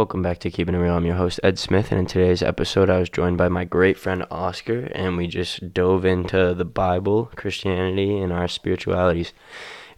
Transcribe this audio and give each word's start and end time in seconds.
Welcome 0.00 0.22
back 0.22 0.38
to 0.38 0.50
Keeping 0.50 0.74
It 0.74 0.78
Real. 0.78 0.94
I'm 0.94 1.04
your 1.04 1.16
host, 1.16 1.40
Ed 1.42 1.58
Smith, 1.58 1.90
and 1.90 2.00
in 2.00 2.06
today's 2.06 2.42
episode, 2.42 2.88
I 2.88 3.00
was 3.00 3.10
joined 3.10 3.36
by 3.36 3.50
my 3.50 3.66
great 3.66 3.98
friend 3.98 4.24
Oscar, 4.30 4.90
and 4.94 5.14
we 5.14 5.26
just 5.26 5.74
dove 5.74 6.06
into 6.06 6.54
the 6.54 6.64
Bible, 6.64 7.30
Christianity, 7.36 8.16
and 8.16 8.32
our 8.32 8.48
spiritualities. 8.48 9.34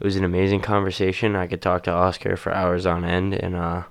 It 0.00 0.04
was 0.04 0.16
an 0.16 0.24
amazing 0.24 0.60
conversation. 0.60 1.36
I 1.36 1.46
could 1.46 1.62
talk 1.62 1.84
to 1.84 1.92
Oscar 1.92 2.36
for 2.36 2.52
hours 2.52 2.84
on 2.84 3.04
end, 3.04 3.34
and 3.34 3.54
uh, 3.54 3.84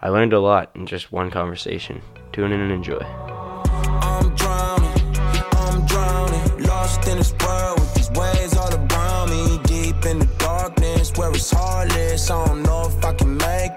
I 0.00 0.08
learned 0.08 0.32
a 0.32 0.40
lot 0.40 0.70
in 0.74 0.86
just 0.86 1.12
one 1.12 1.30
conversation. 1.30 2.00
Tune 2.32 2.50
in 2.50 2.60
and 2.60 2.72
enjoy. 2.72 3.04
I'm 3.04 4.34
drowning, 4.36 5.14
I'm 5.18 5.84
drowning, 5.84 6.64
lost 6.64 7.06
in 7.06 7.18
this 7.18 7.34
world 7.44 7.80
with 7.80 7.94
these 7.96 8.10
waves 8.12 8.56
all 8.56 8.74
around 8.74 9.28
me. 9.28 9.60
Deep 9.64 10.06
in 10.06 10.20
the 10.20 10.30
darkness 10.38 11.12
where 11.16 11.30
it's 11.32 11.50
heartless. 11.50 12.30
I 12.30 12.46
don't 12.46 12.62
know 12.62 12.86
if 12.86 13.04
I 13.04 13.12
can 13.12 13.36
make 13.36 13.73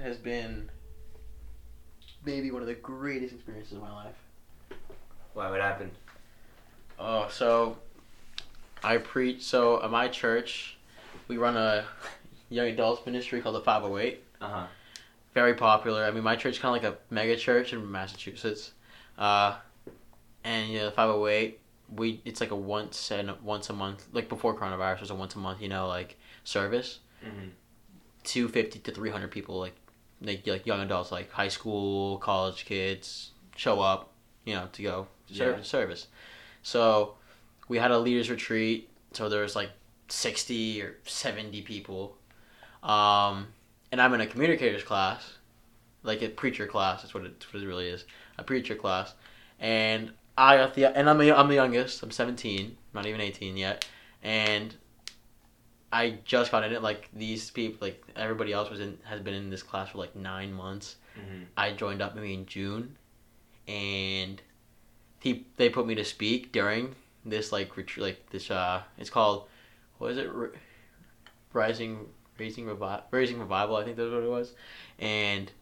has 0.00 0.16
been 0.16 0.70
maybe 2.24 2.50
one 2.50 2.62
of 2.62 2.68
the 2.68 2.74
greatest 2.74 3.34
experiences 3.34 3.74
of 3.74 3.82
my 3.82 3.92
life. 3.92 4.14
Why? 5.34 5.50
What 5.50 5.60
happened? 5.60 5.92
Oh, 6.98 7.28
so 7.30 7.78
I 8.84 8.98
preach. 8.98 9.42
So 9.42 9.82
at 9.82 9.90
my 9.90 10.08
church, 10.08 10.76
we 11.28 11.36
run 11.36 11.56
a 11.56 11.84
young 12.48 12.66
adults 12.68 13.04
ministry 13.06 13.40
called 13.40 13.56
the 13.56 13.60
508. 13.60 14.22
Uh 14.40 14.48
huh. 14.48 14.66
Very 15.34 15.54
popular. 15.54 16.04
I 16.04 16.10
mean, 16.10 16.22
my 16.22 16.36
church 16.36 16.54
is 16.54 16.58
kind 16.58 16.76
of 16.76 16.82
like 16.82 16.92
a 16.92 17.14
mega 17.14 17.36
church 17.36 17.72
in 17.72 17.90
Massachusetts. 17.90 18.72
Uh, 19.16 19.56
and 20.44 20.70
yeah, 20.70 20.84
the 20.84 20.90
508, 20.90 21.58
we 21.96 22.20
it's 22.24 22.40
like 22.40 22.50
a 22.50 22.56
once 22.56 23.10
and 23.10 23.30
once 23.42 23.70
a 23.70 23.72
month, 23.72 24.06
like 24.12 24.28
before 24.28 24.54
coronavirus, 24.54 24.96
it 24.96 25.00
was 25.00 25.10
a 25.10 25.14
once 25.14 25.34
a 25.34 25.38
month, 25.38 25.62
you 25.62 25.68
know, 25.68 25.88
like 25.88 26.16
service. 26.44 27.00
Mm-hmm. 27.24 27.48
250 28.24 28.78
to 28.80 28.92
300 28.92 29.30
people 29.30 29.58
like 29.58 29.74
like 30.20 30.46
like 30.46 30.66
young 30.66 30.80
adults 30.80 31.10
like 31.10 31.30
high 31.32 31.48
school 31.48 32.18
college 32.18 32.64
kids 32.64 33.30
show 33.56 33.80
up 33.80 34.10
you 34.44 34.54
know 34.54 34.68
to 34.72 34.82
go 34.82 35.06
serve 35.30 35.58
Yeah. 35.58 35.62
service. 35.64 36.06
So 36.62 37.14
we 37.68 37.78
had 37.78 37.90
a 37.90 37.98
leaders 37.98 38.30
retreat 38.30 38.88
so 39.12 39.28
there 39.28 39.42
was 39.42 39.54
like 39.56 39.70
60 40.08 40.82
or 40.82 40.96
70 41.06 41.62
people. 41.62 42.16
Um 42.82 43.48
and 43.90 44.00
i'm 44.00 44.14
in 44.14 44.20
a 44.22 44.26
communicators 44.26 44.82
class 44.82 45.34
like 46.02 46.22
a 46.22 46.28
preacher 46.28 46.66
class 46.66 47.02
that's 47.02 47.12
what 47.14 47.24
it, 47.24 47.44
what 47.52 47.62
it 47.62 47.66
really 47.66 47.88
is 47.88 48.04
a 48.38 48.42
preacher 48.42 48.74
class. 48.74 49.14
And 49.60 50.12
i 50.36 50.56
got 50.56 50.74
the 50.74 50.86
and 50.86 51.08
i'm 51.10 51.18
the, 51.18 51.30
I'm 51.32 51.48
the 51.48 51.54
youngest 51.56 52.02
i'm 52.02 52.10
17 52.10 52.76
not 52.94 53.06
even 53.06 53.20
18 53.20 53.56
yet. 53.56 53.86
And 54.22 54.74
I 55.92 56.18
just 56.24 56.50
got 56.50 56.64
in 56.64 56.72
it. 56.72 56.82
Like 56.82 57.10
these 57.12 57.50
people, 57.50 57.86
like 57.86 58.02
everybody 58.16 58.52
else 58.52 58.70
was 58.70 58.80
in, 58.80 58.98
has 59.04 59.20
been 59.20 59.34
in 59.34 59.50
this 59.50 59.62
class 59.62 59.90
for 59.90 59.98
like 59.98 60.16
nine 60.16 60.52
months. 60.52 60.96
Mm-hmm. 61.18 61.42
I 61.56 61.72
joined 61.72 62.00
up 62.00 62.14
maybe 62.14 62.32
in 62.32 62.46
June, 62.46 62.96
and 63.68 64.40
he 65.20 65.46
they 65.56 65.68
put 65.68 65.86
me 65.86 65.94
to 65.96 66.04
speak 66.04 66.50
during 66.50 66.94
this 67.24 67.52
like 67.52 67.76
retreat, 67.76 68.02
like 68.02 68.30
this 68.30 68.50
uh, 68.50 68.82
it's 68.96 69.10
called 69.10 69.48
what 69.98 70.12
is 70.12 70.18
it, 70.18 70.28
R- 70.34 70.52
rising 71.52 72.06
raising 72.38 72.64
revi- 72.64 73.02
raising 73.10 73.38
revival. 73.38 73.76
I 73.76 73.84
think 73.84 73.96
that's 73.96 74.10
what 74.10 74.22
it 74.22 74.30
was, 74.30 74.54
and 74.98 75.52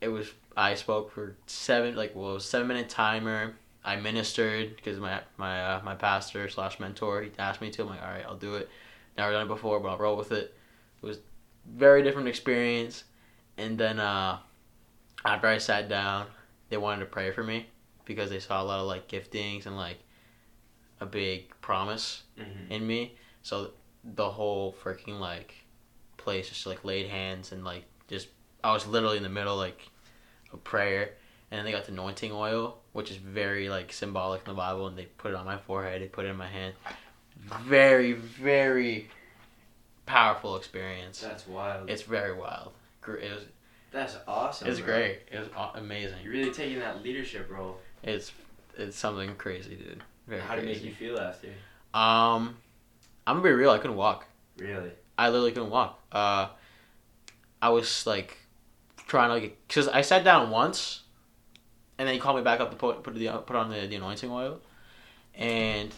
it 0.00 0.08
was 0.08 0.30
I 0.56 0.74
spoke 0.74 1.10
for 1.10 1.36
seven 1.46 1.96
like 1.96 2.14
well 2.14 2.38
seven 2.38 2.68
minute 2.68 2.88
timer. 2.90 3.54
I 3.84 3.96
ministered 3.96 4.76
because 4.76 4.98
my 4.98 5.20
my 5.36 5.62
uh, 5.74 5.80
my 5.84 5.94
pastor 5.94 6.48
slash 6.48 6.80
mentor 6.80 7.22
he 7.22 7.30
asked 7.38 7.60
me 7.60 7.70
to. 7.70 7.82
I'm 7.82 7.88
like, 7.88 8.02
all 8.02 8.08
right, 8.08 8.24
I'll 8.26 8.36
do 8.36 8.54
it. 8.54 8.68
Never 9.18 9.32
done 9.32 9.44
it 9.46 9.48
before, 9.48 9.78
but 9.80 9.88
I'll 9.88 9.98
roll 9.98 10.16
with 10.16 10.32
it. 10.32 10.56
It 11.02 11.06
was 11.06 11.18
very 11.70 12.02
different 12.02 12.28
experience. 12.28 13.04
And 13.56 13.78
then 13.78 14.00
uh, 14.00 14.38
after 15.24 15.46
I 15.46 15.58
sat 15.58 15.88
down, 15.88 16.26
they 16.70 16.76
wanted 16.76 17.00
to 17.00 17.06
pray 17.06 17.30
for 17.30 17.44
me 17.44 17.66
because 18.04 18.30
they 18.30 18.40
saw 18.40 18.62
a 18.62 18.64
lot 18.64 18.80
of 18.80 18.86
like 18.86 19.06
giftings 19.08 19.66
and 19.66 19.76
like 19.76 19.98
a 21.00 21.06
big 21.06 21.52
promise 21.60 22.22
Mm-hmm. 22.38 22.72
in 22.72 22.86
me. 22.86 23.16
So 23.42 23.70
the 24.02 24.30
whole 24.30 24.74
freaking 24.82 25.20
like 25.20 25.54
place 26.16 26.48
just 26.48 26.66
like 26.66 26.84
laid 26.84 27.06
hands 27.08 27.52
and 27.52 27.64
like 27.64 27.84
just 28.08 28.28
I 28.62 28.72
was 28.72 28.86
literally 28.86 29.18
in 29.18 29.22
the 29.22 29.28
middle 29.28 29.56
like 29.56 29.88
of 30.52 30.64
prayer 30.64 31.10
and 31.54 31.58
then 31.60 31.64
they 31.64 31.70
got 31.72 31.84
the 31.84 31.92
anointing 31.92 32.32
oil 32.32 32.78
which 32.92 33.10
is 33.12 33.16
very 33.16 33.68
like 33.68 33.92
symbolic 33.92 34.40
in 34.40 34.46
the 34.52 34.56
Bible 34.56 34.88
and 34.88 34.98
they 34.98 35.04
put 35.04 35.30
it 35.30 35.34
on 35.36 35.44
my 35.44 35.56
forehead 35.56 36.02
they 36.02 36.06
put 36.06 36.24
it 36.24 36.28
in 36.28 36.36
my 36.36 36.48
hand 36.48 36.74
very 37.62 38.12
very 38.12 39.08
powerful 40.06 40.56
experience 40.56 41.20
That's 41.20 41.46
wild. 41.46 41.88
it's 41.88 42.02
very 42.02 42.34
wild 42.34 42.72
it 43.06 43.30
was 43.32 43.44
That's 43.92 44.16
awesome. 44.26 44.68
It's 44.68 44.80
bro. 44.80 44.86
great 44.94 45.20
it 45.30 45.38
was 45.38 45.48
amazing 45.76 46.16
You're 46.24 46.32
really 46.32 46.50
taking 46.52 46.80
that 46.80 47.02
leadership 47.02 47.48
role. 47.50 47.78
it's 48.02 48.32
it's 48.76 48.96
something 48.96 49.34
crazy 49.36 49.76
dude 49.76 50.02
very 50.26 50.40
How 50.40 50.56
did 50.56 50.64
it 50.64 50.66
make 50.66 50.82
you 50.84 50.92
feel 50.92 51.18
after? 51.20 51.48
um 51.94 52.56
I'm 53.26 53.36
gonna 53.36 53.42
be 53.42 53.50
real 53.52 53.70
I 53.70 53.78
couldn't 53.78 53.96
walk 53.96 54.26
Really? 54.58 54.90
I 55.16 55.28
literally 55.28 55.52
couldn't 55.52 55.70
walk. 55.70 56.00
Uh, 56.10 56.48
I 57.62 57.68
was 57.68 58.04
like 58.04 58.36
trying 59.06 59.28
to 59.28 59.34
like, 59.34 59.58
cause 59.68 59.86
I 59.86 60.00
sat 60.00 60.24
down 60.24 60.50
once, 60.50 61.02
and 61.98 62.06
then 62.08 62.14
he 62.14 62.20
called 62.20 62.36
me 62.36 62.42
back 62.42 62.60
up 62.60 62.70
to 62.70 62.76
put 62.76 63.02
put 63.02 63.14
the 63.14 63.28
put 63.46 63.56
on 63.56 63.70
the, 63.70 63.86
the 63.86 63.96
anointing 63.96 64.30
oil, 64.30 64.60
and 65.34 65.90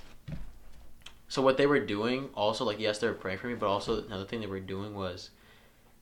so 1.28 1.42
what 1.42 1.56
they 1.56 1.66
were 1.66 1.80
doing 1.80 2.28
also 2.34 2.64
like 2.64 2.78
yes 2.78 2.98
they 2.98 3.06
were 3.08 3.14
praying 3.14 3.38
for 3.38 3.48
me, 3.48 3.54
but 3.54 3.66
also 3.66 4.04
another 4.04 4.24
thing 4.24 4.40
they 4.40 4.46
were 4.46 4.60
doing 4.60 4.94
was 4.94 5.30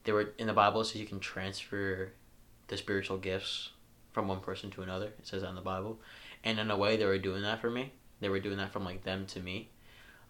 they 0.05 0.12
were 0.12 0.32
in 0.38 0.47
the 0.47 0.53
Bible 0.53 0.82
it 0.82 0.84
says 0.87 0.97
you 1.00 1.06
can 1.06 1.21
transfer 1.21 2.12
the 2.69 2.77
spiritual 2.77 3.16
gifts 3.19 3.71
from 4.12 4.28
one 4.28 4.41
person 4.41 4.71
to 4.71 4.82
another. 4.82 5.06
It 5.06 5.27
says 5.27 5.43
that 5.43 5.49
in 5.49 5.55
the 5.55 5.60
Bible, 5.60 5.99
and 6.44 6.59
in 6.59 6.71
a 6.71 6.76
way 6.76 6.97
they 6.97 7.06
were 7.06 7.19
doing 7.19 7.43
that 7.43 7.61
for 7.61 7.71
me. 7.71 7.93
They 8.21 8.28
were 8.28 8.41
doing 8.41 8.59
that 8.59 8.72
from 8.72 8.84
like 8.84 9.03
them 9.03 9.26
to 9.26 9.41
me, 9.41 9.69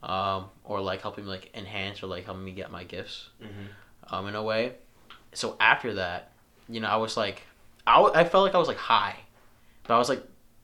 um, 0.02 0.46
or 0.64 0.80
like 0.80 1.02
helping 1.02 1.24
me 1.24 1.30
like 1.30 1.50
enhance 1.54 2.02
or 2.02 2.06
like 2.06 2.24
helping 2.24 2.44
me 2.44 2.52
get 2.52 2.70
my 2.70 2.84
gifts 2.84 3.28
Mm-hmm. 3.42 4.14
um, 4.14 4.26
in 4.28 4.34
a 4.34 4.42
way. 4.42 4.72
So 5.32 5.56
after 5.60 5.94
that, 5.94 6.32
you 6.68 6.80
know, 6.80 6.88
I 6.88 6.96
was 6.96 7.16
like, 7.16 7.42
I, 7.86 7.96
w- 7.96 8.14
I 8.14 8.24
felt 8.24 8.44
like 8.44 8.54
I 8.54 8.58
was 8.58 8.68
like 8.68 8.78
high, 8.78 9.16
but 9.86 9.94
I 9.94 9.98
was 9.98 10.08
like 10.08 10.22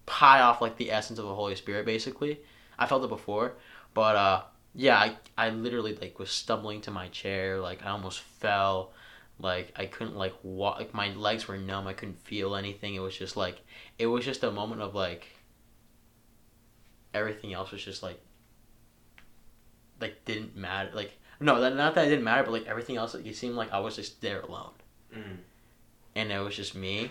high 0.09 0.41
off 0.41 0.61
like 0.61 0.77
the 0.77 0.91
essence 0.91 1.19
of 1.19 1.27
the 1.27 1.35
Holy 1.35 1.55
Spirit. 1.55 1.87
Basically, 1.87 2.41
I 2.79 2.87
felt 2.87 3.05
it 3.05 3.09
before, 3.09 3.55
but 3.95 4.17
uh, 4.17 4.43
yeah, 4.75 4.99
I 4.99 5.17
I 5.37 5.51
literally 5.51 5.95
like 5.97 6.19
was 6.19 6.31
stumbling 6.31 6.81
to 6.83 6.91
my 6.91 7.09
chair, 7.09 7.61
like 7.61 7.85
I 7.85 7.91
almost 7.91 8.21
fell, 8.21 8.93
like 9.39 9.73
I 9.77 9.87
couldn't 9.87 10.17
like 10.17 10.35
walk, 10.43 10.79
like 10.79 10.95
my 10.95 11.13
legs 11.15 11.47
were 11.49 11.57
numb, 11.59 11.87
I 11.87 11.93
couldn't 11.93 12.19
feel 12.25 12.55
anything. 12.57 12.95
It 12.95 13.01
was 13.01 13.17
just 13.17 13.37
like 13.37 13.61
it 13.99 14.07
was 14.07 14.25
just 14.25 14.43
a 14.45 14.51
moment 14.51 14.83
of 14.83 14.95
like 14.95 15.29
everything 17.13 17.53
else 17.53 17.71
was 17.71 17.83
just 17.83 18.03
like 18.03 18.21
like 20.01 20.25
didn't 20.25 20.57
matter, 20.57 20.91
like 20.95 21.13
no, 21.41 21.61
that 21.61 21.75
not 21.77 21.95
that 21.95 22.07
it 22.07 22.11
didn't 22.11 22.25
matter, 22.25 22.43
but 22.43 22.53
like 22.53 22.67
everything 22.67 22.97
else, 22.97 23.15
like, 23.15 23.27
it 23.27 23.37
seemed 23.37 23.55
like 23.55 23.73
I 23.73 23.81
was 23.81 23.97
just 23.97 24.21
there 24.21 24.41
alone, 24.41 24.73
Mm. 25.17 25.39
and 26.15 26.31
it 26.33 26.39
was 26.39 26.55
just 26.55 26.75
me, 26.75 27.11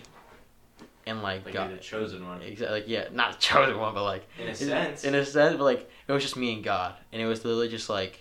and 1.06 1.22
like, 1.22 1.44
Like 1.44 1.54
God, 1.54 1.70
the 1.72 1.76
chosen 1.78 2.26
one. 2.26 2.42
exactly, 2.42 2.80
like 2.80 2.88
yeah, 2.88 3.08
not 3.12 3.32
the 3.32 3.38
chosen 3.40 3.78
one, 3.78 3.94
but 3.94 4.04
like 4.04 4.26
In 4.38 4.48
a 4.48 4.54
sense. 4.54 5.04
in 5.04 5.14
a 5.14 5.24
sense, 5.24 5.56
but 5.56 5.64
like 5.64 5.90
it 6.08 6.12
was 6.12 6.22
just 6.22 6.36
me 6.36 6.52
and 6.54 6.64
God, 6.64 6.94
and 7.12 7.20
it 7.20 7.26
was 7.26 7.44
literally 7.44 7.68
just 7.68 7.88
like 7.88 8.20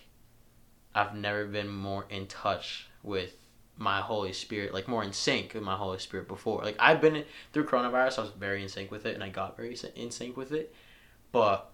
I've 0.96 1.16
never 1.16 1.46
been 1.46 1.70
more 1.70 2.06
in 2.10 2.28
touch 2.28 2.88
with 3.04 3.36
my 3.78 4.02
Holy 4.02 4.34
Spirit, 4.34 4.74
like 4.74 4.88
more 4.88 5.04
in 5.04 5.14
sync 5.14 5.54
with 5.54 5.64
my 5.64 5.76
Holy 5.76 6.00
Spirit 6.00 6.28
before. 6.28 6.64
Like 6.64 6.76
I've 6.80 7.00
been 7.00 7.24
through 7.54 7.66
coronavirus, 7.66 8.20
I 8.20 8.22
was 8.24 8.32
very 8.32 8.62
in 8.64 8.70
sync 8.70 8.92
with 8.92 9.06
it, 9.06 9.14
and 9.16 9.24
I 9.24 9.30
got 9.30 9.56
very 9.56 9.76
in 9.96 10.12
sync 10.12 10.36
with 10.36 10.52
it, 10.52 10.74
but 11.32 11.72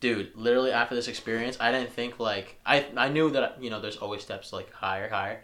dude, 0.00 0.34
literally 0.34 0.70
after 0.72 0.94
this 0.94 1.08
experience, 1.08 1.56
I 1.60 1.72
didn't 1.72 1.92
think 1.92 2.18
like 2.20 2.58
I 2.64 2.86
I 2.96 3.08
knew 3.08 3.30
that 3.30 3.62
you 3.62 3.70
know 3.70 3.80
there's 3.80 3.96
always 3.96 4.22
steps 4.22 4.52
like 4.52 4.72
higher, 4.72 5.08
higher, 5.08 5.42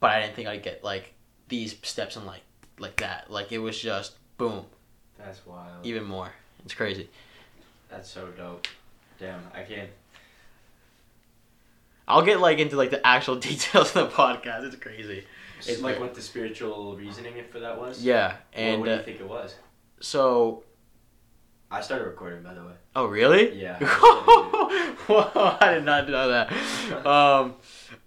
but 0.00 0.10
I 0.10 0.20
didn't 0.22 0.34
think 0.36 0.48
I'd 0.48 0.62
get 0.62 0.82
like 0.82 1.12
these 1.48 1.76
steps 1.82 2.16
and 2.16 2.26
like 2.26 2.42
like 2.80 2.96
that. 2.96 3.30
Like 3.30 3.52
it 3.52 3.58
was 3.58 3.78
just 3.78 4.14
boom, 4.38 4.64
That's 5.18 5.44
wild. 5.46 5.84
even 5.84 6.04
more. 6.04 6.32
It's 6.64 6.74
crazy. 6.74 7.08
That's 7.90 8.08
so 8.10 8.28
dope. 8.36 8.66
Damn, 9.18 9.40
I 9.54 9.62
can't. 9.62 9.90
I'll 12.08 12.22
get 12.24 12.40
like 12.40 12.58
into 12.58 12.76
like 12.76 12.90
the 12.90 13.04
actual 13.06 13.36
details 13.48 13.94
of 13.94 14.10
the 14.10 14.16
podcast. 14.16 14.64
It's 14.64 14.76
crazy. 14.76 15.24
It's 15.60 15.80
like 15.82 16.00
what 16.00 16.14
the 16.14 16.22
spiritual 16.22 16.96
reasoning 16.96 17.34
for 17.50 17.60
that 17.60 17.78
was. 17.78 18.02
Yeah, 18.02 18.36
And 18.54 18.80
what 18.80 18.86
do 18.86 18.92
uh, 18.92 18.96
you 18.96 19.02
think 19.02 19.20
it 19.20 19.28
was? 19.28 19.54
so. 20.00 20.64
I 21.72 21.80
started 21.82 22.06
recording, 22.06 22.42
by 22.42 22.52
the 22.54 22.64
way. 22.64 22.72
Oh 22.96 23.06
really? 23.06 23.54
Yeah. 23.60 23.78
Whoa, 25.06 25.56
I 25.60 25.74
did 25.74 25.84
not 25.84 26.08
know 26.08 26.28
that. 26.28 26.52
Um, 27.06 27.54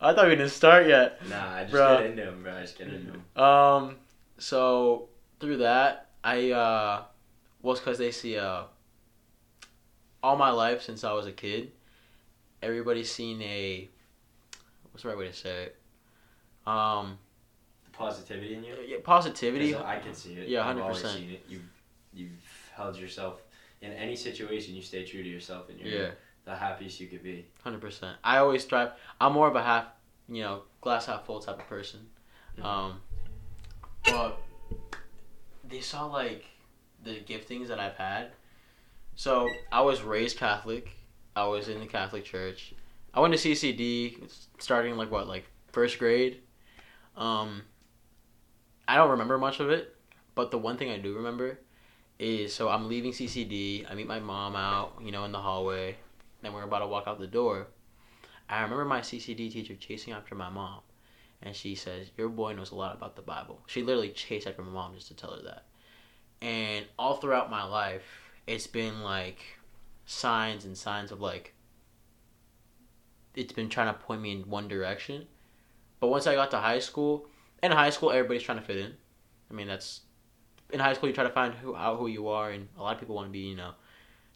I 0.02 0.14
thought 0.14 0.25
we 0.28 0.36
didn't 0.36 0.50
start 0.52 0.86
yet. 0.88 1.25
Nah, 1.30 1.54
I 1.56 1.62
just 1.62 1.72
Bro. 1.72 1.98
get 2.00 2.06
into 2.08 2.24
him, 2.24 2.44
bro. 2.44 2.58
I 2.58 2.62
just 2.62 2.78
get 2.78 2.88
into 2.90 3.14
him. 3.14 3.42
Um, 3.42 3.96
so 4.44 5.07
through 5.40 5.57
that, 5.57 6.10
I 6.22 6.51
uh, 6.51 7.04
was 7.62 7.80
because 7.80 7.98
they 7.98 8.12
see 8.12 8.38
uh, 8.38 8.63
all 10.22 10.36
my 10.36 10.50
life 10.50 10.81
since 10.81 11.06
I 11.06 11.13
was 11.13 11.28
a 11.28 11.31
kid, 11.31 11.72
everybody's 12.62 13.10
seen 13.10 13.42
a, 13.42 13.90
what's 14.92 15.04
the 15.04 15.10
right 15.10 15.18
way 15.18 15.28
to 15.28 15.34
say 15.34 15.63
it? 15.63 15.75
Um, 16.68 17.18
Positivity 17.94 18.56
in 18.56 18.63
you. 18.66 18.75
yeah, 18.86 18.98
positivity. 19.04 19.75
I 19.75 20.00
can 20.00 20.13
see 20.13 20.34
it. 20.34 20.50
Yeah, 20.50 20.68
I've 20.68 20.75
100%. 20.75 20.96
seen 21.13 21.30
it. 21.31 21.46
You've 21.48 21.62
you've 22.12 22.72
held 22.75 22.98
yourself 22.98 23.42
in 23.81 23.92
any 23.94 24.16
situation. 24.16 24.74
You 24.75 24.81
stay 24.81 25.06
true 25.06 25.22
to 25.24 25.30
yourself, 25.30 25.69
and 25.69 25.80
you're 25.80 25.88
Yeah, 26.06 26.12
the 26.44 26.56
happiest 26.56 27.00
you 27.00 27.07
could 27.07 27.22
be. 27.24 27.46
hundred 27.63 27.81
percent. 27.81 28.18
I 28.24 28.39
always 28.39 28.63
strive. 28.63 28.92
I'm 29.22 29.34
more 29.34 29.48
of 29.48 29.56
a 29.56 29.62
half, 29.62 29.86
you 30.28 30.42
know, 30.42 30.63
glass 30.81 31.06
half 31.06 31.25
full 31.25 31.39
type 31.39 31.60
of 31.60 31.68
person. 31.68 32.00
Mhm. 32.57 32.66
Um, 32.66 33.01
but 34.06 34.42
they 35.64 35.82
saw 35.82 36.06
like 36.06 36.46
the 37.04 37.22
giftings 37.22 37.68
that 37.68 37.80
I've 37.80 37.96
had. 37.96 38.32
So 39.16 39.50
I 39.72 39.82
was 39.82 40.02
raised 40.02 40.38
Catholic. 40.38 40.90
I 41.36 41.46
was 41.46 41.68
in 41.68 41.80
the 41.80 41.86
Catholic 41.86 42.24
Church. 42.24 42.74
I 43.14 43.20
went 43.20 43.34
to 43.36 43.40
CCD 43.40 44.30
starting 44.60 44.98
like 44.98 45.12
what 45.12 45.28
like 45.28 45.46
first 45.72 46.00
grade. 46.00 46.42
Um, 47.16 47.64
I 48.88 48.96
don't 48.96 49.12
remember 49.12 49.38
much 49.38 49.60
of 49.60 49.70
it, 49.70 49.96
but 50.36 50.52
the 50.52 50.58
one 50.58 50.78
thing 50.78 50.90
I 50.90 50.98
do 50.98 51.16
remember 51.16 51.60
is 52.20 52.54
so 52.54 52.70
I'm 52.70 52.88
leaving 52.88 53.12
CCD. 53.12 53.90
I 53.90 53.96
meet 53.96 54.08
my 54.08 54.20
mom 54.20 54.56
out, 54.56 54.94
you 55.02 55.12
know, 55.12 55.26
in 55.26 55.32
the 55.32 55.40
hallway. 55.40 55.96
Then 56.42 56.54
we're 56.54 56.64
about 56.64 56.80
to 56.80 56.88
walk 56.88 57.08
out 57.08 57.20
the 57.20 57.28
door. 57.28 57.68
I 58.50 58.62
remember 58.62 58.86
my 58.86 59.02
CCD 59.02 59.52
teacher 59.52 59.76
chasing 59.76 60.14
after 60.14 60.36
my 60.36 60.50
mom, 60.50 60.82
and 61.44 61.56
she 61.56 61.75
says, 61.75 62.10
"Your 62.18 62.30
boy 62.30 62.54
knows 62.54 62.72
a 62.72 62.75
lot 62.75 62.95
about 62.95 63.16
the 63.16 63.22
Bible." 63.22 63.62
She 63.68 63.84
literally 63.84 64.10
chased 64.10 64.48
after 64.48 64.63
my 64.63 64.72
mom 64.72 64.95
just 64.95 65.10
to 65.10 65.13
tell 65.13 65.36
her 65.36 65.44
that. 65.44 65.66
And 66.42 66.86
all 66.98 67.18
throughout 67.18 67.51
my 67.51 67.63
life, 67.63 68.04
it's 68.48 68.68
been 68.68 69.04
like 69.04 69.44
signs 70.06 70.66
and 70.66 70.78
signs 70.78 71.12
of 71.12 71.22
like 71.22 71.54
it's 73.36 73.54
been 73.54 73.69
trying 73.69 73.94
to 73.94 74.00
point 74.00 74.22
me 74.22 74.31
in 74.31 74.50
one 74.50 74.68
direction. 74.68 75.28
But 76.00 76.07
once 76.07 76.28
I 76.28 76.36
got 76.36 76.51
to 76.51 76.57
high 76.57 76.80
school, 76.80 77.28
in 77.62 77.72
high 77.72 77.89
school 77.89 78.12
everybody's 78.12 78.44
trying 78.44 78.60
to 78.60 78.63
fit 78.63 78.78
in. 78.78 78.94
I 79.50 79.54
mean 79.54 79.68
that's 79.68 80.01
in 80.72 80.80
high 80.80 80.94
school 80.94 81.10
you 81.10 81.16
try 81.16 81.24
to 81.24 81.30
find 81.30 81.54
who 81.54 81.75
out 81.75 82.00
who 82.00 82.07
you 82.07 82.30
are, 82.30 82.51
and 82.51 82.68
a 82.78 82.81
lot 82.81 82.96
of 82.96 83.00
people 83.00 83.16
want 83.16 83.28
to 83.28 83.31
be 83.31 83.39
you 83.39 83.56
know 83.56 83.72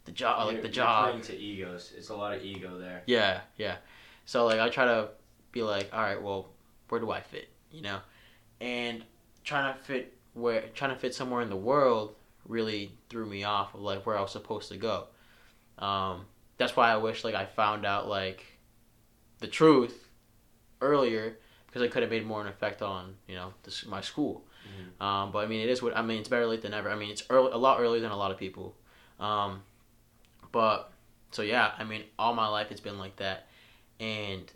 the 0.04 0.12
job 0.12 0.46
like 0.46 0.62
the 0.62 0.68
job. 0.68 1.10
playing 1.10 1.22
to 1.22 1.36
egos. 1.36 1.92
It's 1.96 2.10
a 2.10 2.16
lot 2.16 2.34
of 2.34 2.42
ego 2.42 2.78
there. 2.78 3.02
Yeah, 3.06 3.40
yeah. 3.56 3.76
So 4.24 4.46
like 4.46 4.60
I 4.60 4.68
try 4.68 4.84
to 4.84 5.08
be 5.52 5.62
like, 5.62 5.90
all 5.92 6.00
right, 6.00 6.22
well, 6.22 6.48
where 6.88 7.00
do 7.00 7.10
I 7.10 7.20
fit? 7.20 7.48
You 7.70 7.82
know, 7.82 7.98
and 8.60 9.04
trying 9.44 9.74
to 9.74 9.80
fit 9.80 10.14
where 10.34 10.62
trying 10.74 10.90
to 10.90 10.96
fit 10.96 11.14
somewhere 11.14 11.42
in 11.42 11.50
the 11.50 11.56
world 11.56 12.14
really 12.46 12.92
threw 13.10 13.26
me 13.26 13.44
off 13.44 13.74
of 13.74 13.80
like 13.80 14.06
where 14.06 14.16
I 14.16 14.20
was 14.20 14.32
supposed 14.32 14.70
to 14.70 14.76
go. 14.76 15.06
Um, 15.78 16.24
that's 16.56 16.74
why 16.76 16.90
I 16.90 16.96
wish 16.96 17.24
like 17.24 17.34
I 17.34 17.44
found 17.46 17.84
out 17.86 18.08
like 18.08 18.44
the 19.38 19.46
truth 19.46 20.08
earlier 20.80 21.38
because 21.66 21.82
I 21.82 21.88
could 21.88 22.02
have 22.02 22.10
made 22.10 22.26
more 22.26 22.40
of 22.40 22.46
an 22.46 22.52
effect 22.52 22.82
on 22.82 23.14
you 23.26 23.34
know 23.34 23.52
this, 23.62 23.86
my 23.86 24.00
school. 24.00 24.44
Mhm. 24.66 25.04
Um, 25.04 25.32
but 25.32 25.38
I 25.44 25.46
mean, 25.46 25.60
it 25.60 25.68
is 25.70 25.82
what 25.82 25.96
I 25.96 26.02
mean. 26.02 26.20
It's 26.20 26.28
better 26.28 26.46
late 26.46 26.62
than 26.62 26.72
never. 26.72 26.90
I 26.90 26.96
mean, 26.96 27.10
it's 27.10 27.22
early, 27.30 27.52
a 27.52 27.56
lot 27.56 27.80
earlier 27.80 28.00
than 28.00 28.10
a 28.10 28.16
lot 28.16 28.30
of 28.30 28.38
people. 28.38 28.74
Um, 29.20 29.62
but 30.52 30.92
so 31.30 31.42
yeah, 31.42 31.72
I 31.78 31.84
mean, 31.84 32.04
all 32.18 32.34
my 32.34 32.48
life 32.48 32.70
it's 32.70 32.80
been 32.80 32.98
like 32.98 33.16
that. 33.16 33.46
And 34.00 34.50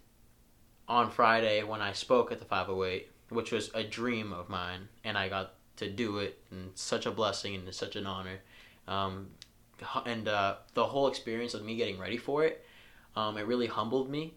on 0.93 1.11
Friday 1.11 1.63
when 1.63 1.81
I 1.81 1.93
spoke 1.95 2.31
at 2.33 2.39
the 2.39 2.45
508, 2.45 3.09
which 3.31 3.51
was 3.51 3.71
a 3.73 3.83
dream 3.83 4.31
of 4.31 4.51
mine, 4.51 4.89
and 5.05 5.17
I 5.17 5.31
got 5.31 5.55
to 5.77 5.89
do 5.89 6.19
it, 6.19 6.39
and 6.51 6.71
such 6.75 7.07
a 7.07 7.11
blessing 7.11 7.55
and 7.55 7.75
such 7.75 7.97
an 7.97 8.07
honor. 8.07 8.41
Um, 8.87 9.29
and 10.05 10.29
uh, 10.29 10.57
the 10.75 10.85
whole 10.85 11.09
experience 11.09 11.55
of 11.55 11.65
me 11.65 11.77
getting 11.77 11.99
ready 11.99 12.19
for 12.19 12.45
it, 12.45 12.67
um, 13.17 13.39
it 13.39 13.47
really 13.47 13.67
humbled 13.67 14.11
me. 14.11 14.35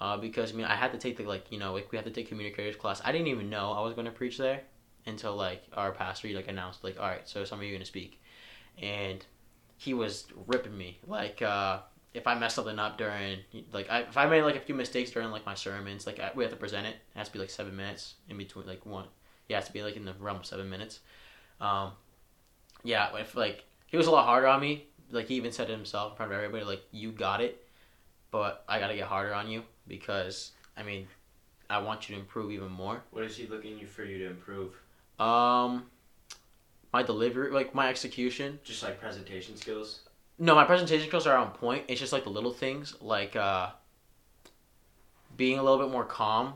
Uh, 0.00 0.16
because 0.16 0.52
I 0.52 0.56
mean, 0.56 0.66
I 0.66 0.74
had 0.74 0.90
to 0.90 0.98
take 0.98 1.16
the 1.16 1.22
like 1.22 1.52
you 1.52 1.60
know 1.60 1.72
like 1.72 1.92
we 1.92 1.96
had 1.96 2.04
to 2.06 2.10
take 2.10 2.28
communicators 2.28 2.74
class. 2.74 3.00
I 3.04 3.12
didn't 3.12 3.28
even 3.28 3.48
know 3.48 3.70
I 3.70 3.82
was 3.82 3.94
going 3.94 4.06
to 4.06 4.10
preach 4.10 4.36
there 4.38 4.62
until 5.06 5.36
like 5.36 5.62
our 5.74 5.92
pastor 5.92 6.26
like 6.30 6.48
announced 6.48 6.82
like 6.82 6.98
all 6.98 7.06
right, 7.06 7.28
so 7.28 7.44
some 7.44 7.60
of 7.60 7.64
you 7.64 7.70
going 7.70 7.80
to 7.80 7.86
speak, 7.86 8.20
and 8.76 9.24
he 9.76 9.94
was 9.94 10.26
ripping 10.48 10.76
me 10.76 10.98
like 11.06 11.40
uh, 11.42 11.78
if 12.14 12.26
I 12.26 12.34
messed 12.34 12.56
something 12.56 12.78
up 12.78 12.98
during 12.98 13.38
like 13.72 13.90
I, 13.90 14.00
if 14.00 14.16
I 14.16 14.26
made 14.26 14.42
like 14.42 14.56
a 14.56 14.60
few 14.60 14.74
mistakes 14.74 15.10
during 15.10 15.30
like 15.30 15.46
my 15.46 15.54
sermons 15.54 16.06
like 16.06 16.20
I, 16.20 16.30
we 16.34 16.44
have 16.44 16.52
to 16.52 16.58
present 16.58 16.86
it. 16.86 16.96
It 17.14 17.18
has 17.18 17.28
to 17.28 17.32
be 17.32 17.38
like 17.38 17.50
seven 17.50 17.74
minutes 17.76 18.14
in 18.28 18.36
between 18.36 18.66
like 18.66 18.84
one. 18.84 19.06
Yeah, 19.48 19.56
it 19.56 19.60
has 19.60 19.66
to 19.68 19.72
be 19.72 19.82
like 19.82 19.96
in 19.96 20.04
the 20.04 20.14
realm 20.18 20.38
of 20.38 20.46
seven 20.46 20.68
minutes. 20.68 21.00
Um, 21.60 21.92
yeah, 22.84 23.16
if 23.16 23.34
like 23.34 23.64
he 23.86 23.96
was 23.96 24.06
a 24.06 24.10
lot 24.10 24.26
harder 24.26 24.46
on 24.46 24.60
me. 24.60 24.86
Like 25.10 25.28
he 25.28 25.34
even 25.34 25.52
said 25.52 25.68
it 25.68 25.72
himself 25.72 26.12
in 26.12 26.16
front 26.16 26.32
of 26.32 26.38
everybody, 26.38 26.64
like 26.64 26.82
you 26.90 27.12
got 27.12 27.42
it, 27.42 27.66
but 28.30 28.64
I 28.66 28.78
got 28.78 28.88
to 28.88 28.96
get 28.96 29.06
harder 29.06 29.34
on 29.34 29.48
you 29.48 29.62
because 29.86 30.52
I 30.76 30.82
mean, 30.82 31.06
I 31.68 31.78
want 31.78 32.08
you 32.08 32.14
to 32.14 32.20
improve 32.20 32.50
even 32.50 32.70
more. 32.70 33.02
What 33.10 33.24
is 33.24 33.36
he 33.36 33.46
looking 33.46 33.78
you 33.78 33.86
for 33.86 34.04
you 34.04 34.18
to 34.18 34.26
improve? 34.28 34.72
Um, 35.18 35.84
my 36.92 37.02
delivery, 37.02 37.50
like 37.50 37.74
my 37.74 37.88
execution. 37.88 38.58
Just 38.64 38.82
like 38.82 39.00
presentation 39.00 39.56
skills. 39.56 40.00
No, 40.42 40.56
my 40.56 40.64
presentation 40.64 41.06
skills 41.06 41.24
are 41.28 41.36
on 41.36 41.52
point. 41.52 41.84
It's 41.86 42.00
just 42.00 42.12
like 42.12 42.24
the 42.24 42.30
little 42.30 42.52
things, 42.52 42.96
like 43.00 43.36
uh, 43.36 43.68
being 45.36 45.56
a 45.60 45.62
little 45.62 45.78
bit 45.78 45.88
more 45.92 46.04
calm. 46.04 46.54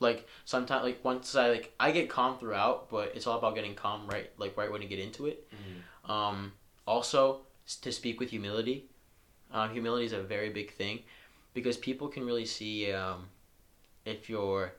Like 0.00 0.26
sometimes, 0.46 0.84
like 0.84 1.04
once 1.04 1.36
I 1.36 1.50
like 1.50 1.74
I 1.78 1.90
get 1.90 2.08
calm 2.08 2.38
throughout, 2.38 2.88
but 2.88 3.12
it's 3.14 3.26
all 3.26 3.36
about 3.36 3.54
getting 3.54 3.74
calm 3.74 4.06
right, 4.06 4.30
like 4.38 4.56
right 4.56 4.72
when 4.72 4.80
you 4.80 4.88
get 4.88 4.98
into 5.00 5.26
it. 5.26 5.46
Mhm. 5.52 6.10
Um, 6.10 6.52
also, 6.86 7.42
to 7.82 7.92
speak 7.92 8.20
with 8.20 8.30
humility. 8.30 8.88
Um, 9.52 9.68
humility 9.70 10.06
is 10.06 10.14
a 10.14 10.22
very 10.22 10.48
big 10.48 10.72
thing 10.72 11.00
because 11.52 11.76
people 11.76 12.08
can 12.08 12.24
really 12.24 12.46
see 12.46 12.90
um, 12.92 13.28
if 14.06 14.30
you're 14.30 14.72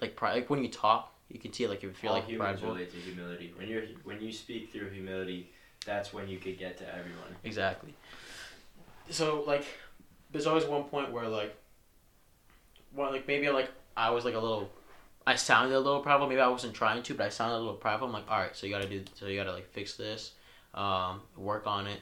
like 0.00 0.14
pri- 0.14 0.34
like 0.34 0.48
when 0.48 0.62
you 0.62 0.68
talk, 0.70 1.12
you 1.28 1.40
can 1.40 1.52
see 1.52 1.66
like 1.66 1.82
if 1.82 2.00
you're 2.04 2.12
All 2.12 2.18
like 2.20 2.28
humans 2.28 2.60
prideful. 2.60 2.74
relate 2.74 2.92
to 2.92 2.98
humility. 2.98 3.52
When 3.56 3.66
you're 3.68 3.82
when 4.04 4.20
you 4.22 4.32
speak 4.32 4.70
through 4.72 4.90
humility, 4.90 5.50
that's 5.86 6.12
when 6.12 6.28
you 6.28 6.38
could 6.38 6.58
get 6.58 6.76
to 6.78 6.88
everyone. 6.88 7.36
Exactly. 7.44 7.94
So 9.08 9.44
like, 9.46 9.64
there's 10.32 10.46
always 10.46 10.64
one 10.64 10.84
point 10.84 11.12
where 11.12 11.28
like, 11.28 11.56
well, 12.94 13.10
like 13.10 13.26
maybe 13.26 13.48
like 13.48 13.70
I 13.96 14.10
was 14.10 14.24
like 14.24 14.34
a 14.34 14.38
little, 14.38 14.70
I 15.26 15.36
sounded 15.36 15.74
a 15.74 15.80
little 15.80 16.00
prideful. 16.00 16.28
Maybe 16.28 16.40
I 16.40 16.48
wasn't 16.48 16.74
trying 16.74 17.02
to, 17.04 17.14
but 17.14 17.26
I 17.26 17.28
sounded 17.30 17.56
a 17.56 17.58
little 17.58 17.74
prideful. 17.74 18.08
I'm 18.08 18.12
like, 18.12 18.30
all 18.30 18.38
right, 18.38 18.54
so 18.54 18.66
you 18.66 18.72
gotta 18.72 18.88
do, 18.88 19.02
so 19.14 19.26
you 19.26 19.38
gotta 19.38 19.52
like 19.52 19.70
fix 19.72 19.96
this, 19.96 20.32
um, 20.74 21.22
work 21.36 21.66
on 21.66 21.86
it, 21.86 22.00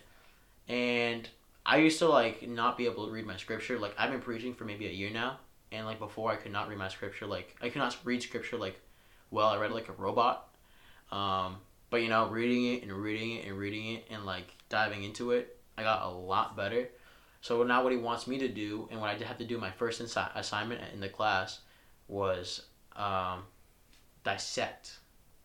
and 0.68 1.28
I 1.66 1.78
used 1.78 1.98
to 2.00 2.08
like 2.08 2.48
not 2.48 2.76
be 2.76 2.86
able 2.86 3.06
to 3.06 3.12
read 3.12 3.26
my 3.26 3.36
scripture. 3.36 3.78
Like 3.78 3.94
I've 3.98 4.10
been 4.10 4.20
preaching 4.20 4.54
for 4.54 4.64
maybe 4.64 4.86
a 4.86 4.90
year 4.90 5.10
now, 5.10 5.38
and 5.72 5.86
like 5.86 5.98
before 5.98 6.30
I 6.30 6.36
could 6.36 6.52
not 6.52 6.68
read 6.68 6.78
my 6.78 6.88
scripture. 6.88 7.26
Like 7.26 7.54
I 7.60 7.68
could 7.68 7.78
not 7.78 7.96
read 8.04 8.22
scripture 8.22 8.56
like 8.56 8.80
well. 9.30 9.48
I 9.48 9.58
read 9.58 9.72
like 9.72 9.88
a 9.88 9.92
robot. 9.92 10.48
Um, 11.10 11.56
but 11.94 12.02
you 12.02 12.08
know, 12.08 12.26
reading 12.26 12.74
it 12.74 12.82
and 12.82 12.92
reading 12.92 13.36
it 13.36 13.46
and 13.46 13.56
reading 13.56 13.94
it 13.94 14.04
and 14.10 14.26
like 14.26 14.48
diving 14.68 15.04
into 15.04 15.30
it, 15.30 15.56
I 15.78 15.84
got 15.84 16.02
a 16.02 16.08
lot 16.10 16.56
better. 16.56 16.88
So 17.40 17.62
now 17.62 17.84
what 17.84 17.92
he 17.92 17.98
wants 17.98 18.26
me 18.26 18.36
to 18.38 18.48
do, 18.48 18.88
and 18.90 19.00
what 19.00 19.10
I 19.10 19.24
had 19.24 19.38
to 19.38 19.44
do 19.44 19.58
my 19.58 19.70
first 19.70 20.02
insi- 20.02 20.34
assignment 20.34 20.80
in 20.92 20.98
the 20.98 21.08
class, 21.08 21.60
was 22.08 22.62
um, 22.96 23.44
dissect 24.24 24.98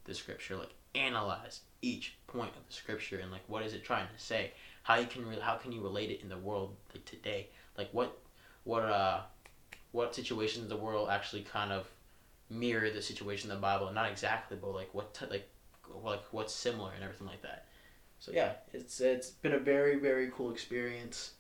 the 0.06 0.16
scripture, 0.16 0.58
like 0.58 0.74
analyze 0.96 1.60
each 1.84 2.18
point 2.26 2.50
of 2.58 2.66
the 2.68 2.74
scripture 2.74 3.20
and 3.20 3.32
like 3.32 3.44
what 3.46 3.62
is 3.64 3.74
it 3.74 3.84
trying 3.84 4.08
to 4.08 4.20
say, 4.20 4.52
how 4.82 4.96
you 4.96 5.06
can 5.06 5.28
re- 5.28 5.40
how 5.40 5.54
can 5.54 5.72
you 5.72 5.84
relate 5.84 6.10
it 6.10 6.24
in 6.24 6.30
the 6.30 6.38
world 6.40 6.76
like 6.96 7.06
today, 7.06 7.48
like 7.78 7.90
what 7.92 8.18
what 8.64 8.82
uh 8.82 9.20
what 9.92 10.16
situations 10.16 10.64
in 10.64 10.70
the 10.70 10.76
world 10.76 11.10
actually 11.12 11.44
kind 11.44 11.72
of 11.72 11.88
mirror 12.50 12.90
the 12.90 13.04
situation 13.04 13.52
in 13.52 13.56
the 13.56 13.62
Bible, 13.62 13.92
not 13.94 14.10
exactly, 14.10 14.58
but 14.60 14.74
like 14.74 14.92
what 14.96 15.14
t- 15.14 15.28
like 15.30 15.48
like 16.04 16.22
what's 16.32 16.54
similar 16.54 16.92
and 16.94 17.04
everything 17.04 17.28
like 17.28 17.42
that. 17.42 17.66
So 18.20 18.32
yeah, 18.34 18.54
it's 18.74 19.00
it's 19.00 19.30
been 19.30 19.54
a 19.54 19.60
very 19.60 19.98
very 19.98 20.30
cool 20.34 20.52
experience, 20.52 21.34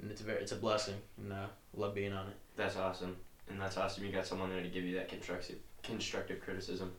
and 0.00 0.10
it's 0.10 0.20
a 0.20 0.24
very 0.24 0.40
it's 0.40 0.52
a 0.52 0.56
blessing, 0.56 0.96
and 1.18 1.32
uh, 1.32 1.46
love 1.76 1.94
being 1.94 2.12
on 2.12 2.26
it. 2.28 2.36
That's 2.56 2.76
awesome, 2.76 3.16
and 3.48 3.60
that's 3.60 3.76
awesome. 3.76 4.04
You 4.04 4.12
got 4.12 4.26
someone 4.26 4.50
there 4.50 4.62
to 4.62 4.68
give 4.68 4.84
you 4.84 4.96
that 4.96 5.08
constructive 5.08 5.56
constructive 5.82 6.40
criticism, 6.40 6.92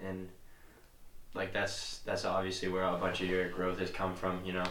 and 0.00 0.28
like 1.34 1.52
that's 1.52 1.98
that's 1.98 2.24
obviously 2.24 2.68
where 2.68 2.84
a 2.84 2.96
bunch 2.96 3.20
of 3.20 3.28
your 3.28 3.48
growth 3.50 3.78
has 3.78 3.90
come 3.90 4.14
from. 4.14 4.44
You 4.44 4.54
know, 4.54 4.66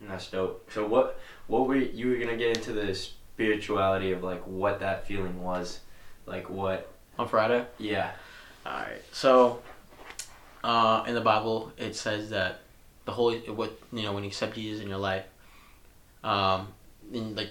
and 0.00 0.10
that's 0.10 0.30
dope. 0.30 0.70
So 0.72 0.86
what 0.86 1.20
what 1.46 1.68
were 1.68 1.76
you 1.76 2.10
were 2.10 2.16
gonna 2.16 2.36
get 2.36 2.56
into 2.56 2.72
the 2.72 2.94
spirituality 2.94 4.12
of 4.12 4.22
like 4.22 4.42
what 4.46 4.80
that 4.80 5.06
feeling 5.06 5.42
was, 5.42 5.80
like 6.26 6.48
what. 6.48 6.88
On 7.18 7.28
Friday. 7.28 7.66
Yeah. 7.78 8.12
All 8.64 8.72
right. 8.72 9.02
So, 9.12 9.60
uh, 10.62 11.04
in 11.06 11.14
the 11.14 11.20
Bible, 11.20 11.72
it 11.76 11.96
says 11.96 12.30
that 12.30 12.60
the 13.04 13.12
Holy, 13.12 13.38
what 13.50 13.78
you 13.92 14.02
know, 14.02 14.12
when 14.12 14.22
you 14.22 14.28
accept 14.28 14.54
Jesus 14.54 14.82
in 14.82 14.88
your 14.88 14.98
life, 14.98 15.24
um, 16.22 16.68
like 17.12 17.50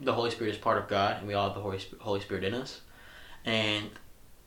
the 0.00 0.12
Holy 0.12 0.30
Spirit 0.30 0.54
is 0.54 0.58
part 0.58 0.78
of 0.78 0.88
God, 0.88 1.18
and 1.18 1.26
we 1.26 1.34
all 1.34 1.48
have 1.48 1.54
the 1.54 1.62
Holy 1.62 1.80
Holy 2.00 2.20
Spirit 2.20 2.44
in 2.44 2.54
us. 2.54 2.80
And 3.44 3.90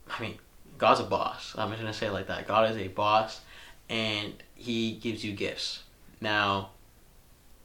I 0.08 0.20
mean, 0.20 0.38
God's 0.78 1.00
a 1.00 1.04
boss. 1.04 1.54
I'm 1.56 1.70
just 1.70 1.82
gonna 1.82 1.92
say 1.92 2.06
it 2.06 2.12
like 2.12 2.28
that. 2.28 2.46
God 2.46 2.70
is 2.70 2.76
a 2.78 2.88
boss, 2.88 3.40
and 3.88 4.32
He 4.54 4.92
gives 4.92 5.24
you 5.24 5.32
gifts. 5.32 5.82
Now, 6.20 6.70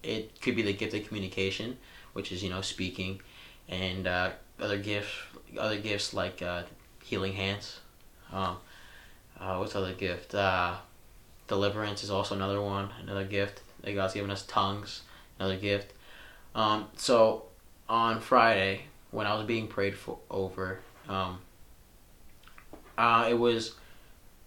it 0.04 0.42
could 0.42 0.56
be 0.56 0.62
the 0.62 0.74
gift 0.74 0.94
of 0.94 1.08
communication, 1.08 1.78
which 2.14 2.32
is 2.32 2.44
you 2.44 2.50
know 2.50 2.62
speaking, 2.62 3.22
and 3.70 4.06
uh, 4.06 4.32
other 4.60 4.78
gifts, 4.78 5.14
other 5.58 5.80
gifts 5.80 6.14
like 6.14 6.42
uh, 6.42 6.64
healing 7.04 7.34
hands. 7.34 7.80
Um, 8.34 8.58
uh, 9.42 9.58
what's 9.58 9.74
the 9.74 9.80
other 9.80 9.94
gift? 9.94 10.36
Uh, 10.36 10.76
deliverance 11.48 12.04
is 12.04 12.12
also 12.12 12.36
another 12.36 12.62
one, 12.62 12.90
another 13.02 13.26
gift. 13.26 13.62
That 13.82 13.96
God's 13.96 14.14
given 14.14 14.30
us 14.30 14.46
tongues, 14.46 15.02
another 15.40 15.58
gift. 15.58 15.94
Um, 16.54 16.88
so 16.96 17.46
on 17.90 18.22
Friday, 18.22 18.84
when 19.10 19.26
I 19.26 19.34
was 19.34 19.46
being 19.46 19.68
prayed 19.68 19.98
for 19.98 20.20
over, 20.30 20.80
um, 21.10 21.40
uh, 22.98 23.28
it 23.30 23.34
was 23.34 23.74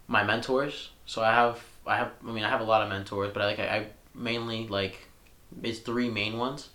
my 0.07 0.23
mentors. 0.23 0.91
So 1.05 1.21
I 1.21 1.31
have, 1.31 1.61
I 1.85 1.97
have, 1.97 2.11
I 2.25 2.31
mean, 2.31 2.43
I 2.43 2.49
have 2.49 2.61
a 2.61 2.65
lot 2.65 2.81
of 2.81 2.89
mentors, 2.89 3.31
but 3.33 3.41
I 3.41 3.45
like, 3.45 3.59
I, 3.59 3.67
I 3.67 3.87
mainly 4.13 4.67
like, 4.67 5.07
it's 5.61 5.79
three 5.79 6.09
main 6.09 6.37
ones. 6.37 6.69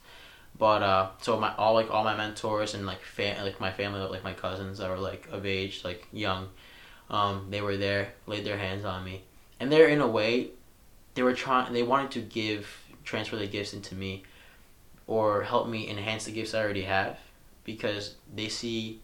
But 0.58 0.82
uh, 0.82 1.08
so 1.22 1.40
my 1.40 1.54
all 1.56 1.72
like 1.72 1.90
all 1.90 2.04
my 2.04 2.14
mentors 2.14 2.74
and 2.74 2.84
like 2.84 3.00
fam- 3.00 3.42
like 3.42 3.60
my 3.60 3.72
family 3.72 4.00
like 4.00 4.22
my 4.22 4.34
cousins 4.34 4.76
that 4.76 4.90
were 4.90 4.98
like 4.98 5.26
of 5.32 5.46
age 5.46 5.80
like 5.84 6.06
young, 6.12 6.50
um, 7.10 7.48
they 7.50 7.60
were 7.60 7.76
there 7.76 8.12
laid 8.26 8.44
their 8.44 8.56
hands 8.56 8.84
on 8.84 9.04
me, 9.04 9.22
and 9.58 9.70
they're 9.70 9.88
in 9.88 10.00
a 10.00 10.06
way, 10.06 10.50
they 11.14 11.22
were 11.22 11.34
trying 11.34 11.72
they 11.72 11.82
wanted 11.82 12.12
to 12.12 12.20
give 12.20 12.84
transfer 13.04 13.36
the 13.36 13.46
gifts 13.46 13.74
into 13.74 13.94
me, 13.94 14.22
or 15.06 15.42
help 15.42 15.68
me 15.68 15.90
enhance 15.90 16.24
the 16.24 16.30
gifts 16.30 16.54
I 16.54 16.62
already 16.62 16.82
have, 16.82 17.18
because 17.64 18.14
they 18.34 18.48
see, 18.48 19.00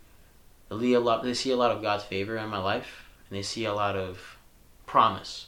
a 0.70 0.75
lot 0.76 1.25
they 1.25 1.34
see 1.34 1.50
a 1.50 1.56
lot 1.56 1.72
of 1.72 1.82
God's 1.82 2.04
favor 2.04 2.36
in 2.36 2.48
my 2.48 2.58
life, 2.58 3.08
and 3.28 3.36
they 3.36 3.42
see 3.42 3.64
a 3.64 3.75
lot 3.75 3.96
of 3.96 4.38
promise. 4.86 5.46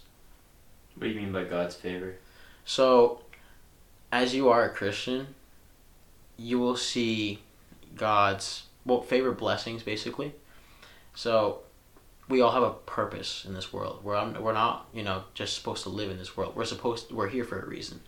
What 0.97 1.05
do 1.05 1.09
you 1.11 1.21
mean 1.21 1.33
by 1.33 1.45
God's 1.45 1.77
favor? 1.77 2.17
So, 2.65 3.21
as 4.11 4.35
you 4.35 4.49
are 4.49 4.65
a 4.65 4.71
Christian, 4.71 5.29
you 6.37 6.59
will 6.59 6.77
see 6.77 7.39
God's 7.95 8.65
well 8.85 9.03
favor 9.03 9.31
blessings 9.31 9.85
basically. 9.85 10.35
So, 11.15 11.61
we 12.29 12.41
all 12.41 12.53
have 12.53 12.63
a 12.63 12.71
purpose 12.71 13.45
in 13.47 13.55
this 13.55 13.73
world. 13.73 14.01
We're 14.03 14.33
we're 14.41 14.53
not 14.53 14.89
you 14.93 15.03
know 15.03 15.25
just 15.35 15.55
supposed 15.55 15.83
to 15.85 15.89
live 15.89 16.11
in 16.11 16.19
this 16.19 16.37
world. 16.37 16.55
We're 16.57 16.65
supposed 16.65 17.11
we're 17.11 17.29
here 17.29 17.45
for 17.45 17.61
a 17.61 17.67
reason, 17.67 18.01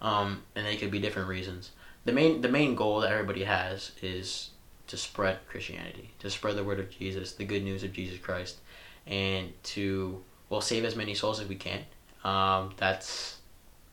um, 0.00 0.42
and 0.54 0.66
they 0.66 0.76
could 0.76 0.90
be 0.90 0.98
different 0.98 1.28
reasons. 1.28 1.70
The 2.04 2.12
main 2.12 2.40
the 2.40 2.48
main 2.48 2.74
goal 2.74 3.00
that 3.00 3.12
everybody 3.12 3.44
has 3.44 3.92
is 4.02 4.50
to 4.86 4.96
spread 4.96 5.38
Christianity, 5.46 6.10
to 6.18 6.30
spread 6.30 6.56
the 6.56 6.64
word 6.64 6.80
of 6.80 6.90
Jesus, 6.90 7.32
the 7.32 7.44
good 7.44 7.62
news 7.62 7.84
of 7.84 7.92
Jesus 7.92 8.18
Christ, 8.18 8.58
and 9.06 9.52
to 9.64 10.22
well 10.48 10.60
save 10.60 10.84
as 10.84 10.96
many 10.96 11.14
souls 11.14 11.40
as 11.40 11.48
we 11.48 11.56
can. 11.56 11.80
Um, 12.24 12.74
that's 12.76 13.38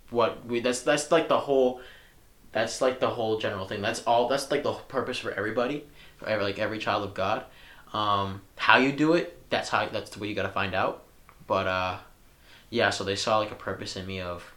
what 0.09 0.45
we 0.45 0.59
that's 0.59 0.81
that's 0.81 1.12
like 1.12 1.27
the 1.27 1.39
whole 1.39 1.81
that's 2.51 2.81
like 2.81 3.00
the 3.00 3.09
whole 3.09 3.38
general 3.38 3.67
thing 3.67 3.81
that's 3.81 4.01
all 4.03 4.27
that's 4.27 4.50
like 4.50 4.63
the 4.63 4.74
purpose 4.74 5.17
for 5.17 5.31
everybody 5.31 5.86
for 6.17 6.27
every, 6.27 6.45
like 6.45 6.59
every 6.59 6.79
child 6.79 7.03
of 7.03 7.13
god 7.13 7.43
um 7.93 8.41
how 8.55 8.77
you 8.77 8.91
do 8.91 9.13
it 9.13 9.37
that's 9.49 9.69
how 9.69 9.87
that's 9.87 10.11
the 10.11 10.19
way 10.19 10.27
you 10.27 10.35
got 10.35 10.43
to 10.43 10.49
find 10.49 10.73
out. 10.73 11.03
But 11.45 11.67
uh 11.67 11.97
yeah 12.69 12.89
so 12.89 13.03
they 13.03 13.15
saw 13.15 13.39
like 13.39 13.51
a 13.51 13.55
purpose 13.55 13.95
in 13.95 14.05
me 14.05 14.19
of 14.19 14.53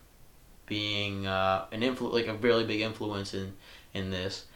being 0.66 1.26
uh 1.26 1.66
an 1.72 1.80
influ 1.80 2.12
like 2.12 2.26
a 2.26 2.34
really 2.34 2.64
big 2.64 2.80
influence 2.80 3.34
in 3.34 3.54
in 3.94 4.10
this. 4.10 4.46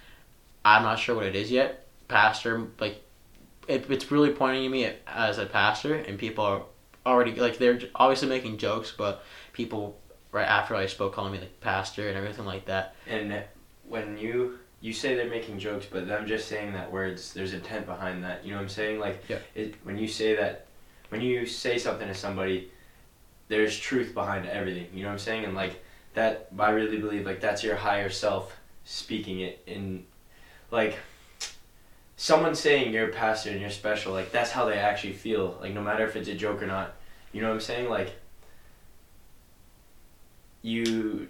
I'm 0.64 0.82
not 0.82 0.98
sure 0.98 1.14
what 1.14 1.26
it 1.26 1.36
is 1.36 1.50
yet. 1.50 1.86
Pastor 2.08 2.66
like 2.78 3.02
it, 3.68 3.90
it's 3.90 4.10
really 4.10 4.30
pointing 4.30 4.62
to 4.64 4.68
me 4.68 4.90
as 5.06 5.38
a 5.38 5.46
pastor 5.46 5.94
and 5.94 6.18
people 6.18 6.44
are 6.44 6.62
already 7.06 7.34
like 7.34 7.58
they're 7.58 7.80
obviously 7.94 8.28
making 8.28 8.58
jokes 8.58 8.92
but 8.96 9.22
people 9.52 9.98
right 10.32 10.48
after 10.48 10.74
I 10.74 10.86
spoke 10.86 11.14
calling 11.14 11.32
me 11.32 11.38
like 11.38 11.60
pastor 11.60 12.08
and 12.08 12.16
everything 12.18 12.44
like 12.44 12.66
that. 12.66 12.96
And 13.06 13.44
when 13.88 14.18
you 14.18 14.58
you 14.84 14.92
say 14.92 15.14
they're 15.14 15.30
making 15.30 15.58
jokes, 15.58 15.86
but 15.90 16.06
them 16.06 16.26
just 16.26 16.46
saying 16.46 16.74
that 16.74 16.92
words, 16.92 17.32
there's 17.32 17.54
intent 17.54 17.86
behind 17.86 18.22
that. 18.22 18.44
You 18.44 18.50
know 18.50 18.58
what 18.58 18.64
I'm 18.64 18.68
saying? 18.68 18.98
Like, 19.00 19.24
Yeah. 19.30 19.38
it, 19.54 19.76
when 19.82 19.96
you 19.96 20.06
say 20.06 20.36
that, 20.36 20.66
when 21.08 21.22
you 21.22 21.46
say 21.46 21.78
something 21.78 22.06
to 22.06 22.14
somebody, 22.14 22.70
there's 23.48 23.78
truth 23.78 24.12
behind 24.12 24.46
everything. 24.46 24.88
You 24.92 25.04
know 25.04 25.08
what 25.08 25.14
I'm 25.14 25.18
saying? 25.20 25.46
And 25.46 25.54
like 25.54 25.82
that, 26.12 26.48
I 26.58 26.68
really 26.68 26.98
believe 26.98 27.24
like 27.24 27.40
that's 27.40 27.64
your 27.64 27.76
higher 27.76 28.10
self 28.10 28.54
speaking 28.84 29.40
it 29.40 29.62
in, 29.66 30.04
like. 30.70 30.98
Someone 32.16 32.54
saying 32.54 32.92
you're 32.92 33.08
a 33.08 33.12
pastor 33.12 33.50
and 33.50 33.60
you're 33.60 33.70
special, 33.70 34.12
like 34.12 34.30
that's 34.30 34.52
how 34.52 34.66
they 34.66 34.78
actually 34.78 35.14
feel. 35.14 35.58
Like 35.60 35.72
no 35.72 35.82
matter 35.82 36.04
if 36.06 36.14
it's 36.14 36.28
a 36.28 36.34
joke 36.34 36.62
or 36.62 36.66
not, 36.66 36.94
you 37.32 37.40
know 37.40 37.48
what 37.48 37.54
I'm 37.54 37.60
saying? 37.60 37.88
Like 37.90 38.14
you 40.62 41.26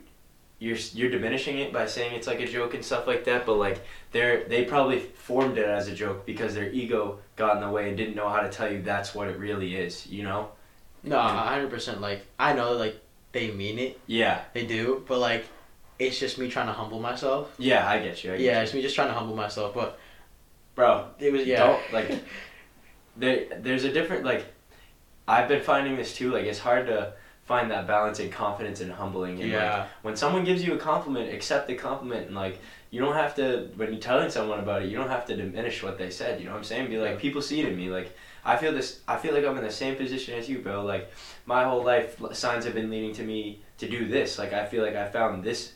you're 0.58 0.76
you're 0.94 1.10
diminishing 1.10 1.58
it 1.58 1.72
by 1.72 1.84
saying 1.86 2.14
it's 2.14 2.26
like 2.26 2.40
a 2.40 2.46
joke 2.46 2.74
and 2.74 2.84
stuff 2.84 3.06
like 3.06 3.24
that 3.24 3.44
but 3.44 3.54
like 3.56 3.84
they're 4.12 4.44
they 4.44 4.64
probably 4.64 4.98
formed 5.00 5.58
it 5.58 5.66
as 5.66 5.88
a 5.88 5.94
joke 5.94 6.24
because 6.24 6.54
their 6.54 6.70
ego 6.70 7.18
got 7.36 7.56
in 7.56 7.60
the 7.62 7.68
way 7.68 7.88
and 7.88 7.96
didn't 7.96 8.14
know 8.14 8.28
how 8.28 8.40
to 8.40 8.48
tell 8.48 8.70
you 8.72 8.80
that's 8.80 9.14
what 9.14 9.28
it 9.28 9.38
really 9.38 9.76
is 9.76 10.06
you 10.06 10.22
know 10.22 10.48
No, 11.02 11.18
hundred 11.20 11.70
percent. 11.70 12.00
Like 12.00 12.24
I 12.38 12.52
know, 12.54 12.72
like 12.74 12.96
they 13.32 13.50
mean 13.50 13.78
it, 13.78 14.00
yeah 14.06 14.42
they 14.54 14.64
do, 14.64 15.04
but 15.08 15.18
like 15.18 15.44
it's 15.98 16.18
just 16.18 16.38
me 16.38 16.48
trying 16.48 16.66
to 16.68 16.72
humble 16.72 17.00
myself. 17.00 17.52
yeah 17.58 17.86
i 17.88 17.98
get 17.98 18.22
you 18.24 18.32
I 18.32 18.36
get 18.36 18.44
Yeah, 18.44 18.56
you. 18.58 18.62
it's 18.64 18.74
me 18.74 18.80
just 18.82 18.94
trying 18.94 19.08
to 19.08 19.14
humble 19.14 19.36
myself. 19.36 19.74
But 19.74 19.98
bro 20.76 21.08
it 21.18 21.32
was 21.32 21.46
yeah. 21.46 21.58
don't 21.66 21.92
like 21.92 22.10
there 23.16 23.46
there's 23.60 23.84
a 23.84 23.92
different 23.92 24.24
like 24.24 24.44
i've 25.28 25.46
been 25.48 25.62
finding 25.62 25.96
this 25.96 26.16
too 26.16 26.32
like 26.32 26.44
it's 26.44 26.58
hard 26.58 26.86
to 26.86 27.12
find 27.44 27.70
that 27.70 27.86
balance 27.86 28.20
and 28.20 28.32
confidence 28.32 28.80
and 28.80 28.90
humbling 28.90 29.40
and 29.42 29.52
like, 29.52 29.86
when 30.02 30.16
someone 30.16 30.44
gives 30.44 30.64
you 30.64 30.74
a 30.74 30.78
compliment, 30.78 31.32
accept 31.32 31.68
the 31.68 31.74
compliment 31.74 32.26
and 32.26 32.34
like 32.34 32.58
you 32.90 33.00
don't 33.00 33.14
have 33.14 33.34
to 33.34 33.68
when 33.76 33.90
you're 33.90 34.00
telling 34.00 34.30
someone 34.30 34.60
about 34.60 34.82
it, 34.82 34.88
you 34.88 34.96
don't 34.96 35.08
have 35.08 35.26
to 35.26 35.36
diminish 35.36 35.82
what 35.82 35.98
they 35.98 36.10
said. 36.10 36.40
You 36.40 36.46
know 36.46 36.52
what 36.52 36.58
I'm 36.58 36.64
saying? 36.64 36.88
Be 36.88 36.98
like, 36.98 37.18
people 37.18 37.42
see 37.42 37.60
it 37.60 37.68
in 37.68 37.76
me. 37.76 37.90
Like 37.90 38.16
I 38.44 38.56
feel 38.56 38.72
this. 38.72 39.00
I 39.08 39.16
feel 39.16 39.34
like 39.34 39.44
I'm 39.44 39.56
in 39.56 39.64
the 39.64 39.70
same 39.70 39.96
position 39.96 40.38
as 40.38 40.48
you, 40.48 40.58
bro. 40.58 40.84
Like 40.84 41.10
my 41.46 41.64
whole 41.64 41.82
life, 41.82 42.20
signs 42.32 42.64
have 42.66 42.74
been 42.74 42.90
leading 42.90 43.12
to 43.14 43.22
me 43.22 43.60
to 43.78 43.88
do 43.88 44.06
this. 44.06 44.38
Like 44.38 44.52
I 44.52 44.66
feel 44.66 44.84
like 44.84 44.94
I 44.94 45.08
found 45.08 45.42
this. 45.42 45.72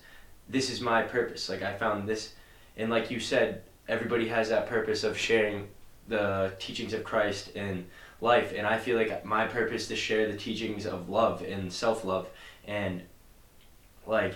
This 0.49 0.71
is 0.71 0.81
my 0.81 1.03
purpose. 1.03 1.49
Like 1.49 1.63
I 1.63 1.75
found 1.75 2.09
this, 2.09 2.35
and 2.77 2.91
like 2.91 3.11
you 3.11 3.21
said, 3.21 3.63
everybody 3.89 4.29
has 4.29 4.51
that 4.51 4.69
purpose 4.69 5.03
of 5.03 5.17
sharing 5.17 5.69
the 6.09 6.53
teachings 6.59 6.93
of 6.93 7.05
Christ 7.05 7.53
and 7.55 7.87
life 8.21 8.53
and 8.57 8.67
i 8.67 8.77
feel 8.79 8.97
like 8.97 9.25
my 9.25 9.47
purpose 9.47 9.89
to 9.89 9.97
share 9.97 10.31
the 10.31 10.37
teachings 10.37 10.87
of 10.87 11.09
love 11.09 11.43
and 11.43 11.73
self-love. 11.73 12.29
And 12.67 13.03
like 14.07 14.35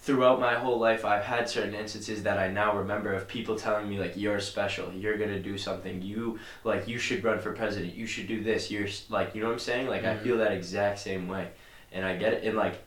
throughout 0.00 0.38
my 0.40 0.54
whole 0.54 0.78
life 0.78 1.04
i've 1.04 1.24
had 1.24 1.48
certain 1.48 1.74
instances 1.74 2.22
that 2.22 2.38
i 2.38 2.48
now 2.48 2.76
remember 2.76 3.12
of 3.12 3.26
people 3.26 3.56
telling 3.56 3.88
me 3.88 3.98
like 3.98 4.16
you're 4.16 4.40
special. 4.40 4.92
You're 4.92 5.16
gonna 5.18 5.40
do 5.40 5.58
something. 5.58 6.02
You 6.02 6.38
like 6.64 6.86
you 6.88 6.98
should 6.98 7.22
run 7.24 7.38
for 7.40 7.52
president. 7.52 7.94
You 7.94 8.06
should 8.06 8.26
do 8.28 8.42
this. 8.42 8.70
You're 8.70 8.88
like 9.08 9.34
you 9.34 9.40
know 9.40 9.48
what 9.48 9.54
i'm 9.54 9.58
saying? 9.58 9.88
Like 9.88 10.04
i 10.04 10.14
Mhm. 10.14 10.22
feel 10.22 10.38
that 10.38 10.52
exact 10.52 10.98
same 10.98 11.28
way. 11.28 11.48
And 11.92 12.04
i 12.04 12.16
get 12.16 12.32
it. 12.34 12.44
And 12.44 12.56
like 12.56 12.82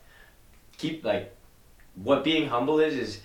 keep 0.78 1.04
like 1.04 1.36
what 1.96 2.24
being 2.24 2.48
humble 2.50 2.80
is 2.80 2.94
is 2.96 3.22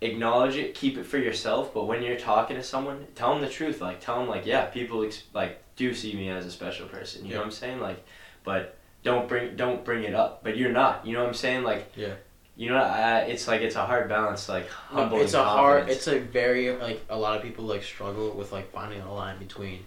acknowledge 0.00 0.56
it 0.56 0.74
keep 0.74 0.96
it 0.98 1.04
for 1.04 1.18
yourself. 1.18 1.72
But 1.74 1.86
when 1.86 2.02
you're 2.02 2.18
talking 2.18 2.56
to 2.56 2.62
someone 2.62 3.06
tell 3.14 3.32
them 3.32 3.40
the 3.42 3.48
truth. 3.48 3.80
Like 3.80 4.00
tell 4.00 4.18
them 4.18 4.28
like 4.28 4.46
yeah 4.46 4.66
people 4.66 5.02
ex- 5.04 5.24
like 5.32 5.60
do 5.76 5.92
see 5.94 6.14
me 6.14 6.28
as 6.30 6.46
a 6.46 6.50
special 6.50 6.86
person 6.88 7.24
you 7.24 7.32
know 7.32 7.38
what 7.38 7.46
i'm 7.46 7.50
saying 7.50 7.80
like 7.80 8.04
but 8.44 8.76
don't 9.02 9.28
bring 9.28 9.56
don't 9.56 9.84
bring 9.84 10.04
it 10.04 10.14
up 10.14 10.42
but 10.44 10.56
you're 10.56 10.72
not 10.72 11.04
you 11.06 11.12
know 11.12 11.20
what 11.20 11.28
i'm 11.28 11.34
saying 11.34 11.62
like 11.64 11.92
Yeah. 11.96 12.14
you 12.56 12.70
know 12.70 12.76
I, 12.76 13.20
it's 13.20 13.46
like 13.48 13.60
it's 13.60 13.76
a 13.76 13.84
hard 13.84 14.08
balance 14.08 14.48
like 14.48 14.68
humble 14.68 15.20
it's 15.20 15.34
and 15.34 15.42
a 15.42 15.44
hard. 15.44 15.88
It's 15.88 16.06
a 16.06 16.18
very 16.20 16.76
like 16.76 17.04
a 17.10 17.18
lot 17.18 17.36
of 17.36 17.42
people 17.42 17.64
like 17.64 17.82
struggle 17.82 18.30
with 18.32 18.52
like 18.52 18.70
finding 18.72 19.00
a 19.02 19.12
line 19.12 19.38
between 19.38 19.80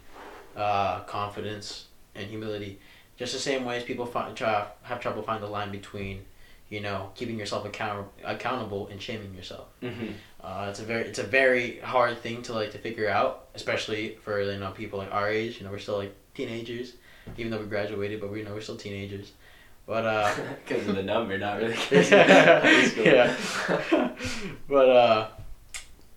uh, 0.56 1.02
confidence 1.02 1.86
and 2.16 2.28
humility. 2.30 2.80
Just 3.18 3.34
the 3.34 3.40
same 3.40 3.64
way 3.66 3.78
as 3.78 3.84
people 3.84 4.06
find 4.06 4.36
try, 4.36 4.68
have 4.84 5.00
trouble 5.00 5.22
finding 5.24 5.46
the 5.46 5.52
line 5.52 5.72
between, 5.72 6.26
you 6.70 6.82
know, 6.82 7.12
keeping 7.16 7.38
yourself 7.40 7.66
account 7.66 8.08
accountable 8.24 8.88
and 8.88 9.02
shaming 9.02 9.34
yourself. 9.34 9.68
Mhm. 9.82 10.14
Uh, 10.48 10.68
it's 10.70 10.80
a 10.80 10.84
very 10.84 11.02
it's 11.04 11.20
a 11.20 11.24
very 11.24 11.78
hard 11.82 12.18
thing 12.20 12.42
to 12.42 12.54
like 12.54 12.72
to 12.72 12.78
figure 12.78 13.10
out, 13.10 13.48
especially 13.54 14.16
for 14.24 14.42
you 14.42 14.58
know 14.58 14.72
people 14.72 14.98
like 14.98 15.14
our 15.14 15.30
age. 15.30 15.58
You 15.60 15.66
know, 15.66 15.72
we're 15.72 15.78
still 15.78 15.98
like 15.98 16.16
teenagers, 16.36 16.94
even 17.38 17.52
though 17.52 17.60
we 17.60 17.66
graduated, 17.66 18.22
but 18.22 18.32
we 18.32 18.44
know 18.44 18.54
we're 18.54 18.62
still 18.62 18.78
teenagers. 18.78 19.34
But 19.86 20.06
uh, 20.06 20.34
because 20.66 20.88
of 20.88 20.96
the 20.96 21.04
number 21.04 21.38
not 21.38 21.58
really 21.58 21.74
'cause 21.74 22.12
of 22.14 22.28
high 22.30 22.86
school. 22.86 23.04
yeah. 23.06 23.36
but 24.70 24.90
uh, 24.90 25.28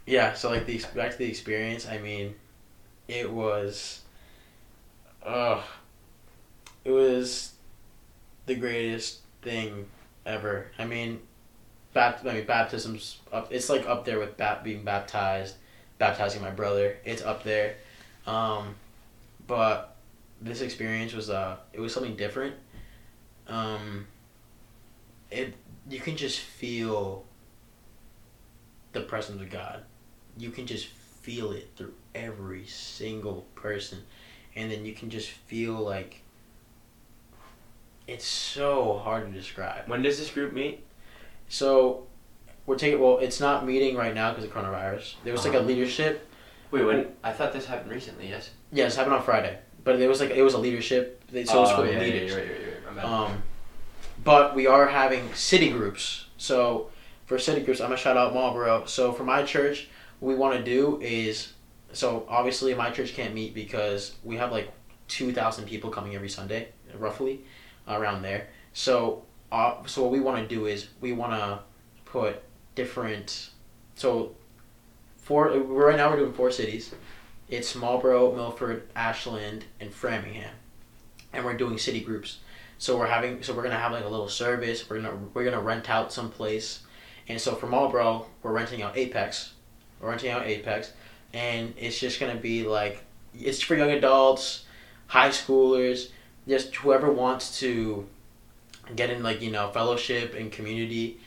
yeah, 0.06 0.32
so 0.34 0.48
like 0.50 0.64
the 0.64 0.78
back 0.94 1.10
to 1.10 1.18
the 1.18 1.28
experience. 1.28 1.88
I 1.88 1.98
mean, 1.98 2.36
it 3.08 3.28
was, 3.32 4.02
uh, 5.26 5.60
it 6.84 6.92
was 6.92 7.52
the 8.46 8.54
greatest 8.54 9.22
thing 9.42 9.86
ever. 10.24 10.70
I 10.78 10.84
mean, 10.84 11.18
bapt- 11.94 12.26
I 12.26 12.34
mean 12.34 12.46
baptisms 12.46 13.18
up. 13.32 13.52
It's 13.52 13.68
like 13.68 13.86
up 13.86 14.04
there 14.04 14.18
with 14.18 14.40
being 14.62 14.84
baptized, 14.84 15.56
baptizing 15.98 16.42
my 16.42 16.50
brother. 16.50 16.96
It's 17.04 17.22
up 17.22 17.42
there, 17.44 17.76
um, 18.26 18.74
but 19.46 19.96
this 20.40 20.60
experience 20.60 21.12
was 21.12 21.30
uh, 21.30 21.56
it 21.72 21.80
was 21.80 21.92
something 21.92 22.16
different. 22.16 22.54
Um, 23.48 24.06
it 25.30 25.54
you 25.88 26.00
can 26.00 26.16
just 26.16 26.38
feel 26.38 27.24
the 28.92 29.00
presence 29.00 29.40
of 29.40 29.50
God. 29.50 29.82
You 30.36 30.50
can 30.50 30.66
just 30.66 30.86
feel 30.86 31.52
it 31.52 31.70
through 31.76 31.94
every 32.14 32.66
single 32.66 33.44
person. 33.54 33.98
And 34.56 34.70
then 34.70 34.84
you 34.84 34.94
can 34.94 35.10
just 35.10 35.28
feel 35.28 35.74
like 35.74 36.22
it's 38.06 38.26
so 38.26 38.98
hard 38.98 39.26
to 39.26 39.32
describe. 39.32 39.88
When 39.88 40.02
does 40.02 40.18
this 40.18 40.30
group 40.30 40.52
meet? 40.52 40.84
So 41.50 42.06
we're 42.64 42.76
taking 42.78 43.00
well, 43.00 43.18
it's 43.18 43.40
not 43.40 43.66
meeting 43.66 43.96
right 43.96 44.14
now 44.14 44.30
because 44.30 44.44
of 44.44 44.52
coronavirus. 44.54 45.14
There 45.24 45.32
was 45.34 45.44
like 45.44 45.52
a 45.54 45.58
Uh-huh. 45.58 45.66
leadership. 45.66 46.26
Wait, 46.70 46.84
when? 46.84 47.08
I 47.24 47.32
thought 47.32 47.52
this 47.52 47.66
happened 47.66 47.90
recently. 47.90 48.28
Yes. 48.28 48.50
Yeah, 48.72 48.86
it 48.86 48.94
happened 48.94 49.14
on 49.16 49.22
Friday, 49.24 49.58
but 49.84 49.98
there 49.98 50.08
was 50.08 50.20
like 50.20 50.30
it 50.30 50.42
was 50.42 50.54
a 50.54 50.58
leadership. 50.58 51.20
they- 51.30 51.44
So 51.44 51.58
it 51.58 51.60
was 51.62 51.70
oh, 51.72 51.76
for 51.76 51.86
yeah, 51.86 51.98
the 51.98 52.06
yeah, 52.06 52.12
leaders. 52.12 52.30
you're 52.30 52.38
right, 52.38 52.46
you're 52.46 52.54
right, 52.56 52.64
you're 52.64 52.74
right. 52.86 52.96
My 52.96 53.02
bad. 53.02 53.04
Um, 53.04 53.42
but 54.24 54.54
we 54.54 54.66
are 54.68 54.86
having 54.86 55.34
city 55.34 55.70
groups. 55.70 56.26
So 56.38 56.90
for 57.26 57.38
city 57.38 57.62
groups, 57.62 57.80
I'm 57.80 57.86
gonna 57.88 57.96
shout 57.96 58.16
out 58.16 58.32
Marlboro. 58.32 58.84
So 58.86 59.12
for 59.12 59.24
my 59.24 59.42
church, 59.42 59.88
what 60.20 60.28
we 60.28 60.34
want 60.36 60.56
to 60.56 60.62
do 60.64 61.00
is, 61.02 61.52
so 61.92 62.24
obviously 62.28 62.74
my 62.74 62.90
church 62.90 63.14
can't 63.14 63.34
meet 63.34 63.54
because 63.54 64.14
we 64.22 64.36
have 64.36 64.52
like 64.52 64.70
two 65.08 65.32
thousand 65.32 65.64
people 65.66 65.90
coming 65.90 66.14
every 66.14 66.28
Sunday, 66.28 66.68
roughly, 66.96 67.40
around 67.88 68.22
there. 68.22 68.46
So, 68.72 69.24
uh, 69.52 69.84
so 69.86 70.02
what 70.02 70.12
we 70.12 70.20
want 70.20 70.36
to 70.48 70.54
do 70.54 70.66
is 70.66 70.88
we 71.00 71.12
want 71.12 71.32
to 71.32 71.60
put 72.04 72.42
different. 72.74 73.50
So, 73.94 74.34
four 75.16 75.48
right 75.48 75.96
now 75.96 76.10
we're 76.10 76.16
doing 76.16 76.32
four 76.32 76.50
cities. 76.50 76.94
It's 77.48 77.74
Marlboro, 77.74 78.32
Milford, 78.34 78.88
Ashland, 78.94 79.64
and 79.80 79.92
Framingham, 79.92 80.54
and 81.32 81.44
we're 81.44 81.56
doing 81.56 81.78
city 81.78 82.00
groups. 82.00 82.38
So 82.78 82.96
we're 82.96 83.06
having 83.06 83.42
so 83.42 83.52
we're 83.52 83.62
gonna 83.62 83.78
have 83.78 83.92
like 83.92 84.04
a 84.04 84.08
little 84.08 84.28
service. 84.28 84.88
We're 84.88 85.00
gonna 85.00 85.18
we're 85.34 85.44
gonna 85.44 85.60
rent 85.60 85.90
out 85.90 86.12
some 86.12 86.30
place, 86.30 86.80
and 87.28 87.40
so 87.40 87.54
for 87.54 87.66
Marlboro 87.66 88.26
we're 88.42 88.52
renting 88.52 88.82
out 88.82 88.96
Apex. 88.96 89.52
We're 90.00 90.10
renting 90.10 90.30
out 90.30 90.46
Apex, 90.46 90.92
and 91.34 91.74
it's 91.76 91.98
just 91.98 92.20
gonna 92.20 92.36
be 92.36 92.64
like 92.66 93.04
it's 93.34 93.60
for 93.60 93.76
young 93.76 93.90
adults, 93.90 94.64
high 95.08 95.28
schoolers, 95.28 96.10
just 96.48 96.74
whoever 96.76 97.12
wants 97.12 97.58
to 97.60 98.06
get 98.96 99.10
in 99.10 99.22
like 99.22 99.40
you 99.42 99.50
know 99.50 99.70
fellowship 99.70 100.34
and 100.34 100.50
community. 100.52 101.20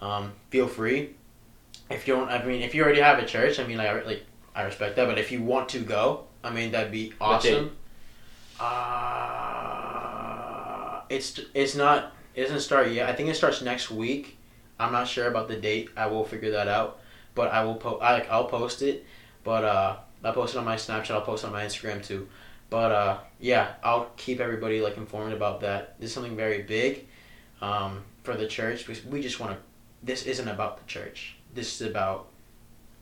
Um, 0.00 0.32
feel 0.50 0.68
free. 0.68 1.10
If 1.90 2.06
you 2.06 2.14
don't, 2.16 2.28
I 2.28 2.44
mean, 2.44 2.62
if 2.62 2.74
you 2.74 2.82
already 2.84 3.00
have 3.00 3.18
a 3.18 3.24
church, 3.26 3.58
I 3.58 3.66
mean, 3.66 3.78
like, 3.78 3.88
I- 3.88 4.02
like 4.02 4.22
I 4.54 4.62
respect 4.62 4.96
that. 4.96 5.06
But 5.06 5.18
if 5.18 5.32
you 5.32 5.42
want 5.42 5.68
to 5.70 5.80
go, 5.80 6.24
I 6.44 6.50
mean, 6.50 6.70
that'd 6.72 6.92
be 6.92 7.14
awesome. 7.20 7.76
Uh, 9.28 11.00
it's 11.08 11.40
it's 11.54 11.74
not 11.74 12.12
it 12.34 12.42
doesn't 12.42 12.60
start 12.60 12.90
yet. 12.90 13.08
I 13.08 13.14
think 13.14 13.28
it 13.28 13.34
starts 13.34 13.62
next 13.62 13.90
week. 13.90 14.36
I'm 14.78 14.92
not 14.92 15.08
sure 15.08 15.26
about 15.28 15.48
the 15.48 15.56
date. 15.56 15.88
I 15.96 16.06
will 16.06 16.24
figure 16.24 16.50
that 16.52 16.68
out. 16.68 17.00
But 17.34 17.52
I 17.52 17.64
will 17.64 17.74
po- 17.76 17.98
I, 18.00 18.20
I'll 18.22 18.44
post 18.46 18.82
it. 18.82 19.04
But 19.44 19.64
uh, 19.64 19.96
I'll 20.24 20.32
post 20.32 20.54
it 20.54 20.58
on 20.58 20.64
my 20.64 20.76
Snapchat. 20.76 21.10
I'll 21.12 21.22
post 21.22 21.44
it 21.44 21.48
on 21.48 21.52
my 21.52 21.64
Instagram 21.64 22.04
too. 22.04 22.28
But 22.70 22.92
uh, 22.92 23.18
yeah, 23.40 23.74
I'll 23.82 24.10
keep 24.16 24.40
everybody 24.40 24.80
like 24.80 24.96
informed 24.96 25.32
about 25.32 25.60
that. 25.60 25.98
This 25.98 26.10
is 26.10 26.14
something 26.14 26.36
very 26.36 26.62
big 26.62 27.06
um, 27.60 28.04
for 28.22 28.34
the 28.34 28.46
church 28.46 28.86
because 28.86 29.04
we 29.04 29.22
just 29.22 29.40
want 29.40 29.52
to. 29.52 29.58
This 30.02 30.24
isn't 30.24 30.48
about 30.48 30.78
the 30.78 30.84
church. 30.84 31.36
This 31.54 31.80
is 31.80 31.86
about 31.86 32.28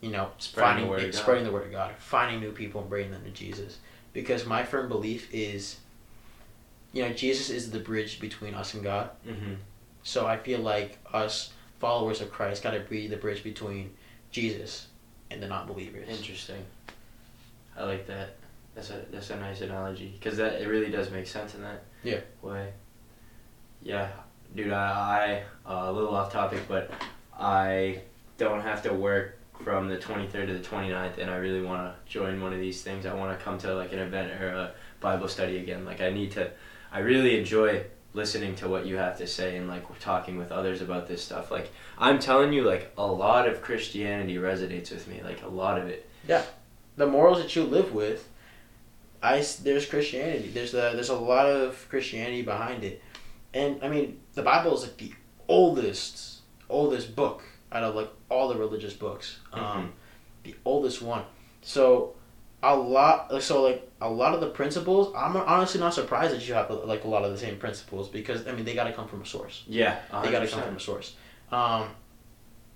you 0.00 0.10
know 0.10 0.30
Spreading 0.38 0.84
the 0.84 0.88
finding 0.88 0.88
word 0.88 1.02
of 1.02 1.12
God. 1.12 1.20
spreading 1.20 1.44
the 1.44 1.52
word 1.52 1.66
of 1.66 1.72
God, 1.72 1.94
finding 1.98 2.40
new 2.40 2.52
people 2.52 2.80
and 2.80 2.90
bringing 2.90 3.10
them 3.10 3.24
to 3.24 3.30
Jesus. 3.30 3.78
Because 4.12 4.46
my 4.46 4.62
firm 4.62 4.88
belief 4.88 5.28
is, 5.32 5.76
you 6.92 7.02
know, 7.02 7.12
Jesus 7.12 7.50
is 7.50 7.70
the 7.70 7.78
bridge 7.78 8.18
between 8.18 8.54
us 8.54 8.72
and 8.74 8.82
God. 8.82 9.10
mm-hmm. 9.26 9.54
So 10.02 10.26
I 10.26 10.36
feel 10.38 10.60
like 10.60 10.98
us 11.12 11.52
followers 11.80 12.20
of 12.20 12.30
Christ 12.30 12.62
got 12.62 12.70
to 12.70 12.80
be 12.80 13.08
the 13.08 13.16
bridge 13.16 13.42
between 13.42 13.92
Jesus 14.30 14.86
and 15.30 15.42
the 15.42 15.48
non-believers. 15.48 16.08
Interesting. 16.08 16.64
I 17.76 17.84
like 17.84 18.06
that. 18.06 18.36
That's 18.76 18.90
a 18.90 19.00
that's 19.10 19.30
a 19.30 19.36
nice 19.36 19.62
analogy 19.62 20.14
because 20.18 20.36
that 20.36 20.60
it 20.60 20.68
really 20.68 20.90
does 20.90 21.10
make 21.10 21.26
sense 21.26 21.54
in 21.54 21.62
that 21.62 21.82
Yeah. 22.04 22.20
way. 22.42 22.72
Yeah, 23.82 24.08
dude. 24.54 24.72
I, 24.72 25.42
I 25.66 25.70
uh, 25.72 25.90
a 25.90 25.92
little 25.92 26.14
off 26.14 26.30
topic, 26.32 26.60
but 26.68 26.90
I 27.38 28.00
don't 28.38 28.60
have 28.60 28.82
to 28.82 28.92
work 28.92 29.38
from 29.64 29.88
the 29.88 29.96
23rd 29.96 30.46
to 30.48 30.52
the 30.58 30.58
29th, 30.64 31.16
and 31.18 31.30
I 31.30 31.36
really 31.36 31.62
want 31.62 31.82
to 31.90 32.12
join 32.12 32.40
one 32.42 32.52
of 32.52 32.58
these 32.60 32.82
things. 32.82 33.06
I 33.06 33.14
want 33.14 33.36
to 33.36 33.42
come 33.42 33.56
to 33.58 33.74
like 33.74 33.92
an 33.94 33.98
event 33.98 34.40
or 34.42 34.48
a 34.48 34.72
Bible 35.00 35.28
study 35.28 35.56
again. 35.58 35.84
Like 35.86 36.00
I 36.02 36.10
need 36.10 36.32
to. 36.32 36.50
I 36.92 36.98
really 37.00 37.38
enjoy 37.38 37.84
listening 38.12 38.54
to 38.56 38.68
what 38.68 38.86
you 38.86 38.96
have 38.96 39.16
to 39.18 39.26
say 39.26 39.56
and 39.56 39.68
like 39.68 39.84
talking 40.00 40.36
with 40.38 40.50
others 40.52 40.80
about 40.82 41.06
this 41.08 41.22
stuff. 41.24 41.50
Like 41.50 41.70
I'm 41.98 42.18
telling 42.18 42.52
you, 42.52 42.62
like 42.64 42.92
a 42.98 43.06
lot 43.06 43.48
of 43.48 43.62
Christianity 43.62 44.36
resonates 44.36 44.90
with 44.90 45.08
me. 45.08 45.22
Like 45.24 45.42
a 45.42 45.48
lot 45.48 45.78
of 45.80 45.86
it. 45.88 46.06
Yeah. 46.28 46.42
The 46.96 47.06
morals 47.06 47.38
that 47.42 47.54
you 47.56 47.62
live 47.64 47.92
with, 47.94 48.26
I 49.22 49.44
there's 49.62 49.86
Christianity. 49.86 50.50
There's 50.52 50.74
a 50.74 50.92
there's 50.94 51.08
a 51.08 51.18
lot 51.18 51.46
of 51.46 51.86
Christianity 51.88 52.42
behind 52.42 52.84
it, 52.84 53.02
and 53.54 53.82
I 53.82 53.88
mean 53.88 54.20
the 54.34 54.42
Bible 54.42 54.74
is 54.74 54.82
like 54.82 54.96
the 54.96 55.12
oldest 55.48 56.40
oldest 56.68 57.14
book 57.16 57.42
out 57.72 57.82
of 57.82 57.94
like 57.94 58.10
all 58.28 58.48
the 58.48 58.56
religious 58.56 58.94
books. 58.94 59.38
Um, 59.52 59.92
the 60.44 60.54
oldest 60.64 61.02
one. 61.02 61.24
So 61.62 62.14
a 62.62 62.74
lot 62.74 63.42
so 63.42 63.62
like 63.62 63.88
a 64.00 64.08
lot 64.08 64.34
of 64.34 64.40
the 64.40 64.48
principles 64.48 65.12
i'm 65.14 65.36
honestly 65.36 65.78
not 65.78 65.92
surprised 65.92 66.34
that 66.34 66.48
you 66.48 66.54
have 66.54 66.70
like 66.70 67.04
a 67.04 67.06
lot 67.06 67.22
of 67.22 67.30
the 67.30 67.36
same 67.36 67.58
principles 67.58 68.08
because 68.08 68.46
i 68.48 68.52
mean 68.52 68.64
they 68.64 68.74
got 68.74 68.84
to 68.84 68.92
come 68.94 69.06
from 69.06 69.20
a 69.20 69.26
source 69.26 69.62
Yeah, 69.68 69.98
they 70.22 70.30
got 70.32 70.40
to 70.40 70.48
come 70.48 70.62
from 70.62 70.76
a 70.76 70.80
source. 70.80 71.14
Um, 71.52 71.90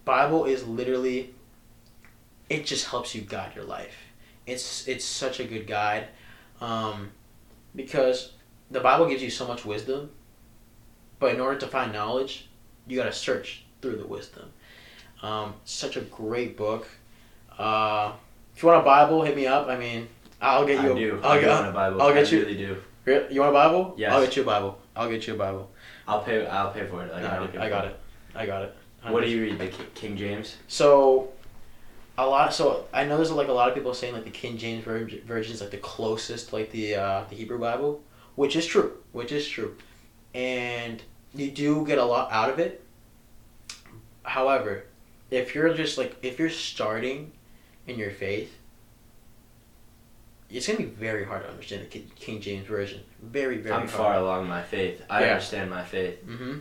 Bible 0.05 0.45
is 0.45 0.67
literally, 0.67 1.35
it 2.49 2.67
just 2.67 2.87
helps 2.87 3.15
you 3.15 3.23
guide 3.23 3.55
your 3.55 3.65
life. 3.65 3.95
It's 4.47 4.87
it's 4.89 5.05
such 5.05 5.41
a 5.41 5.45
good 5.45 5.67
guide, 5.67 6.09
um, 6.61 7.11
because 7.75 8.33
the 8.71 8.81
Bible 8.81 9.07
gives 9.09 9.23
you 9.23 9.31
so 9.31 9.47
much 9.47 9.65
wisdom, 9.65 10.11
but 11.19 11.35
in 11.35 11.41
order 11.41 11.59
to 11.61 11.67
find 11.67 11.93
knowledge, 11.93 12.49
you 12.87 12.97
got 12.97 13.05
to 13.05 13.13
search 13.13 13.65
through 13.83 13.97
the 13.97 14.07
wisdom. 14.07 14.51
Um, 15.23 15.55
such 15.65 15.97
a 15.97 16.01
great 16.01 16.57
book. 16.57 16.87
Uh, 17.59 18.13
if 18.55 18.63
you 18.63 18.69
want 18.69 18.81
a 18.81 18.85
Bible, 18.85 19.23
hit 19.23 19.37
me 19.37 19.47
up. 19.47 19.69
I 19.69 19.77
mean, 19.77 20.09
I'll 20.41 20.65
get 20.67 20.83
you. 20.83 20.93
I 20.93 20.99
do. 20.99 21.21
I'll 21.23 21.31
I 21.33 21.41
get, 21.41 21.49
want 21.49 21.69
a 21.69 21.73
Bible. 21.73 22.03
I'll 22.03 22.15
get 22.15 22.27
I 22.27 22.31
you- 22.31 22.41
really 22.41 22.57
do. 22.57 22.77
You 23.31 23.41
want 23.41 23.51
a 23.51 23.53
Bible? 23.53 23.95
Yeah. 23.97 24.15
I'll 24.15 24.21
get 24.25 24.37
you 24.37 24.43
a 24.43 24.47
Bible. 24.47 24.79
I'll 24.95 25.11
get 25.11 25.27
you 25.27 25.35
a 25.35 25.37
Bible. 25.37 25.71
I'll 26.07 26.23
pay. 26.23 26.47
I'll 26.47 26.71
pay 26.73 26.87
for 26.87 27.03
it. 27.05 27.13
Like, 27.13 27.23
I 27.25 27.27
I'm 27.27 27.31
got 27.31 27.37
it. 27.37 27.43
looking 27.43 27.61
I 27.61 27.69
got 27.69 27.85
it. 27.87 27.97
I 28.35 28.47
got 28.47 28.63
it. 28.63 28.77
What 29.09 29.25
do 29.25 29.31
you 29.31 29.43
read? 29.43 29.59
The 29.59 29.69
King 29.95 30.17
James. 30.17 30.57
So, 30.69 31.31
a 32.25 32.27
lot. 32.27 32.53
So 32.55 32.87
I 32.93 33.05
know 33.05 33.17
there's 33.17 33.31
like 33.31 33.49
a 33.49 33.53
lot 33.53 33.69
of 33.69 33.75
people 33.75 33.95
saying 33.95 34.15
like 34.15 34.25
the 34.25 34.31
King 34.31 34.57
James 34.59 34.85
version 34.85 35.55
is 35.55 35.61
like 35.61 35.71
the 35.71 35.77
closest 35.79 36.53
like 36.53 36.71
the 36.71 36.95
uh, 36.97 37.25
the 37.29 37.37
Hebrew 37.37 37.59
Bible, 37.59 38.03
which 38.35 38.57
is 38.57 38.67
true. 38.67 38.99
Which 39.13 39.33
is 39.33 39.47
true, 39.49 39.77
and 40.35 41.03
you 41.35 41.51
do 41.51 41.85
get 41.87 41.99
a 41.99 42.05
lot 42.05 42.31
out 42.33 42.51
of 42.51 42.59
it. 42.59 42.85
However, 44.23 44.85
if 45.31 45.55
you're 45.55 45.73
just 45.75 45.99
like 45.99 46.17
if 46.23 46.39
you're 46.39 46.51
starting 46.51 47.33
in 47.87 47.99
your 47.99 48.11
faith, 48.11 48.53
it's 50.51 50.67
gonna 50.67 50.79
be 50.79 50.85
very 50.85 51.25
hard 51.25 51.43
to 51.45 51.49
understand 51.51 51.87
the 51.91 51.99
King 52.17 52.41
James 52.41 52.67
version. 52.67 53.01
Very 53.23 53.59
very. 53.59 53.75
I'm 53.75 53.81
hard. 53.83 53.91
far 53.91 54.15
along 54.17 54.49
my 54.49 54.63
faith. 54.63 55.03
I 55.09 55.23
Yeah. 55.25 55.31
understand 55.33 55.71
my 55.71 55.85
faith. 55.85 56.25
Mm-hmm. 56.27 56.59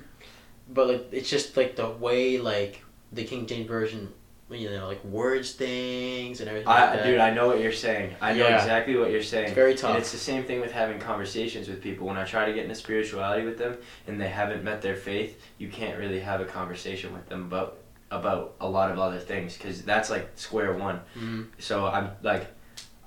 But 0.69 0.87
like 0.87 1.07
it's 1.11 1.29
just 1.29 1.57
like 1.57 1.75
the 1.75 1.89
way 1.89 2.37
like 2.37 2.83
the 3.11 3.23
King 3.23 3.47
James 3.47 3.67
version, 3.67 4.13
you 4.51 4.69
know, 4.71 4.87
like 4.87 5.03
words 5.05 5.51
things 5.53 6.39
and 6.39 6.49
everything. 6.49 6.67
like 6.67 6.79
I, 6.89 6.95
that. 6.95 7.05
dude, 7.05 7.19
I 7.19 7.31
know 7.31 7.47
what 7.47 7.59
you're 7.59 7.71
saying. 7.71 8.15
I 8.21 8.33
know 8.33 8.47
Yeah. 8.47 8.57
exactly 8.57 8.95
what 8.97 9.11
you're 9.11 9.21
saying. 9.21 9.45
it's 9.47 9.53
very 9.55 9.75
tough. 9.75 9.91
And 9.91 9.99
it's 9.99 10.11
the 10.11 10.17
same 10.17 10.43
thing 10.43 10.59
with 10.59 10.71
having 10.71 10.99
conversations 10.99 11.67
with 11.67 11.81
people. 11.81 12.07
When 12.07 12.17
I 12.17 12.23
try 12.23 12.45
to 12.45 12.53
get 12.53 12.63
into 12.63 12.75
spirituality 12.75 13.45
with 13.45 13.57
them 13.57 13.77
and 14.07 14.19
they 14.19 14.29
haven't 14.29 14.63
met 14.63 14.81
their 14.81 14.95
faith, 14.95 15.39
you 15.59 15.69
can't 15.69 15.97
really 15.99 16.19
have 16.19 16.41
a 16.41 16.45
conversation 16.45 17.13
with 17.13 17.27
them 17.29 17.43
about 17.43 17.77
about 18.11 18.55
a 18.59 18.67
lot 18.67 18.89
of 18.91 18.97
other 18.97 19.19
things 19.19 19.55
because 19.55 19.83
that's 19.83 20.09
like 20.09 20.31
square 20.35 20.73
one. 20.73 20.99
Mhm. 21.15 21.45
So 21.59 21.85
I'm 21.85 22.09
like, 22.23 22.47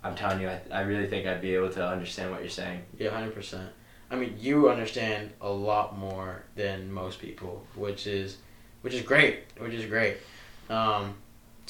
I'm 0.05 0.15
telling 0.15 0.41
you, 0.41 0.49
I, 0.49 0.61
I 0.71 0.81
really 0.83 1.09
think 1.09 1.27
I'd 1.27 1.41
be 1.43 1.57
able 1.57 1.71
to 1.71 1.85
understand 1.85 2.31
what 2.31 2.39
you're 2.41 2.49
saying. 2.51 2.83
Yeah, 2.99 3.11
hundred 3.11 3.35
percent. 3.35 3.69
I 4.13 4.15
mean, 4.15 4.37
you 4.39 4.69
understand 4.71 5.33
a 5.41 5.49
lot 5.51 5.99
more 5.99 6.45
than 6.55 6.93
most 6.93 7.19
people, 7.19 7.67
which 7.75 8.07
is, 8.07 8.37
which 8.83 8.95
is 8.95 9.03
great. 9.03 9.41
Which 9.59 9.73
is 9.73 9.87
great. 9.87 10.19
Um, 10.71 11.15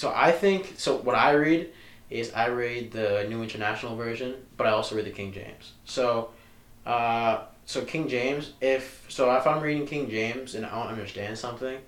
so 0.02 0.12
I 0.12 0.32
think 0.32 0.74
so. 0.78 0.96
What 0.96 1.14
I 1.14 1.30
read 1.30 1.70
is 2.10 2.32
I 2.34 2.46
read 2.46 2.90
the 2.90 3.24
New 3.28 3.40
International 3.40 3.94
Version, 3.94 4.34
but 4.56 4.66
I 4.66 4.70
also 4.70 4.96
read 4.96 5.06
the 5.06 5.12
King 5.12 5.32
James. 5.32 5.74
So, 5.84 6.30
uh, 6.84 7.44
so 7.66 7.84
King 7.84 8.08
James. 8.08 8.54
If 8.60 9.06
so, 9.08 9.32
if 9.36 9.46
I'm 9.46 9.62
reading 9.62 9.86
King 9.86 10.10
James 10.10 10.56
and 10.56 10.66
I 10.66 10.70
don't 10.70 10.88
understand 10.88 11.38
something, 11.38 11.78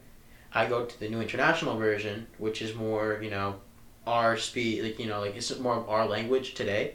I 0.53 0.66
go 0.66 0.85
to 0.85 1.00
the 1.00 1.09
New 1.09 1.20
International 1.20 1.77
Version, 1.77 2.29
which 2.38 2.62
is 2.62 2.72
more 2.77 3.18
you 3.20 3.31
know, 3.31 3.57
our 4.07 4.37
speed. 4.37 4.85
Like 4.85 5.00
you 5.00 5.07
know, 5.07 5.18
like 5.18 5.35
it's 5.35 5.59
more 5.59 5.74
of 5.74 5.88
our 5.88 6.07
language 6.07 6.55
today, 6.55 6.94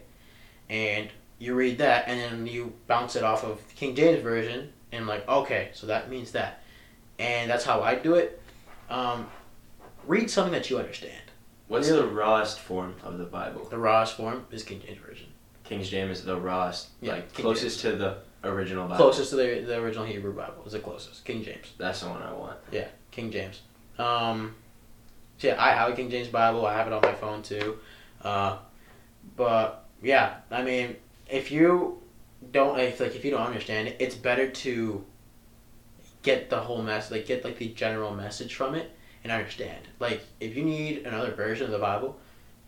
and 0.69 1.09
you 1.37 1.53
read 1.53 1.79
that, 1.79 2.07
and 2.07 2.17
then 2.17 2.47
you 2.47 2.71
bounce 2.87 3.17
it 3.17 3.23
off 3.25 3.43
of 3.43 3.59
King 3.75 3.93
James 3.93 4.23
Version, 4.23 4.71
and 4.93 5.05
like 5.05 5.27
okay, 5.27 5.71
so 5.73 5.85
that 5.87 6.09
means 6.09 6.31
that, 6.31 6.63
and 7.19 7.51
that's 7.51 7.65
how 7.65 7.81
I 7.81 7.95
do 7.95 8.15
it. 8.15 8.41
Um, 8.89 9.27
read 10.07 10.29
something 10.29 10.53
that 10.53 10.69
you 10.69 10.77
understand. 10.77 11.21
What's 11.67 11.89
the 11.89 12.05
rawest 12.07 12.59
form 12.59 12.95
of 13.03 13.17
the 13.17 13.25
Bible? 13.25 13.67
The 13.69 13.77
rawest 13.77 14.17
form 14.17 14.45
is 14.51 14.63
King 14.63 14.81
James 14.85 14.97
Version. 14.97 15.27
King 15.63 15.83
James 15.83 16.19
is 16.19 16.25
the 16.25 16.35
rawest, 16.35 16.89
Yeah, 16.99 17.13
like 17.13 17.33
King 17.33 17.43
closest 17.43 17.81
to 17.81 17.91
the 17.91 18.17
original 18.43 18.87
Bible. 18.87 18.97
Closest 18.97 19.29
to 19.31 19.35
the, 19.35 19.63
the 19.65 19.77
original 19.79 20.05
Hebrew 20.05 20.33
Bible 20.33 20.63
is 20.65 20.71
the 20.71 20.79
closest. 20.79 21.25
King 21.25 21.43
James. 21.43 21.73
That's 21.77 22.01
the 22.01 22.09
one 22.09 22.23
I 22.23 22.33
want. 22.33 22.57
Yeah, 22.71 22.87
King 23.11 23.31
James. 23.31 23.61
Um, 23.99 24.55
so 25.37 25.49
yeah, 25.49 25.63
I 25.63 25.71
have 25.71 25.91
a 25.91 25.95
King 25.95 26.09
James 26.09 26.27
Bible. 26.27 26.65
I 26.65 26.73
have 26.73 26.87
it 26.87 26.93
on 26.93 27.01
my 27.03 27.13
phone 27.13 27.43
too. 27.43 27.77
Uh, 28.23 28.57
but 29.35 29.85
yeah, 30.01 30.37
I 30.49 30.63
mean, 30.63 30.95
if 31.29 31.51
you 31.51 32.01
don't 32.51 32.79
if, 32.79 32.99
like 32.99 33.15
if 33.15 33.23
you 33.23 33.29
don't 33.29 33.45
understand 33.45 33.89
it, 33.89 33.97
it's 33.99 34.15
better 34.15 34.49
to 34.49 35.05
get 36.23 36.49
the 36.49 36.59
whole 36.59 36.81
mess, 36.81 37.11
like 37.11 37.27
get 37.27 37.43
like 37.43 37.59
the 37.59 37.67
general 37.67 38.15
message 38.15 38.55
from 38.55 38.73
it 38.73 38.91
and 39.23 39.31
understand. 39.31 39.87
Like 39.99 40.21
if 40.39 40.55
you 40.55 40.63
need 40.63 41.05
another 41.05 41.31
version 41.31 41.65
of 41.65 41.71
the 41.71 41.79
Bible, 41.79 42.17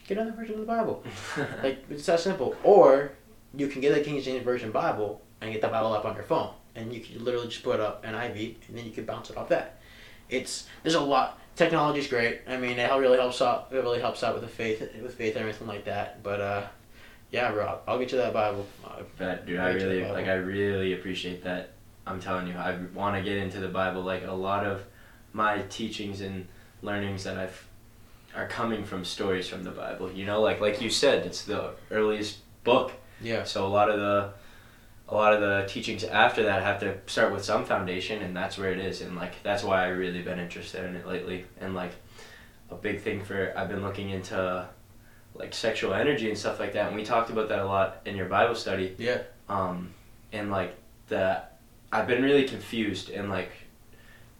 get 0.07 0.17
another 0.17 0.35
version 0.35 0.55
of 0.55 0.61
the 0.61 0.67
Bible. 0.67 1.03
Like 1.63 1.83
it's 1.89 2.05
that 2.05 2.19
simple. 2.19 2.55
Or 2.63 3.13
you 3.55 3.67
can 3.67 3.81
get 3.81 3.93
the 3.93 4.01
King 4.01 4.21
James 4.21 4.43
Version 4.43 4.71
Bible 4.71 5.21
and 5.41 5.51
get 5.51 5.61
the 5.61 5.67
Bible 5.67 5.93
up 5.93 6.05
on 6.05 6.15
your 6.15 6.23
phone, 6.23 6.51
and 6.75 6.93
you 6.93 7.01
can 7.01 7.23
literally 7.23 7.47
just 7.47 7.63
put 7.63 7.79
up 7.79 8.03
an 8.05 8.13
NIV, 8.13 8.55
and 8.67 8.77
then 8.77 8.85
you 8.85 8.91
can 8.91 9.05
bounce 9.05 9.29
it 9.29 9.37
off 9.37 9.49
that. 9.49 9.79
It's 10.29 10.67
there's 10.83 10.95
a 10.95 11.01
lot. 11.01 11.39
Technology's 11.55 12.07
great. 12.07 12.41
I 12.47 12.57
mean, 12.57 12.79
it 12.79 12.89
really 12.89 13.17
helps 13.17 13.41
out. 13.41 13.67
It 13.71 13.75
really 13.75 13.99
helps 13.99 14.23
out 14.23 14.33
with 14.33 14.43
the 14.43 14.49
faith, 14.49 14.79
with 15.01 15.15
faith 15.15 15.35
and 15.35 15.41
everything 15.41 15.67
like 15.67 15.85
that. 15.85 16.23
But 16.23 16.39
uh, 16.39 16.67
yeah, 17.31 17.51
Rob, 17.51 17.81
I'll 17.87 17.99
get 17.99 18.11
you 18.11 18.17
that 18.17 18.33
Bible. 18.33 18.65
But 19.17 19.45
dude, 19.45 19.59
I 19.59 19.71
Right 19.71 19.79
to 19.79 19.85
the 19.85 19.95
really 19.97 20.11
like. 20.11 20.27
I 20.27 20.35
really 20.35 20.93
appreciate 20.93 21.43
that. 21.43 21.71
I'm 22.07 22.19
telling 22.19 22.47
you, 22.47 22.53
I 22.53 22.77
want 22.93 23.15
to 23.17 23.21
get 23.21 23.37
into 23.37 23.59
the 23.59 23.67
Bible. 23.67 24.01
Like 24.01 24.25
a 24.25 24.31
lot 24.31 24.65
of 24.65 24.83
my 25.33 25.61
teachings 25.69 26.21
and 26.21 26.47
learnings 26.81 27.23
that 27.23 27.37
I've 27.37 27.67
are 28.35 28.47
coming 28.47 28.85
from 28.85 29.03
stories 29.03 29.47
from 29.49 29.63
the 29.63 29.71
Bible. 29.71 30.11
You 30.11 30.25
know, 30.25 30.41
like 30.41 30.61
like 30.61 30.81
you 30.81 30.89
said, 30.89 31.25
it's 31.25 31.43
the 31.43 31.71
earliest 31.89 32.37
book. 32.63 32.93
yeah. 33.21 33.43
So 33.43 33.65
a 33.65 33.67
lot 33.67 33.89
of 33.89 33.99
the 33.99 34.33
a 35.09 35.15
lot 35.15 35.33
of 35.33 35.41
the 35.41 35.65
teachings 35.67 36.03
after 36.05 36.43
that 36.43 36.63
have 36.63 36.79
to 36.79 36.95
start 37.07 37.33
with 37.33 37.43
some 37.43 37.65
foundation 37.65 38.21
and 38.21 38.35
that's 38.35 38.57
where 38.57 38.71
it 38.71 38.79
is 38.79 39.01
and 39.01 39.15
like 39.17 39.43
that's 39.43 39.61
why 39.61 39.89
I've 39.89 39.97
really 39.97 40.21
been 40.21 40.39
interested 40.39 40.85
in 40.85 40.95
it 40.95 41.05
lately 41.05 41.43
and 41.59 41.75
like 41.75 41.91
a 42.69 42.75
big 42.75 43.01
thing 43.01 43.21
for 43.21 43.51
I've 43.57 43.67
been 43.67 43.83
looking 43.83 44.09
into 44.11 44.69
like 45.35 45.53
sexual 45.53 45.93
energy 45.93 46.29
and 46.29 46.37
stuff 46.37 46.61
like 46.61 46.71
that 46.73 46.87
and 46.87 46.95
we 46.95 47.03
talked 47.03 47.29
about 47.29 47.49
that 47.49 47.59
a 47.59 47.65
lot 47.65 47.99
in 48.05 48.15
your 48.15 48.27
Bible 48.27 48.55
study 48.55 48.95
Yeah. 48.97 49.21
um 49.49 49.89
and 50.31 50.49
like 50.49 50.77
that 51.09 51.59
I've 51.91 52.07
been 52.07 52.23
really 52.23 52.45
confused 52.47 53.09
in 53.09 53.27
like 53.27 53.51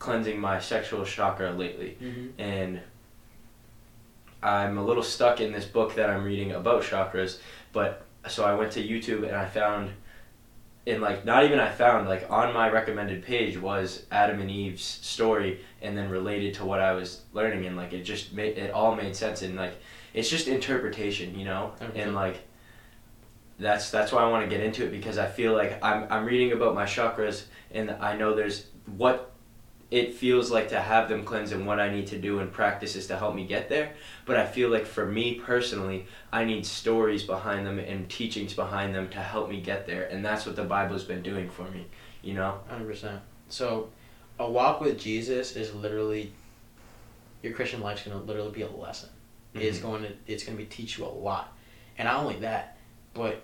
cleansing 0.02 0.40
my 0.40 0.60
sexual 0.60 1.06
chakra 1.06 1.52
lately 1.52 1.92
Mm-hmm. 2.02 2.28
and 2.42 2.80
I'm 4.44 4.78
a 4.80 4.84
little 4.84 5.04
stuck 5.04 5.40
in 5.40 5.52
this 5.52 5.66
book 5.66 5.94
that 5.96 6.10
I'm 6.10 6.24
reading 6.24 6.52
about 6.54 6.82
chakras. 6.82 7.38
But 7.74 8.04
so 8.28 8.44
I 8.44 8.56
went 8.56 8.72
to 8.74 8.82
YouTube 8.84 9.22
and 9.28 9.36
I 9.36 9.46
found, 9.46 9.92
in 10.88 11.00
like 11.00 11.24
not 11.26 11.44
even 11.46 11.60
I 11.60 11.70
found 11.70 12.10
like 12.10 12.26
on 12.32 12.52
my 12.52 12.68
recommended 12.70 13.24
page 13.24 13.56
was 13.60 14.06
Adam 14.12 14.42
and 14.42 14.50
Eve's 14.50 14.84
story, 14.84 15.60
and 15.84 15.96
then 15.96 16.10
related 16.10 16.56
to 16.56 16.66
what 16.66 16.80
I 16.80 16.94
was 16.94 17.22
learning, 17.34 17.68
and 17.68 17.78
like 17.78 17.94
it 17.94 18.02
just 18.02 18.34
made 18.34 18.58
it 18.58 18.72
all 18.72 18.96
made 18.96 19.16
sense, 19.16 19.44
and 19.44 19.56
like 19.56 19.76
it's 20.16 20.28
just 20.30 20.48
interpretation, 20.48 21.38
you 21.38 21.46
know, 21.46 21.74
Okay. 21.82 22.02
and 22.02 22.16
like. 22.16 22.38
That's 23.60 23.92
that's 23.92 24.12
why 24.12 24.24
I 24.24 24.28
want 24.32 24.44
to 24.44 24.50
get 24.50 24.66
into 24.66 24.84
it 24.86 24.92
because 24.92 25.20
I 25.20 25.28
feel 25.28 25.54
like 25.54 25.84
I'm 25.84 26.08
I'm 26.10 26.26
reading 26.26 26.52
about 26.52 26.74
my 26.74 26.86
chakras 26.86 27.44
and 27.70 27.92
I 27.92 28.16
know 28.18 28.34
there's 28.36 28.66
what 28.98 29.31
it 29.92 30.14
feels 30.14 30.50
like 30.50 30.70
to 30.70 30.80
have 30.80 31.10
them 31.10 31.26
cleanse 31.26 31.52
and 31.52 31.68
what 31.68 31.78
I 31.78 31.90
need 31.94 32.08
to 32.08 32.18
do 32.18 32.40
and 32.40 32.50
practices 32.52 33.08
to 33.08 33.18
help 33.18 33.36
me 33.36 33.46
get 33.46 33.68
there. 33.68 33.92
But 34.26 34.38
I 34.38 34.46
feel 34.46 34.70
like 34.70 34.86
for 34.86 35.06
me 35.06 35.36
personally, 35.36 36.08
I 36.32 36.46
need 36.46 36.66
stories 36.66 37.24
behind 37.24 37.68
them 37.68 37.78
and 37.78 38.10
teachings 38.10 38.54
behind 38.54 38.96
them 38.96 39.10
to 39.10 39.18
help 39.20 39.50
me 39.50 39.60
get 39.60 39.86
there. 39.86 40.06
And 40.06 40.24
that's 40.24 40.46
what 40.46 40.56
the 40.56 40.64
Bible's 40.64 41.04
been 41.04 41.22
doing 41.22 41.50
for 41.50 41.70
me, 41.70 41.88
you 42.22 42.34
know? 42.34 42.62
Hundred 42.70 42.88
percent. 42.88 43.20
So, 43.50 43.90
a 44.40 44.50
walk 44.50 44.80
with 44.80 44.98
Jesus 44.98 45.58
is 45.58 45.76
literally 45.76 46.32
your 47.44 47.52
Christian 47.52 47.82
life's 47.82 48.04
gonna 48.04 48.22
literally 48.22 48.52
be 48.52 48.62
a 48.62 48.70
lesson. 48.70 49.10
It's 49.54 49.80
Mhm. 49.80 49.82
going 49.82 50.04
to 50.04 50.14
it's 50.26 50.46
gonna 50.46 50.58
be 50.58 50.66
teach 50.66 50.98
you 50.98 51.06
a 51.06 51.08
lot, 51.08 51.54
and 51.98 52.06
not 52.08 52.24
only 52.24 52.40
that, 52.40 52.78
but 53.14 53.42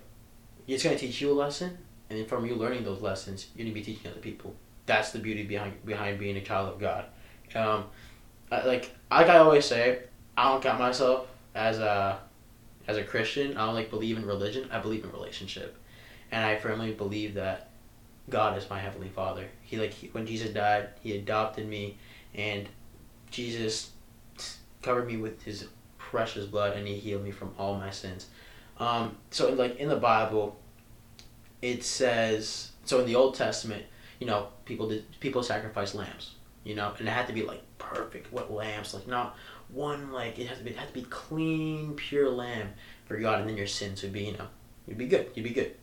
it's 0.66 0.82
gonna 0.82 0.96
teach 0.96 1.20
you 1.20 1.30
a 1.30 1.34
lesson, 1.34 1.76
and 2.08 2.18
then 2.18 2.26
from 2.26 2.46
you 2.46 2.54
learning 2.54 2.84
those 2.84 3.02
lessons, 3.02 3.48
you're 3.54 3.64
gonna 3.66 3.74
be 3.74 3.82
teaching 3.82 4.10
other 4.10 4.20
people. 4.20 4.56
That's 4.88 5.12
the 5.12 5.18
beauty 5.18 5.42
behind 5.42 5.84
behind 5.84 6.18
being 6.18 6.38
a 6.38 6.40
child 6.40 6.72
of 6.72 6.80
God. 6.80 7.04
Um, 7.54 7.84
I, 8.50 8.64
like 8.66 8.90
like 9.10 9.28
I 9.28 9.36
always 9.36 9.66
say, 9.66 10.00
I 10.34 10.50
don't 10.50 10.62
count 10.62 10.78
myself 10.78 11.28
as 11.54 11.78
a 11.78 12.18
as 12.86 12.96
a 12.96 13.04
Christian. 13.04 13.58
I 13.58 13.66
don't 13.66 13.74
like 13.74 13.90
believe 13.90 14.16
in 14.16 14.24
religion. 14.24 14.66
I 14.72 14.78
believe 14.78 15.04
in 15.04 15.12
relationship, 15.12 15.76
and 16.32 16.42
I 16.42 16.56
firmly 16.56 16.92
believe 16.92 17.34
that 17.34 17.68
God 18.30 18.56
is 18.56 18.70
my 18.70 18.78
heavenly 18.78 19.10
Father. 19.10 19.44
He 19.60 19.76
like 19.76 19.92
he, 19.92 20.08
when 20.08 20.26
Jesus 20.26 20.54
died, 20.54 20.88
He 21.02 21.14
adopted 21.18 21.68
me, 21.68 21.98
and 22.34 22.66
Jesus 23.30 23.90
covered 24.80 25.06
me 25.06 25.18
with 25.18 25.42
His 25.42 25.66
precious 25.98 26.46
blood, 26.46 26.78
and 26.78 26.88
He 26.88 26.96
healed 26.96 27.24
me 27.24 27.30
from 27.30 27.54
all 27.58 27.74
my 27.74 27.90
sins. 27.90 28.26
Um, 28.78 29.18
so 29.30 29.52
like 29.52 29.76
in 29.76 29.90
the 29.90 29.96
Bible, 29.96 30.56
it 31.60 31.84
says 31.84 32.70
so 32.86 33.00
in 33.00 33.06
the 33.06 33.16
Old 33.16 33.34
Testament, 33.34 33.84
you 34.18 34.26
know, 34.26 34.48
people 34.64 34.88
did 34.88 35.04
people 35.20 35.42
sacrifice 35.42 35.94
lambs, 35.94 36.34
you 36.64 36.74
know, 36.74 36.92
and 36.98 37.08
it 37.08 37.10
had 37.10 37.26
to 37.28 37.32
be 37.32 37.42
like 37.42 37.62
perfect, 37.78 38.32
what 38.32 38.52
lambs, 38.52 38.94
like 38.94 39.06
not 39.06 39.36
one 39.70 40.12
like 40.12 40.38
it 40.38 40.46
has 40.46 40.58
to 40.58 40.64
be 40.64 40.70
it 40.70 40.76
had 40.76 40.88
to 40.88 40.94
be 40.94 41.02
clean, 41.02 41.94
pure 41.94 42.28
lamb 42.28 42.70
for 43.06 43.16
God, 43.18 43.40
and 43.40 43.48
then 43.48 43.56
your 43.56 43.66
sins 43.66 44.02
would 44.02 44.12
be 44.12 44.24
you 44.24 44.32
know 44.32 44.48
you'd 44.86 44.98
be 44.98 45.06
good, 45.06 45.30
you'd 45.34 45.44
be 45.44 45.50
good. 45.50 45.74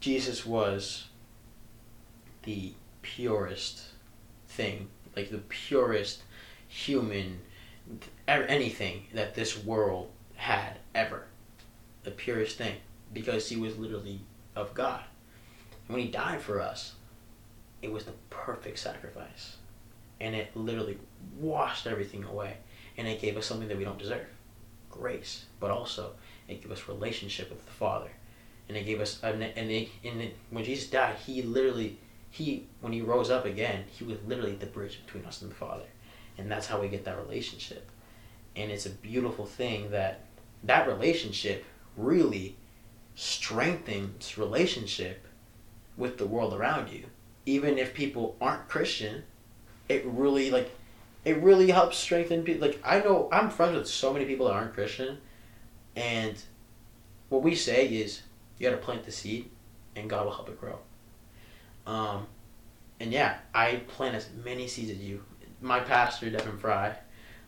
Jesus 0.00 0.46
was 0.46 1.08
the 2.44 2.72
purest 3.02 3.82
thing, 4.46 4.88
like 5.16 5.30
the 5.30 5.38
purest 5.38 6.22
human, 6.68 7.40
anything 8.26 9.04
that 9.14 9.34
this 9.34 9.62
world 9.62 10.10
had 10.36 10.78
ever. 10.94 11.26
The 12.04 12.10
purest 12.10 12.56
thing, 12.56 12.76
because 13.12 13.48
he 13.48 13.56
was 13.56 13.76
literally 13.76 14.20
of 14.54 14.72
God. 14.74 15.02
When 15.88 16.00
he 16.00 16.08
died 16.08 16.40
for 16.40 16.60
us, 16.60 16.94
it 17.82 17.92
was 17.92 18.04
the 18.04 18.12
perfect 18.30 18.78
sacrifice. 18.78 19.56
And 20.20 20.34
it 20.34 20.56
literally 20.56 20.98
washed 21.38 21.86
everything 21.86 22.24
away. 22.24 22.56
And 22.96 23.06
it 23.06 23.20
gave 23.20 23.36
us 23.36 23.46
something 23.46 23.68
that 23.68 23.76
we 23.76 23.84
don't 23.84 23.98
deserve 23.98 24.26
grace. 24.90 25.44
But 25.60 25.70
also, 25.70 26.12
it 26.48 26.62
gave 26.62 26.72
us 26.72 26.88
relationship 26.88 27.50
with 27.50 27.64
the 27.64 27.72
Father 27.72 28.10
and 28.68 28.76
it 28.76 28.84
gave 28.84 29.00
us 29.00 29.20
and, 29.22 29.42
it, 29.42 29.56
and 29.56 29.70
it, 30.20 30.36
when 30.50 30.64
Jesus 30.64 30.90
died, 30.90 31.16
he 31.16 31.42
literally 31.42 31.98
he 32.30 32.66
when 32.80 32.92
he 32.92 33.00
rose 33.00 33.30
up 33.30 33.44
again, 33.44 33.84
he 33.90 34.04
was 34.04 34.18
literally 34.26 34.54
the 34.54 34.66
bridge 34.66 35.00
between 35.04 35.24
us 35.24 35.42
and 35.42 35.50
the 35.50 35.54
Father, 35.54 35.86
and 36.36 36.50
that's 36.50 36.66
how 36.66 36.80
we 36.80 36.88
get 36.88 37.04
that 37.04 37.18
relationship, 37.18 37.88
and 38.54 38.70
it's 38.70 38.86
a 38.86 38.90
beautiful 38.90 39.46
thing 39.46 39.90
that 39.90 40.20
that 40.64 40.86
relationship 40.86 41.64
really 41.96 42.56
strengthens 43.14 44.36
relationship 44.36 45.26
with 45.98 46.16
the 46.16 46.26
world 46.26 46.54
around 46.54 46.90
you, 46.90 47.04
even 47.44 47.76
if 47.76 47.92
people 47.92 48.36
aren't 48.40 48.68
Christian, 48.68 49.24
it 49.88 50.04
really 50.06 50.50
like 50.50 50.70
it 51.24 51.42
really 51.42 51.70
helps 51.70 51.98
strengthen 51.98 52.44
people. 52.44 52.66
Like 52.66 52.80
I 52.84 53.00
know 53.00 53.28
I'm 53.30 53.50
friends 53.50 53.76
with 53.76 53.88
so 53.88 54.12
many 54.12 54.24
people 54.24 54.46
that 54.46 54.54
aren't 54.54 54.72
Christian, 54.72 55.18
and 55.96 56.40
what 57.28 57.42
we 57.42 57.54
say 57.54 57.86
is 57.86 58.22
you 58.56 58.70
got 58.70 58.76
to 58.76 58.82
plant 58.82 59.04
the 59.04 59.12
seed 59.12 59.50
and 59.94 60.08
god 60.08 60.24
will 60.24 60.32
help 60.32 60.48
it 60.48 60.60
grow. 60.60 60.78
Um, 61.86 62.26
and 63.00 63.12
yeah 63.12 63.38
i 63.54 63.76
plant 63.88 64.14
as 64.14 64.28
many 64.44 64.66
seeds 64.68 64.90
as 64.90 64.98
you. 64.98 65.22
My 65.60 65.80
pastor 65.80 66.30
devin 66.30 66.56
fry 66.56 66.96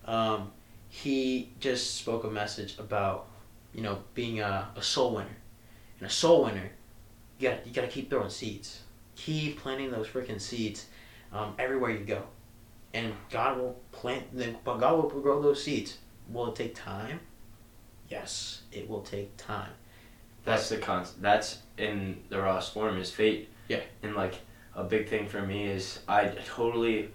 um, 0.07 0.51
he 0.89 1.53
just 1.61 1.97
spoke 1.97 2.25
a 2.25 2.31
message 2.31 2.79
about 2.79 3.29
you 3.73 3.83
know 3.83 3.99
being 4.15 4.41
a, 4.41 4.69
a 4.77 4.83
soul 4.83 5.15
winner. 5.15 5.37
And 5.99 6.09
a 6.09 6.13
soul 6.13 6.45
winner 6.45 6.71
you 7.41 7.49
got 7.49 7.67
you 7.67 7.73
got 7.73 7.83
to 7.83 7.89
keep 7.89 8.11
throwing 8.11 8.31
seeds 8.31 8.83
keep 9.17 9.59
planting 9.59 9.91
those 9.91 10.07
freaking 10.07 10.41
seeds 10.41 10.87
um, 11.33 11.55
everywhere 11.59 11.91
you 11.91 12.05
go 12.05 12.23
and 12.93 13.13
God 13.31 13.59
will 13.59 13.79
plant 13.93 14.37
them, 14.37 14.57
but 14.65 14.79
God 14.79 14.97
will 14.97 15.21
grow 15.21 15.41
those 15.41 15.63
seeds. 15.63 15.99
Will 16.31 16.49
it 16.49 16.57
take 16.57 16.75
time? 16.75 17.21
Yes, 18.09 18.63
it 18.73 18.89
will 18.89 19.03
take 19.03 19.37
time. 19.37 19.71
That's 20.45 20.69
the 20.69 20.79
con. 20.79 21.07
That's 21.21 21.59
in 21.79 22.23
the 22.29 22.41
rawest 22.41 22.73
form 22.73 22.97
is 22.99 23.11
fate. 23.11 23.49
Yeah. 23.69 23.81
And 24.03 24.17
like 24.17 24.35
a 24.75 24.83
big 24.83 25.09
thing 25.09 25.29
for 25.29 25.43
me 25.43 25.67
is 25.67 26.01
I 26.09 26.33
totally 26.47 27.11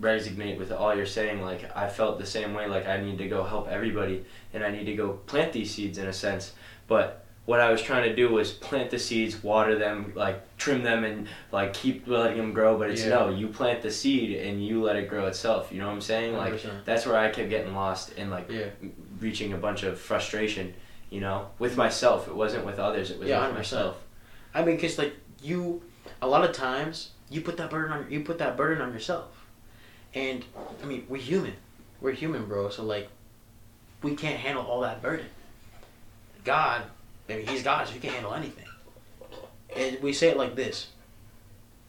resonate 0.00 0.58
with 0.58 0.72
all 0.72 0.94
you're 0.94 1.06
saying. 1.06 1.42
Like 1.42 1.76
I 1.76 1.88
felt 1.88 2.18
the 2.18 2.26
same 2.26 2.54
way. 2.54 2.66
Like 2.66 2.86
I 2.86 3.00
need 3.00 3.18
to 3.18 3.28
go 3.28 3.44
help 3.44 3.68
everybody, 3.68 4.24
and 4.52 4.64
I 4.64 4.70
need 4.70 4.86
to 4.86 4.96
go 4.96 5.12
plant 5.12 5.52
these 5.52 5.70
seeds 5.70 5.98
in 5.98 6.06
a 6.06 6.12
sense. 6.12 6.52
But 6.88 7.23
what 7.46 7.60
I 7.60 7.70
was 7.70 7.82
trying 7.82 8.08
to 8.08 8.16
do 8.16 8.30
was 8.30 8.52
plant 8.52 8.90
the 8.90 8.98
seeds, 8.98 9.42
water 9.42 9.78
them, 9.78 10.12
like 10.14 10.56
trim 10.56 10.82
them, 10.82 11.04
and 11.04 11.28
like 11.52 11.74
keep 11.74 12.06
letting 12.06 12.38
them 12.38 12.52
grow. 12.52 12.78
But 12.78 12.90
it's 12.90 13.02
Yeah. 13.02 13.10
no, 13.10 13.28
you 13.30 13.48
plant 13.48 13.82
the 13.82 13.90
seed 13.90 14.38
and 14.40 14.64
you 14.64 14.82
let 14.82 14.96
it 14.96 15.08
grow 15.08 15.26
itself. 15.26 15.70
You 15.70 15.80
know 15.80 15.86
what 15.86 15.92
I'm 15.92 16.00
saying? 16.00 16.36
Like 16.36 16.54
100%. 16.54 16.84
that's 16.84 17.04
where 17.06 17.16
I 17.18 17.30
kept 17.30 17.50
getting 17.50 17.74
lost 17.74 18.12
and 18.16 18.30
like 18.30 18.50
Yeah. 18.50 18.66
reaching 19.20 19.52
a 19.52 19.58
bunch 19.58 19.82
of 19.82 19.98
frustration. 20.00 20.74
You 21.10 21.20
know, 21.20 21.46
with 21.60 21.76
myself. 21.76 22.26
It 22.26 22.34
wasn't 22.34 22.66
with 22.66 22.80
others. 22.80 23.10
It 23.12 23.20
was 23.20 23.28
Yeah, 23.28 23.36
with 23.46 23.50
100%. 23.50 23.54
myself. 23.58 23.96
I 24.52 24.64
mean, 24.64 24.80
cause 24.80 24.98
like 24.98 25.14
you, 25.40 25.82
a 26.20 26.26
lot 26.26 26.42
of 26.44 26.52
times 26.52 27.10
you 27.30 27.40
put 27.40 27.56
that 27.58 27.70
burden 27.70 27.92
on 27.92 28.10
you 28.10 28.20
put 28.24 28.38
that 28.38 28.56
burden 28.56 28.82
on 28.82 28.92
yourself, 28.92 29.46
and 30.14 30.44
I 30.82 30.86
mean 30.86 31.04
we're 31.08 31.20
human, 31.20 31.54
we're 32.00 32.12
human, 32.12 32.46
bro. 32.46 32.68
So 32.70 32.82
like, 32.82 33.08
we 34.02 34.16
can't 34.16 34.38
handle 34.40 34.64
all 34.66 34.80
that 34.80 35.02
burden. 35.02 35.26
God, 36.44 36.82
I 37.28 37.36
mean, 37.36 37.46
He's 37.46 37.62
God, 37.62 37.86
so 37.86 37.94
He 37.94 38.00
can 38.00 38.10
handle 38.10 38.34
anything. 38.34 38.66
And 39.76 40.00
we 40.00 40.12
say 40.12 40.28
it 40.28 40.36
like 40.36 40.54
this: 40.54 40.88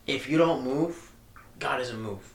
If 0.07 0.29
you 0.29 0.37
don't 0.37 0.63
move, 0.63 1.11
God 1.59 1.77
doesn't 1.77 1.99
move. 1.99 2.33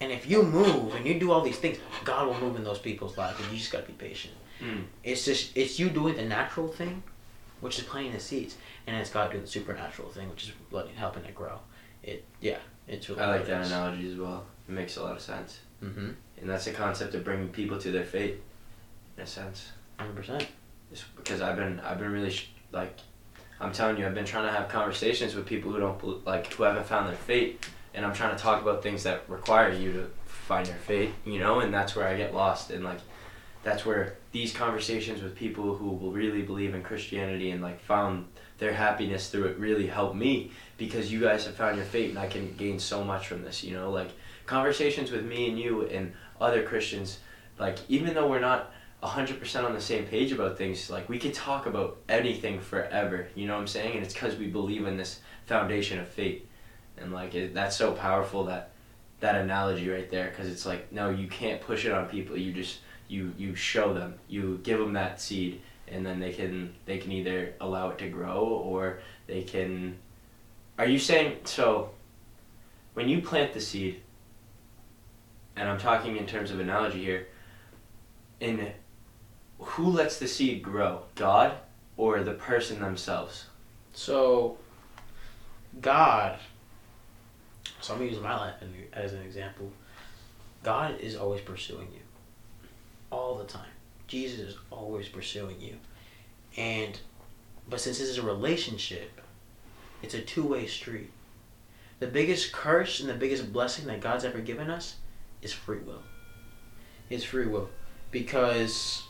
And 0.00 0.10
if 0.10 0.28
you 0.28 0.42
move 0.42 0.94
and 0.94 1.06
you 1.06 1.20
do 1.20 1.30
all 1.30 1.42
these 1.42 1.58
things, 1.58 1.78
God 2.04 2.26
will 2.26 2.40
move 2.40 2.56
in 2.56 2.64
those 2.64 2.78
people's 2.78 3.18
lives, 3.18 3.38
and 3.38 3.50
you 3.52 3.58
just 3.58 3.70
gotta 3.70 3.84
be 3.84 3.92
patient. 3.92 4.34
Mm. 4.60 4.84
It's 5.04 5.24
just 5.24 5.56
it's 5.56 5.78
you 5.78 5.90
doing 5.90 6.16
the 6.16 6.24
natural 6.24 6.68
thing, 6.68 7.02
which 7.60 7.78
is 7.78 7.84
planting 7.84 8.12
the 8.12 8.20
seeds, 8.20 8.56
and 8.86 8.96
it's 8.96 9.10
God 9.10 9.30
doing 9.30 9.42
the 9.42 9.50
supernatural 9.50 10.08
thing, 10.08 10.30
which 10.30 10.44
is 10.44 10.52
letting 10.70 10.94
helping 10.94 11.24
it 11.24 11.34
grow. 11.34 11.58
It 12.02 12.24
yeah, 12.40 12.58
it's 12.88 13.08
really. 13.08 13.20
I 13.20 13.26
like 13.26 13.46
that 13.46 13.66
analogy 13.66 14.10
as 14.10 14.18
well. 14.18 14.46
It 14.68 14.72
makes 14.72 14.96
a 14.96 15.02
lot 15.02 15.16
of 15.16 15.20
sense. 15.20 15.60
Mm-hmm. 15.84 16.10
And 16.40 16.48
that's 16.48 16.64
the 16.64 16.72
concept 16.72 17.14
of 17.14 17.24
bringing 17.24 17.48
people 17.48 17.78
to 17.78 17.90
their 17.90 18.04
fate, 18.04 18.40
in 19.16 19.22
a 19.22 19.26
sense. 19.26 19.72
Hundred 19.98 20.16
percent. 20.16 20.46
Just 20.90 21.04
because 21.16 21.40
I've 21.40 21.56
been, 21.56 21.80
I've 21.80 21.98
been 21.98 22.12
really 22.12 22.34
like, 22.72 22.98
I'm 23.60 23.72
telling 23.72 23.98
you, 23.98 24.06
I've 24.06 24.14
been 24.14 24.24
trying 24.24 24.46
to 24.46 24.52
have 24.52 24.68
conversations 24.68 25.34
with 25.34 25.46
people 25.46 25.70
who 25.70 25.78
don't 25.78 26.26
like, 26.26 26.52
who 26.52 26.62
haven't 26.64 26.86
found 26.86 27.08
their 27.08 27.16
fate, 27.16 27.64
and 27.94 28.04
I'm 28.04 28.14
trying 28.14 28.36
to 28.36 28.42
talk 28.42 28.62
about 28.62 28.82
things 28.82 29.02
that 29.04 29.28
require 29.28 29.72
you 29.72 29.92
to 29.92 30.06
find 30.24 30.66
your 30.66 30.76
fate, 30.76 31.10
you 31.24 31.38
know, 31.38 31.60
and 31.60 31.72
that's 31.72 31.94
where 31.94 32.06
I 32.06 32.16
get 32.16 32.34
lost, 32.34 32.70
and 32.70 32.82
like, 32.84 32.98
that's 33.62 33.84
where 33.84 34.16
these 34.32 34.52
conversations 34.52 35.22
with 35.22 35.36
people 35.36 35.74
who 35.74 35.90
will 35.90 36.12
really 36.12 36.42
believe 36.42 36.74
in 36.74 36.82
Christianity 36.82 37.50
and 37.50 37.62
like 37.62 37.80
found 37.80 38.26
their 38.58 38.72
happiness 38.72 39.28
through 39.30 39.44
it 39.44 39.58
really 39.58 39.86
help 39.86 40.14
me 40.14 40.52
because 40.76 41.12
you 41.12 41.20
guys 41.20 41.46
have 41.46 41.56
found 41.56 41.76
your 41.76 41.84
fate 41.84 42.10
and 42.10 42.18
I 42.18 42.26
can 42.26 42.54
gain 42.56 42.78
so 42.78 43.04
much 43.04 43.26
from 43.26 43.42
this, 43.42 43.64
you 43.64 43.74
know, 43.74 43.90
like 43.90 44.10
conversations 44.46 45.10
with 45.10 45.24
me 45.24 45.48
and 45.48 45.58
you 45.58 45.86
and 45.88 46.12
other 46.40 46.62
Christians, 46.62 47.18
like 47.58 47.78
even 47.88 48.14
though 48.14 48.28
we're 48.28 48.40
not 48.40 48.72
100% 49.02 49.64
on 49.64 49.72
the 49.72 49.80
same 49.80 50.04
page 50.06 50.32
about 50.32 50.58
things, 50.58 50.90
like 50.90 51.08
we 51.08 51.18
could 51.18 51.34
talk 51.34 51.66
about 51.66 51.98
anything 52.08 52.60
forever, 52.60 53.28
you 53.34 53.46
know 53.46 53.54
what 53.54 53.60
I'm 53.60 53.66
saying? 53.66 53.96
And 53.96 54.04
it's 54.04 54.14
cuz 54.14 54.36
we 54.36 54.46
believe 54.46 54.86
in 54.86 54.96
this 54.96 55.20
foundation 55.46 55.98
of 55.98 56.08
faith 56.08 56.46
And 56.96 57.12
like 57.12 57.34
it, 57.34 57.54
that's 57.54 57.76
so 57.76 57.92
powerful 57.92 58.44
that 58.44 58.72
that 59.20 59.36
analogy 59.36 59.88
right 59.88 60.10
there 60.10 60.30
cuz 60.32 60.46
it's 60.48 60.66
like 60.66 60.92
no, 60.92 61.10
you 61.10 61.28
can't 61.28 61.60
push 61.60 61.84
it 61.84 61.92
on 61.92 62.08
people. 62.08 62.36
You 62.36 62.52
just 62.52 62.80
you 63.10 63.34
you 63.36 63.54
show 63.54 63.92
them 63.92 64.14
you 64.28 64.60
give 64.62 64.78
them 64.78 64.92
that 64.92 65.20
seed 65.20 65.60
and 65.88 66.06
then 66.06 66.20
they 66.20 66.32
can 66.32 66.72
they 66.86 66.98
can 66.98 67.12
either 67.12 67.54
allow 67.60 67.90
it 67.90 67.98
to 67.98 68.08
grow 68.08 68.44
or 68.44 69.00
they 69.26 69.42
can 69.42 69.96
are 70.78 70.86
you 70.86 70.98
saying 70.98 71.36
so 71.44 71.90
when 72.94 73.08
you 73.08 73.20
plant 73.20 73.52
the 73.52 73.60
seed 73.60 74.00
and 75.56 75.68
i'm 75.68 75.78
talking 75.78 76.16
in 76.16 76.26
terms 76.26 76.50
of 76.50 76.60
analogy 76.60 77.02
here 77.02 77.26
in 78.38 78.70
who 79.60 79.86
lets 79.90 80.18
the 80.18 80.26
seed 80.26 80.62
grow 80.62 81.02
god 81.14 81.52
or 81.96 82.22
the 82.22 82.32
person 82.32 82.80
themselves 82.80 83.46
So, 83.92 84.58
God. 85.80 86.38
So 87.80 87.92
I'm 87.94 88.00
gonna 88.00 88.10
use 88.10 88.20
my 88.20 88.36
life 88.36 88.54
as 88.92 89.12
an 89.12 89.22
example. 89.22 89.70
God 90.62 91.00
is 91.00 91.16
always 91.16 91.40
pursuing 91.40 91.88
you, 91.92 92.00
all 93.10 93.36
the 93.36 93.44
time. 93.44 93.70
Jesus 94.06 94.40
is 94.40 94.56
always 94.70 95.08
pursuing 95.08 95.60
you, 95.60 95.76
and 96.56 96.98
but 97.68 97.80
since 97.80 97.98
this 97.98 98.08
is 98.08 98.18
a 98.18 98.22
relationship, 98.22 99.20
it's 100.02 100.14
a 100.14 100.20
two-way 100.20 100.66
street. 100.66 101.10
The 102.00 102.06
biggest 102.06 102.52
curse 102.52 103.00
and 103.00 103.08
the 103.08 103.14
biggest 103.14 103.52
blessing 103.52 103.86
that 103.86 104.00
God's 104.00 104.24
ever 104.24 104.40
given 104.40 104.70
us 104.70 104.96
is 105.42 105.52
free 105.52 105.78
will. 105.78 106.02
Is 107.08 107.24
free 107.24 107.46
will, 107.46 107.70
because 108.10 109.04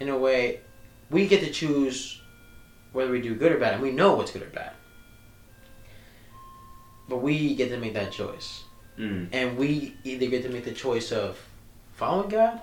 in 0.00 0.08
a 0.08 0.18
way, 0.18 0.60
we 1.10 1.28
get 1.28 1.40
to 1.42 1.50
choose 1.50 2.20
whether 2.92 3.10
we 3.10 3.20
do 3.20 3.34
good 3.34 3.52
or 3.52 3.58
bad, 3.58 3.74
and 3.74 3.82
we 3.82 3.92
know 3.92 4.14
what's 4.14 4.32
good 4.32 4.42
or 4.42 4.46
bad. 4.46 4.72
But 7.08 7.18
we 7.18 7.54
get 7.54 7.68
to 7.70 7.76
make 7.78 7.94
that 7.94 8.12
choice. 8.12 8.64
mm. 8.98 9.28
And 9.32 9.56
we 9.56 9.96
either 10.04 10.26
get 10.26 10.42
to 10.44 10.48
make 10.48 10.64
the 10.64 10.72
choice 10.72 11.12
of 11.12 11.38
following 11.94 12.28
God 12.30 12.60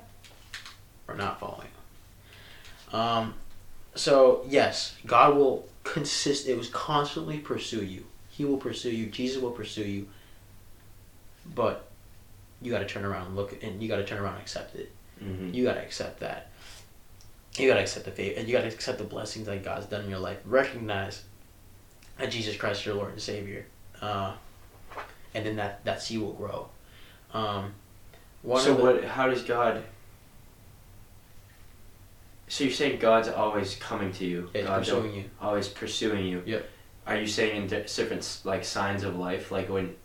or 1.08 1.15
not 1.15 1.39
following 1.39 1.67
Him. 2.89 3.00
Um, 3.00 3.34
so, 3.95 4.45
yes, 4.47 4.95
God 5.06 5.36
will 5.36 5.67
consist, 5.84 6.47
it 6.47 6.58
was 6.58 6.69
constantly 6.69 7.39
pursue 7.39 7.84
you. 7.84 8.06
He 8.30 8.45
will 8.45 8.58
pursue 8.58 8.91
you. 8.91 9.08
Jesus 9.08 9.41
will 9.41 9.52
pursue 9.52 9.84
you. 9.84 10.08
But 11.56 11.89
you 12.62 12.71
got 12.71 12.80
to 12.80 12.86
turn 12.86 13.06
around 13.06 13.28
and 13.28 13.36
look, 13.36 13.62
and 13.63 13.82
you 13.82 13.88
got 13.88 13.97
to 13.97 14.06
turn 14.06 14.19
around 14.19 14.34
and 14.34 14.41
accept 14.41 14.76
it. 14.76 14.91
hmm 15.19 15.54
You 15.54 15.63
gotta 15.63 15.82
accept 15.82 16.19
that. 16.19 16.52
You 17.58 17.67
gotta 17.67 17.82
accept 17.82 18.06
the 18.06 18.12
faith, 18.12 18.38
and 18.38 18.48
you 18.48 18.54
gotta 18.54 18.67
accept 18.67 18.98
the 18.98 19.04
blessings 19.04 19.48
that 19.48 19.63
God's 19.63 19.88
done 19.88 20.04
in 20.04 20.10
your 20.10 20.20
life. 20.20 20.38
Recognize 20.46 21.24
that 22.17 22.32
Jesus 22.32 22.56
Christ 22.56 22.82
is 22.82 22.86
your 22.86 22.96
Lord 22.96 23.12
and 23.13 23.22
Savior, 23.22 23.65
uh, 24.02 24.34
and 25.34 25.46
then 25.46 25.56
that 25.56 25.84
that 25.86 26.02
seed 26.02 26.20
will 26.20 26.34
grow. 26.34 26.70
Um, 27.34 27.74
one 28.43 28.62
so 28.62 28.76
the, 28.76 28.84
what 28.84 29.04
how 29.04 29.28
does 29.28 29.41
god 29.41 29.84
so 32.48 32.63
you're 32.63 32.72
saying 32.72 32.98
god's 33.00 33.28
always 33.28 33.76
coming 33.76 34.12
to 34.13 34.26
you 34.26 34.50
yeah, 34.54 34.62
he's 34.62 34.70
pursuing 34.89 35.13
you. 35.13 35.24
always 35.41 35.67
pursuing 35.67 36.26
you. 36.26 36.41
Yep. 36.46 36.70
Are 37.06 37.17
you 37.17 37.28
saying 37.28 37.63
in 37.63 37.67
different 37.67 38.39
like 38.43 38.63
signs 38.65 39.04
of 39.04 39.17
life, 39.17 39.52
like 39.52 39.70
when, 39.70 39.96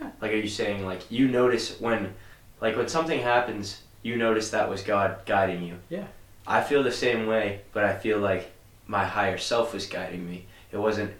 Yeah. 0.00 0.10
like 0.20 0.32
are 0.32 0.36
you 0.36 0.48
saying 0.48 0.84
like 0.84 1.10
you 1.10 1.28
notice 1.28 1.80
when, 1.80 2.14
like 2.60 2.76
when 2.76 2.88
something 2.88 3.20
happens, 3.20 3.82
you 4.02 4.16
notice 4.16 4.50
that 4.50 4.68
was 4.68 4.82
God 4.82 5.18
guiding 5.26 5.62
you. 5.62 5.78
Yeah. 5.88 6.06
I 6.46 6.62
feel 6.62 6.82
the 6.82 6.92
same 6.92 7.26
way, 7.26 7.60
but 7.72 7.84
I 7.84 7.96
feel 7.96 8.18
like 8.18 8.52
my 8.86 9.04
higher 9.04 9.38
self 9.38 9.72
was 9.72 9.86
guiding 9.86 10.28
me. 10.28 10.46
It 10.72 10.76
wasn't, 10.76 11.12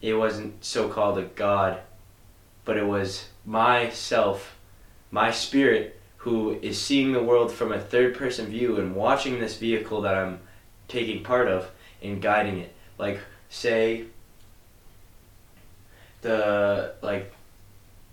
it 0.00 0.14
wasn't 0.14 0.64
so 0.64 0.88
called 0.88 1.18
a 1.18 1.24
God, 1.24 1.80
but 2.64 2.76
it 2.76 2.86
was 2.86 3.26
myself, 3.44 4.56
my 5.10 5.30
spirit, 5.32 5.98
who 6.18 6.58
is 6.60 6.80
seeing 6.80 7.12
the 7.12 7.22
world 7.22 7.50
from 7.50 7.72
a 7.72 7.80
third 7.80 8.14
person 8.14 8.46
view 8.46 8.76
and 8.76 8.94
watching 8.94 9.40
this 9.40 9.56
vehicle 9.56 10.02
that 10.02 10.14
I'm 10.14 10.38
taking 10.86 11.24
part 11.24 11.48
of 11.48 11.70
and 12.02 12.20
guiding 12.20 12.58
it. 12.58 12.74
Like, 12.98 13.20
say, 13.48 14.04
the, 16.20 16.94
like, 17.00 17.32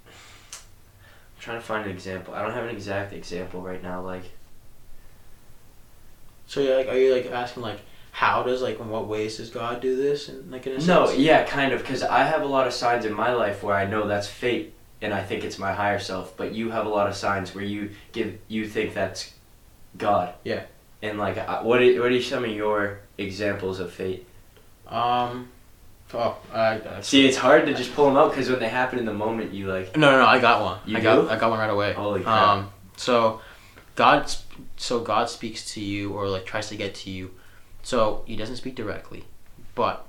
I'm 0.08 0.14
trying 1.42 1.60
to 1.60 1.66
find 1.66 1.86
an 1.86 1.92
example. 1.92 2.34
I 2.34 2.42
don't 2.42 2.54
have 2.54 2.64
an 2.64 2.76
exact 2.76 3.12
example 3.14 3.62
right 3.62 3.84
now. 3.84 4.02
Like, 4.02 4.24
So 6.48 6.62
you're 6.62 6.78
like, 6.78 6.88
are 6.88 6.98
you 6.98 7.14
like 7.14 7.28
asking 7.28 7.64
like, 7.64 7.80
how 8.12 8.42
does 8.42 8.62
like 8.62 8.80
in 8.80 8.90
what 8.90 9.08
ways 9.08 9.38
does 9.38 9.50
God 9.50 9.80
do 9.82 9.96
this? 9.96 10.30
And 10.30 10.52
like 10.52 10.66
in 10.66 10.74
a 10.74 10.78
no, 10.86 11.06
sense? 11.06 11.20
yeah, 11.20 11.44
kind 11.46 11.72
of, 11.74 11.82
because 11.82 12.02
I 12.02 12.24
have 12.24 12.42
a 12.42 12.48
lot 12.48 12.66
of 12.66 12.74
signs 12.74 13.06
in 13.06 13.14
my 13.14 13.34
life 13.34 13.62
where 13.62 13.76
I 13.76 13.86
know 13.86 14.08
that's 14.08 14.28
fate 14.28 14.74
and 15.02 15.14
I 15.14 15.24
think 15.24 15.44
it's 15.44 15.60
my 15.60 15.74
higher 15.74 16.00
self, 16.00 16.36
but 16.36 16.54
you 16.54 16.72
have 16.72 16.86
a 16.86 16.90
lot 16.90 17.08
of 17.08 17.16
signs 17.16 17.54
where 17.54 17.64
you 17.64 17.92
give, 18.14 18.40
you 18.48 18.68
think 18.68 18.94
that's 18.94 19.34
God. 19.98 20.34
Yeah. 20.44 20.64
And 21.04 21.20
like, 21.20 21.36
what 21.64 21.82
are, 21.82 22.02
what 22.02 22.12
are 22.12 22.22
some 22.22 22.44
of 22.44 22.50
your 22.50 23.02
examples 23.18 23.80
of 23.80 23.92
fate? 23.92 24.26
Um. 24.88 25.50
Oh, 26.14 26.38
I, 26.54 26.80
I 26.80 27.02
See, 27.02 27.28
it's 27.28 27.36
hard 27.36 27.66
to 27.66 27.74
just 27.74 27.94
pull 27.94 28.06
them 28.06 28.16
out 28.16 28.32
because 28.32 28.50
when 28.50 28.60
they 28.60 28.70
happen 28.70 28.98
in 28.98 29.06
the 29.06 29.14
moment, 29.14 29.54
you 29.54 29.68
like, 29.68 29.98
No, 29.98 30.10
no, 30.10 30.20
no. 30.20 30.26
I 30.26 30.40
got 30.40 30.62
one. 30.64 30.80
You 30.86 30.98
I 30.98 31.02
got 31.02 31.16
do? 31.16 31.30
I 31.30 31.38
got 31.38 31.50
one 31.50 31.60
right 31.60 31.70
away. 31.70 31.92
Holy 31.94 32.22
crap. 32.22 32.48
Um, 32.48 32.70
so 32.96 33.42
God, 33.96 34.30
sp- 34.32 34.47
so 34.78 35.00
God 35.00 35.30
speaks 35.30 35.74
to 35.74 35.82
you 35.82 36.14
or 36.14 36.28
like 36.28 36.46
tries 36.46 36.70
to 36.70 36.76
get 36.76 36.96
to 36.96 37.10
you. 37.10 37.32
So 37.84 38.24
He 38.26 38.36
doesn't 38.36 38.58
speak 38.58 38.76
directly, 38.76 39.26
but 39.76 40.06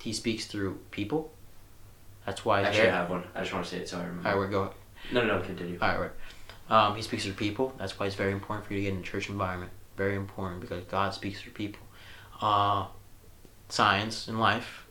He 0.00 0.12
speaks 0.12 0.46
through 0.46 0.78
people. 0.90 1.32
That's 2.26 2.44
why. 2.44 2.60
I 2.60 2.64
actually 2.64 2.88
have 2.88 3.10
one. 3.10 3.24
I 3.34 3.40
just 3.40 3.52
want 3.52 3.64
to 3.64 3.70
say 3.70 3.78
it 3.78 3.88
so 3.88 3.98
I 3.98 4.04
remember. 4.04 4.28
All 4.28 4.38
right, 4.38 4.46
we 4.46 4.52
go. 4.52 4.72
No, 5.12 5.24
no, 5.24 5.38
no, 5.38 5.44
continue. 5.44 5.78
All 5.80 5.88
right, 5.88 6.00
right. 6.00 6.10
Um, 6.70 6.96
he 6.96 7.02
speaks 7.02 7.24
through 7.24 7.34
people. 7.34 7.74
That's 7.78 7.98
why 7.98 8.06
it's 8.06 8.14
very 8.14 8.32
important 8.32 8.66
for 8.66 8.74
you 8.74 8.80
to 8.80 8.84
get 8.84 8.94
in 8.94 9.00
a 9.00 9.02
church 9.02 9.28
environment. 9.28 9.72
Very 9.96 10.16
important 10.16 10.60
because 10.60 10.84
God 10.84 11.12
speaks 11.12 11.40
through 11.40 11.52
people. 11.52 11.82
Uh, 12.40 12.86
science 13.68 14.28
in 14.28 14.38
life, 14.38 14.86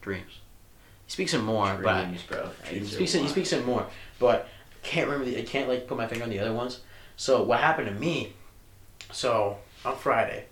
dreams. 0.00 0.40
He 1.06 1.12
speaks 1.12 1.34
in 1.34 1.42
more, 1.42 1.78
but 1.82 2.04
Dreams, 2.04 2.22
bro. 2.22 2.50
he 2.64 2.70
Dreams 2.78 2.92
are 2.92 2.96
speaks 2.96 3.14
in, 3.14 3.22
he 3.22 3.28
speaks 3.28 3.52
in 3.52 3.64
more. 3.64 3.86
But 4.18 4.48
can't 4.82 5.08
remember. 5.08 5.30
The, 5.30 5.38
I 5.38 5.44
can't 5.44 5.68
like 5.68 5.86
put 5.86 5.96
my 5.96 6.06
finger 6.06 6.24
on 6.24 6.30
the 6.30 6.38
other 6.38 6.52
ones. 6.52 6.80
So 7.22 7.40
what 7.40 7.60
happened 7.60 7.86
to 7.86 7.94
me? 7.94 8.32
So 9.12 9.58
on 9.84 9.96
Friday, 9.96 10.46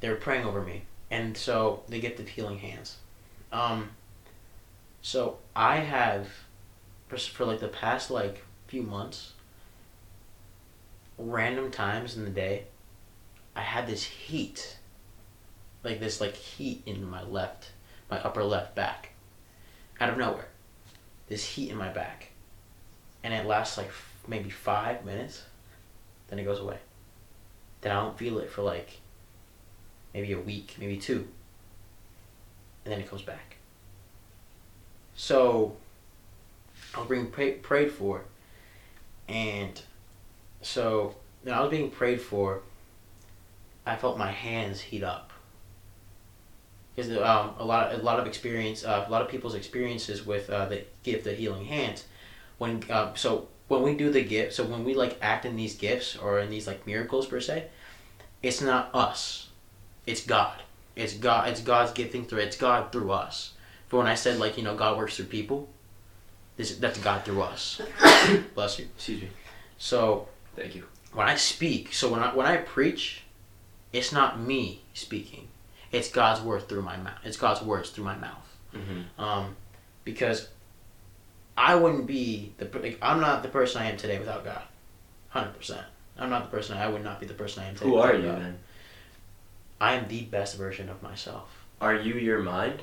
they 0.00 0.08
were 0.08 0.16
praying 0.16 0.44
over 0.44 0.60
me, 0.60 0.82
and 1.08 1.36
so 1.36 1.84
they 1.88 2.00
get 2.00 2.16
the 2.16 2.24
healing 2.24 2.58
hands. 2.58 2.96
Um. 3.52 3.90
So 5.02 5.38
I 5.54 5.76
have, 5.76 6.26
for, 7.06 7.16
for 7.16 7.44
like 7.44 7.60
the 7.60 7.68
past 7.68 8.10
like 8.10 8.42
few 8.66 8.82
months, 8.82 9.34
random 11.16 11.70
times 11.70 12.16
in 12.16 12.24
the 12.24 12.30
day, 12.30 12.64
I 13.54 13.60
had 13.60 13.86
this 13.86 14.02
heat. 14.02 14.78
Like 15.84 16.00
this 16.00 16.20
like 16.20 16.34
heat 16.34 16.82
in 16.86 17.08
my 17.08 17.22
left, 17.22 17.70
my 18.10 18.20
upper 18.20 18.42
left 18.42 18.74
back, 18.74 19.10
out 20.00 20.10
of 20.10 20.18
nowhere. 20.18 20.48
This 21.28 21.44
heat 21.44 21.70
in 21.70 21.76
my 21.76 21.90
back, 21.90 22.30
and 23.22 23.32
it 23.32 23.46
lasts 23.46 23.78
like 23.78 23.92
maybe 24.26 24.50
five 24.50 25.04
minutes, 25.04 25.44
then 26.30 26.38
it 26.38 26.44
goes 26.44 26.60
away. 26.60 26.78
Then 27.80 27.92
I 27.92 28.00
don't 28.00 28.16
feel 28.16 28.38
it 28.38 28.50
for 28.50 28.62
like 28.62 29.00
maybe 30.14 30.32
a 30.32 30.38
week, 30.38 30.76
maybe 30.78 30.96
two, 30.96 31.28
and 32.84 32.92
then 32.92 33.00
it 33.00 33.08
comes 33.10 33.22
back. 33.22 33.56
So 35.14 35.76
I 36.94 37.00
was 37.00 37.08
being 37.08 37.30
pray- 37.30 37.54
prayed 37.54 37.90
for, 37.90 38.22
and 39.28 39.80
so 40.62 41.16
when 41.42 41.54
I 41.54 41.60
was 41.60 41.70
being 41.70 41.90
prayed 41.90 42.20
for, 42.20 42.62
I 43.86 43.96
felt 43.96 44.18
my 44.18 44.30
hands 44.30 44.80
heat 44.80 45.02
up. 45.02 45.32
Because 46.94 47.10
um, 47.16 47.54
a 47.58 47.64
lot, 47.64 47.94
a 47.94 47.98
lot 47.98 48.20
of 48.20 48.26
experience, 48.26 48.84
uh, 48.84 49.04
a 49.06 49.10
lot 49.10 49.22
of 49.22 49.28
people's 49.28 49.54
experiences 49.54 50.26
with 50.26 50.50
uh, 50.50 50.66
the 50.66 50.84
gift 51.02 51.26
of 51.26 51.36
healing 51.36 51.64
hands, 51.64 52.04
when 52.58 52.82
uh, 52.90 53.14
so 53.14 53.48
when 53.70 53.82
we 53.82 53.94
do 53.94 54.10
the 54.10 54.22
gift, 54.22 54.54
so 54.54 54.64
when 54.64 54.84
we 54.84 54.94
like 54.94 55.16
act 55.22 55.46
in 55.46 55.54
these 55.54 55.76
gifts 55.76 56.16
or 56.16 56.40
in 56.40 56.50
these 56.50 56.66
like 56.66 56.86
miracles 56.86 57.26
per 57.26 57.40
se, 57.40 57.66
it's 58.42 58.60
not 58.60 58.90
us, 58.92 59.48
it's 60.06 60.26
God. 60.26 60.62
It's 60.96 61.14
God. 61.14 61.48
It's 61.48 61.60
God's 61.60 61.92
gifting 61.92 62.24
through. 62.26 62.40
It's 62.40 62.56
God 62.56 62.90
through 62.90 63.12
us. 63.12 63.52
For 63.86 63.98
when 63.98 64.08
I 64.08 64.16
said 64.16 64.38
like 64.38 64.58
you 64.58 64.64
know 64.64 64.74
God 64.74 64.98
works 64.98 65.16
through 65.16 65.26
people, 65.26 65.68
this 66.56 66.76
that's 66.76 66.98
God 66.98 67.24
through 67.24 67.42
us. 67.42 67.80
Bless 68.54 68.78
you. 68.78 68.86
Excuse 68.96 69.22
me. 69.22 69.28
So 69.78 70.28
Thank 70.56 70.74
you. 70.74 70.84
when 71.14 71.28
I 71.28 71.36
speak, 71.36 71.94
so 71.94 72.10
when 72.10 72.20
I 72.20 72.34
when 72.34 72.46
I 72.46 72.56
preach, 72.56 73.22
it's 73.92 74.12
not 74.12 74.40
me 74.40 74.82
speaking. 74.94 75.46
It's 75.92 76.10
God's 76.10 76.40
word 76.40 76.68
through 76.68 76.82
my 76.82 76.96
mouth. 76.96 77.18
It's 77.24 77.36
God's 77.36 77.62
words 77.62 77.90
through 77.90 78.04
my 78.04 78.16
mouth. 78.16 78.56
Mm-hmm. 78.74 79.22
Um, 79.22 79.56
because 80.04 80.48
I 81.60 81.74
wouldn't 81.74 82.06
be 82.06 82.54
the 82.56 82.64
like, 82.78 82.98
I'm 83.02 83.20
not 83.20 83.42
the 83.42 83.50
person 83.50 83.82
I 83.82 83.90
am 83.90 83.98
today 83.98 84.18
without 84.18 84.44
God. 84.44 84.62
Hundred 85.28 85.54
percent. 85.58 85.86
I'm 86.18 86.30
not 86.30 86.44
the 86.44 86.56
person 86.56 86.78
I 86.78 86.88
would 86.88 87.04
not 87.04 87.20
be 87.20 87.26
the 87.26 87.34
person 87.34 87.62
I 87.62 87.68
am 87.68 87.74
today. 87.74 87.90
Who 87.90 87.96
are 87.96 88.14
you 88.14 88.28
God. 88.28 88.40
then? 88.40 88.58
I 89.78 89.94
am 89.94 90.08
the 90.08 90.22
best 90.22 90.56
version 90.56 90.88
of 90.88 91.02
myself. 91.02 91.48
Are 91.78 91.94
you 91.94 92.14
your 92.14 92.38
mind? 92.42 92.80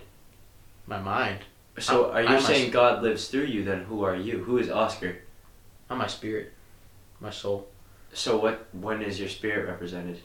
My 0.86 1.00
mind. 1.00 1.40
So 1.80 2.12
I'm- 2.12 2.16
are 2.16 2.22
you 2.22 2.38
I'm 2.38 2.42
saying 2.42 2.70
God 2.72 3.02
lives 3.02 3.28
through 3.30 3.46
you? 3.46 3.63
Then 3.63 3.84
who 3.86 4.04
are 4.04 4.16
you? 4.16 4.44
Who 4.44 4.60
is 4.60 4.70
Oscar? 4.70 5.18
I'm 5.90 5.98
my 5.98 6.08
spirit. 6.08 6.54
My 7.20 7.32
soul. 7.32 7.68
So 8.13 8.38
what? 8.38 8.68
When 8.74 9.02
is 9.02 9.20
your 9.20 9.30
spirit 9.30 9.68
represented? 9.68 10.20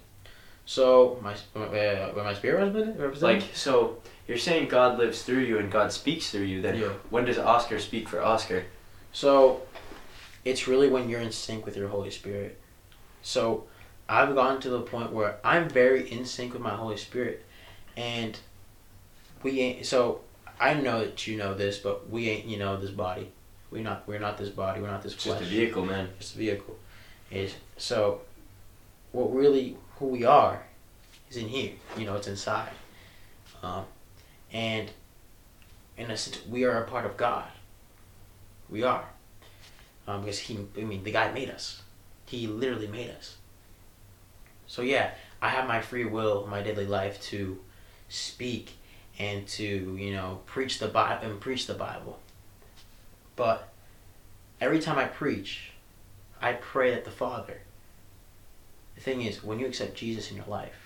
So 0.67 1.19
my 1.23 1.33
uh, 1.33 2.13
when 2.13 2.25
my 2.25 2.35
spirit 2.35 2.65
represented. 2.65 3.01
represented? 3.01 3.43
Like 3.43 3.57
so, 3.57 3.97
you're 4.33 4.39
saying 4.39 4.67
God 4.69 4.99
lives 4.99 5.21
through 5.21 5.41
you 5.41 5.59
and 5.59 5.71
God 5.71 5.93
speaks 5.93 6.31
through 6.31 6.45
you. 6.45 6.63
Then 6.63 6.79
Yeah. 6.79 6.89
when 7.11 7.27
does 7.27 7.37
Oscar 7.37 7.79
speak 7.79 8.09
for 8.09 8.23
Oscar? 8.23 8.65
So, 9.13 9.61
it's 10.43 10.67
really 10.67 10.89
when 10.89 11.11
you're 11.11 11.21
in 11.21 11.33
sync 11.33 11.67
with 11.67 11.77
your 11.77 11.89
Holy 11.89 12.11
Spirit. 12.11 12.59
So, 13.21 13.65
I've 14.09 14.35
gotten 14.35 14.59
to 14.63 14.71
the 14.71 14.81
point 14.81 15.13
where 15.13 15.37
I'm 15.45 15.69
very 15.69 16.11
in 16.11 16.25
sync 16.25 16.55
with 16.55 16.63
my 16.63 16.75
Holy 16.75 16.97
Spirit, 16.97 17.45
and 17.95 18.39
we 19.43 19.61
ain't. 19.61 19.85
So, 19.85 20.23
I 20.59 20.73
know 20.73 21.05
that 21.05 21.27
you 21.27 21.37
know 21.37 21.53
this, 21.53 21.77
but 21.79 22.09
we 22.09 22.31
ain't. 22.31 22.47
You 22.47 22.57
know 22.57 22.79
this 22.79 22.91
body. 22.91 23.33
We're 23.71 23.83
not. 23.83 24.09
We're 24.09 24.19
not 24.19 24.39
this 24.39 24.49
body. 24.49 24.81
We're 24.81 24.91
not 24.91 25.03
this 25.03 25.13
It's 25.13 25.25
just 25.25 25.43
a 25.43 25.45
vehicle, 25.45 25.85
man. 25.85 26.09
It's 26.19 26.35
a 26.35 26.39
vehicle. 26.39 26.79
Is 27.31 27.55
so. 27.77 28.23
What 29.13 29.35
really 29.35 29.77
who 29.99 30.07
we 30.07 30.25
are, 30.25 30.65
is 31.29 31.37
in 31.37 31.49
here. 31.49 31.73
You 31.99 32.07
know, 32.07 32.17
it's 32.17 32.29
inside. 32.29 32.73
Um, 33.63 33.85
and 34.53 34.91
in 35.97 36.11
a 36.11 36.17
sense, 36.17 36.45
we 36.47 36.65
are 36.65 36.83
a 36.83 36.87
part 36.87 37.07
of 37.07 37.17
God. 37.17 37.49
We 38.69 38.83
are. 38.83 39.05
Um, 40.07 40.23
because 40.23 40.41
he, 40.41 40.59
I 40.77 40.81
mean, 40.81 41.05
the 41.05 41.13
guy 41.13 41.31
made 41.33 41.51
us. 41.51 41.83
He 42.27 42.47
literally 42.47 42.87
made 42.87 43.11
us. 43.11 43.37
So 44.67 44.83
yeah, 44.83 45.11
I 45.41 45.51
have 45.51 45.69
my 45.69 45.81
free 45.81 46.05
will, 46.05 46.47
my 46.47 46.63
daily 46.63 46.87
life 46.87 47.21
to 47.25 47.59
speak 48.09 48.73
and 49.19 49.47
to 49.47 49.97
you 49.99 50.13
know 50.13 50.41
preach 50.47 50.79
the 50.79 50.89
Bible 50.89 51.27
and 51.27 51.41
preach 51.41 51.67
the 51.67 51.75
Bible. 51.75 52.19
But 53.37 53.69
every 54.61 54.81
time 54.81 54.99
I 54.99 55.05
preach, 55.05 55.73
I 56.41 56.55
pray 56.55 56.91
that 56.91 57.05
the 57.05 57.11
Father. 57.11 57.61
The 58.95 59.01
thing 59.01 59.23
is, 59.23 59.43
when 59.43 59.59
you 59.59 59.67
accept 59.67 59.95
Jesus 59.95 60.31
in 60.31 60.37
your 60.37 60.47
life, 60.47 60.82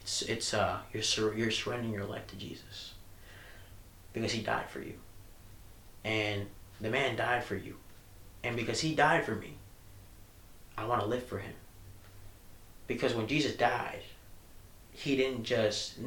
it's 0.00 0.22
it's 0.22 0.54
uh 0.54 0.78
you're 0.92 1.02
sur- 1.02 1.34
you're 1.34 1.50
surrendering 1.50 1.92
your 1.92 2.04
life 2.04 2.26
to 2.28 2.36
Jesus 2.36 2.94
because 4.12 4.32
He 4.32 4.42
died 4.42 4.68
for 4.68 4.80
you, 4.80 4.94
and 6.04 6.46
the 6.80 6.90
man 6.90 7.16
died 7.16 7.44
for 7.44 7.56
you, 7.56 7.76
and 8.42 8.56
because 8.56 8.80
He 8.80 8.94
died 8.94 9.24
for 9.24 9.34
me, 9.34 9.54
I 10.76 10.86
want 10.86 11.00
to 11.00 11.06
live 11.06 11.24
for 11.24 11.38
Him. 11.38 11.54
Because 12.86 13.14
when 13.14 13.28
Jesus 13.28 13.54
died, 13.54 14.02
He 14.92 15.16
didn't 15.16 15.44
just 15.44 15.98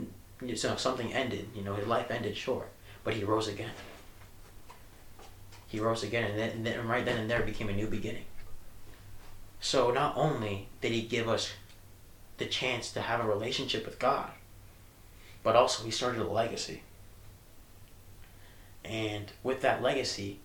you 0.41 0.55
know 0.63 0.75
something 0.75 1.13
ended, 1.13 1.49
you 1.55 1.63
know 1.63 1.75
His 1.75 1.87
life 1.87 2.11
ended, 2.11 2.35
sure, 2.35 2.65
but 3.03 3.13
He 3.13 3.23
rose 3.23 3.47
again. 3.47 3.71
He 5.67 5.79
rose 5.79 6.03
again, 6.03 6.29
and 6.29 6.37
then, 6.37 6.49
and 6.51 6.65
then 6.65 6.87
right 6.87 7.05
then 7.05 7.17
and 7.17 7.29
there 7.29 7.41
became 7.41 7.69
a 7.69 7.73
new 7.73 7.87
beginning. 7.87 8.25
So 9.59 9.91
not 9.91 10.17
only 10.17 10.67
did 10.81 10.91
He 10.91 11.03
give 11.03 11.29
us 11.29 11.53
the 12.37 12.45
chance 12.45 12.91
to 12.91 13.01
have 13.01 13.19
a 13.19 13.27
relationship 13.27 13.85
with 13.85 13.99
God, 13.99 14.31
but 15.43 15.55
also 15.55 15.83
He 15.83 15.91
started 15.91 16.21
a 16.21 16.27
legacy. 16.27 16.83
And 18.83 19.31
with 19.43 19.61
that 19.61 19.81
legacy, 19.81 20.39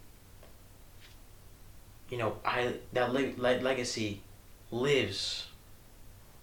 you 2.11 2.19
know, 2.19 2.37
I 2.45 2.75
that 2.93 3.13
le- 3.13 3.35
le- 3.37 3.61
legacy 3.61 4.23
lives 4.71 5.49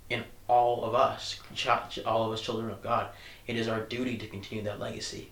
in 0.10 0.24
all 0.48 0.84
of 0.84 0.94
us, 0.94 1.40
all 2.06 2.26
of 2.26 2.32
us 2.32 2.42
children 2.42 2.70
of 2.70 2.84
God. 2.84 3.10
It 3.48 3.56
is 3.56 3.68
our 3.68 3.82
duty 3.82 4.18
to 4.18 4.28
continue 4.28 4.64
that 4.64 4.80
legacy. 4.80 5.30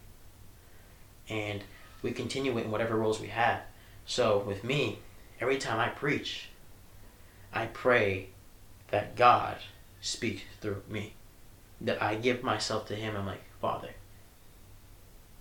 And 1.29 1.63
we 2.01 2.11
continue 2.11 2.57
it 2.57 2.65
in 2.65 2.71
whatever 2.71 2.95
roles 2.95 3.19
we 3.19 3.27
have. 3.27 3.61
So 4.05 4.39
with 4.39 4.63
me, 4.63 4.99
every 5.39 5.57
time 5.57 5.79
I 5.79 5.89
preach, 5.89 6.49
I 7.53 7.67
pray 7.67 8.29
that 8.89 9.15
God 9.15 9.57
speaks 10.03 10.43
through 10.61 10.83
me. 10.89 11.13
That 11.81 12.01
I 12.01 12.15
give 12.15 12.43
myself 12.43 12.87
to 12.87 12.95
Him. 12.95 13.15
I'm 13.15 13.25
like, 13.25 13.43
Father, 13.59 13.89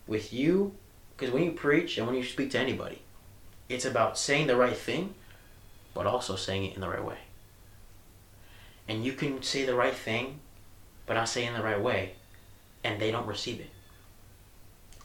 with 0.06 0.32
you, 0.32 0.74
because 1.16 1.32
when 1.32 1.42
you 1.42 1.52
preach 1.52 1.98
and 1.98 2.06
when 2.06 2.16
you 2.16 2.24
speak 2.24 2.50
to 2.52 2.58
anybody, 2.58 3.02
it's 3.68 3.84
about 3.84 4.18
saying 4.18 4.46
the 4.46 4.56
right 4.56 4.76
thing, 4.76 5.14
but 5.94 6.06
also 6.06 6.36
saying 6.36 6.64
it 6.64 6.74
in 6.74 6.80
the 6.80 6.88
right 6.88 7.04
way. 7.04 7.18
And 8.88 9.04
you 9.04 9.12
can 9.12 9.42
say 9.42 9.64
the 9.64 9.74
right 9.74 9.94
thing, 9.94 10.40
but 11.06 11.14
not 11.14 11.28
say 11.28 11.44
it 11.44 11.48
in 11.48 11.54
the 11.54 11.62
right 11.62 11.80
way, 11.80 12.14
and 12.82 13.00
they 13.00 13.10
don't 13.10 13.26
receive 13.26 13.60
it. 13.60 13.70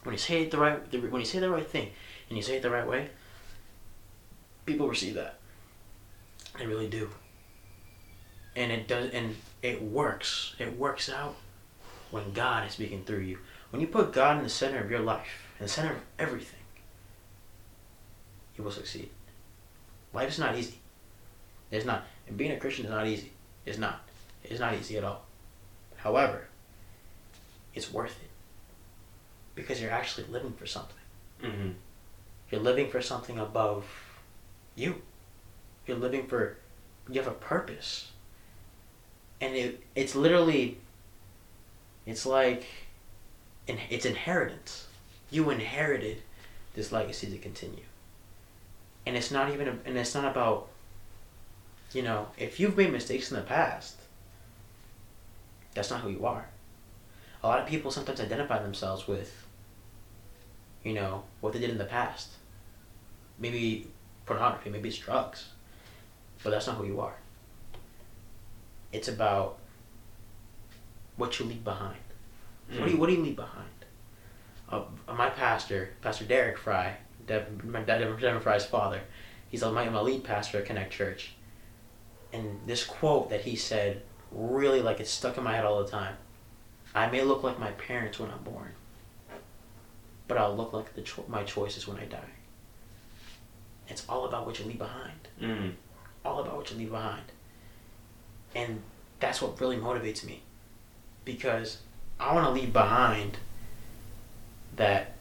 When 0.02 0.12
you 0.12 0.18
say 0.18 0.42
it 0.42 0.50
the 0.50 0.58
right, 0.58 0.92
when 0.92 1.20
you 1.20 1.26
say 1.26 1.38
the 1.38 1.50
right 1.50 1.66
thing, 1.66 1.90
and 2.28 2.36
you 2.36 2.42
say 2.42 2.56
it 2.56 2.62
the 2.62 2.70
right 2.70 2.86
way, 2.86 3.10
people 4.66 4.88
receive 4.88 5.14
that. 5.14 5.38
They 6.58 6.66
really 6.66 6.88
do. 6.88 7.10
And 8.56 8.72
it 8.72 8.88
does, 8.88 9.10
and 9.10 9.36
it 9.62 9.82
works. 9.82 10.54
It 10.58 10.78
works 10.78 11.08
out 11.08 11.36
when 12.10 12.32
God 12.32 12.66
is 12.66 12.72
speaking 12.72 13.04
through 13.04 13.20
you. 13.20 13.38
When 13.70 13.80
you 13.80 13.88
put 13.88 14.12
God 14.12 14.38
in 14.38 14.44
the 14.44 14.48
center 14.48 14.78
of 14.78 14.90
your 14.90 15.00
life, 15.00 15.46
in 15.58 15.66
the 15.66 15.70
center 15.70 15.92
of 15.92 16.00
everything, 16.18 16.60
you 18.56 18.64
will 18.64 18.70
succeed. 18.70 19.10
Life 20.12 20.30
is 20.30 20.38
not 20.38 20.56
easy. 20.56 20.78
It's 21.70 21.84
not. 21.84 22.04
And 22.26 22.36
being 22.36 22.52
a 22.52 22.56
Christian 22.56 22.86
is 22.86 22.90
not 22.90 23.06
easy. 23.06 23.32
It's 23.66 23.78
not. 23.78 24.00
It's 24.42 24.60
not 24.60 24.74
easy 24.74 24.96
at 24.96 25.04
all. 25.04 25.26
However, 25.96 26.48
it's 27.74 27.92
worth 27.92 28.16
it. 28.22 28.30
Because 29.54 29.80
you're 29.80 29.90
actually 29.90 30.26
living 30.28 30.52
for 30.52 30.66
something. 30.66 30.94
Mm-hmm. 31.42 31.70
You're 32.50 32.60
living 32.60 32.88
for 32.88 33.02
something 33.02 33.38
above 33.38 33.84
you. 34.74 35.02
You're 35.86 35.98
living 35.98 36.26
for, 36.26 36.56
you 37.10 37.20
have 37.20 37.30
a 37.30 37.34
purpose. 37.36 38.12
And 39.40 39.54
it, 39.54 39.82
it's 39.94 40.14
literally, 40.14 40.78
it's 42.06 42.26
like, 42.26 42.66
in, 43.66 43.78
it's 43.90 44.04
inheritance. 44.04 44.86
You 45.30 45.50
inherited 45.50 46.22
this 46.74 46.90
legacy 46.90 47.28
to 47.28 47.38
continue. 47.38 47.84
And 49.06 49.16
it's 49.16 49.30
not 49.30 49.52
even, 49.52 49.68
a, 49.68 49.78
and 49.84 49.96
it's 49.96 50.14
not 50.14 50.24
about, 50.24 50.68
you 51.92 52.02
know, 52.02 52.28
if 52.36 52.58
you've 52.58 52.76
made 52.76 52.92
mistakes 52.92 53.30
in 53.30 53.36
the 53.36 53.42
past, 53.42 53.96
that's 55.74 55.90
not 55.90 56.00
who 56.00 56.10
you 56.10 56.26
are. 56.26 56.48
A 57.42 57.46
lot 57.46 57.60
of 57.60 57.66
people 57.66 57.90
sometimes 57.90 58.20
identify 58.20 58.60
themselves 58.60 59.06
with, 59.06 59.46
you 60.82 60.94
know, 60.94 61.22
what 61.40 61.52
they 61.52 61.60
did 61.60 61.70
in 61.70 61.78
the 61.78 61.84
past. 61.84 62.30
Maybe 63.38 63.86
pornography, 64.26 64.70
maybe 64.70 64.88
it's 64.88 64.98
drugs. 64.98 65.48
But 66.42 66.50
that's 66.50 66.66
not 66.66 66.76
who 66.76 66.84
you 66.84 67.00
are. 67.00 67.14
It's 68.92 69.08
about 69.08 69.58
what 71.16 71.38
you 71.38 71.46
leave 71.46 71.64
behind. 71.64 71.98
What 72.76 72.86
do 72.86 72.92
you 72.92 72.98
What 72.98 73.08
do 73.08 73.14
you 73.14 73.22
leave 73.22 73.36
behind? 73.36 73.68
Uh, 74.68 74.82
my 75.14 75.30
pastor, 75.30 75.90
Pastor 76.02 76.24
Derek 76.24 76.58
Fry, 76.58 76.96
Dev, 77.26 77.64
my 77.64 77.80
dad, 77.80 77.98
Devin 78.20 78.40
Fry's 78.40 78.66
father, 78.66 79.00
he's 79.48 79.62
my, 79.62 79.88
my 79.88 80.00
lead 80.00 80.24
pastor 80.24 80.58
at 80.58 80.66
Connect 80.66 80.92
Church. 80.92 81.32
And 82.32 82.60
this 82.66 82.84
quote 82.84 83.30
that 83.30 83.42
he 83.42 83.56
said 83.56 84.02
really 84.30 84.82
like 84.82 85.00
it's 85.00 85.10
stuck 85.10 85.38
in 85.38 85.44
my 85.44 85.54
head 85.54 85.64
all 85.64 85.82
the 85.82 85.90
time. 85.90 86.16
I 86.94 87.08
may 87.10 87.22
look 87.22 87.42
like 87.42 87.58
my 87.58 87.70
parents 87.72 88.18
when 88.18 88.30
I'm 88.30 88.42
born, 88.42 88.72
but 90.26 90.36
I'll 90.36 90.54
look 90.54 90.72
like 90.72 90.94
the 90.94 91.02
cho- 91.02 91.24
my 91.28 91.44
choices 91.44 91.88
when 91.88 91.98
I 91.98 92.04
die. 92.04 92.18
It's 93.88 94.04
all 94.08 94.26
about 94.26 94.44
what 94.46 94.58
you 94.58 94.66
leave 94.66 94.78
behind. 94.78 95.28
Mm. 95.40 95.72
All 96.24 96.40
about 96.40 96.56
what 96.58 96.70
you 96.70 96.76
leave 96.76 96.90
behind. 96.90 97.24
And 98.54 98.82
that's 99.20 99.42
what 99.42 99.60
really 99.60 99.76
motivates 99.76 100.24
me. 100.24 100.42
Because 101.24 101.78
I 102.18 102.34
want 102.34 102.46
to 102.46 102.52
leave 102.52 102.72
behind 102.72 103.38
that, 104.76 105.12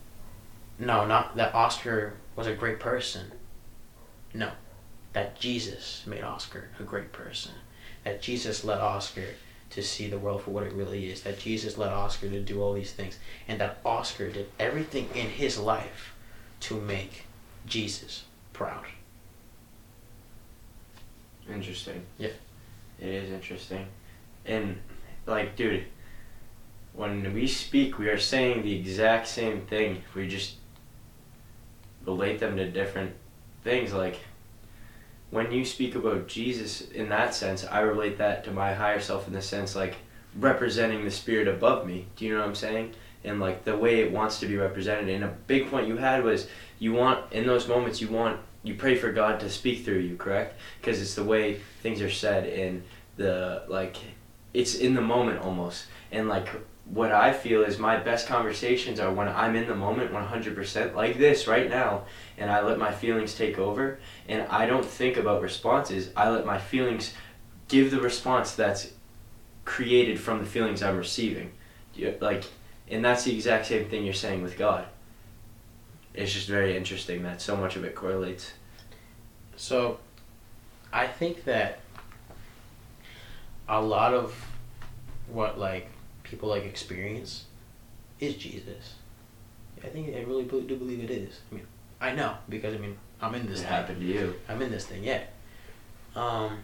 no, 0.80 1.06
not 1.06 1.36
that 1.36 1.54
Oscar 1.54 2.14
was 2.36 2.48
a 2.48 2.54
great 2.54 2.80
person. 2.80 3.32
No. 4.34 4.52
That 5.14 5.40
Jesus 5.40 6.04
made 6.06 6.24
Oscar 6.24 6.70
a 6.80 6.84
great 6.84 7.12
person. 7.12 7.54
That 8.04 8.22
Jesus 8.22 8.64
led 8.64 8.80
Oscar 8.80 9.26
to 9.72 9.84
see 9.84 10.08
the 10.08 10.20
world 10.20 10.44
for 10.44 10.52
what 10.52 10.64
it 10.64 10.74
really 10.74 11.10
is. 11.12 11.22
That 11.22 11.40
Jesus 11.40 11.78
led 11.78 11.92
Oscar 11.92 12.30
to 12.30 12.40
do 12.40 12.62
all 12.62 12.74
these 12.74 12.94
things. 12.94 13.18
And 13.48 13.60
that 13.60 13.80
Oscar 13.84 14.30
did 14.30 14.50
everything 14.60 15.10
in 15.14 15.28
his 15.28 15.58
life 15.58 16.14
to 16.62 16.80
make 16.80 17.26
Jesus 17.66 18.24
proud. 18.54 18.86
Interesting. 21.52 22.06
Yeah. 22.18 22.30
It 23.00 23.08
is 23.08 23.32
interesting. 23.32 23.88
And, 24.46 24.80
like, 25.26 25.56
dude, 25.56 25.86
when 26.94 27.34
we 27.34 27.48
speak, 27.48 28.00
we 28.00 28.08
are 28.10 28.18
saying 28.18 28.64
the 28.64 28.76
exact 28.76 29.28
same 29.28 29.62
thing. 29.62 30.04
We 30.16 30.28
just 30.28 30.56
relate 32.06 32.40
them 32.40 32.58
to 32.58 32.72
different 32.72 33.14
things. 33.64 33.94
Like, 33.94 34.20
when 35.30 35.52
you 35.52 35.66
speak 35.66 35.94
about 35.96 36.28
Jesus 36.28 36.82
in 36.82 37.10
that 37.10 37.36
sense, 37.36 37.66
I 37.66 37.82
relate 37.82 38.18
that 38.18 38.44
to 38.46 38.52
my 38.52 38.74
higher 38.74 39.00
self 39.00 39.28
in 39.28 39.34
the 39.34 39.42
sense, 39.42 39.76
like, 39.76 39.98
representing 40.40 41.04
the 41.04 41.12
spirit 41.12 41.48
above 41.48 41.86
me. 41.86 42.08
Do 42.16 42.26
you 42.26 42.34
know 42.34 42.40
what 42.40 42.48
I'm 42.48 42.56
saying? 42.56 42.94
And, 43.24 43.40
like, 43.40 43.66
the 43.66 43.76
way 43.76 44.00
it 44.00 44.12
wants 44.12 44.40
to 44.40 44.48
be 44.48 44.56
represented. 44.56 45.10
And 45.10 45.24
a 45.24 45.36
big 45.48 45.70
point 45.70 45.88
you 45.88 45.98
had 45.98 46.24
was 46.24 46.48
you 46.80 46.94
want, 46.94 47.32
in 47.34 47.46
those 47.46 47.68
moments, 47.68 48.00
you 48.02 48.08
want 48.08 48.40
you 48.68 48.76
pray 48.76 48.96
for 48.96 49.12
God 49.12 49.40
to 49.40 49.50
speak 49.50 49.86
through 49.86 50.00
you, 50.00 50.18
correct? 50.18 50.60
Because 50.80 51.02
it's 51.02 51.16
the 51.16 51.24
way 51.24 51.60
things 51.82 52.02
are 52.02 52.10
said 52.10 52.46
in 52.46 52.84
the 53.16 53.64
like 53.68 53.98
it's 54.54 54.76
in 54.76 54.94
the 54.94 55.02
moment 55.02 55.40
almost. 55.40 55.86
And 56.12 56.28
like 56.28 56.50
what 56.86 57.12
I 57.12 57.34
feel 57.34 57.64
is 57.64 57.78
my 57.78 57.98
best 57.98 58.28
conversations 58.28 59.00
are 59.00 59.12
when 59.12 59.28
I'm 59.28 59.56
in 59.56 59.68
the 59.68 59.76
moment 59.76 60.12
100% 60.12 60.96
like 60.96 61.18
this 61.18 61.48
right 61.48 61.70
now 61.70 62.04
and 62.38 62.50
I 62.50 62.62
let 62.62 62.78
my 62.78 62.92
feelings 62.92 63.36
take 63.36 63.58
over 63.58 64.00
and 64.28 64.44
I 64.44 64.66
don't 64.66 64.86
think 64.86 65.18
about 65.18 65.42
responses. 65.42 66.12
I 66.16 66.30
let 66.30 66.46
my 66.46 66.58
feelings 66.58 67.14
give 67.68 67.92
the 67.92 68.00
response 68.00 68.54
that's 68.54 68.92
created 69.66 70.20
from 70.20 70.40
the 70.40 70.46
feelings 70.46 70.82
I'm 70.82 70.98
receiving. 70.98 71.52
Like 72.22 72.46
and 72.90 73.04
that's 73.04 73.24
the 73.26 73.36
exact 73.36 73.66
same 73.66 73.90
thing 73.90 74.06
you're 74.06 74.14
saying 74.14 74.42
with 74.42 74.58
God. 74.58 74.86
It's 76.18 76.34
just 76.34 76.48
very 76.48 76.76
interesting 76.76 77.22
that 77.24 77.42
so 77.42 77.56
much 77.56 77.76
of 77.76 77.84
it 77.86 77.94
correlates. 77.94 78.54
So, 79.56 80.00
I 80.92 81.06
think 81.08 81.44
that 81.46 81.80
a 83.70 83.80
lot 83.80 84.14
of 84.14 84.34
what 85.28 85.60
like 85.60 85.90
people 86.24 86.50
like 86.50 86.64
experience 86.64 87.46
is 88.20 88.36
Jesus. 88.36 88.96
I 89.84 89.88
think 89.88 90.16
I 90.16 90.22
really 90.22 90.44
do 90.44 90.76
believe 90.76 91.04
it 91.04 91.12
is. 91.12 91.40
I 91.52 91.56
mean, 91.56 91.68
I 92.02 92.12
know 92.14 92.36
because 92.50 92.74
I 92.74 92.78
mean 92.80 92.98
I'm 93.22 93.36
in 93.36 93.44
this 93.44 93.58
This 93.58 93.62
thing. 93.62 93.70
happened 93.70 94.02
to 94.02 94.06
you. 94.08 94.34
I'm 94.50 94.62
in 94.62 94.72
this 94.72 94.86
thing 94.86 95.04
Yeah. 95.04 95.24
Um, 96.16 96.60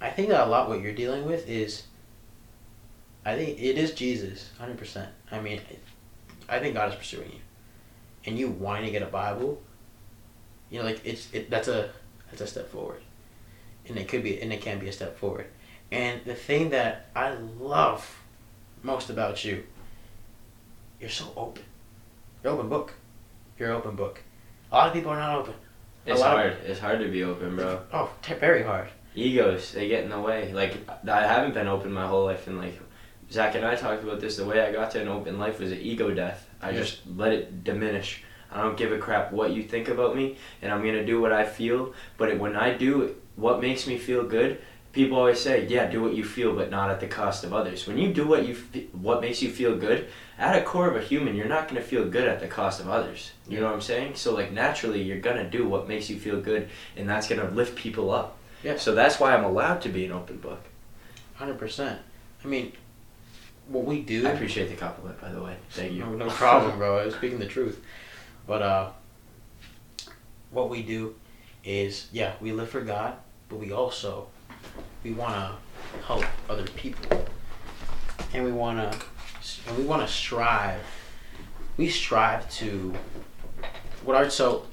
I 0.00 0.10
think 0.10 0.28
that 0.30 0.46
a 0.46 0.50
lot 0.50 0.68
what 0.68 0.80
you're 0.80 0.92
dealing 0.92 1.24
with 1.24 1.48
is. 1.48 1.84
I 3.24 3.36
think 3.36 3.58
it 3.58 3.78
is 3.78 3.92
Jesus, 3.92 4.50
hundred 4.58 4.76
percent. 4.76 5.08
I 5.30 5.40
mean, 5.40 5.60
I 6.48 6.58
think 6.58 6.74
God 6.74 6.90
is 6.90 6.94
pursuing 6.96 7.30
you, 7.32 7.40
and 8.26 8.38
you 8.38 8.48
to 8.86 8.90
get 8.90 9.02
a 9.02 9.06
Bible. 9.06 9.60
You 10.70 10.78
know, 10.80 10.84
like 10.84 11.00
it's 11.04 11.32
it. 11.32 11.50
That's 11.50 11.68
a 11.68 11.90
that's 12.30 12.40
a 12.42 12.46
step 12.46 12.68
forward, 12.70 13.02
and 13.88 13.96
it 13.96 14.08
could 14.08 14.22
be 14.22 14.40
and 14.40 14.52
it 14.52 14.60
can 14.60 14.78
be 14.78 14.88
a 14.88 14.92
step 14.92 15.16
forward. 15.18 15.46
And 15.92 16.20
the 16.24 16.34
thing 16.34 16.70
that 16.70 17.06
I 17.14 17.34
love 17.60 18.18
most 18.82 19.10
about 19.10 19.44
you, 19.44 19.64
you're 21.00 21.10
so 21.10 21.32
open. 21.36 21.62
You're 22.42 22.52
open 22.54 22.68
book. 22.68 22.92
You're 23.58 23.72
open 23.72 23.94
book. 23.94 24.20
A 24.72 24.74
lot 24.74 24.88
of 24.88 24.92
people 24.94 25.10
are 25.12 25.18
not 25.18 25.38
open. 25.38 25.54
A 26.06 26.10
It's 26.10 26.20
lot 26.20 26.32
of- 26.32 26.52
hard. 26.52 26.64
It's 26.66 26.80
hard 26.80 26.98
to 27.00 27.08
be 27.08 27.22
open, 27.22 27.56
bro. 27.56 27.80
Oh, 27.92 28.10
t- 28.22 28.34
very 28.34 28.62
hard. 28.62 28.88
Egos, 29.14 29.72
they 29.72 29.86
get 29.88 30.02
in 30.02 30.10
the 30.10 30.20
way. 30.20 30.52
Like 30.52 30.76
I 31.08 31.26
haven't 31.26 31.54
been 31.54 31.68
open 31.68 31.92
my 31.92 32.06
whole 32.06 32.24
life, 32.24 32.46
and 32.48 32.58
like 32.58 32.78
Zach 33.34 33.56
and 33.56 33.64
I 33.66 33.74
talked 33.74 34.04
about 34.04 34.20
this. 34.20 34.36
The 34.36 34.44
way 34.44 34.60
I 34.60 34.70
got 34.70 34.92
to 34.92 35.00
an 35.02 35.08
open 35.08 35.40
life 35.40 35.58
was 35.58 35.72
an 35.72 35.80
ego 35.80 36.14
death. 36.14 36.48
I 36.62 36.70
Yeah. 36.70 36.78
just 36.78 37.00
let 37.16 37.32
it 37.32 37.64
diminish. 37.64 38.22
I 38.52 38.62
don't 38.62 38.76
give 38.76 38.92
a 38.92 38.98
crap 38.98 39.32
what 39.32 39.50
you 39.50 39.64
think 39.64 39.88
about 39.88 40.14
me, 40.14 40.36
and 40.62 40.70
I'm 40.72 40.84
gonna 40.84 41.04
do 41.04 41.20
what 41.20 41.32
I 41.32 41.44
feel. 41.44 41.92
But 42.16 42.28
it, 42.28 42.38
when 42.38 42.54
I 42.54 42.74
do 42.74 43.16
what 43.34 43.60
makes 43.60 43.88
me 43.88 43.98
feel 43.98 44.22
good, 44.22 44.58
people 44.92 45.18
always 45.18 45.40
say, 45.40 45.66
"Yeah, 45.66 45.90
do 45.90 46.00
what 46.00 46.14
you 46.14 46.22
feel, 46.24 46.54
but 46.54 46.70
not 46.70 46.90
at 46.90 47.00
the 47.00 47.08
cost 47.08 47.42
of 47.42 47.52
others." 47.52 47.88
When 47.88 47.98
you 47.98 48.12
do 48.12 48.24
what 48.24 48.46
you 48.46 48.54
what 48.92 49.20
makes 49.20 49.42
you 49.42 49.50
feel 49.50 49.76
good, 49.76 50.06
at 50.38 50.54
a 50.56 50.62
core 50.62 50.88
of 50.88 50.94
a 50.94 51.00
human, 51.00 51.34
you're 51.34 51.48
not 51.56 51.66
gonna 51.66 51.80
feel 51.92 52.04
good 52.04 52.28
at 52.28 52.38
the 52.38 52.46
cost 52.46 52.78
of 52.78 52.88
others. 52.88 53.32
You 53.48 53.58
know 53.58 53.66
what 53.66 53.74
I'm 53.74 53.80
saying? 53.80 54.14
So 54.14 54.32
like 54.32 54.52
naturally, 54.52 55.02
you're 55.02 55.18
gonna 55.18 55.50
do 55.50 55.66
what 55.68 55.88
makes 55.88 56.08
you 56.08 56.16
feel 56.20 56.40
good, 56.40 56.68
and 56.96 57.08
that's 57.08 57.26
gonna 57.28 57.50
lift 57.50 57.74
people 57.74 58.12
up. 58.12 58.36
Yeah. 58.62 58.76
So 58.76 58.94
that's 58.94 59.18
why 59.18 59.34
I'm 59.34 59.42
allowed 59.44 59.80
to 59.82 59.88
be 59.88 60.04
an 60.04 60.12
open 60.12 60.36
book. 60.36 60.60
Hundred 61.34 61.58
percent. 61.58 61.98
I 62.44 62.46
mean, 62.46 62.72
what 63.68 63.84
we 63.84 64.00
do. 64.00 64.26
I 64.26 64.30
appreciate 64.30 64.68
the 64.68 64.76
compliment, 64.76 65.20
by 65.20 65.30
the 65.30 65.42
way. 65.42 65.56
Thank 65.70 65.92
you. 65.92 66.00
No, 66.00 66.14
no 66.14 66.28
problem, 66.28 66.78
bro. 66.78 66.98
I 66.98 67.06
was 67.06 67.14
speaking 67.14 67.38
the 67.38 67.46
truth. 67.46 67.82
But 68.46 68.62
uh, 68.62 68.90
what 70.50 70.68
we 70.68 70.82
do 70.82 71.14
is, 71.64 72.08
yeah, 72.12 72.34
we 72.40 72.52
live 72.52 72.68
for 72.68 72.82
God, 72.82 73.14
but 73.48 73.56
we 73.56 73.72
also 73.72 74.28
we 75.02 75.12
want 75.12 75.34
to 75.34 76.02
help 76.06 76.24
other 76.48 76.64
people, 76.64 77.24
and 78.32 78.44
we 78.44 78.52
want 78.52 78.92
to 78.92 78.98
and 79.68 79.78
we 79.78 79.84
want 79.84 80.06
to 80.06 80.12
strive. 80.12 80.80
We 81.76 81.88
strive 81.88 82.50
to 82.56 82.94
what 84.04 84.16
are 84.16 84.30
so. 84.30 84.66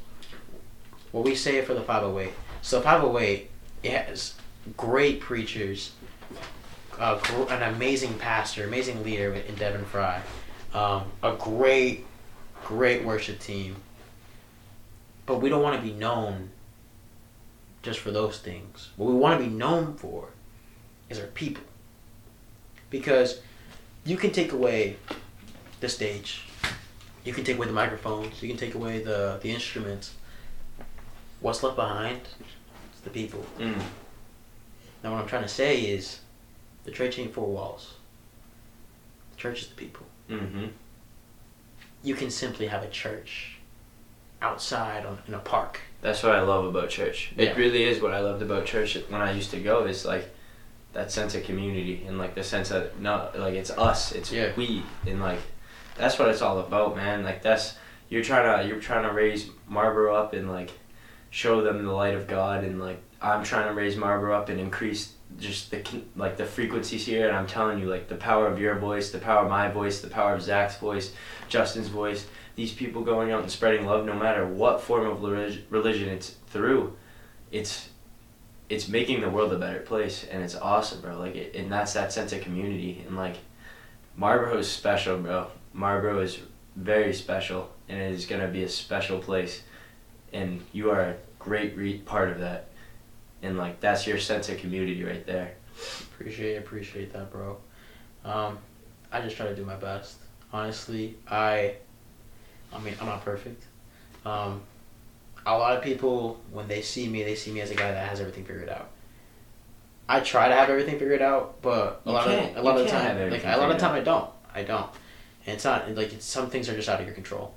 What 1.12 1.26
we 1.26 1.36
say 1.36 1.62
for 1.62 1.74
the 1.74 1.82
five 1.82 2.04
hundred 2.04 2.20
eight. 2.20 2.34
So 2.62 2.80
five 2.82 3.02
hundred 3.02 3.20
eight, 3.20 3.50
it 3.84 3.92
has 3.92 4.36
great 4.78 5.20
preachers. 5.20 5.92
Uh, 7.02 7.18
gr- 7.18 7.52
an 7.52 7.64
amazing 7.64 8.14
pastor, 8.20 8.64
amazing 8.64 9.04
leader 9.04 9.34
in 9.34 9.56
Devin 9.56 9.84
Fry, 9.86 10.22
um, 10.76 11.12
a 11.24 11.34
great, 11.34 12.06
great 12.64 13.04
worship 13.04 13.40
team. 13.40 13.76
But 15.26 15.42
we 15.42 15.50
don't 15.50 15.64
want 15.64 15.76
to 15.76 15.82
be 15.82 15.94
known 15.94 16.52
just 17.82 17.98
for 17.98 18.12
those 18.12 18.38
things. 18.38 18.90
What 18.98 19.08
we 19.08 19.16
want 19.16 19.40
to 19.40 19.44
be 19.44 19.52
known 19.52 19.96
for 19.96 20.30
is 21.10 21.20
our 21.20 21.26
people. 21.26 21.64
Because 22.92 23.42
you 24.06 24.16
can 24.16 24.30
take 24.32 24.52
away 24.52 24.98
the 25.80 25.90
stage, 25.90 26.44
you 27.24 27.34
can 27.34 27.44
take 27.44 27.58
away 27.58 27.66
the 27.66 27.74
microphones, 27.74 28.44
you 28.44 28.48
can 28.48 28.58
take 28.58 28.76
away 28.76 29.02
the, 29.02 29.40
the 29.42 29.50
instruments. 29.50 30.14
What's 31.40 31.64
left 31.64 31.78
behind 31.78 32.22
is 32.94 33.02
the 33.02 33.10
people. 33.10 33.44
Mm. 33.58 33.82
Now, 35.04 35.14
what 35.14 35.22
I'm 35.24 35.28
trying 35.28 35.42
to 35.42 35.48
say 35.48 35.82
is 35.82 36.20
the 36.86 36.92
church 36.92 37.20
ain't 37.20 37.34
four 37.34 37.48
walls, 37.48 37.96
the 39.32 39.38
church 39.38 39.62
is 39.62 39.68
the 39.70 39.76
people 39.76 40.06
Mm-hmm. 40.30 40.68
you 42.04 42.16
can 42.16 42.30
simply 42.30 42.68
have 42.68 42.84
a 42.84 42.90
church 42.90 43.58
outside 44.42 45.06
on, 45.06 45.20
in 45.28 45.34
a 45.34 45.40
park. 45.40 45.82
That's 46.02 46.24
what 46.24 46.34
I 46.34 46.42
love 46.42 46.66
about 46.66 46.90
church. 46.90 47.34
Yeah. 47.36 47.50
It 47.50 47.58
really 47.58 47.84
is 47.84 48.02
what 48.02 48.14
I 48.14 48.22
loved 48.22 48.42
about 48.42 48.66
church 48.66 48.98
when 49.10 49.22
I 49.22 49.34
used 49.34 49.52
to 49.52 49.60
go. 49.60 49.86
Is 49.86 50.06
like 50.06 50.34
that 50.94 51.12
sense 51.12 51.36
of 51.36 51.44
community 51.44 52.04
and 52.08 52.18
like 52.18 52.34
the 52.36 52.44
sense 52.44 52.70
that 52.70 53.00
not 53.00 53.38
like 53.38 53.54
it's 53.56 53.72
us, 53.72 54.14
it's 54.14 54.32
Yeah. 54.32 54.52
we, 54.56 54.84
and 55.06 55.20
like 55.20 55.40
that's 55.98 56.18
what 56.18 56.30
it's 56.30 56.42
all 56.42 56.60
about, 56.60 56.96
man. 56.96 57.24
Like 57.24 57.42
that's 57.44 57.76
you're 58.10 58.24
trying 58.24 58.62
to 58.64 58.68
you're 58.68 58.80
trying 58.80 59.04
to 59.08 59.14
raise 59.14 59.50
Marlboro 59.68 60.16
up 60.16 60.34
and 60.34 60.50
like 60.50 60.72
show 61.30 61.62
them 61.62 61.84
the 61.86 61.92
light 61.92 62.16
of 62.16 62.28
God, 62.28 62.64
and 62.64 62.80
like 62.80 63.02
I'm 63.22 63.44
trying 63.44 63.68
to 63.68 63.74
raise 63.74 63.96
Marlboro 63.96 64.36
up 64.36 64.50
and 64.50 64.60
increase 64.60 65.14
just 65.40 65.72
the 65.72 65.84
like 66.16 66.38
the 66.38 66.46
frequencies 66.46 67.06
here. 67.06 67.28
And 67.28 67.36
I'm 67.36 67.48
telling 67.48 67.80
you, 67.80 67.90
like 67.90 68.08
the 68.08 68.16
power 68.16 68.48
of 68.48 68.60
your 68.60 68.76
voice, 68.76 69.12
the 69.12 69.20
power 69.20 69.44
of 69.44 69.50
my 69.50 69.70
voice, 69.70 70.02
the 70.02 70.10
power 70.10 70.34
of 70.34 70.42
Zach's 70.42 70.78
voice, 70.78 71.14
Justin's 71.48 71.88
voice. 71.88 72.28
These 72.56 72.74
people 72.74 73.02
going 73.02 73.32
out 73.32 73.42
and 73.42 73.52
spreading 73.52 73.86
love, 73.86 74.06
no 74.06 74.14
matter 74.14 74.46
what 74.46 74.82
form 74.82 75.08
of 75.08 75.24
religion 75.72 76.10
it's 76.10 76.36
through, 76.48 76.96
it's 77.52 77.90
it's 78.72 78.88
making 78.88 79.20
the 79.20 79.30
world 79.30 79.52
a 79.52 79.60
better 79.60 79.82
place, 79.82 80.26
and 80.32 80.42
it's 80.42 80.56
awesome, 80.56 81.02
bro. 81.02 81.20
Like, 81.20 81.36
it, 81.36 81.56
and 81.56 81.70
that's 81.70 81.94
that 81.94 82.14
sense 82.14 82.32
of 82.32 82.40
community, 82.42 83.04
and 83.06 83.18
like, 83.18 83.36
Marlboro 84.16 84.60
is 84.60 84.72
special, 84.72 85.18
bro. 85.18 85.48
Marlboro 85.74 86.22
is 86.22 86.40
very 86.78 87.14
special, 87.14 87.70
and 87.90 88.00
it 88.00 88.14
is 88.14 88.26
gonna 88.26 88.48
be 88.48 88.64
a 88.64 88.70
special 88.70 89.20
place, 89.20 89.64
and 90.32 90.62
you 90.72 90.90
are 90.90 91.02
a 91.02 91.16
great 91.38 91.76
re- 91.76 91.98
part 91.98 92.30
of 92.30 92.40
that, 92.40 92.70
and 93.44 93.58
like 93.58 93.80
that's 93.80 94.06
your 94.08 94.20
sense 94.20 94.50
of 94.50 94.58
community 94.58 95.04
right 95.04 95.26
there. 95.26 95.54
Appreciate 96.14 96.58
appreciate 96.58 97.14
that, 97.14 97.32
bro. 97.32 97.58
Um, 98.24 98.58
I 99.12 99.22
just 99.22 99.36
try 99.36 99.48
to 99.48 99.56
do 99.56 99.66
my 99.66 99.76
best. 99.76 100.18
Honestly, 100.54 101.16
I, 101.30 101.76
I 102.74 102.80
mean, 102.80 102.94
I'm 103.00 103.08
not 103.08 103.24
perfect. 103.24 103.64
Um, 104.26 104.62
a 105.46 105.58
lot 105.58 105.76
of 105.76 105.84
people 105.84 106.40
when 106.52 106.68
they 106.68 106.82
see 106.82 107.08
me, 107.08 107.24
they 107.24 107.36
see 107.36 107.52
me 107.52 107.62
as 107.62 107.72
a 107.72 107.76
guy 107.76 107.92
that 107.92 108.08
has 108.10 108.20
everything 108.20 108.46
figured 108.46 108.70
out. 108.70 108.90
I 110.08 110.20
try 110.20 110.50
to 110.50 110.56
have 110.56 110.70
everything 110.70 111.00
figured 111.00 111.22
out, 111.22 111.62
but 111.62 112.02
a 112.06 112.10
You 112.10 112.14
lot 112.14 112.28
of 112.28 112.58
a 112.58 112.62
lot 112.62 112.78
of 112.78 112.86
the 112.86 112.92
time, 112.92 113.32
like 113.32 113.44
a 113.46 113.58
lot 113.58 113.72
of 113.72 113.78
time, 113.78 113.96
I 113.96 114.02
don't. 114.02 114.30
I 114.54 114.64
don't, 114.64 114.90
and 115.46 115.56
it's 115.56 115.64
not 115.64 115.90
like 115.96 116.12
it's, 116.12 116.26
some 116.26 116.50
things 116.50 116.68
are 116.68 116.76
just 116.76 116.90
out 116.90 117.00
of 117.00 117.06
your 117.06 117.16
control. 117.16 117.54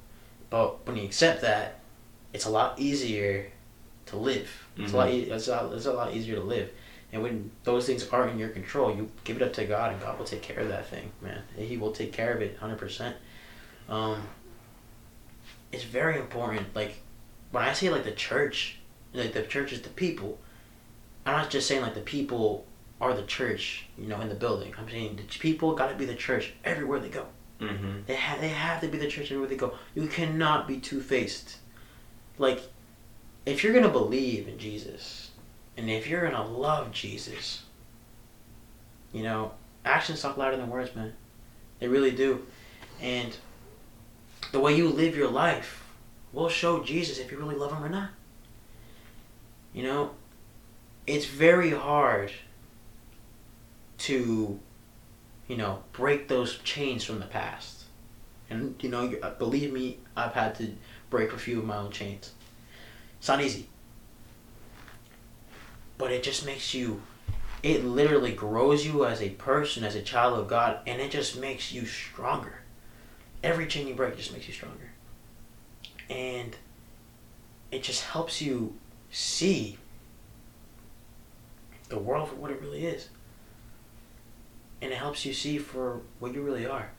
But 0.50 0.86
when 0.86 0.96
you 0.96 1.04
accept 1.04 1.40
that, 1.40 1.80
it's 2.32 2.44
a 2.44 2.50
lot 2.50 2.78
easier 2.78 3.50
to 4.06 4.16
live. 4.16 4.50
It's 4.76 4.92
a 4.92 4.96
lot. 4.96 5.08
Mhm. 5.08 5.12
E- 5.14 5.30
it's, 5.30 5.48
a, 5.48 5.70
it's 5.74 5.86
a 5.86 5.92
lot 5.92 6.14
easier 6.14 6.36
to 6.36 6.42
live. 6.42 6.70
And 7.12 7.22
when 7.22 7.50
those 7.62 7.86
things 7.86 8.08
aren't 8.08 8.32
in 8.32 8.38
your 8.38 8.48
control, 8.48 8.94
you 8.94 9.08
give 9.22 9.36
it 9.36 9.42
up 9.42 9.52
to 9.54 9.64
God, 9.64 9.92
and 9.92 10.00
God 10.00 10.18
will 10.18 10.26
take 10.26 10.42
care 10.42 10.58
of 10.58 10.68
that 10.68 10.86
thing, 10.88 11.12
man. 11.22 11.42
He 11.56 11.76
will 11.76 11.92
take 11.92 12.12
care 12.12 12.34
of 12.34 12.42
it, 12.42 12.56
hundred 12.58 12.78
percent. 12.78 13.16
Um, 13.88 14.22
it's 15.72 15.84
very 15.84 16.18
important. 16.18 16.74
Like 16.74 16.96
when 17.52 17.62
I 17.64 17.72
say 17.72 17.88
like 17.90 18.04
the 18.04 18.12
church, 18.12 18.78
like 19.12 19.32
the 19.32 19.42
church 19.42 19.72
is 19.72 19.82
the 19.82 19.90
people. 19.90 20.38
I'm 21.26 21.36
not 21.36 21.50
just 21.50 21.66
saying 21.68 21.82
like 21.82 21.94
the 21.94 22.00
people 22.00 22.66
are 23.00 23.14
the 23.14 23.22
church, 23.22 23.86
you 23.96 24.06
know, 24.06 24.20
in 24.20 24.28
the 24.28 24.34
building. 24.34 24.74
I'm 24.78 24.88
saying 24.88 25.16
the 25.16 25.38
people 25.38 25.74
got 25.74 25.88
to 25.90 25.94
be 25.96 26.04
the 26.04 26.14
church 26.14 26.52
everywhere 26.64 26.98
they 27.00 27.08
go. 27.08 27.26
Mm-hmm. 27.60 28.00
They 28.06 28.14
have 28.14 28.40
they 28.40 28.48
have 28.48 28.80
to 28.80 28.88
be 28.88 28.98
the 28.98 29.06
church 29.06 29.26
everywhere 29.26 29.48
they 29.48 29.56
go. 29.56 29.74
You 29.94 30.06
cannot 30.08 30.66
be 30.66 30.78
two 30.78 31.00
faced. 31.00 31.58
Like, 32.38 32.60
if 33.46 33.62
you're 33.62 33.74
gonna 33.74 33.88
believe 33.88 34.48
in 34.48 34.58
Jesus, 34.58 35.30
and 35.76 35.90
if 35.90 36.08
you're 36.08 36.28
gonna 36.28 36.46
love 36.46 36.92
Jesus, 36.92 37.62
you 39.12 39.22
know, 39.22 39.52
actions 39.84 40.22
talk 40.22 40.36
louder 40.36 40.56
than 40.56 40.70
words, 40.70 40.94
man. 40.94 41.12
They 41.78 41.88
really 41.88 42.12
do, 42.12 42.46
and 43.00 43.36
the 44.52 44.60
way 44.60 44.76
you 44.76 44.88
live 44.88 45.16
your 45.16 45.30
life 45.30 45.84
will 46.32 46.48
show 46.48 46.82
Jesus 46.82 47.18
if 47.18 47.30
you 47.30 47.38
really 47.38 47.56
love 47.56 47.72
him 47.72 47.84
or 47.84 47.88
not. 47.88 48.10
You 49.72 49.82
know, 49.82 50.10
it's 51.06 51.26
very 51.26 51.70
hard 51.70 52.32
to 53.98 54.60
you 55.48 55.56
know, 55.56 55.82
break 55.92 56.28
those 56.28 56.58
chains 56.58 57.04
from 57.04 57.20
the 57.20 57.26
past. 57.26 57.84
And 58.50 58.74
you 58.82 58.88
know, 58.88 59.12
uh, 59.22 59.30
believe 59.34 59.72
me, 59.72 59.98
I've 60.16 60.32
had 60.32 60.54
to 60.56 60.74
break 61.10 61.32
a 61.32 61.38
few 61.38 61.58
of 61.58 61.64
my 61.64 61.76
own 61.76 61.90
chains. 61.90 62.32
It's 63.24 63.28
not 63.30 63.40
easy, 63.40 63.68
but 65.96 66.12
it 66.12 66.22
just 66.22 66.44
makes 66.44 66.74
you. 66.74 67.00
It 67.62 67.82
literally 67.82 68.32
grows 68.32 68.84
you 68.84 69.06
as 69.06 69.22
a 69.22 69.30
person, 69.30 69.82
as 69.82 69.94
a 69.94 70.02
child 70.02 70.38
of 70.38 70.46
God, 70.46 70.80
and 70.86 71.00
it 71.00 71.10
just 71.10 71.40
makes 71.40 71.72
you 71.72 71.86
stronger. 71.86 72.56
Every 73.42 73.66
chain 73.66 73.88
you 73.88 73.94
break 73.94 74.18
just 74.18 74.30
makes 74.30 74.46
you 74.46 74.52
stronger, 74.52 74.90
and 76.10 76.54
it 77.72 77.82
just 77.82 78.02
helps 78.02 78.42
you 78.42 78.74
see 79.10 79.78
the 81.88 81.98
world 81.98 82.28
for 82.28 82.34
what 82.34 82.50
it 82.50 82.60
really 82.60 82.84
is 82.84 83.08
and 84.82 84.92
it 84.92 84.96
helps 84.96 85.24
you 85.24 85.32
see 85.32 85.56
for 85.56 86.02
what 86.18 86.34
you 86.34 86.42
really 86.42 86.66
are. 86.66 86.90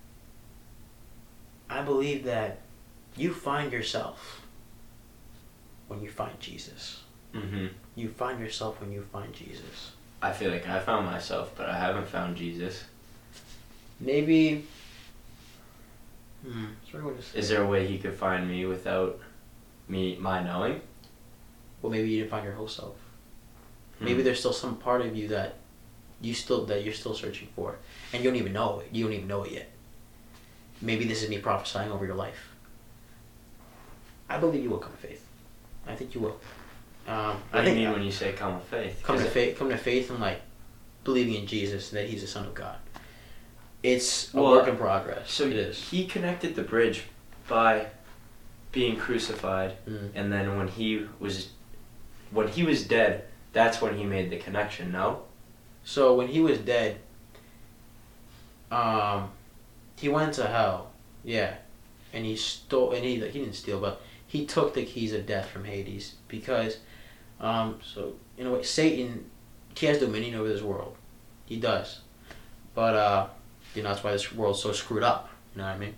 I 1.69 1.83
believe 1.83 2.23
that 2.23 2.61
you 3.15 3.31
find 3.31 3.71
yourself 3.71 4.44
when 5.87 6.01
you 6.01 6.09
find 6.09 6.39
Jesus. 6.39 7.01
Mm-hmm. 7.33 7.67
You 7.95 8.09
find 8.09 8.39
yourself 8.39 8.79
when 8.81 8.91
you 8.91 9.01
find 9.01 9.33
Jesus. 9.33 9.91
I 10.21 10.31
feel 10.31 10.51
like 10.51 10.67
I 10.67 10.79
found 10.79 11.05
myself, 11.05 11.53
but 11.55 11.69
I 11.69 11.77
haven't 11.77 12.07
found 12.07 12.37
Jesus. 12.37 12.85
Maybe. 13.99 14.65
Hmm. 16.45 16.65
It's 16.83 16.93
a 16.93 16.97
weird 16.97 17.05
way 17.05 17.13
to 17.15 17.21
say 17.21 17.39
Is 17.39 17.49
there 17.49 17.63
a 17.63 17.67
way 17.67 17.87
he 17.87 17.97
could 17.97 18.13
find 18.13 18.49
me 18.49 18.65
without 18.65 19.19
me 19.87 20.17
my 20.19 20.41
knowing? 20.41 20.81
Well, 21.81 21.91
maybe 21.91 22.09
you 22.09 22.19
didn't 22.19 22.31
find 22.31 22.45
your 22.45 22.53
whole 22.53 22.67
self. 22.67 22.95
Hmm. 23.99 24.05
Maybe 24.05 24.23
there's 24.23 24.39
still 24.39 24.53
some 24.53 24.77
part 24.77 25.01
of 25.01 25.15
you 25.15 25.27
that 25.29 25.55
you 26.21 26.33
still 26.33 26.65
that 26.65 26.83
you're 26.83 26.93
still 26.93 27.13
searching 27.13 27.49
for, 27.55 27.75
and 28.13 28.23
you 28.23 28.29
don't 28.29 28.39
even 28.39 28.53
know 28.53 28.79
it. 28.79 28.89
You 28.91 29.05
don't 29.05 29.13
even 29.13 29.27
know 29.27 29.43
it 29.43 29.51
yet. 29.51 29.71
Maybe 30.81 31.05
this 31.05 31.23
is 31.23 31.29
me 31.29 31.39
prophesying 31.39 31.91
over 31.91 32.05
your 32.05 32.15
life. 32.15 32.55
I 34.29 34.37
believe 34.37 34.63
you 34.63 34.69
will 34.69 34.79
come 34.79 34.91
to 34.91 34.97
faith. 34.97 35.24
I 35.87 35.95
think 35.95 36.15
you 36.15 36.21
will. 36.21 36.39
Um, 37.07 37.37
What 37.51 37.61
I 37.61 37.65
do 37.65 37.69
you 37.71 37.75
mean 37.75 37.91
when 37.93 38.03
you 38.03 38.11
say 38.11 38.33
come 38.33 38.55
with 38.55 38.63
faith? 38.65 39.01
come 39.03 39.17
to 39.17 39.25
faith, 39.25 39.57
come 39.59 39.69
to 39.69 39.77
faith, 39.77 40.09
and 40.09 40.19
like 40.19 40.41
believing 41.03 41.35
in 41.35 41.45
Jesus 41.47 41.91
and 41.91 41.99
that 42.01 42.09
He's 42.09 42.21
the 42.21 42.27
Son 42.27 42.45
of 42.45 42.53
God. 42.53 42.77
It's 43.83 44.33
a 44.33 44.37
Well, 44.41 44.51
work 44.53 44.67
in 44.67 44.77
progress. 44.77 45.31
So 45.31 45.43
it 45.45 45.53
is. 45.53 45.89
he 45.91 46.05
connected 46.07 46.55
the 46.55 46.63
bridge 46.63 47.03
by 47.47 47.87
being 48.71 48.97
crucified, 48.97 49.73
Mm. 49.87 50.09
and 50.15 50.33
then 50.33 50.57
when 50.57 50.67
he 50.67 51.05
was 51.19 51.49
when 52.31 52.47
he 52.47 52.63
was 52.63 52.83
dead, 52.87 53.25
that's 53.53 53.79
when 53.81 53.97
he 53.97 54.03
made 54.03 54.29
the 54.31 54.37
connection. 54.37 54.91
No. 54.91 55.21
So 55.83 56.15
when 56.15 56.27
he 56.27 56.41
was 56.41 56.57
dead, 56.57 56.97
um, 58.71 59.29
he 59.95 60.09
went 60.09 60.33
to 60.33 60.47
hell. 60.47 60.91
Yeah, 61.23 61.55
and 62.13 62.25
he 62.25 62.35
stole, 62.35 62.91
and 62.91 63.03
he 63.05 63.15
he 63.15 63.39
didn't 63.39 63.53
steal, 63.53 63.79
but 63.79 64.01
he 64.27 64.45
took 64.45 64.73
the 64.73 64.85
keys 64.85 65.13
of 65.13 65.25
death 65.25 65.49
from 65.49 65.65
Hades 65.65 66.15
because, 66.27 66.77
um, 67.39 67.79
so 67.83 68.13
in 68.37 68.47
a 68.47 68.51
way, 68.51 68.63
Satan, 68.63 69.29
he 69.75 69.85
has 69.85 69.99
dominion 69.99 70.35
over 70.35 70.47
this 70.47 70.61
world. 70.61 70.95
He 71.45 71.57
does, 71.57 72.01
but 72.73 72.95
uh, 72.95 73.27
you 73.75 73.83
know 73.83 73.89
that's 73.89 74.03
why 74.03 74.11
this 74.11 74.33
world's 74.33 74.61
so 74.61 74.71
screwed 74.71 75.03
up. 75.03 75.29
You 75.53 75.61
know 75.61 75.67
what 75.67 75.75
I 75.75 75.77
mean? 75.77 75.95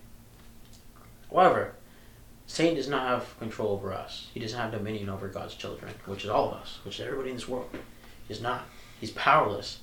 However, 1.32 1.74
Satan 2.48 2.76
does 2.76 2.88
not 2.88 3.08
have 3.08 3.40
control 3.40 3.72
over 3.72 3.94
us. 3.94 4.28
He 4.34 4.40
doesn't 4.40 4.60
have 4.60 4.72
dominion 4.72 5.10
over 5.10 5.28
God's 5.28 5.56
children, 5.56 5.94
which 6.06 6.24
is 6.24 6.30
all 6.30 6.50
of 6.50 6.62
us, 6.62 6.80
which 6.84 7.00
is 7.00 7.06
everybody 7.06 7.30
in 7.30 7.36
this 7.36 7.48
world. 7.48 7.70
He's 8.28 8.42
not. 8.42 8.66
He's 9.00 9.12
powerless. 9.12 9.80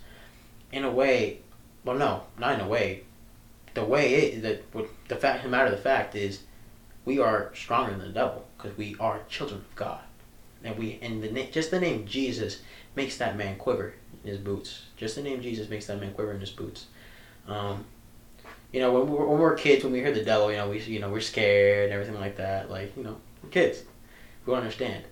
In 0.72 0.84
a 0.84 0.90
way, 0.90 1.40
well, 1.84 1.96
no, 1.96 2.24
not 2.38 2.54
in 2.54 2.60
a 2.60 2.68
way. 2.68 3.04
The 3.74 3.84
way 3.84 4.14
it, 4.14 4.42
the, 4.42 4.86
the 5.08 5.16
fact, 5.16 5.42
the 5.44 5.48
matter 5.48 5.66
of 5.66 5.72
the 5.72 5.76
fact 5.76 6.14
is, 6.14 6.40
we 7.04 7.18
are 7.18 7.50
stronger 7.54 7.90
than 7.92 8.00
the 8.00 8.12
devil 8.12 8.46
because 8.56 8.76
we 8.76 8.96
are 9.00 9.20
children 9.28 9.60
of 9.60 9.74
God, 9.76 10.00
and 10.62 10.78
we 10.78 10.98
and 11.02 11.22
the 11.22 11.30
na- 11.30 11.50
just 11.50 11.70
the 11.70 11.80
name 11.80 12.06
Jesus 12.06 12.62
makes 12.96 13.16
that 13.18 13.36
man 13.36 13.56
quiver 13.56 13.94
in 14.22 14.30
his 14.30 14.38
boots. 14.38 14.82
Just 14.96 15.16
the 15.16 15.22
name 15.22 15.42
Jesus 15.42 15.68
makes 15.68 15.86
that 15.86 16.00
man 16.00 16.12
quiver 16.14 16.32
in 16.32 16.40
his 16.40 16.50
boots. 16.50 16.86
Um, 17.46 17.84
you 18.72 18.80
know, 18.80 18.92
when 18.92 19.06
we're, 19.08 19.26
when 19.26 19.38
we're 19.38 19.54
kids, 19.54 19.84
when 19.84 19.92
we 19.92 20.00
hear 20.00 20.12
the 20.12 20.24
devil, 20.24 20.50
you 20.50 20.56
know, 20.56 20.68
we 20.70 20.80
you 20.80 20.98
know 21.00 21.10
we're 21.10 21.20
scared 21.20 21.84
and 21.84 21.92
everything 21.92 22.18
like 22.20 22.36
that. 22.36 22.70
Like 22.70 22.96
you 22.96 23.04
know, 23.04 23.16
we're 23.42 23.50
kids. 23.50 23.82
We 24.46 24.50
don't 24.52 24.60
understand. 24.62 25.04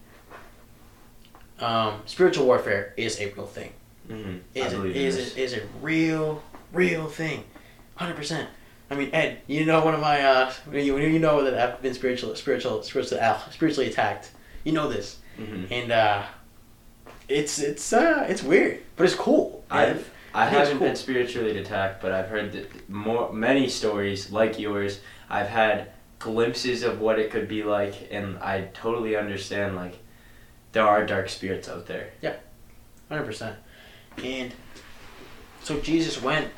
Um, 1.60 2.02
spiritual 2.06 2.46
warfare 2.46 2.92
is 2.96 3.20
a 3.20 3.26
real 3.32 3.46
thing 3.46 3.72
Mm-hmm. 4.08 4.38
is 4.56 4.64
I 4.64 4.66
a, 4.66 4.70
believe 4.80 4.96
is 4.96 5.36
in 5.36 5.38
is 5.44 5.52
a 5.54 5.60
real 5.80 6.42
real 6.72 7.06
thing, 7.06 7.44
hundred 7.94 8.16
percent. 8.16 8.48
I 8.92 8.94
mean, 8.94 9.08
Ed, 9.14 9.40
you 9.46 9.64
know 9.64 9.82
one 9.82 9.94
of 9.94 10.00
my 10.00 10.20
uh, 10.22 10.52
you, 10.70 10.98
you 10.98 11.18
know 11.18 11.42
that 11.44 11.54
I've 11.58 11.80
been 11.80 11.94
spiritual, 11.94 12.34
spiritual, 12.36 12.82
spiritually, 12.82 13.22
uh, 13.22 13.38
spiritually 13.50 13.88
attacked. 13.88 14.30
You 14.64 14.72
know 14.72 14.88
this, 14.88 15.18
Mm-hmm. 15.38 15.72
and 15.72 15.90
uh, 15.92 16.22
it's 17.26 17.58
it's 17.58 17.90
uh, 17.90 18.26
it's 18.28 18.42
weird, 18.42 18.82
but 18.96 19.04
it's 19.04 19.14
cool. 19.14 19.64
I've 19.70 20.10
I, 20.34 20.42
I 20.42 20.46
haven't 20.46 20.76
cool. 20.78 20.88
been 20.88 20.96
spiritually 20.96 21.56
attacked, 21.56 22.02
but 22.02 22.12
I've 22.12 22.28
heard 22.28 22.52
that 22.52 22.90
more 22.90 23.32
many 23.32 23.66
stories 23.70 24.30
like 24.30 24.58
yours. 24.58 25.00
I've 25.30 25.48
had 25.48 25.90
glimpses 26.18 26.82
of 26.82 27.00
what 27.00 27.18
it 27.18 27.30
could 27.30 27.48
be 27.48 27.62
like, 27.62 27.94
and 28.10 28.36
I 28.40 28.68
totally 28.74 29.16
understand 29.16 29.74
like 29.74 30.00
there 30.72 30.86
are 30.86 31.06
dark 31.06 31.30
spirits 31.30 31.66
out 31.66 31.86
there. 31.86 32.10
Yeah, 32.20 32.36
Hundred 33.08 33.24
percent. 33.24 33.56
And 34.22 34.52
so 35.62 35.80
Jesus 35.80 36.20
went, 36.20 36.48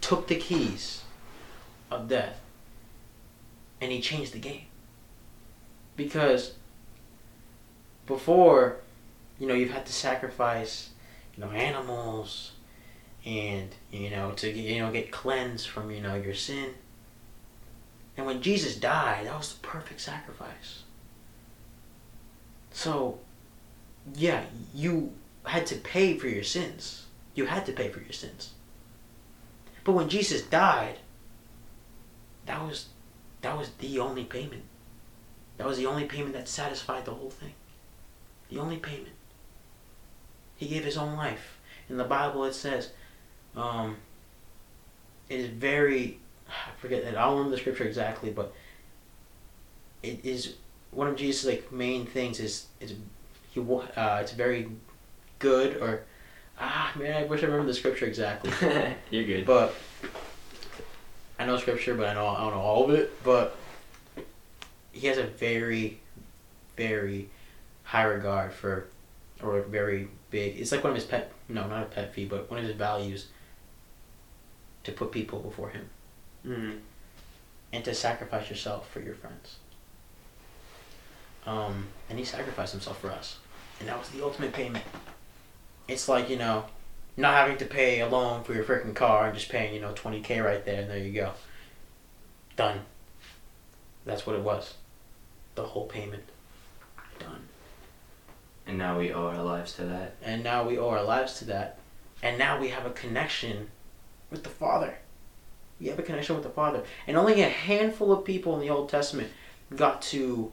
took 0.00 0.28
the 0.28 0.36
keys 0.36 1.01
of 2.00 2.08
death, 2.08 2.40
and 3.80 3.92
he 3.92 4.00
changed 4.00 4.32
the 4.32 4.38
game. 4.38 4.66
Because 5.96 6.54
before, 8.06 8.76
you 9.38 9.46
know, 9.46 9.54
you've 9.54 9.70
had 9.70 9.86
to 9.86 9.92
sacrifice, 9.92 10.90
you 11.36 11.44
know, 11.44 11.50
animals, 11.50 12.52
and 13.24 13.68
you 13.92 14.10
know 14.10 14.32
to 14.32 14.50
you 14.50 14.80
know 14.80 14.90
get 14.90 15.12
cleansed 15.12 15.68
from 15.68 15.90
you 15.90 16.00
know 16.00 16.16
your 16.16 16.34
sin. 16.34 16.74
And 18.16 18.26
when 18.26 18.42
Jesus 18.42 18.76
died, 18.76 19.26
that 19.26 19.38
was 19.38 19.54
the 19.54 19.66
perfect 19.66 20.00
sacrifice. 20.00 20.82
So, 22.70 23.18
yeah, 24.14 24.44
you 24.74 25.12
had 25.44 25.66
to 25.68 25.76
pay 25.76 26.18
for 26.18 26.28
your 26.28 26.44
sins. 26.44 27.06
You 27.34 27.46
had 27.46 27.64
to 27.66 27.72
pay 27.72 27.88
for 27.88 28.00
your 28.00 28.12
sins. 28.12 28.50
But 29.84 29.92
when 29.92 30.10
Jesus 30.10 30.42
died, 30.42 30.98
that 32.52 32.62
was 32.62 32.86
that 33.40 33.56
was 33.56 33.70
the 33.78 33.98
only 33.98 34.24
payment. 34.24 34.62
That 35.56 35.66
was 35.66 35.78
the 35.78 35.86
only 35.86 36.04
payment 36.04 36.34
that 36.34 36.48
satisfied 36.48 37.06
the 37.06 37.12
whole 37.12 37.30
thing. 37.30 37.54
The 38.50 38.58
only 38.58 38.76
payment. 38.76 39.14
He 40.56 40.68
gave 40.68 40.84
his 40.84 40.98
own 40.98 41.16
life. 41.16 41.58
In 41.88 41.96
the 41.96 42.04
Bible 42.04 42.44
it 42.44 42.52
says, 42.54 42.90
um, 43.56 43.96
it 45.30 45.40
is 45.40 45.48
very 45.48 46.18
I 46.46 46.78
forget 46.78 47.04
that 47.04 47.16
I 47.16 47.22
don't 47.22 47.38
remember 47.38 47.56
the 47.56 47.60
scripture 47.60 47.84
exactly, 47.84 48.30
but 48.30 48.52
it 50.02 50.22
is 50.22 50.56
one 50.90 51.08
of 51.08 51.16
Jesus' 51.16 51.46
like 51.46 51.72
main 51.72 52.04
things 52.04 52.38
is 52.38 52.66
is 52.80 52.94
he 53.50 53.60
uh, 53.60 54.18
it's 54.20 54.32
very 54.32 54.68
good 55.38 55.78
or 55.78 56.02
ah 56.60 56.92
man 56.98 57.16
I 57.16 57.24
wish 57.24 57.42
I 57.42 57.46
remember 57.46 57.66
the 57.66 57.74
scripture 57.74 58.04
exactly 58.04 58.52
You're 59.10 59.24
good. 59.24 59.46
but 59.46 59.74
I 61.38 61.46
know 61.46 61.56
scripture 61.56 61.94
but 61.94 62.06
I 62.06 62.14
know 62.14 62.26
I 62.26 62.40
don't 62.40 62.52
know 62.52 62.60
all 62.60 62.84
of 62.84 62.90
it 62.90 63.22
but 63.24 63.56
he 64.92 65.06
has 65.06 65.18
a 65.18 65.24
very 65.24 65.98
very 66.76 67.28
high 67.84 68.04
regard 68.04 68.52
for 68.52 68.86
or 69.42 69.58
a 69.58 69.62
very 69.62 70.08
big 70.30 70.58
it's 70.58 70.72
like 70.72 70.84
one 70.84 70.92
of 70.92 70.96
his 70.96 71.04
pet 71.04 71.32
no 71.48 71.66
not 71.66 71.82
a 71.82 71.86
pet 71.86 72.14
fee 72.14 72.24
but 72.24 72.50
one 72.50 72.58
of 72.58 72.66
his 72.66 72.76
values 72.76 73.26
to 74.84 74.92
put 74.92 75.12
people 75.12 75.40
before 75.40 75.70
him. 75.70 75.88
Mm. 76.46 76.78
and 77.72 77.84
to 77.84 77.94
sacrifice 77.94 78.50
yourself 78.50 78.90
for 78.90 79.00
your 79.00 79.14
friends. 79.14 79.58
Um, 81.46 81.86
and 82.10 82.18
he 82.18 82.24
sacrificed 82.24 82.72
himself 82.72 83.00
for 83.00 83.10
us. 83.10 83.38
And 83.78 83.88
that 83.88 83.96
was 83.96 84.08
the 84.08 84.24
ultimate 84.24 84.52
payment. 84.52 84.84
It's 85.86 86.08
like 86.08 86.28
you 86.28 86.36
know 86.36 86.64
not 87.16 87.34
having 87.34 87.58
to 87.58 87.64
pay 87.66 88.00
a 88.00 88.08
loan 88.08 88.42
for 88.42 88.54
your 88.54 88.64
freaking 88.64 88.94
car 88.94 89.26
and 89.26 89.36
just 89.36 89.50
paying 89.50 89.74
you 89.74 89.80
know 89.80 89.92
20k 89.92 90.44
right 90.44 90.64
there 90.64 90.82
and 90.82 90.90
there 90.90 90.98
you 90.98 91.12
go. 91.12 91.32
Done. 92.56 92.80
That's 94.04 94.26
what 94.26 94.36
it 94.36 94.42
was. 94.42 94.74
The 95.54 95.64
whole 95.64 95.86
payment. 95.86 96.24
Done. 97.18 97.48
And 98.66 98.78
now 98.78 98.98
we 98.98 99.12
owe 99.12 99.26
our 99.26 99.42
lives 99.42 99.74
to 99.74 99.84
that. 99.84 100.16
and 100.22 100.42
now 100.42 100.66
we 100.66 100.78
owe 100.78 100.88
our 100.88 101.02
lives 101.02 101.38
to 101.38 101.44
that. 101.46 101.78
And 102.22 102.38
now 102.38 102.60
we 102.60 102.68
have 102.68 102.86
a 102.86 102.90
connection 102.90 103.68
with 104.30 104.44
the 104.44 104.48
father. 104.48 104.98
We 105.80 105.88
have 105.88 105.98
a 105.98 106.02
connection 106.02 106.36
with 106.36 106.44
the 106.44 106.50
father. 106.50 106.84
And 107.06 107.16
only 107.16 107.42
a 107.42 107.48
handful 107.48 108.12
of 108.12 108.24
people 108.24 108.54
in 108.54 108.60
the 108.60 108.70
old 108.70 108.88
testament 108.88 109.30
got 109.74 110.02
to 110.02 110.52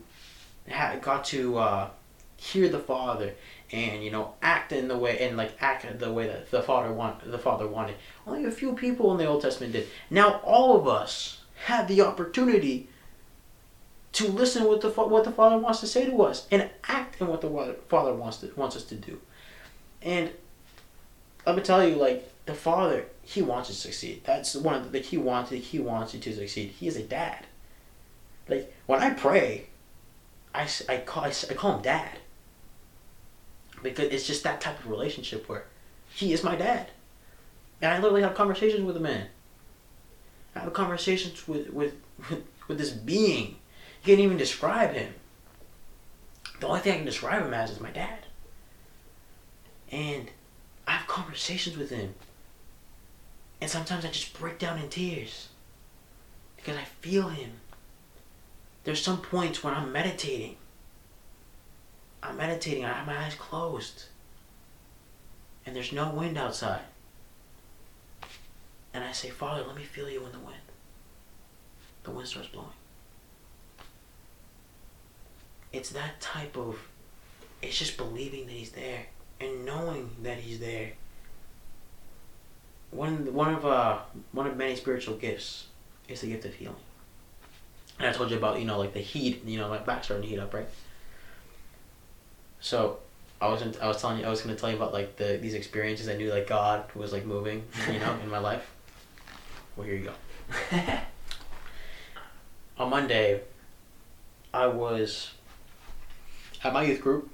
got 1.01 1.25
to 1.25 1.57
uh, 1.57 1.89
hear 2.37 2.69
the 2.69 2.79
father 2.79 3.33
and 3.71 4.03
you 4.03 4.11
know 4.11 4.33
act 4.41 4.71
in 4.71 4.87
the 4.87 4.97
way 4.97 5.19
and 5.19 5.37
like 5.37 5.51
act 5.61 5.85
the 5.99 6.11
way 6.11 6.27
that 6.27 6.49
the 6.51 6.61
father 6.61 6.91
want 6.91 7.29
the 7.29 7.37
father 7.37 7.67
wanted. 7.67 7.95
Only 8.25 8.45
a 8.45 8.51
few 8.51 8.73
people 8.73 9.11
in 9.11 9.17
the 9.17 9.25
old 9.25 9.41
testament 9.41 9.73
did. 9.73 9.87
Now 10.09 10.41
all 10.43 10.77
of 10.77 10.87
us 10.87 11.39
have 11.65 11.87
the 11.87 12.01
opportunity 12.01 12.87
to 14.13 14.27
listen 14.27 14.65
what 14.65 14.81
the 14.81 14.89
what 14.89 15.23
the 15.23 15.31
father 15.31 15.57
wants 15.57 15.79
to 15.81 15.87
say 15.87 16.05
to 16.05 16.21
us 16.23 16.47
and 16.51 16.69
act 16.87 17.21
in 17.21 17.27
what 17.27 17.41
the 17.41 17.75
father 17.87 18.13
wants 18.13 18.37
to 18.37 18.51
wants 18.55 18.75
us 18.75 18.83
to 18.85 18.95
do. 18.95 19.19
And 20.01 20.31
let 21.45 21.55
me 21.55 21.61
tell 21.61 21.87
you 21.87 21.95
like 21.95 22.31
the 22.45 22.53
father 22.53 23.05
he 23.21 23.41
wants 23.41 23.69
you 23.69 23.75
to 23.75 23.81
succeed. 23.81 24.23
That's 24.25 24.55
one 24.55 24.75
of 24.75 24.91
the 24.91 24.97
like, 24.97 25.07
he 25.07 25.17
wants 25.17 25.51
he 25.51 25.79
wants 25.79 26.13
you 26.13 26.19
to 26.19 26.35
succeed. 26.35 26.69
He 26.71 26.87
is 26.87 26.97
a 26.97 27.03
dad. 27.03 27.45
Like 28.47 28.73
when 28.87 28.99
i 28.99 29.11
pray 29.11 29.67
I 30.55 30.67
I 30.87 30.97
call 30.97 31.25
I 31.25 31.31
call 31.31 31.75
him 31.75 31.83
dad 31.83 32.17
because 33.83 34.07
it's 34.09 34.27
just 34.27 34.43
that 34.43 34.61
type 34.61 34.79
of 34.79 34.89
relationship 34.89 35.47
where 35.47 35.65
he 36.09 36.33
is 36.33 36.43
my 36.43 36.55
dad 36.55 36.89
and 37.81 37.93
i 37.93 37.97
literally 37.97 38.21
have 38.21 38.35
conversations 38.35 38.83
with 38.83 38.97
a 38.97 38.99
man 38.99 39.27
i 40.55 40.59
have 40.59 40.73
conversations 40.73 41.47
with 41.47 41.69
with 41.71 41.93
with, 42.67 42.77
this 42.77 42.91
being 42.91 43.47
you 44.03 44.05
can't 44.05 44.19
even 44.19 44.37
describe 44.37 44.93
him 44.93 45.13
the 46.59 46.67
only 46.67 46.79
thing 46.79 46.93
i 46.93 46.97
can 46.97 47.05
describe 47.05 47.43
him 47.43 47.53
as 47.53 47.71
is 47.71 47.79
my 47.79 47.91
dad 47.91 48.19
and 49.91 50.29
I 50.87 50.93
have 50.93 51.07
conversations 51.07 51.77
with 51.77 51.89
him. 51.89 52.15
And 53.61 53.69
sometimes 53.69 54.05
I 54.05 54.09
just 54.09 54.37
break 54.39 54.59
down 54.59 54.79
in 54.79 54.89
tears 54.89 55.49
because 56.55 56.77
I 56.77 56.83
feel 56.83 57.29
him. 57.29 57.51
There's 58.83 59.03
some 59.03 59.21
points 59.21 59.63
when 59.63 59.73
I'm 59.73 59.91
meditating. 59.91 60.55
I'm 62.21 62.37
meditating, 62.37 62.85
I 62.85 62.93
have 62.93 63.07
my 63.07 63.17
eyes 63.17 63.35
closed. 63.35 64.05
And 65.65 65.75
there's 65.75 65.91
no 65.91 66.09
wind 66.09 66.37
outside. 66.37 66.81
And 68.93 69.03
I 69.03 69.11
say, 69.11 69.29
Father, 69.29 69.63
let 69.65 69.75
me 69.75 69.83
feel 69.83 70.09
you 70.09 70.25
in 70.25 70.31
the 70.31 70.39
wind. 70.39 70.57
The 72.03 72.11
wind 72.11 72.27
starts 72.27 72.49
blowing. 72.49 72.67
It's 75.71 75.91
that 75.91 76.19
type 76.19 76.57
of, 76.57 76.79
it's 77.61 77.77
just 77.77 77.97
believing 77.97 78.47
that 78.47 78.53
he's 78.53 78.71
there 78.71 79.05
and 79.39 79.65
knowing 79.65 80.09
that 80.23 80.39
he's 80.39 80.59
there. 80.59 80.91
One 82.91 83.33
one 83.33 83.53
of 83.53 83.65
uh 83.65 83.99
one 84.31 84.47
of 84.47 84.57
many 84.57 84.75
spiritual 84.75 85.15
gifts 85.15 85.67
is 86.07 86.21
the 86.21 86.27
gift 86.27 86.45
of 86.45 86.55
healing. 86.55 86.75
And 87.99 88.07
I 88.07 88.11
told 88.11 88.31
you 88.31 88.37
about 88.37 88.59
you 88.59 88.65
know 88.65 88.79
like 88.79 88.93
the 88.93 88.99
heat, 88.99 89.45
you 89.45 89.59
know 89.59 89.69
my 89.69 89.77
back 89.77 90.03
starting 90.03 90.23
to 90.23 90.29
heat 90.29 90.39
up, 90.39 90.53
right? 90.53 90.67
So 92.61 92.99
I 93.41 93.47
wasn't 93.47 93.81
I 93.81 93.87
was 93.87 94.01
telling 94.01 94.19
you 94.19 94.25
I 94.25 94.29
was 94.29 94.41
gonna 94.41 94.55
tell 94.55 94.69
you 94.69 94.75
about 94.75 94.93
like 94.93 95.17
the 95.17 95.37
these 95.41 95.53
experiences 95.53 96.09
I 96.09 96.15
knew 96.15 96.31
like 96.31 96.47
God 96.47 96.83
was 96.95 97.13
like 97.13 97.25
moving, 97.25 97.63
you 97.91 97.99
know, 97.99 98.17
in 98.23 98.29
my 98.29 98.39
life. 98.39 98.69
Well 99.75 99.87
here 99.87 99.95
you 99.95 100.11
go. 100.71 100.77
On 102.77 102.89
Monday 102.89 103.41
I 104.53 104.67
was 104.67 105.31
at 106.63 106.73
my 106.73 106.83
youth 106.83 107.01
group 107.01 107.29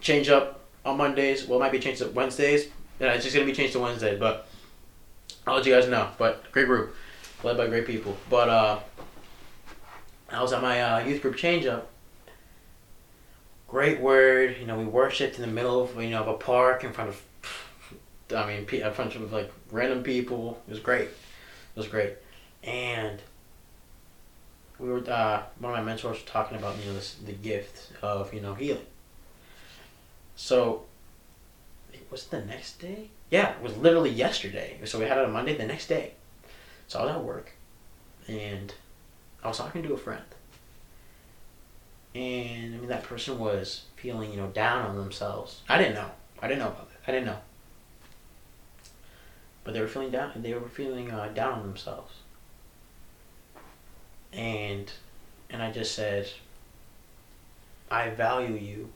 change 0.00 0.28
up 0.28 0.60
on 0.84 0.96
Mondays. 0.96 1.46
Well, 1.46 1.58
it 1.58 1.60
might 1.60 1.72
be 1.72 1.78
changed 1.78 2.00
to 2.00 2.08
Wednesdays. 2.08 2.68
Yeah, 2.98 3.12
it's 3.12 3.24
just 3.24 3.34
gonna 3.34 3.46
be 3.46 3.52
changed 3.52 3.74
to 3.74 3.80
Wednesday, 3.80 4.18
but 4.18 4.48
I'll 5.46 5.56
let 5.56 5.66
you 5.66 5.74
guys 5.74 5.88
know. 5.88 6.08
But 6.18 6.50
great 6.50 6.66
group, 6.66 6.94
led 7.42 7.56
by 7.56 7.66
great 7.66 7.86
people. 7.86 8.16
But 8.30 8.48
uh, 8.48 8.78
I 10.30 10.42
was 10.42 10.52
at 10.52 10.62
my 10.62 10.80
uh, 10.80 11.06
youth 11.06 11.22
group 11.22 11.36
change 11.36 11.66
up. 11.66 11.90
Great 13.68 14.00
word, 14.00 14.56
you 14.58 14.66
know. 14.66 14.78
We 14.78 14.86
worshipped 14.86 15.36
in 15.36 15.42
the 15.42 15.46
middle 15.46 15.82
of 15.82 16.02
you 16.02 16.08
know 16.08 16.22
of 16.22 16.28
a 16.28 16.34
park 16.34 16.84
in 16.84 16.92
front 16.92 17.10
of, 17.10 17.22
I 18.34 18.46
mean, 18.46 18.66
in 18.66 18.92
front 18.92 19.14
of 19.14 19.30
like 19.30 19.52
random 19.70 20.02
people. 20.02 20.60
It 20.66 20.70
was 20.70 20.80
great. 20.80 21.08
It 21.08 21.76
was 21.76 21.86
great, 21.86 22.14
and 22.64 23.20
we 24.78 24.88
were 24.88 25.02
uh, 25.10 25.42
one 25.58 25.74
of 25.74 25.78
my 25.78 25.82
mentors 25.84 26.16
was 26.16 26.22
talking 26.22 26.56
about 26.56 26.78
you 26.78 26.86
know 26.86 26.94
this, 26.94 27.16
the 27.24 27.32
gift 27.32 27.92
of 28.00 28.32
you 28.32 28.40
know 28.40 28.54
healing. 28.54 28.86
So, 30.34 30.84
it 31.92 32.06
was 32.10 32.26
the 32.26 32.40
next 32.40 32.80
day? 32.80 33.10
Yeah, 33.30 33.50
it 33.50 33.62
was 33.62 33.76
literally 33.76 34.10
yesterday. 34.10 34.78
So 34.84 34.98
we 34.98 35.04
had 35.04 35.18
it 35.18 35.24
on 35.24 35.32
Monday, 35.32 35.56
the 35.56 35.66
next 35.66 35.88
day. 35.88 36.12
So 36.86 37.00
I 37.00 37.04
was 37.04 37.16
at 37.16 37.24
work, 37.24 37.52
and 38.28 38.72
I 39.44 39.48
was 39.48 39.58
talking 39.58 39.82
to 39.82 39.92
a 39.92 39.98
friend. 39.98 40.22
And 42.14 42.74
I 42.74 42.78
mean, 42.78 42.88
that 42.88 43.04
person 43.04 43.38
was 43.38 43.82
feeling, 43.96 44.30
you 44.30 44.36
know, 44.36 44.48
down 44.48 44.86
on 44.86 44.96
themselves. 44.96 45.62
I 45.68 45.78
didn't 45.78 45.94
know. 45.94 46.10
I 46.40 46.48
didn't 46.48 46.60
know 46.60 46.68
about 46.68 46.88
that. 46.90 46.98
I 47.06 47.12
didn't 47.12 47.26
know. 47.26 47.38
But 49.64 49.74
they 49.74 49.80
were 49.80 49.88
feeling 49.88 50.10
down. 50.10 50.32
They 50.36 50.54
were 50.54 50.68
feeling 50.68 51.10
uh, 51.10 51.28
down 51.34 51.54
on 51.54 51.62
themselves. 51.62 52.14
And, 54.32 54.90
and 55.50 55.62
I 55.62 55.70
just 55.70 55.94
said, 55.94 56.30
I 57.90 58.10
value 58.10 58.54
you 58.54 58.90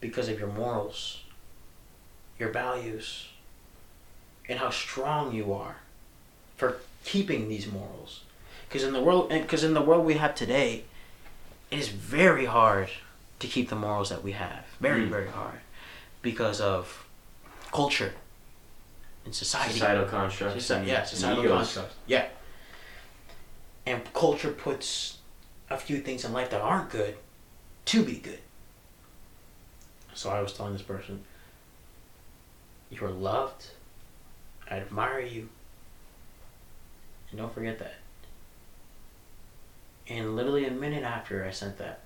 because 0.00 0.28
of 0.28 0.38
your 0.38 0.48
morals, 0.48 1.22
your 2.38 2.50
values, 2.50 3.28
and 4.48 4.58
how 4.58 4.70
strong 4.70 5.34
you 5.34 5.52
are 5.52 5.76
for 6.56 6.78
keeping 7.04 7.48
these 7.48 7.70
morals. 7.70 8.22
Because 8.68 8.84
in 8.84 8.92
the 8.92 9.02
world, 9.02 9.28
because 9.28 9.64
in 9.64 9.74
the 9.74 9.82
world 9.82 10.04
we 10.04 10.14
have 10.14 10.34
today, 10.34 10.84
it 11.70 11.78
is 11.78 11.88
very 11.88 12.44
hard 12.46 12.88
to 13.40 13.46
keep 13.46 13.68
the 13.68 13.76
morals 13.76 14.08
that 14.10 14.22
we 14.22 14.32
have. 14.32 14.64
Very, 14.80 15.02
Mm. 15.02 15.10
very 15.10 15.28
hard, 15.28 15.60
because 16.22 16.60
of 16.60 17.06
culture 17.72 18.14
and 19.24 19.34
society. 19.34 19.72
Societal 19.74 20.06
constructs. 20.06 20.64
Soci- 20.68 20.76
and- 20.76 20.86
yeah, 20.86 21.04
societal 21.04 21.44
constructs. 21.44 21.94
Yeah. 22.06 22.28
And 23.86 24.12
culture 24.14 24.50
puts 24.52 25.18
a 25.68 25.76
few 25.76 26.00
things 26.00 26.24
in 26.24 26.32
life 26.32 26.50
that 26.50 26.60
aren't 26.60 26.90
good 26.90 27.16
to 27.86 28.04
be 28.04 28.16
good. 28.16 28.38
So 30.14 30.30
I 30.30 30.40
was 30.40 30.52
telling 30.52 30.72
this 30.72 30.82
person, 30.82 31.24
you 32.90 33.04
are 33.04 33.10
loved. 33.10 33.66
I 34.70 34.76
admire 34.76 35.20
you. 35.20 35.48
And 37.30 37.38
don't 37.40 37.52
forget 37.52 37.78
that. 37.80 37.96
And 40.08 40.36
literally 40.36 40.66
a 40.66 40.70
minute 40.70 41.02
after 41.02 41.44
I 41.44 41.50
sent 41.50 41.78
that, 41.78 42.00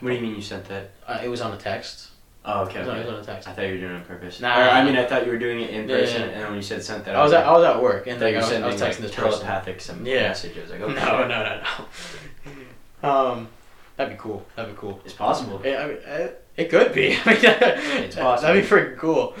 What 0.00 0.10
do 0.10 0.14
you 0.16 0.20
mean 0.20 0.34
you 0.36 0.42
sent 0.42 0.66
that? 0.66 0.90
uh, 1.06 1.20
it 1.22 1.28
was 1.28 1.40
on 1.40 1.52
a 1.52 1.56
text. 1.56 2.10
Oh, 2.46 2.64
okay. 2.64 2.80
It 2.80 2.80
was 2.80 2.88
on, 2.90 2.96
it 2.98 3.06
was 3.06 3.14
on 3.14 3.20
a 3.20 3.24
text. 3.24 3.48
I 3.48 3.52
thought 3.54 3.62
you 3.66 3.72
were 3.74 3.78
doing 3.80 3.92
it 3.92 3.96
on 3.96 4.04
purpose. 4.04 4.38
Nah. 4.38 4.58
Or, 4.58 4.68
I 4.68 4.84
mean, 4.84 4.96
I 4.96 5.06
thought 5.06 5.24
you 5.24 5.32
were 5.32 5.38
doing 5.38 5.60
it 5.60 5.70
in 5.70 5.88
Yeah, 5.88 5.96
person, 5.96 6.20
yeah. 6.20 6.26
and 6.28 6.34
then 6.42 6.46
when 6.48 6.56
you 6.56 6.62
said 6.62 6.82
sent 6.84 7.06
that, 7.06 7.16
I 7.16 7.22
was 7.22 7.32
at, 7.32 7.46
I 7.46 7.52
was 7.52 7.64
at 7.64 7.80
work 7.82 8.06
and 8.06 8.20
like, 8.20 8.32
you 8.32 8.38
I 8.38 8.42
was, 8.42 8.52
I 8.52 8.66
was 8.66 8.74
texting 8.76 8.80
like, 8.80 8.96
this 8.98 9.14
person. 9.14 9.30
telepathic 9.40 9.80
some 9.80 10.04
Yeah. 10.04 10.28
messages. 10.28 10.70
Like, 10.70 10.80
okay, 10.82 10.94
No, 11.06 11.26
no, 11.26 11.28
no, 11.28 11.62
no. 13.02 13.08
Um, 13.08 13.48
that'd 13.96 14.12
be 14.14 14.20
cool. 14.20 14.44
That'd 14.56 14.74
be 14.74 14.78
cool. 14.78 15.00
It's 15.06 15.14
possible. 15.14 15.62
Yeah, 15.64 15.84
I 15.84 15.86
mean, 15.86 15.98
uh, 16.06 16.28
it 16.58 16.68
could 16.68 16.92
be. 16.92 17.16
It's 17.26 18.14
possible. 18.16 18.46
That'd 18.52 18.62
be 18.62 18.68
freaking 18.68 18.98
cool. 18.98 19.34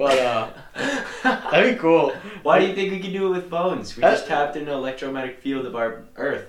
But 0.00 0.18
uh, 0.18 0.50
that'd 1.22 1.74
be 1.74 1.78
cool. 1.78 2.14
Why 2.42 2.58
do 2.58 2.66
you 2.66 2.74
think 2.74 2.90
we 2.90 3.00
can 3.00 3.12
do 3.12 3.26
it 3.26 3.36
with 3.36 3.50
phones? 3.50 3.94
We 3.94 4.00
just 4.00 4.26
tapped 4.26 4.56
into 4.56 4.72
electromagnetic 4.72 5.40
field 5.42 5.66
of 5.66 5.76
our 5.76 6.04
Earth. 6.16 6.46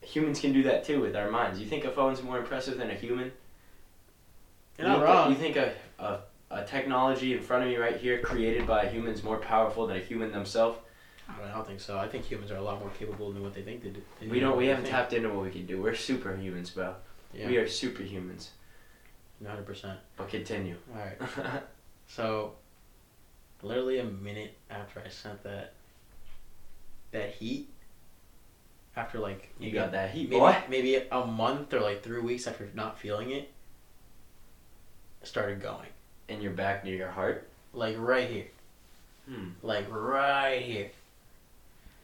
Humans 0.00 0.40
can 0.40 0.54
do 0.54 0.62
that 0.62 0.82
too 0.82 1.02
with 1.02 1.14
our 1.14 1.30
minds. 1.30 1.60
You 1.60 1.66
think 1.66 1.84
a 1.84 1.90
phone's 1.90 2.22
more 2.22 2.38
impressive 2.38 2.78
than 2.78 2.88
a 2.90 2.94
human? 2.94 3.32
You're 4.78 4.88
not 4.88 4.94
think- 4.96 5.04
wrong. 5.06 5.30
You 5.30 5.36
think 5.36 5.56
a, 5.56 5.74
a, 5.98 6.18
a 6.50 6.64
technology 6.64 7.34
in 7.34 7.42
front 7.42 7.64
of 7.64 7.68
me 7.68 7.76
right 7.76 7.98
here, 7.98 8.18
created 8.22 8.66
by 8.66 8.84
a 8.84 8.88
human, 8.90 9.12
is 9.12 9.22
more 9.22 9.36
powerful 9.36 9.86
than 9.86 9.98
a 9.98 10.00
human 10.00 10.32
themselves? 10.32 10.78
I, 11.28 11.38
mean, 11.38 11.48
I 11.50 11.52
don't 11.54 11.66
think 11.66 11.80
so. 11.80 11.98
I 11.98 12.08
think 12.08 12.24
humans 12.24 12.50
are 12.50 12.56
a 12.56 12.62
lot 12.62 12.80
more 12.80 12.88
capable 12.98 13.30
than 13.30 13.42
what 13.42 13.52
they 13.52 13.60
think 13.60 13.82
they 13.82 13.90
do. 13.90 14.00
they 14.20 14.28
We 14.28 14.40
do, 14.40 14.46
don't. 14.46 14.56
We 14.56 14.64
they 14.64 14.70
haven't 14.70 14.84
think. 14.84 14.96
tapped 14.96 15.12
into 15.12 15.28
what 15.28 15.44
we 15.44 15.50
can 15.50 15.66
do. 15.66 15.82
We're 15.82 15.92
superhumans, 15.92 16.72
bro. 16.74 16.94
Yeah, 17.34 17.48
We 17.48 17.58
are 17.58 17.66
superhumans. 17.66 18.48
hundred 19.46 19.66
percent. 19.66 19.98
But 20.16 20.30
continue. 20.30 20.76
All 20.94 21.02
right. 21.04 21.62
So, 22.08 22.54
literally 23.62 23.98
a 23.98 24.04
minute 24.04 24.56
after 24.70 25.02
I 25.04 25.08
sent 25.08 25.42
that, 25.44 25.72
that 27.12 27.32
heat. 27.32 27.68
After 28.96 29.18
like 29.18 29.50
you 29.60 29.72
got 29.72 29.92
that 29.92 30.10
heat, 30.12 30.30
maybe, 30.30 30.40
boy. 30.40 30.56
maybe 30.70 30.94
a 30.96 31.26
month 31.26 31.74
or 31.74 31.80
like 31.80 32.02
three 32.02 32.20
weeks 32.20 32.46
after 32.46 32.66
not 32.72 32.98
feeling 32.98 33.30
it, 33.30 33.50
it 35.20 35.26
started 35.28 35.60
going 35.60 35.88
In 36.28 36.40
your 36.40 36.52
back 36.52 36.82
near 36.82 36.94
your 36.94 37.10
heart. 37.10 37.46
like 37.74 37.94
right 37.98 38.26
here, 38.30 38.46
Hmm. 39.28 39.48
like 39.62 39.84
right 39.90 40.62
here, 40.62 40.88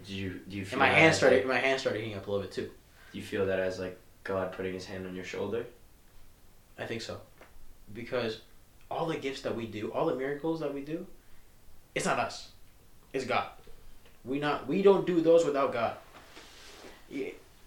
Did 0.05 0.09
you 0.11 0.41
do 0.47 0.55
you 0.59 0.67
feel 0.67 0.83
and 0.83 0.91
my 0.91 0.95
hand 0.95 1.15
started 1.15 1.37
like- 1.37 1.47
my 1.47 1.59
hand 1.67 1.81
started 1.81 2.01
heating 2.03 2.19
up 2.19 2.27
a 2.27 2.31
little 2.31 2.45
bit 2.45 2.53
too. 2.53 2.71
do 3.13 3.19
you 3.19 3.25
feel 3.25 3.47
that 3.47 3.59
as 3.59 3.79
like 3.79 3.99
God 4.23 4.53
putting 4.53 4.75
His 4.75 4.85
hand 4.85 5.07
on 5.07 5.15
your 5.15 5.25
shoulder? 5.25 5.65
I 6.79 6.85
think 6.85 7.01
so, 7.01 7.23
because 7.95 8.41
all 8.93 9.07
the 9.07 9.17
gifts 9.17 9.43
that 9.43 9.57
we 9.57 9.67
do, 9.67 9.93
all 9.93 10.07
the 10.07 10.15
miracles 10.15 10.61
that 10.61 10.73
we 10.73 10.83
do, 10.83 11.07
it's 11.95 12.07
not 12.07 12.19
us, 12.19 12.49
it's 13.13 13.25
God. 13.25 13.47
We 14.25 14.39
not 14.39 14.69
we 14.69 14.83
don't 14.83 15.07
do 15.07 15.21
those 15.21 15.45
without 15.45 15.73
God. 15.73 15.97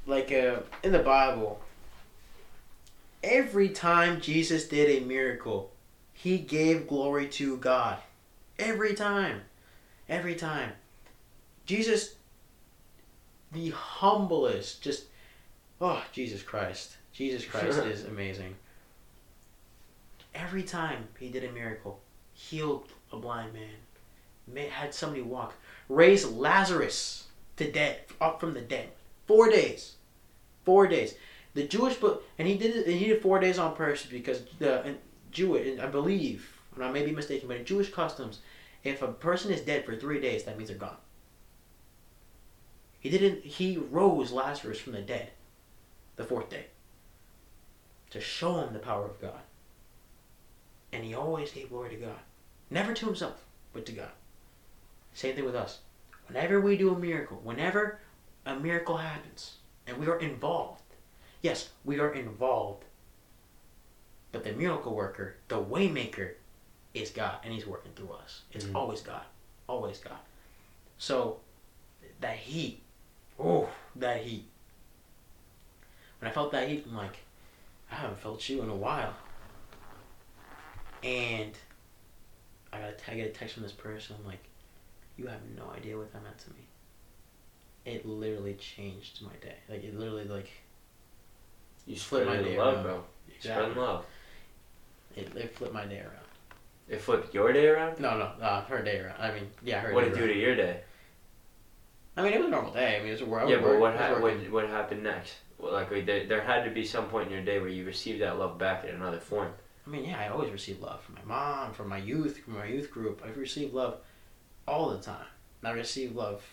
Like 0.07 0.31
uh, 0.31 0.57
in 0.83 0.91
the 0.91 0.99
Bible, 0.99 1.59
every 3.23 3.69
time 3.69 4.21
Jesus 4.21 4.67
did 4.67 5.01
a 5.01 5.05
miracle, 5.05 5.71
he 6.13 6.37
gave 6.37 6.87
glory 6.87 7.27
to 7.29 7.57
God. 7.57 7.97
Every 8.57 8.93
time, 8.93 9.41
every 10.07 10.35
time, 10.35 10.71
Jesus, 11.65 12.15
the 13.51 13.71
humblest, 13.71 14.81
just 14.81 15.05
oh 15.81 16.01
Jesus 16.13 16.41
Christ, 16.41 16.95
Jesus 17.11 17.43
Christ 17.45 17.79
is 17.85 18.05
amazing. 18.05 18.55
Every 20.35 20.63
time 20.63 21.07
he 21.17 21.29
did 21.29 21.45
a 21.45 21.51
miracle, 21.51 22.01
healed 22.33 22.91
a 23.11 23.17
blind 23.17 23.53
man, 23.53 23.77
ma- 24.53 24.69
had 24.69 24.93
somebody 24.93 25.21
walk, 25.21 25.53
raised 25.87 26.29
Lazarus 26.29 27.27
to 27.55 27.71
dead, 27.71 28.01
up 28.19 28.39
from 28.41 28.53
the 28.53 28.61
dead, 28.61 28.89
four 29.27 29.49
days, 29.49 29.95
four 30.65 30.87
days. 30.87 31.15
The 31.53 31.65
Jewish 31.65 31.95
book, 31.95 32.25
and 32.37 32.47
he 32.47 32.57
did 32.57 32.75
it. 32.75 32.85
And 32.85 32.95
he 32.95 33.05
did 33.05 33.21
four 33.21 33.39
days 33.39 33.57
on 33.57 33.75
purpose 33.75 34.05
because 34.05 34.41
the 34.59 34.81
uh, 34.81 34.83
and 34.83 34.97
Jewish, 35.31 35.79
I 35.79 35.87
believe, 35.87 36.51
and 36.75 36.83
I 36.83 36.91
may 36.91 37.05
be 37.05 37.11
mistaken, 37.11 37.47
but 37.47 37.57
in 37.57 37.65
Jewish 37.65 37.91
customs, 37.93 38.39
if 38.83 39.01
a 39.01 39.07
person 39.07 39.51
is 39.51 39.61
dead 39.61 39.85
for 39.85 39.95
three 39.95 40.19
days, 40.19 40.43
that 40.43 40.57
means 40.57 40.69
they're 40.69 40.77
gone. 40.77 40.97
He 42.99 43.09
didn't. 43.09 43.45
He 43.45 43.77
rose 43.77 44.31
Lazarus 44.31 44.79
from 44.79 44.93
the 44.93 45.01
dead, 45.01 45.29
the 46.17 46.25
fourth 46.25 46.49
day, 46.49 46.65
to 48.09 48.19
show 48.19 48.59
him 48.59 48.73
the 48.73 48.79
power 48.79 49.05
of 49.05 49.21
God. 49.21 49.39
And 50.95 51.03
he 51.03 51.13
always 51.13 51.51
gave 51.51 51.69
glory 51.69 51.89
to 51.89 51.97
God. 51.97 52.19
Never 52.69 52.93
to 52.93 53.05
himself, 53.05 53.43
but 53.73 53.85
to 53.85 53.91
God. 53.91 54.11
Same 55.13 55.35
thing 55.35 55.43
with 55.43 55.53
us. 55.55 55.79
Whenever 56.27 56.61
we 56.61 56.77
do 56.77 56.95
a 56.95 56.97
miracle, 56.97 57.37
whenever 57.43 57.99
a 58.45 58.55
miracle 58.55 58.95
happens, 58.95 59.55
and 59.85 59.97
we 59.97 60.07
are 60.07 60.17
involved, 60.19 60.81
yes, 61.41 61.69
we 61.83 61.99
are 61.99 62.13
involved. 62.13 62.85
But 64.31 64.45
the 64.45 64.53
miracle 64.53 64.95
worker, 64.95 65.35
the 65.49 65.61
waymaker, 65.61 66.35
is 66.93 67.09
God, 67.09 67.39
and 67.43 67.53
He's 67.53 67.67
working 67.67 67.91
through 67.93 68.13
us. 68.13 68.43
It's 68.53 68.63
Mhm. 68.63 68.75
always 68.75 69.01
God, 69.01 69.25
always 69.67 69.99
God. 69.99 70.19
So 70.97 71.41
that 72.21 72.37
heat, 72.37 72.81
oh, 73.37 73.69
that 73.97 74.21
heat. 74.23 74.45
When 76.19 76.31
I 76.31 76.33
felt 76.33 76.53
that 76.53 76.69
heat, 76.69 76.85
I'm 76.87 76.95
like, 76.95 77.17
I 77.91 77.95
haven't 77.95 78.19
felt 78.21 78.47
you 78.47 78.61
in 78.61 78.69
a 78.69 78.75
while. 78.75 79.13
And 81.05 81.51
I 82.73 82.79
got 82.79 82.89
a, 82.89 83.11
I 83.11 83.15
get 83.15 83.27
a 83.27 83.29
text 83.29 83.53
from 83.53 83.63
this 83.63 83.71
person. 83.71 84.15
I'm 84.19 84.25
like, 84.25 84.43
you 85.17 85.27
have 85.27 85.39
no 85.55 85.69
idea 85.75 85.97
what 85.97 86.11
that 86.11 86.23
meant 86.23 86.37
to 86.39 86.49
me. 86.49 86.65
It 87.85 88.05
literally 88.07 88.55
changed 88.55 89.21
my 89.21 89.33
day. 89.41 89.55
Like 89.69 89.83
it 89.83 89.97
literally 89.97 90.25
like 90.25 90.49
You 91.85 91.95
spread 91.95 92.25
my 92.25 92.37
day 92.37 92.57
love, 92.57 92.73
around. 92.75 92.83
bro. 92.83 93.03
Exactly. 93.35 93.71
spread 93.71 93.77
love. 93.77 94.05
it, 95.15 95.35
it 95.35 95.55
flipped 95.55 95.73
my 95.73 95.85
day 95.85 95.99
around. 95.99 96.25
It 96.89 97.01
flipped 97.01 97.33
your 97.33 97.53
day 97.53 97.67
around. 97.67 97.99
No, 97.99 98.17
no, 98.17 98.25
uh, 98.43 98.63
her 98.65 98.81
day 98.81 98.99
around. 98.99 99.19
I 99.21 99.31
mean, 99.33 99.47
yeah, 99.63 99.79
her. 99.81 99.93
What 99.93 100.01
day 100.05 100.09
did 100.09 100.13
it 100.13 100.19
do 100.19 100.25
around. 100.25 100.33
to 100.33 100.39
your 100.39 100.55
day? 100.55 100.81
I 102.17 102.23
mean, 102.23 102.33
it 102.33 102.37
was 102.39 102.47
a 102.47 102.51
normal 102.51 102.73
day. 102.73 102.95
I 102.95 102.99
mean, 102.99 103.09
it 103.09 103.11
was 103.11 103.21
a 103.21 103.25
work. 103.25 103.49
yeah, 103.49 103.57
but 103.61 103.79
what, 103.79 103.95
ha- 103.95 104.19
what 104.19 104.33
what 104.51 104.67
happened 104.69 105.03
next? 105.03 105.35
Well, 105.59 105.73
like 105.73 105.89
there, 106.05 106.25
there 106.27 106.41
had 106.41 106.63
to 106.63 106.71
be 106.71 106.83
some 106.85 107.05
point 107.05 107.27
in 107.27 107.33
your 107.33 107.43
day 107.43 107.59
where 107.59 107.69
you 107.69 107.85
received 107.85 108.21
that 108.21 108.39
love 108.39 108.57
back 108.57 108.85
in 108.85 108.95
another 108.95 109.19
form. 109.19 109.51
I 109.85 109.89
mean, 109.89 110.05
yeah, 110.05 110.19
I 110.19 110.29
always 110.29 110.51
receive 110.51 110.81
love 110.81 111.01
from 111.01 111.15
my 111.15 111.23
mom, 111.25 111.73
from 111.73 111.89
my 111.89 111.97
youth, 111.97 112.39
from 112.39 112.55
my 112.55 112.65
youth 112.65 112.89
group. 112.89 113.21
I 113.23 113.29
receive 113.37 113.73
love 113.73 113.97
all 114.67 114.89
the 114.89 114.97
time. 114.97 115.25
And 115.61 115.71
I 115.71 115.75
receive 115.75 116.15
love. 116.15 116.43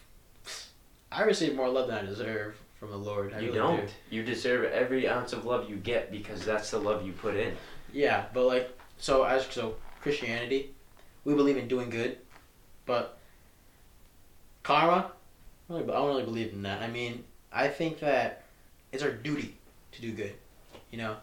I 1.11 1.23
receive 1.23 1.55
more 1.55 1.69
love 1.69 1.89
than 1.89 1.99
I 1.99 2.03
deserve 2.03 2.57
from 2.79 2.91
the 2.91 2.97
Lord. 2.97 3.33
I 3.33 3.39
you 3.41 3.47
really 3.47 3.59
don't. 3.59 3.87
do. 3.87 3.93
You 4.11 4.23
deserve 4.23 4.65
every 4.73 5.09
ounce 5.09 5.33
of 5.33 5.45
love 5.45 5.69
you 5.71 5.77
get 5.77 6.11
because 6.11 6.45
that's 6.45 6.71
the 6.71 6.79
love 6.79 7.07
you 7.07 7.13
put 7.13 7.37
in. 7.37 7.55
Yeah, 7.93 8.27
but 8.35 8.47
like, 8.47 8.79
so 8.99 9.25
as 9.25 9.47
so 9.47 9.77
Christianity, 10.01 10.75
we 11.25 11.35
believe 11.35 11.57
in 11.57 11.69
doing 11.69 11.91
good, 11.91 12.19
but 12.87 13.19
karma, 14.63 15.13
really- 15.69 15.85
I 15.85 15.87
don't 15.87 16.09
really 16.09 16.25
believe 16.25 16.53
in 16.53 16.63
that. 16.63 16.83
I 16.83 16.89
mean, 16.89 17.25
I 17.53 17.69
think 17.69 18.01
that 18.01 18.45
it's 18.91 19.03
our 19.03 19.13
duty 19.13 19.55
to 19.93 20.01
do 20.01 20.13
good, 20.13 20.35
you 20.91 20.99
know, 20.99 21.17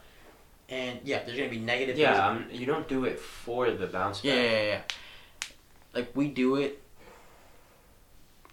and 0.69 0.99
yeah, 1.03 1.23
there's 1.23 1.37
gonna 1.37 1.49
be 1.49 1.59
negative. 1.59 1.95
things 1.95 2.07
Yeah, 2.07 2.27
um, 2.27 2.45
you 2.51 2.65
don't 2.65 2.87
do 2.87 3.05
it 3.05 3.19
for 3.19 3.71
the 3.71 3.87
bounce 3.87 4.19
back. 4.19 4.25
Yeah, 4.25 4.41
yeah, 4.41 4.63
yeah. 4.63 4.81
Like 5.93 6.11
we 6.15 6.27
do 6.27 6.55
it 6.55 6.81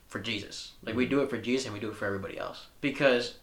for 0.08 0.20
Jesus. 0.20 0.72
Like 0.82 0.96
we 0.96 1.06
do 1.06 1.20
it 1.20 1.30
for 1.30 1.38
Jesus 1.38 1.66
and 1.66 1.74
we 1.74 1.80
do 1.80 1.90
it 1.90 1.96
for 1.96 2.06
everybody 2.06 2.38
else. 2.38 2.66
Because 2.80 3.34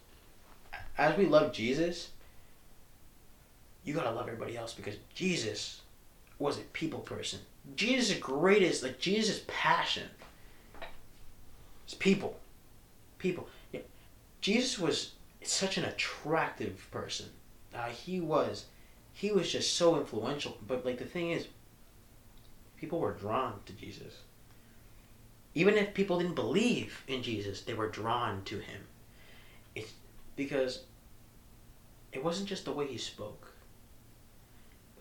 as 0.97 1.17
we 1.17 1.25
love 1.25 1.53
Jesus, 1.53 2.09
you 3.83 3.93
gotta 3.93 4.11
love 4.11 4.27
everybody 4.27 4.57
else 4.57 4.73
because 4.73 4.95
Jesus 5.13 5.81
was 6.39 6.57
a 6.57 6.61
people 6.73 6.99
person. 6.99 7.39
Jesus' 7.75 8.17
greatest 8.17 8.81
like 8.81 8.99
Jesus' 8.99 9.43
passion 9.47 10.07
is 11.87 11.93
people. 11.93 12.39
People. 13.19 13.47
Yeah. 13.71 13.81
Jesus 14.41 14.79
was 14.79 15.11
such 15.43 15.77
an 15.77 15.85
attractive 15.85 16.87
person. 16.91 17.27
Uh, 17.75 17.87
he 17.87 18.19
was 18.19 18.65
he 19.13 19.31
was 19.31 19.51
just 19.51 19.75
so 19.75 19.97
influential. 19.99 20.57
But 20.67 20.85
like 20.85 20.97
the 20.97 21.05
thing 21.05 21.31
is, 21.31 21.47
people 22.77 22.99
were 22.99 23.13
drawn 23.13 23.59
to 23.65 23.73
Jesus. 23.73 24.13
even 25.55 25.75
if 25.75 25.93
people 25.93 26.17
didn't 26.19 26.35
believe 26.35 27.03
in 27.07 27.21
Jesus, 27.21 27.61
they 27.61 27.73
were 27.73 27.89
drawn 27.89 28.43
to 28.45 28.55
him. 28.59 28.81
It's 29.75 29.93
because 30.35 30.83
it 32.11 32.23
wasn't 32.23 32.49
just 32.49 32.65
the 32.65 32.71
way 32.71 32.87
he 32.87 32.97
spoke. 32.97 33.51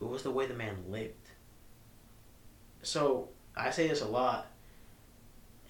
It 0.00 0.04
was 0.04 0.22
the 0.22 0.30
way 0.30 0.46
the 0.46 0.54
man 0.54 0.84
lived. 0.88 1.14
So 2.82 3.28
I 3.56 3.70
say 3.70 3.88
this 3.88 4.02
a 4.02 4.06
lot, 4.08 4.50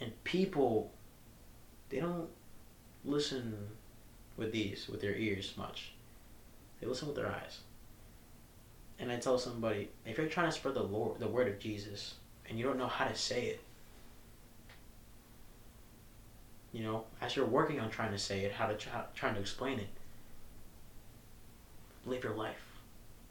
and 0.00 0.12
people 0.24 0.92
they 1.90 2.00
don't 2.00 2.28
listen 3.04 3.68
with 4.36 4.52
these 4.52 4.88
with 4.88 5.00
their 5.00 5.14
ears 5.14 5.52
much. 5.56 5.92
They 6.82 6.88
listen 6.88 7.06
with 7.06 7.16
their 7.16 7.28
eyes. 7.28 7.60
And 8.98 9.10
I 9.12 9.16
tell 9.16 9.38
somebody, 9.38 9.88
if 10.04 10.18
you're 10.18 10.26
trying 10.26 10.48
to 10.48 10.52
spread 10.52 10.74
the 10.74 10.82
Lord, 10.82 11.20
the 11.20 11.28
word 11.28 11.46
of 11.46 11.60
Jesus, 11.60 12.14
and 12.48 12.58
you 12.58 12.64
don't 12.64 12.76
know 12.76 12.88
how 12.88 13.06
to 13.06 13.14
say 13.14 13.46
it, 13.46 13.60
you 16.72 16.82
know, 16.82 17.04
as 17.20 17.36
you're 17.36 17.46
working 17.46 17.78
on 17.78 17.88
trying 17.88 18.10
to 18.10 18.18
say 18.18 18.40
it, 18.40 18.52
how 18.52 18.66
to 18.66 18.74
try, 18.74 19.04
trying 19.14 19.34
to 19.34 19.40
explain 19.40 19.78
it, 19.78 19.86
live 22.04 22.24
your 22.24 22.34
life, 22.34 22.62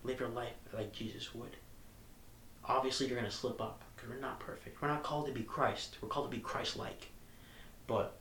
live 0.03 0.21
your 0.21 0.29
life 0.29 0.53
like 0.73 0.93
Jesus 0.93 1.35
would. 1.35 1.57
Obviously, 2.63 3.07
you're 3.07 3.17
gonna 3.17 3.29
slip 3.29 3.59
up 3.59 3.81
because 3.95 4.09
we're 4.09 4.19
not 4.21 4.39
perfect. 4.39 4.81
We're 4.81 4.87
not 4.87 5.03
called 5.03 5.25
to 5.25 5.33
be 5.33 5.43
Christ. 5.43 5.97
We're 6.01 6.07
called 6.07 6.31
to 6.31 6.37
be 6.37 6.41
Christ-like, 6.41 7.09
but 7.85 8.15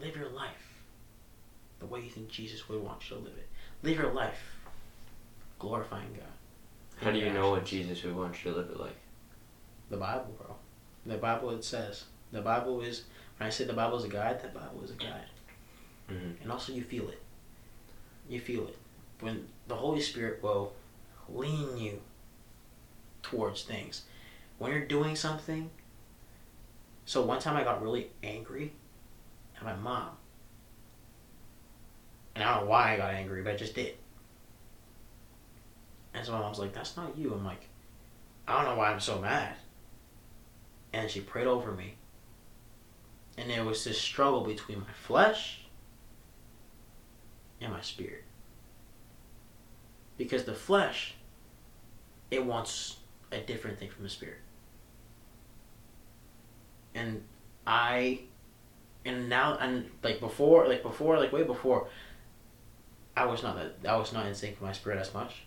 live 0.00 0.16
your 0.16 0.30
life 0.30 0.69
the 1.80 1.86
way 1.86 2.00
you 2.00 2.10
think 2.10 2.28
Jesus 2.28 2.68
would 2.68 2.82
want 2.82 3.10
you 3.10 3.16
to 3.16 3.22
live 3.22 3.36
it. 3.36 3.48
Live 3.82 3.98
your 3.98 4.12
life 4.12 4.38
glorifying 5.60 6.12
God. 6.14 7.04
How 7.04 7.12
do 7.12 7.18
you 7.18 7.32
know 7.32 7.50
what. 7.50 7.64
Jesus 7.64 8.02
would 8.02 8.16
want 8.16 8.44
you 8.44 8.50
to 8.50 8.56
live 8.56 8.70
it 8.70 8.80
like? 8.80 8.96
The 9.90 9.96
Bible, 9.96 10.34
bro. 10.38 10.56
The 11.06 11.18
Bible 11.18 11.50
it 11.50 11.64
says. 11.64 12.04
The 12.32 12.40
Bible 12.40 12.80
is 12.80 13.04
when 13.38 13.46
I 13.46 13.50
say 13.50 13.64
the 13.64 13.72
Bible 13.72 13.98
is 13.98 14.04
a 14.04 14.08
guide, 14.08 14.42
the 14.42 14.48
Bible 14.48 14.82
is 14.82 14.90
a 14.90 14.94
guide. 14.94 15.28
Mhm. 16.08 16.42
And 16.42 16.50
also 16.50 16.72
you 16.72 16.82
feel 16.82 17.08
it. 17.08 17.22
You 18.28 18.40
feel 18.40 18.66
it. 18.66 18.78
When 19.20 19.48
the 19.68 19.76
Holy 19.76 20.00
Spirit 20.00 20.42
will 20.42 20.72
lean 21.28 21.76
you 21.76 22.02
towards 23.22 23.62
things. 23.62 24.02
When 24.58 24.72
you're 24.72 24.84
doing 24.86 25.16
something. 25.16 25.70
So 27.04 27.22
one 27.22 27.40
time 27.40 27.56
I 27.56 27.64
got 27.64 27.82
really 27.82 28.10
angry 28.22 28.72
at 29.56 29.64
my 29.64 29.74
mom. 29.74 30.16
And 32.34 32.44
I 32.44 32.54
don't 32.54 32.64
know 32.64 32.70
why 32.70 32.94
I 32.94 32.96
got 32.96 33.14
angry, 33.14 33.42
but 33.42 33.54
I 33.54 33.56
just 33.56 33.74
did. 33.74 33.94
And 36.14 36.24
so 36.24 36.32
my 36.32 36.40
mom's 36.40 36.58
like, 36.58 36.72
that's 36.72 36.96
not 36.96 37.16
you. 37.16 37.32
I'm 37.32 37.44
like, 37.44 37.68
I 38.46 38.56
don't 38.56 38.72
know 38.72 38.78
why 38.78 38.90
I'm 38.90 39.00
so 39.00 39.18
mad. 39.18 39.54
And 40.92 41.10
she 41.10 41.20
prayed 41.20 41.46
over 41.46 41.72
me. 41.72 41.94
And 43.38 43.48
there 43.48 43.64
was 43.64 43.84
this 43.84 44.00
struggle 44.00 44.42
between 44.42 44.80
my 44.80 44.92
flesh 44.92 45.62
and 47.60 47.72
my 47.72 47.80
spirit. 47.80 48.24
Because 50.18 50.44
the 50.44 50.54
flesh, 50.54 51.14
it 52.30 52.44
wants 52.44 52.96
a 53.32 53.38
different 53.40 53.78
thing 53.78 53.88
from 53.88 54.02
the 54.02 54.10
spirit. 54.10 54.40
And 56.94 57.22
I, 57.66 58.20
and 59.04 59.28
now, 59.28 59.56
and 59.58 59.88
like 60.02 60.20
before, 60.20 60.66
like 60.66 60.82
before, 60.82 61.18
like 61.18 61.32
way 61.32 61.44
before, 61.44 61.88
I 63.20 63.26
was 63.26 63.42
not 63.42 63.56
that, 63.56 63.86
I 63.86 63.98
was 63.98 64.14
not 64.14 64.24
in 64.24 64.34
sync 64.34 64.54
with 64.54 64.66
my 64.66 64.72
spirit 64.72 64.98
as 64.98 65.12
much. 65.12 65.42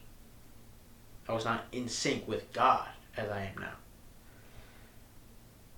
I 1.28 1.34
was 1.34 1.44
not 1.44 1.66
in 1.72 1.90
sync 1.90 2.28
with 2.28 2.54
God 2.54 2.88
as 3.18 3.32
I 3.32 3.46
am 3.46 3.60
now. 3.60 3.74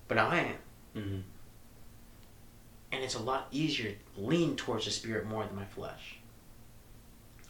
But 0.06 0.16
now 0.16 0.28
I 0.28 0.36
am. 0.36 0.56
Mm-hmm. 0.94 1.20
And 2.92 3.02
it's 3.02 3.14
a 3.14 3.22
lot 3.22 3.48
easier 3.50 3.92
to 3.92 4.20
lean 4.20 4.56
towards 4.56 4.84
the 4.84 4.90
spirit 4.90 5.26
more 5.26 5.46
than 5.46 5.56
my 5.56 5.64
flesh. 5.64 6.18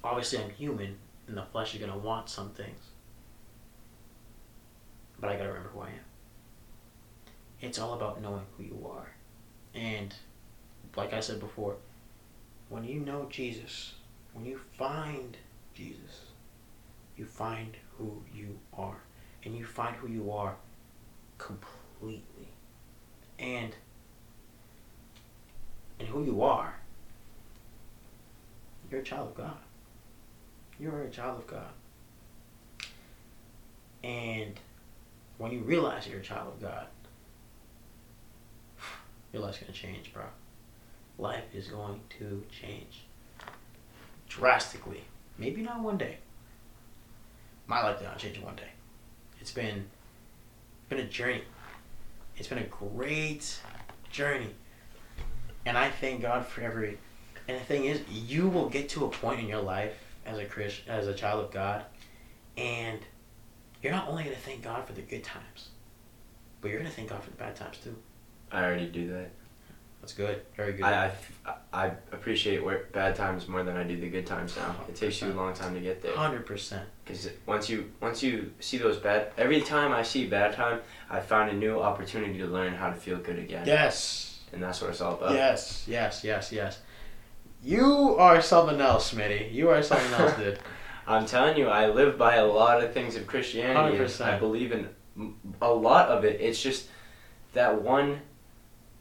Obviously, 0.05 0.39
I'm 0.39 0.51
human, 0.51 0.97
and 1.27 1.37
the 1.37 1.43
flesh 1.43 1.75
is 1.75 1.81
going 1.81 1.91
to 1.91 1.99
want 1.99 2.29
some 2.29 2.51
things. 2.51 2.85
But 5.19 5.31
I 5.31 5.37
got 5.37 5.43
to 5.43 5.49
remember 5.49 5.71
who 5.71 5.81
I 5.81 5.89
am. 5.89 7.27
It's 7.61 7.81
all 7.81 7.95
about 7.95 8.23
knowing 8.23 8.47
who 8.57 8.63
you 8.63 8.87
are. 8.89 9.09
And, 9.75 10.15
like 10.95 11.13
I 11.13 11.19
said 11.19 11.41
before, 11.41 11.75
when 12.69 12.85
you 12.85 13.01
know 13.01 13.27
Jesus, 13.29 13.95
when 14.37 14.45
you 14.45 14.61
find 14.77 15.35
Jesus, 15.75 16.27
you 17.17 17.25
find 17.25 17.75
who 17.97 18.23
you 18.35 18.59
are. 18.77 18.99
And 19.43 19.57
you 19.57 19.65
find 19.65 19.97
who 19.97 20.09
you 20.09 20.31
are 20.31 20.55
completely. 21.39 22.49
And 23.39 23.75
and 25.99 26.07
who 26.09 26.23
you 26.25 26.43
are, 26.43 26.75
you're 28.91 29.01
a 29.01 29.05
child 29.05 29.29
of 29.29 29.35
God. 29.35 29.57
You 30.79 30.91
are 30.91 31.05
a 31.05 31.11
child 31.11 31.39
of 31.39 31.47
God. 31.47 31.73
And 34.05 34.61
when 35.39 35.53
you 35.53 35.61
realize 35.61 36.07
you're 36.07 36.21
a 36.21 36.23
child 36.23 36.49
of 36.49 36.61
God, 36.61 36.87
your 39.33 39.41
life's 39.41 39.59
gonna 39.59 39.73
change, 39.73 40.13
bro. 40.13 40.25
Life 41.19 41.55
is 41.55 41.69
going 41.69 42.01
to 42.19 42.45
change 42.51 43.07
drastically. 44.37 45.03
Maybe 45.39 45.63
not 45.63 45.81
one 45.81 45.97
day. 45.99 46.19
My 47.67 47.83
life 47.83 47.99
did 47.99 48.05
not 48.05 48.19
change 48.19 48.37
in 48.37 48.45
one 48.45 48.57
day. 48.57 48.71
It's 49.41 49.51
been 49.51 49.87
been 50.89 50.99
a 50.99 51.05
journey. 51.05 51.43
It's 52.37 52.49
been 52.49 52.59
a 52.59 52.67
great 52.67 53.59
journey. 54.11 54.55
And 55.65 55.77
I 55.77 55.91
thank 55.91 56.23
God 56.23 56.47
for 56.47 56.61
every. 56.61 56.99
And 57.49 57.59
the 57.59 57.65
thing 57.65 57.87
is, 57.87 58.01
you 58.11 58.49
will 58.49 58.69
get 58.69 58.89
to 58.91 59.05
a 59.05 59.09
point 59.09 59.41
in 59.41 59.49
your 59.49 59.63
life 59.63 59.95
as 60.25 60.39
a 60.39 60.45
Christ, 60.45 60.83
as 60.89 61.07
a 61.07 61.15
child 61.15 61.45
of 61.45 61.51
God, 61.51 61.85
and 62.57 63.01
you're 63.83 63.93
not 63.93 64.09
only 64.09 64.25
gonna 64.25 64.37
thank 64.37 64.63
God 64.63 64.87
for 64.87 64.93
the 64.93 65.03
good 65.03 65.25
times, 65.25 65.69
but 66.61 66.71
you're 66.71 66.79
gonna 66.79 66.91
thank 66.91 67.11
God 67.11 67.23
for 67.23 67.31
the 67.31 67.37
bad 67.37 67.57
times 67.57 67.79
too. 67.83 67.97
I 68.51 68.65
already 68.65 68.87
do 68.87 69.09
that. 69.13 69.31
That's 70.07 70.15
good. 70.15 70.41
Very 70.57 70.75
good. 70.75 70.85
I, 70.85 71.11
I, 71.45 71.55
I 71.73 71.87
appreciate 72.13 72.63
wor- 72.63 72.85
bad 72.93 73.17
times 73.17 73.49
more 73.49 73.65
than 73.65 73.77
I 73.77 73.83
do 73.83 73.97
the 74.01 74.09
good 74.09 74.25
times 74.25 74.57
now. 74.57 74.77
It 74.89 74.95
takes 74.95 75.21
you 75.21 75.33
a 75.33 75.35
long 75.35 75.53
time 75.53 75.75
to 75.75 75.81
get 75.81 76.01
there. 76.01 76.15
Hundred 76.15 76.47
percent. 76.47 76.89
Because 77.05 77.29
once 77.45 77.69
you 77.69 77.91
once 78.01 78.23
you 78.23 78.53
see 78.61 78.79
those 78.79 78.99
bad, 78.99 79.33
every 79.37 79.61
time 79.63 79.91
I 79.93 80.05
see 80.05 80.29
bad 80.29 80.53
time, 80.53 80.79
I 81.11 81.19
found 81.19 81.51
a 81.51 81.55
new 81.55 81.81
opportunity 81.81 82.39
to 82.39 82.47
learn 82.47 82.73
how 82.73 82.89
to 82.91 82.95
feel 82.95 83.19
good 83.19 83.37
again. 83.37 83.67
Yes. 83.67 84.39
And 84.53 84.63
that's 84.63 84.81
what 84.81 84.91
it's 84.91 85.01
all 85.01 85.15
about. 85.15 85.33
Yes. 85.33 85.85
Yes. 85.89 86.23
Yes. 86.23 86.53
Yes. 86.53 86.79
You 87.65 88.15
are 88.17 88.41
something 88.41 88.81
else, 88.81 89.13
Smitty. 89.13 89.53
You 89.53 89.71
are 89.71 89.83
something 89.83 90.13
else, 90.13 90.37
dude. 90.37 90.61
I'm 91.09 91.27
telling 91.27 91.57
you, 91.57 91.67
I 91.67 91.89
live 91.89 92.17
by 92.17 92.37
a 92.37 92.47
lot 92.47 92.81
of 92.81 92.93
things 92.93 93.17
of 93.17 93.27
Christianity. 93.27 93.99
100%. 93.99 94.25
I 94.25 94.39
believe 94.39 94.71
in 94.71 94.89
a 95.61 95.73
lot 95.73 96.11
of 96.11 96.25
it. 96.25 96.41
It's 96.41 96.63
just 96.63 96.91
that 97.55 97.83
one, 97.83 98.21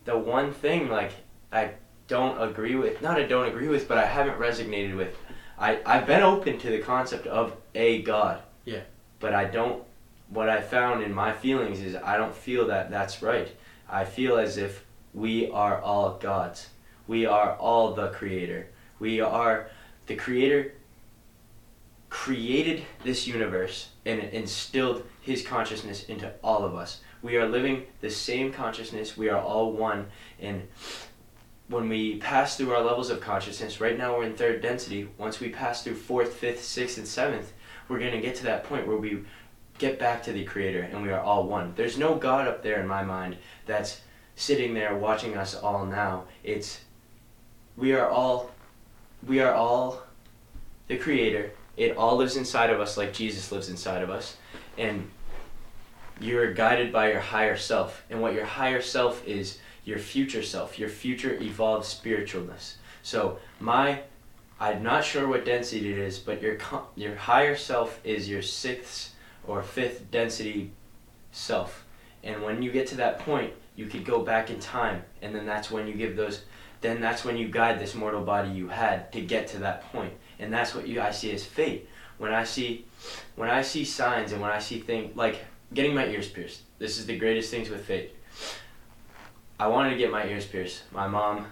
the 0.05 0.17
one 0.17 0.53
thing 0.53 0.89
like 0.89 1.11
I 1.51 1.71
don't 2.07 2.41
agree 2.41 2.75
with. 2.75 3.01
Not 3.01 3.19
I 3.19 3.23
don't 3.23 3.47
agree 3.47 3.67
with, 3.67 3.87
but 3.87 3.97
I 3.97 4.05
haven't 4.05 4.39
resonated 4.39 4.95
with. 4.95 5.15
I 5.59 5.79
I've 5.85 6.07
been 6.07 6.23
open 6.23 6.57
to 6.59 6.69
the 6.69 6.79
concept 6.79 7.27
of 7.27 7.55
a 7.73 8.01
God. 8.01 8.41
Yeah. 8.63 8.81
But 9.19 9.33
I 9.33 9.45
don't. 9.45 9.83
What 10.29 10.49
I 10.49 10.61
found 10.61 11.03
in 11.03 11.13
my 11.13 11.33
feelings 11.33 11.81
is 11.81 11.95
I 11.95 12.17
don't 12.17 12.35
feel 12.35 12.67
that 12.67 12.89
that's 12.89 13.21
right. 13.21 13.51
I 13.89 14.05
feel 14.05 14.37
as 14.37 14.57
if 14.57 14.83
we 15.13 15.49
are 15.51 15.79
all 15.79 16.17
gods. 16.17 16.69
We 17.07 17.25
are 17.25 17.55
all 17.55 17.93
the 17.93 18.09
creator. 18.09 18.67
We 18.99 19.21
are 19.21 19.69
the 20.07 20.15
creator 20.15 20.73
created 22.09 22.83
this 23.03 23.27
universe 23.27 23.89
and 24.05 24.21
instilled 24.21 25.03
his 25.21 25.45
consciousness 25.45 26.05
into 26.05 26.31
all 26.43 26.63
of 26.63 26.73
us. 26.75 27.01
We 27.25 27.37
are 27.37 27.47
living 27.47 27.87
the 28.01 28.11
same 28.11 28.53
consciousness. 28.53 29.17
We 29.17 29.29
are 29.29 29.41
all 29.41 29.71
one. 29.71 30.05
And 30.39 30.67
when 31.69 31.89
we 31.89 32.17
pass 32.17 32.55
through 32.55 32.71
our 32.71 32.83
levels 32.83 33.09
of 33.09 33.19
consciousness, 33.19 33.81
right 33.81 33.97
now 33.97 34.15
we're 34.15 34.25
in 34.25 34.35
third 34.35 34.61
density. 34.61 35.09
Once 35.17 35.39
we 35.39 35.49
pass 35.49 35.83
through 35.83 35.95
fourth, 35.95 36.33
fifth, 36.33 36.63
sixth, 36.63 36.99
and 36.99 37.07
seventh, 37.07 37.51
we're 37.89 37.97
going 37.97 38.11
to 38.11 38.21
get 38.21 38.35
to 38.35 38.43
that 38.43 38.65
point 38.65 38.85
where 38.85 38.97
we 38.97 39.23
get 39.79 39.97
back 39.97 40.21
to 40.21 40.33
the 40.33 40.43
creator 40.43 40.83
and 40.83 41.01
we 41.01 41.09
are 41.09 41.19
all 41.19 41.47
one. 41.47 41.73
There's 41.75 41.97
no 41.97 42.13
God 42.13 42.47
up 42.47 42.61
there 42.61 42.79
in 42.79 42.85
my 42.85 43.01
mind 43.01 43.37
that's 43.65 44.01
sitting 44.35 44.75
there 44.75 44.95
watching 44.95 45.35
us 45.35 45.55
all 45.55 45.83
now. 45.83 46.25
It's 46.43 46.81
we 47.75 47.93
are 47.93 48.07
all 48.07 48.51
we 49.25 49.39
are 49.39 49.51
all 49.51 50.03
the 50.87 50.97
creator. 50.97 51.53
It 51.75 51.97
all 51.97 52.17
lives 52.17 52.35
inside 52.35 52.69
of 52.69 52.79
us 52.79 52.97
like 52.97 53.13
Jesus 53.13 53.51
lives 53.51 53.69
inside 53.69 54.03
of 54.03 54.11
us. 54.11 54.37
And 54.77 55.09
you're 56.19 56.53
guided 56.53 56.91
by 56.91 57.11
your 57.11 57.19
higher 57.19 57.57
self. 57.57 58.03
And 58.09 58.21
what 58.21 58.33
your 58.33 58.45
higher 58.45 58.81
self 58.81 59.25
is 59.27 59.59
your 59.83 59.99
future 59.99 60.43
self, 60.43 60.79
your 60.79 60.89
future 60.89 61.37
evolved 61.41 61.85
spiritualness. 61.85 62.75
So 63.03 63.37
my 63.59 64.01
I'm 64.59 64.83
not 64.83 65.03
sure 65.03 65.27
what 65.27 65.43
density 65.43 65.91
it 65.91 65.97
is, 65.97 66.17
but 66.17 66.41
your 66.41 66.57
your 66.95 67.15
higher 67.15 67.55
self 67.55 67.99
is 68.03 68.29
your 68.29 68.41
sixth 68.41 69.13
or 69.45 69.61
fifth 69.61 70.09
density 70.11 70.71
self, 71.31 71.85
And 72.23 72.41
when 72.41 72.63
you 72.63 72.71
get 72.71 72.87
to 72.87 72.95
that 72.95 73.19
point, 73.19 73.53
you 73.75 73.85
could 73.87 74.05
go 74.05 74.21
back 74.23 74.49
in 74.49 74.59
time, 74.59 75.03
and 75.21 75.35
then 75.35 75.45
that's 75.45 75.69
when 75.69 75.85
you 75.85 75.93
give 75.93 76.15
those. 76.15 76.43
Then 76.81 77.01
that's 77.01 77.25
when 77.25 77.37
you 77.37 77.49
guide 77.49 77.79
this 77.79 77.93
mortal 77.93 78.23
body 78.23 78.49
you 78.49 78.69
had 78.69 79.11
to 79.11 79.21
get 79.21 79.47
to 79.49 79.59
that 79.59 79.83
point, 79.91 80.13
and 80.39 80.51
that's 80.51 80.73
what 80.73 80.87
you 80.87 81.01
I 81.01 81.11
see 81.11 81.31
as 81.31 81.45
fate. 81.45 81.89
When 82.17 82.33
I 82.33 82.45
see, 82.45 82.85
when 83.35 83.49
I 83.49 83.61
see 83.61 83.83
signs 83.83 84.31
and 84.31 84.41
when 84.41 84.51
I 84.51 84.59
see 84.59 84.79
things 84.79 85.15
like 85.15 85.41
getting 85.75 85.93
my 85.93 86.07
ears 86.07 86.27
pierced. 86.27 86.61
This 86.79 86.97
is 86.97 87.05
the 87.05 87.17
greatest 87.17 87.51
things 87.51 87.69
with 87.69 87.85
fate. 87.85 88.15
I 89.59 89.67
wanted 89.67 89.91
to 89.91 89.97
get 89.97 90.09
my 90.09 90.25
ears 90.25 90.45
pierced. 90.45 90.83
My 90.91 91.07
mom 91.07 91.47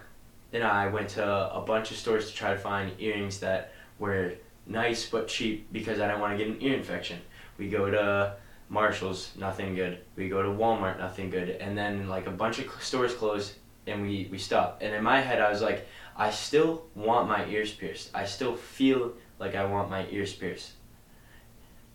and 0.52 0.64
I 0.64 0.88
went 0.88 1.10
to 1.10 1.54
a 1.54 1.60
bunch 1.60 1.90
of 1.90 1.96
stores 1.98 2.30
to 2.30 2.34
try 2.34 2.52
to 2.52 2.58
find 2.58 2.92
earrings 2.98 3.38
that 3.40 3.72
were 3.98 4.32
nice 4.66 5.08
but 5.08 5.28
cheap 5.28 5.70
because 5.72 6.00
I 6.00 6.06
didn't 6.06 6.20
want 6.20 6.36
to 6.36 6.42
get 6.42 6.54
an 6.54 6.60
ear 6.62 6.74
infection. 6.74 7.18
We 7.58 7.68
go 7.68 7.90
to 7.90 8.36
Marshalls, 8.70 9.30
nothing 9.36 9.74
good. 9.74 9.98
We 10.16 10.28
go 10.28 10.42
to 10.42 10.48
Walmart, 10.48 10.98
nothing 10.98 11.30
good. 11.30 11.50
And 11.50 11.76
then 11.76 12.08
like 12.08 12.26
a 12.26 12.30
bunch 12.30 12.58
of 12.58 12.70
stores 12.82 13.14
closed 13.14 13.54
and 13.86 14.02
we, 14.02 14.28
we 14.30 14.38
stopped. 14.38 14.82
And 14.82 14.94
in 14.94 15.04
my 15.04 15.20
head, 15.20 15.40
I 15.40 15.50
was 15.50 15.60
like, 15.60 15.86
I 16.16 16.30
still 16.30 16.86
want 16.94 17.28
my 17.28 17.46
ears 17.46 17.72
pierced. 17.72 18.10
I 18.14 18.24
still 18.24 18.56
feel 18.56 19.12
like 19.38 19.54
I 19.54 19.66
want 19.66 19.90
my 19.90 20.06
ears 20.10 20.32
pierced. 20.32 20.72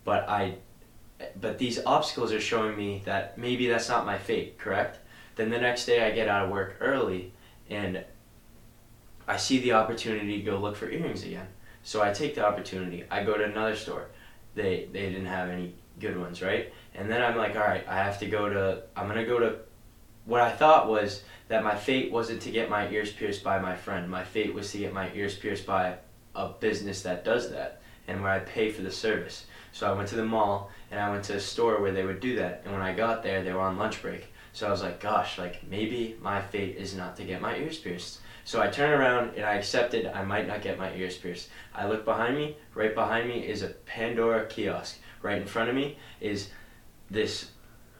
But 0.04 0.28
I, 0.28 0.54
but 1.40 1.58
these 1.58 1.78
obstacles 1.84 2.32
are 2.32 2.40
showing 2.40 2.76
me 2.76 3.02
that 3.04 3.36
maybe 3.36 3.66
that's 3.66 3.88
not 3.88 4.06
my 4.06 4.18
fate, 4.18 4.58
correct? 4.58 4.98
Then 5.36 5.50
the 5.50 5.58
next 5.58 5.86
day 5.86 6.04
I 6.04 6.10
get 6.10 6.28
out 6.28 6.44
of 6.44 6.50
work 6.50 6.76
early 6.80 7.32
and 7.68 8.04
I 9.26 9.36
see 9.36 9.58
the 9.60 9.72
opportunity 9.72 10.38
to 10.38 10.42
go 10.44 10.58
look 10.58 10.76
for 10.76 10.90
earrings 10.90 11.24
again. 11.24 11.46
So 11.82 12.02
I 12.02 12.12
take 12.12 12.34
the 12.34 12.46
opportunity. 12.46 13.04
I 13.10 13.22
go 13.22 13.36
to 13.36 13.44
another 13.44 13.76
store. 13.76 14.08
They 14.54 14.88
they 14.92 15.08
didn't 15.08 15.26
have 15.26 15.48
any 15.48 15.74
good 15.98 16.18
ones, 16.18 16.42
right? 16.42 16.72
And 16.94 17.10
then 17.10 17.22
I'm 17.22 17.36
like, 17.36 17.54
all 17.54 17.62
right, 17.62 17.86
I 17.88 17.96
have 17.96 18.18
to 18.20 18.26
go 18.26 18.48
to. 18.48 18.82
I'm 18.96 19.06
gonna 19.06 19.24
go 19.24 19.38
to. 19.38 19.56
What 20.26 20.40
I 20.40 20.50
thought 20.50 20.88
was 20.88 21.22
that 21.48 21.64
my 21.64 21.74
fate 21.74 22.12
wasn't 22.12 22.42
to 22.42 22.50
get 22.50 22.68
my 22.68 22.88
ears 22.90 23.12
pierced 23.12 23.42
by 23.42 23.58
my 23.58 23.76
friend. 23.76 24.10
My 24.10 24.24
fate 24.24 24.52
was 24.52 24.70
to 24.72 24.78
get 24.78 24.92
my 24.92 25.10
ears 25.14 25.36
pierced 25.36 25.66
by 25.66 25.96
a 26.34 26.48
business 26.48 27.02
that 27.02 27.24
does 27.24 27.50
that 27.50 27.80
and 28.06 28.22
where 28.22 28.32
I 28.32 28.40
pay 28.40 28.70
for 28.70 28.82
the 28.82 28.90
service. 28.90 29.46
So 29.72 29.88
I 29.88 29.96
went 29.96 30.08
to 30.08 30.16
the 30.16 30.24
mall 30.24 30.70
and 30.90 31.00
I 31.00 31.10
went 31.10 31.24
to 31.24 31.36
a 31.36 31.40
store 31.40 31.80
where 31.80 31.92
they 31.92 32.04
would 32.04 32.20
do 32.20 32.36
that. 32.36 32.62
And 32.64 32.72
when 32.72 32.82
I 32.82 32.94
got 32.94 33.22
there, 33.22 33.42
they 33.42 33.52
were 33.52 33.60
on 33.60 33.78
lunch 33.78 34.02
break. 34.02 34.32
So 34.52 34.66
I 34.66 34.70
was 34.70 34.82
like, 34.82 35.00
gosh, 35.00 35.38
like 35.38 35.68
maybe 35.68 36.16
my 36.20 36.42
fate 36.42 36.76
is 36.76 36.94
not 36.94 37.16
to 37.16 37.24
get 37.24 37.40
my 37.40 37.56
ears 37.56 37.78
pierced. 37.78 38.20
So 38.44 38.60
I 38.60 38.68
turn 38.68 38.90
around 38.90 39.36
and 39.36 39.44
I 39.44 39.54
accepted 39.54 40.06
I 40.06 40.24
might 40.24 40.48
not 40.48 40.62
get 40.62 40.78
my 40.78 40.92
ears 40.94 41.16
pierced. 41.16 41.50
I 41.74 41.86
look 41.86 42.04
behind 42.04 42.36
me. 42.36 42.56
Right 42.74 42.94
behind 42.94 43.28
me 43.28 43.46
is 43.46 43.62
a 43.62 43.68
Pandora 43.68 44.46
kiosk. 44.46 44.98
Right 45.22 45.40
in 45.40 45.46
front 45.46 45.68
of 45.68 45.76
me 45.76 45.98
is 46.20 46.50
this. 47.10 47.50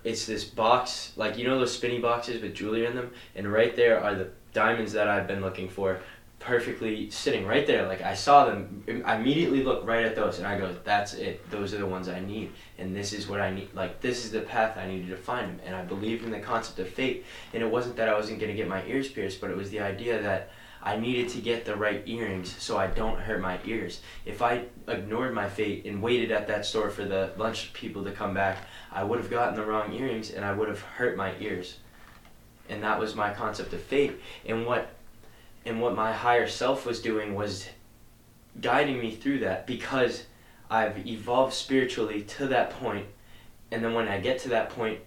It's 0.03 0.25
this 0.25 0.45
box, 0.45 1.13
like 1.17 1.37
you 1.37 1.47
know 1.47 1.59
those 1.59 1.75
spinny 1.75 1.99
boxes 1.99 2.41
with 2.41 2.55
jewelry 2.55 2.87
in 2.87 2.97
them, 2.97 3.11
and 3.37 3.53
right 3.53 3.77
there 3.77 4.03
are 4.03 4.15
the 4.15 4.31
diamonds 4.55 4.93
that 4.95 5.09
I've 5.09 5.27
been 5.27 5.43
looking 5.43 5.69
for 5.69 6.01
perfectly 6.41 7.11
sitting 7.11 7.47
right 7.47 7.67
there. 7.67 7.87
Like 7.87 8.03
I 8.03 8.15
saw 8.15 8.47
them, 8.47 8.83
I 9.05 9.17
immediately 9.17 9.63
looked 9.63 9.87
right 9.87 10.05
at 10.05 10.17
those, 10.17 10.39
and 10.39 10.47
I 10.47 10.59
go, 10.59 10.75
"That's 10.85 11.15
it. 11.15 11.49
Those 11.51 11.73
are 11.75 11.79
the 11.79 11.87
ones 11.87 12.09
I 12.09 12.19
need, 12.19 12.51
and 12.79 12.97
this 12.97 13.13
is 13.13 13.29
what 13.29 13.41
I 13.41 13.51
need. 13.51 13.73
Like 13.75 14.01
this 14.01 14.25
is 14.25 14.33
the 14.33 14.41
path 14.41 14.77
I 14.77 14.89
needed 14.89 15.11
to 15.11 15.17
find 15.17 15.51
them." 15.51 15.61
And 15.65 15.77
I 15.77 15.83
believed 15.85 16.25
in 16.25 16.31
the 16.31 16.41
concept 16.41 16.79
of 16.81 16.89
fate, 16.89 17.25
and 17.53 17.63
it 17.63 17.71
wasn't 17.71 17.97
that 17.97 18.09
I 18.09 18.15
wasn't 18.15 18.41
gonna 18.41 18.55
get 18.55 18.67
my 18.67 18.85
ears 18.87 19.09
pierced, 19.09 19.41
but 19.41 19.51
it 19.51 19.57
was 19.57 19.71
the 19.71 19.81
idea 19.81 20.21
that 20.23 20.51
I 20.83 20.97
needed 20.97 21.29
to 21.31 21.41
get 21.41 21.67
the 21.67 21.77
right 21.77 22.03
earrings 22.07 22.57
so 22.59 22.79
I 22.79 22.87
don't 22.87 23.21
hurt 23.21 23.41
my 23.41 23.59
ears. 23.67 24.01
If 24.25 24.41
I 24.41 24.65
ignored 24.89 25.35
my 25.35 25.49
fate 25.49 25.85
and 25.85 26.03
waited 26.03 26.31
at 26.31 26.47
that 26.49 26.65
store 26.65 26.89
for 26.89 27.05
the 27.05 27.33
lunch 27.37 27.73
people 27.75 28.03
to 28.05 28.13
come 28.13 28.33
back, 28.33 28.67
I 28.91 29.05
would 29.05 29.19
have 29.19 29.31
gotten 29.31 29.57
the 29.57 29.65
wrong 29.65 29.93
earrings 29.93 30.31
and 30.31 30.43
I 30.43 30.55
would 30.55 30.69
have 30.69 30.81
hurt 30.81 31.19
my 31.19 31.35
ears. 31.39 31.79
And 32.71 32.83
that 32.83 32.99
was 32.99 33.15
my 33.15 33.35
concept 33.35 33.75
of 33.75 33.83
fate. 33.83 34.21
And 34.47 34.65
what 34.65 34.95
and 35.65 35.81
what 35.81 35.95
my 35.95 36.13
higher 36.13 36.49
self 36.49 36.87
was 36.87 37.01
doing 37.01 37.35
was 37.35 37.69
guiding 38.61 38.99
me 39.01 39.15
through 39.15 39.41
that 39.41 39.67
because 39.67 40.25
I've 40.71 41.07
evolved 41.07 41.53
spiritually 41.53 42.23
to 42.23 42.47
that 42.49 42.71
point. 42.71 43.07
And 43.71 43.85
then 43.85 43.95
when 43.95 44.09
I 44.09 44.21
get 44.21 44.39
to 44.41 44.49
that 44.51 44.71
point 44.71 45.01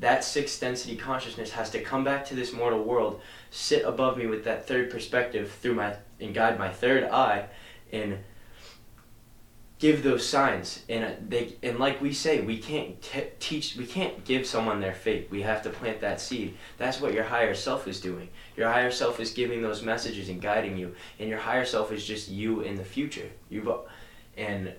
that 0.00 0.24
sixth 0.24 0.60
density 0.60 0.96
consciousness 0.96 1.50
has 1.52 1.70
to 1.70 1.82
come 1.82 2.02
back 2.02 2.24
to 2.24 2.34
this 2.34 2.52
mortal 2.52 2.82
world 2.82 3.20
sit 3.50 3.84
above 3.84 4.16
me 4.16 4.26
with 4.26 4.44
that 4.44 4.66
third 4.66 4.90
perspective 4.90 5.52
through 5.60 5.74
my 5.74 5.94
and 6.18 6.34
guide 6.34 6.58
my 6.58 6.70
third 6.70 7.04
eye 7.04 7.46
and 7.92 8.18
give 9.80 10.02
those 10.02 10.28
signs. 10.28 10.84
And 10.88 11.04
uh, 11.04 11.10
they 11.26 11.56
and 11.62 11.78
like 11.78 12.00
we 12.00 12.12
say 12.12 12.42
we 12.42 12.58
can't 12.58 12.96
teach 13.40 13.76
we 13.76 13.86
can't 13.86 14.24
give 14.24 14.46
someone 14.46 14.80
their 14.80 14.94
fate 14.94 15.28
we 15.30 15.42
have 15.42 15.62
to 15.62 15.70
plant 15.70 16.00
that 16.02 16.20
seed. 16.20 16.54
That's 16.78 17.00
what 17.00 17.14
your 17.14 17.24
higher 17.24 17.54
self 17.54 17.88
is 17.88 18.00
doing. 18.00 18.28
Your 18.56 18.70
higher 18.70 18.92
self 18.92 19.18
is 19.18 19.32
giving 19.32 19.62
those 19.62 19.82
messages 19.82 20.28
and 20.28 20.40
guiding 20.40 20.76
you. 20.76 20.94
And 21.18 21.28
your 21.28 21.38
higher 21.38 21.64
self 21.64 21.90
is 21.90 22.06
just 22.06 22.28
you 22.28 22.60
in 22.60 22.76
the 22.76 22.84
future. 22.84 23.28
You've 23.48 23.68
and 24.36 24.74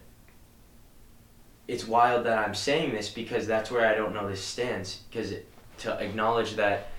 it's 1.67 1.87
wild 1.87 2.25
that 2.25 2.37
i'm 2.37 2.55
saying 2.55 2.91
this 2.91 3.09
because 3.09 3.45
that's 3.45 3.69
where 3.69 3.85
i 3.87 3.95
don't 3.95 4.13
know 4.13 4.29
this 4.29 4.43
stands. 4.43 5.01
Because 5.09 5.33
to 5.79 5.97
acknowledge 5.97 6.55
that 6.55 6.89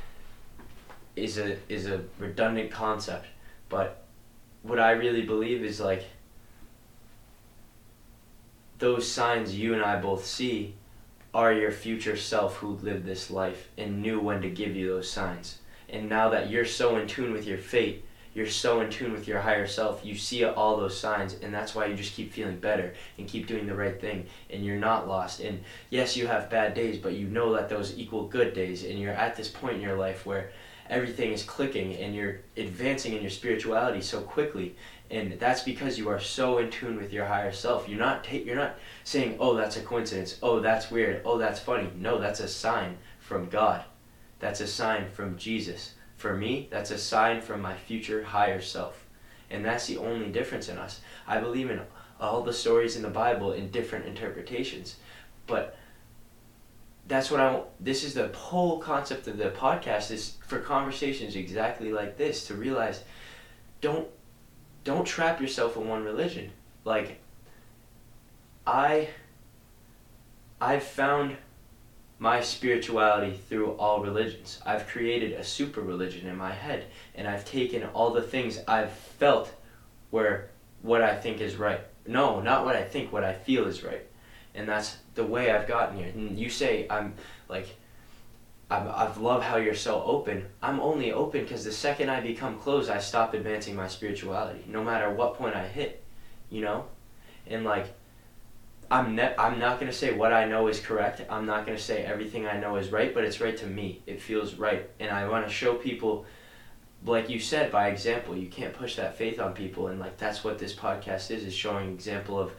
is 1.14 1.38
a 1.38 1.56
is 1.68 1.86
a 1.86 2.02
redundant 2.18 2.72
concept. 2.72 3.26
But 3.68 4.04
what 4.62 4.80
i 4.80 4.90
really 4.90 5.22
believe 5.22 5.62
is 5.62 5.78
like 5.78 6.04
those 8.82 9.06
signs 9.06 9.56
you 9.56 9.74
and 9.74 9.82
I 9.82 10.00
both 10.00 10.26
see 10.26 10.74
are 11.32 11.52
your 11.52 11.70
future 11.70 12.16
self 12.16 12.56
who 12.56 12.70
lived 12.78 13.06
this 13.06 13.30
life 13.30 13.68
and 13.78 14.02
knew 14.02 14.18
when 14.18 14.42
to 14.42 14.50
give 14.50 14.74
you 14.74 14.88
those 14.88 15.08
signs. 15.08 15.58
And 15.88 16.08
now 16.08 16.30
that 16.30 16.50
you're 16.50 16.64
so 16.64 16.96
in 16.96 17.06
tune 17.06 17.32
with 17.32 17.46
your 17.46 17.58
fate, 17.58 18.04
you're 18.34 18.48
so 18.48 18.80
in 18.80 18.90
tune 18.90 19.12
with 19.12 19.28
your 19.28 19.40
higher 19.40 19.68
self, 19.68 20.04
you 20.04 20.16
see 20.16 20.42
all 20.42 20.76
those 20.76 20.98
signs, 20.98 21.34
and 21.34 21.54
that's 21.54 21.76
why 21.76 21.86
you 21.86 21.94
just 21.94 22.14
keep 22.14 22.32
feeling 22.32 22.58
better 22.58 22.92
and 23.18 23.28
keep 23.28 23.46
doing 23.46 23.68
the 23.68 23.74
right 23.76 24.00
thing, 24.00 24.26
and 24.50 24.64
you're 24.64 24.78
not 24.78 25.06
lost. 25.06 25.38
And 25.38 25.62
yes, 25.90 26.16
you 26.16 26.26
have 26.26 26.50
bad 26.50 26.74
days, 26.74 26.98
but 26.98 27.12
you 27.12 27.28
know 27.28 27.52
that 27.52 27.68
those 27.68 27.96
equal 27.96 28.26
good 28.26 28.52
days, 28.52 28.82
and 28.82 28.98
you're 28.98 29.12
at 29.12 29.36
this 29.36 29.48
point 29.48 29.76
in 29.76 29.80
your 29.80 29.96
life 29.96 30.26
where 30.26 30.50
everything 30.92 31.32
is 31.32 31.42
clicking 31.42 31.96
and 31.96 32.14
you're 32.14 32.40
advancing 32.56 33.14
in 33.14 33.22
your 33.22 33.30
spirituality 33.30 34.02
so 34.02 34.20
quickly 34.20 34.74
and 35.12 35.38
that's 35.38 35.62
because 35.62 35.98
you 35.98 36.08
are 36.08 36.18
so 36.18 36.56
in 36.56 36.70
tune 36.70 36.96
with 36.96 37.12
your 37.12 37.26
higher 37.26 37.52
self. 37.52 37.86
You're 37.86 37.98
not 37.98 38.24
ta- 38.24 38.36
you're 38.36 38.56
not 38.56 38.78
saying 39.04 39.36
oh 39.38 39.54
that's 39.54 39.76
a 39.76 39.82
coincidence. 39.82 40.38
Oh 40.42 40.58
that's 40.58 40.90
weird. 40.90 41.20
Oh 41.24 41.36
that's 41.36 41.60
funny. 41.60 41.90
No 41.96 42.18
that's 42.18 42.40
a 42.40 42.48
sign 42.48 42.96
from 43.20 43.50
god. 43.50 43.84
That's 44.38 44.62
a 44.62 44.66
sign 44.66 45.08
from 45.10 45.36
jesus. 45.36 45.94
For 46.16 46.34
me 46.34 46.68
that's 46.70 46.90
a 46.90 46.98
sign 46.98 47.42
from 47.42 47.60
my 47.60 47.76
future 47.76 48.24
higher 48.24 48.62
self. 48.62 49.04
And 49.50 49.62
that's 49.62 49.86
the 49.86 49.98
only 49.98 50.30
difference 50.30 50.70
in 50.70 50.78
us. 50.78 51.02
I 51.28 51.38
believe 51.38 51.70
in 51.70 51.82
all 52.18 52.42
the 52.42 52.52
stories 52.52 52.96
in 52.96 53.02
the 53.02 53.10
bible 53.10 53.52
in 53.52 53.70
different 53.70 54.06
interpretations. 54.06 54.96
But 55.46 55.76
that's 57.06 57.30
what 57.30 57.40
I. 57.40 57.60
This 57.80 58.02
is 58.02 58.14
the 58.14 58.28
whole 58.28 58.78
concept 58.78 59.26
of 59.26 59.36
the 59.36 59.50
podcast 59.50 60.10
is 60.10 60.36
for 60.46 60.60
conversations 60.60 61.36
exactly 61.36 61.92
like 61.92 62.16
this 62.16 62.46
to 62.46 62.54
realize, 62.54 63.02
don't 63.82 64.08
don't 64.84 65.04
trap 65.04 65.40
yourself 65.40 65.76
in 65.76 65.88
one 65.88 66.04
religion. 66.04 66.50
Like, 66.84 67.20
I, 68.66 69.08
I've 70.60 70.82
found 70.82 71.36
my 72.18 72.40
spirituality 72.40 73.36
through 73.48 73.72
all 73.72 74.00
religions. 74.00 74.60
I've 74.64 74.86
created 74.86 75.32
a 75.32 75.44
super 75.44 75.80
religion 75.80 76.28
in 76.28 76.36
my 76.36 76.52
head, 76.52 76.86
and 77.14 77.26
I've 77.26 77.44
taken 77.44 77.84
all 77.94 78.10
the 78.10 78.22
things 78.22 78.60
I've 78.68 78.92
felt 78.92 79.52
where 80.10 80.50
what 80.82 81.02
I 81.02 81.16
think 81.16 81.40
is 81.40 81.56
right. 81.56 81.80
No, 82.06 82.40
not 82.40 82.64
what 82.64 82.76
I 82.76 82.84
think, 82.84 83.12
what 83.12 83.24
I 83.24 83.34
feel 83.34 83.66
is 83.66 83.82
right. 83.82 84.06
And 84.54 84.68
that's 84.68 84.96
the 85.14 85.24
way 85.24 85.50
I've 85.50 85.66
gotten 85.66 85.96
here. 85.96 86.08
And 86.14 86.38
you 86.38 86.50
say 86.50 86.86
I'm 86.90 87.14
like 87.48 87.76
I, 88.72 89.04
I 89.04 89.16
love 89.18 89.42
how 89.42 89.56
you're 89.56 89.74
so 89.74 90.02
open. 90.02 90.46
I'm 90.62 90.80
only 90.80 91.12
open 91.12 91.42
because 91.42 91.64
the 91.64 91.72
second 91.72 92.08
I 92.08 92.20
become 92.20 92.58
closed, 92.58 92.90
I 92.90 92.98
stop 93.00 93.34
advancing 93.34 93.76
my 93.76 93.86
spirituality, 93.86 94.64
no 94.66 94.82
matter 94.82 95.10
what 95.10 95.34
point 95.34 95.54
I 95.54 95.66
hit, 95.66 96.02
you 96.48 96.62
know? 96.62 96.86
And 97.46 97.64
like, 97.64 97.94
I'm, 98.90 99.14
ne- 99.14 99.34
I'm 99.38 99.58
not 99.58 99.78
going 99.78 99.90
to 99.92 99.96
say 99.96 100.14
what 100.14 100.32
I 100.32 100.46
know 100.46 100.68
is 100.68 100.80
correct. 100.80 101.20
I'm 101.28 101.44
not 101.44 101.66
going 101.66 101.76
to 101.76 101.82
say 101.82 102.02
everything 102.02 102.46
I 102.46 102.58
know 102.58 102.76
is 102.76 102.90
right, 102.90 103.12
but 103.12 103.24
it's 103.24 103.40
right 103.40 103.56
to 103.58 103.66
me. 103.66 104.02
It 104.06 104.22
feels 104.22 104.54
right. 104.54 104.88
And 104.98 105.10
I 105.10 105.28
want 105.28 105.46
to 105.46 105.52
show 105.52 105.74
people, 105.74 106.24
like 107.04 107.28
you 107.28 107.40
said, 107.40 107.70
by 107.70 107.88
example. 107.88 108.36
You 108.36 108.48
can't 108.48 108.72
push 108.72 108.96
that 108.96 109.16
faith 109.16 109.38
on 109.38 109.52
people. 109.52 109.88
And 109.88 110.00
like, 110.00 110.16
that's 110.16 110.44
what 110.44 110.58
this 110.58 110.74
podcast 110.74 111.30
is, 111.30 111.44
is 111.44 111.54
showing 111.54 111.92
example 111.92 112.38
of 112.38 112.52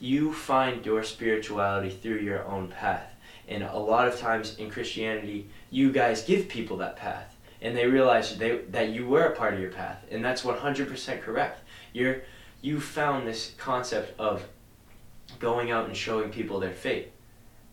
you 0.00 0.32
find 0.32 0.84
your 0.84 1.04
spirituality 1.04 1.90
through 1.90 2.18
your 2.18 2.44
own 2.46 2.68
path. 2.68 3.14
And 3.50 3.64
a 3.64 3.76
lot 3.76 4.06
of 4.06 4.18
times 4.18 4.56
in 4.56 4.70
Christianity, 4.70 5.48
you 5.70 5.92
guys 5.92 6.22
give 6.22 6.48
people 6.48 6.78
that 6.78 6.96
path 6.96 7.36
and 7.60 7.76
they 7.76 7.86
realize 7.86 8.38
they, 8.38 8.58
that 8.70 8.90
you 8.90 9.06
were 9.06 9.24
a 9.24 9.36
part 9.36 9.52
of 9.52 9.60
your 9.60 9.72
path 9.72 10.02
and 10.10 10.24
that's 10.24 10.42
100% 10.42 11.20
correct. 11.20 11.60
You're 11.92 12.22
you 12.62 12.78
found 12.78 13.26
this 13.26 13.54
concept 13.58 14.18
of 14.20 14.46
going 15.38 15.70
out 15.70 15.86
and 15.86 15.96
showing 15.96 16.30
people 16.30 16.60
their 16.60 16.72
faith. 16.72 17.08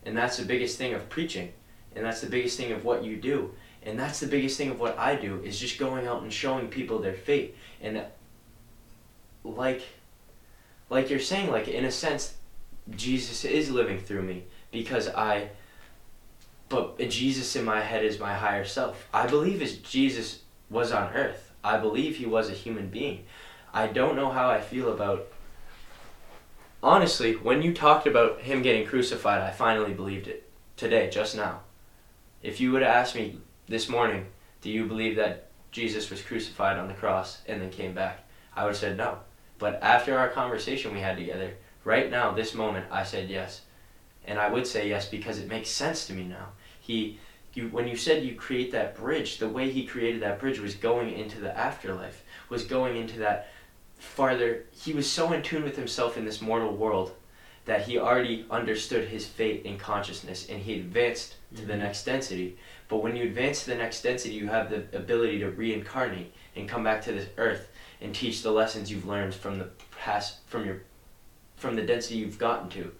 And 0.06 0.18
that's 0.18 0.38
the 0.38 0.46
biggest 0.46 0.78
thing 0.78 0.94
of 0.94 1.08
preaching 1.10 1.54
and 1.96 2.06
that's 2.06 2.22
the 2.22 2.30
biggest 2.30 2.58
thing 2.58 2.72
of 2.72 2.84
what 2.84 3.04
you 3.04 3.18
do. 3.18 3.52
And 3.84 3.98
that's 3.98 4.20
the 4.20 4.28
biggest 4.28 4.58
thing 4.58 4.70
of 4.70 4.80
what 4.80 4.98
i 4.98 5.16
do 5.16 5.42
is 5.44 5.60
just 5.60 5.78
going 5.78 6.08
out 6.08 6.24
and 6.24 6.34
showing 6.34 6.68
people 6.68 7.00
their 7.00 7.14
faith. 7.14 7.56
And 7.82 8.04
like 9.44 9.84
like 10.90 11.10
you're 11.10 11.20
saying 11.20 11.50
like 11.52 11.68
in 11.68 11.86
a 11.86 11.92
sense 11.92 12.36
jesus 12.92 13.46
is 13.46 13.70
living 13.70 14.00
through 14.00 14.22
me 14.22 14.44
because 14.72 15.08
i 15.10 15.50
but 16.70 16.98
jesus 17.10 17.56
in 17.56 17.64
my 17.66 17.82
head 17.82 18.04
is 18.04 18.20
my 18.20 18.34
higher 18.34 18.66
self. 18.66 19.08
I 19.14 19.28
believe 19.28 19.62
as 19.62 19.78
jesus 19.78 20.42
was 20.70 20.92
on 20.92 21.14
earth. 21.14 21.52
I 21.64 21.78
believe 21.78 22.18
he 22.18 22.26
was 22.26 22.50
a 22.50 22.54
human 22.54 22.90
being. 22.90 23.26
I 23.74 23.88
don't 23.88 24.16
know 24.16 24.30
how 24.30 24.50
i 24.50 24.62
feel 24.62 24.92
about 24.92 25.28
honestly 26.82 27.34
when 27.34 27.62
you 27.62 27.74
talked 27.74 28.08
about 28.08 28.42
him 28.42 28.62
getting 28.62 28.86
crucified 28.86 29.42
i 29.42 29.52
finally 29.52 29.94
believed 29.94 30.28
it 30.28 30.50
today 30.76 31.10
just 31.10 31.36
now. 31.36 31.62
If 32.44 32.62
you 32.62 32.72
would 32.72 32.82
have 32.82 32.96
asked 32.96 33.16
me 33.16 33.40
this 33.68 33.90
morning 33.90 34.28
do 34.62 34.70
you 34.70 34.86
believe 34.86 35.16
that 35.16 35.50
jesus 35.72 36.10
was 36.10 36.22
crucified 36.22 36.78
on 36.78 36.88
the 36.88 36.94
cross 36.94 37.42
and 37.48 37.62
then 37.62 37.70
came 37.70 37.94
back? 37.94 38.24
I 38.56 38.64
would 38.64 38.70
have 38.70 38.78
said 38.78 38.98
no. 38.98 39.20
But 39.60 39.82
after 39.82 40.18
our 40.18 40.30
conversation 40.30 40.94
we 40.94 41.00
had 41.00 41.18
together, 41.18 41.54
right 41.84 42.10
now, 42.10 42.32
this 42.32 42.54
moment, 42.54 42.86
I 42.92 43.04
said 43.04 43.30
yes. 43.30 43.62
And 44.26 44.40
I 44.40 44.50
would 44.50 44.68
say 44.68 44.90
yes 44.90 45.08
because 45.08 45.40
it 45.40 45.48
makes 45.48 45.70
sense 45.70 46.06
to 46.08 46.14
me 46.14 46.24
now. 46.24 46.50
He, 46.88 47.20
you, 47.54 47.68
when 47.68 47.86
you 47.88 47.98
said 47.98 48.24
you 48.24 48.36
create 48.36 48.72
that 48.72 48.96
bridge, 48.96 49.38
the 49.40 49.50
way 49.50 49.70
he 49.70 49.86
created 49.86 50.22
that 50.22 50.40
bridge 50.40 50.60
was 50.60 50.74
going 50.74 51.14
into 51.14 51.40
the 51.42 51.56
afterlife, 51.56 52.24
was 52.48 52.64
going 52.64 52.96
into 52.96 53.20
that 53.20 53.50
farther. 54.00 54.64
He 54.72 54.94
was 54.94 55.12
so 55.12 55.34
in 55.34 55.44
tune 55.44 55.64
with 55.64 55.76
himself 55.76 56.18
in 56.18 56.24
this 56.24 56.42
mortal 56.42 56.76
world 56.76 57.12
that 57.66 57.82
he 57.82 58.00
already 58.00 58.46
understood 58.50 59.10
his 59.10 59.28
fate 59.28 59.66
in 59.66 59.78
consciousness 59.78 60.48
and 60.48 60.62
he 60.62 60.76
advanced 60.76 61.36
to 61.58 61.66
the 61.66 61.74
Mhm. 61.74 61.80
next 61.80 62.06
density. 62.06 62.58
But 62.88 63.04
when 63.04 63.18
you 63.18 63.24
advance 63.24 63.66
to 63.66 63.72
the 63.72 63.76
next 63.76 64.02
density, 64.02 64.36
you 64.36 64.48
have 64.48 64.70
the 64.70 64.84
ability 64.98 65.40
to 65.40 65.50
reincarnate 65.50 66.32
and 66.56 66.70
come 66.70 66.86
back 66.86 67.04
to 67.04 67.12
this 67.12 67.28
earth 67.38 67.68
and 68.00 68.16
teach 68.16 68.42
the 68.42 68.52
lessons 68.52 68.90
you've 68.90 69.06
learned 69.06 69.36
from 69.36 69.60
the 69.60 69.68
past 70.00 70.38
from 70.48 70.66
your 70.66 70.84
from 71.58 71.76
the 71.76 71.82
density 71.82 72.20
you've 72.20 72.38
gotten 72.40 72.70
to. 72.70 72.94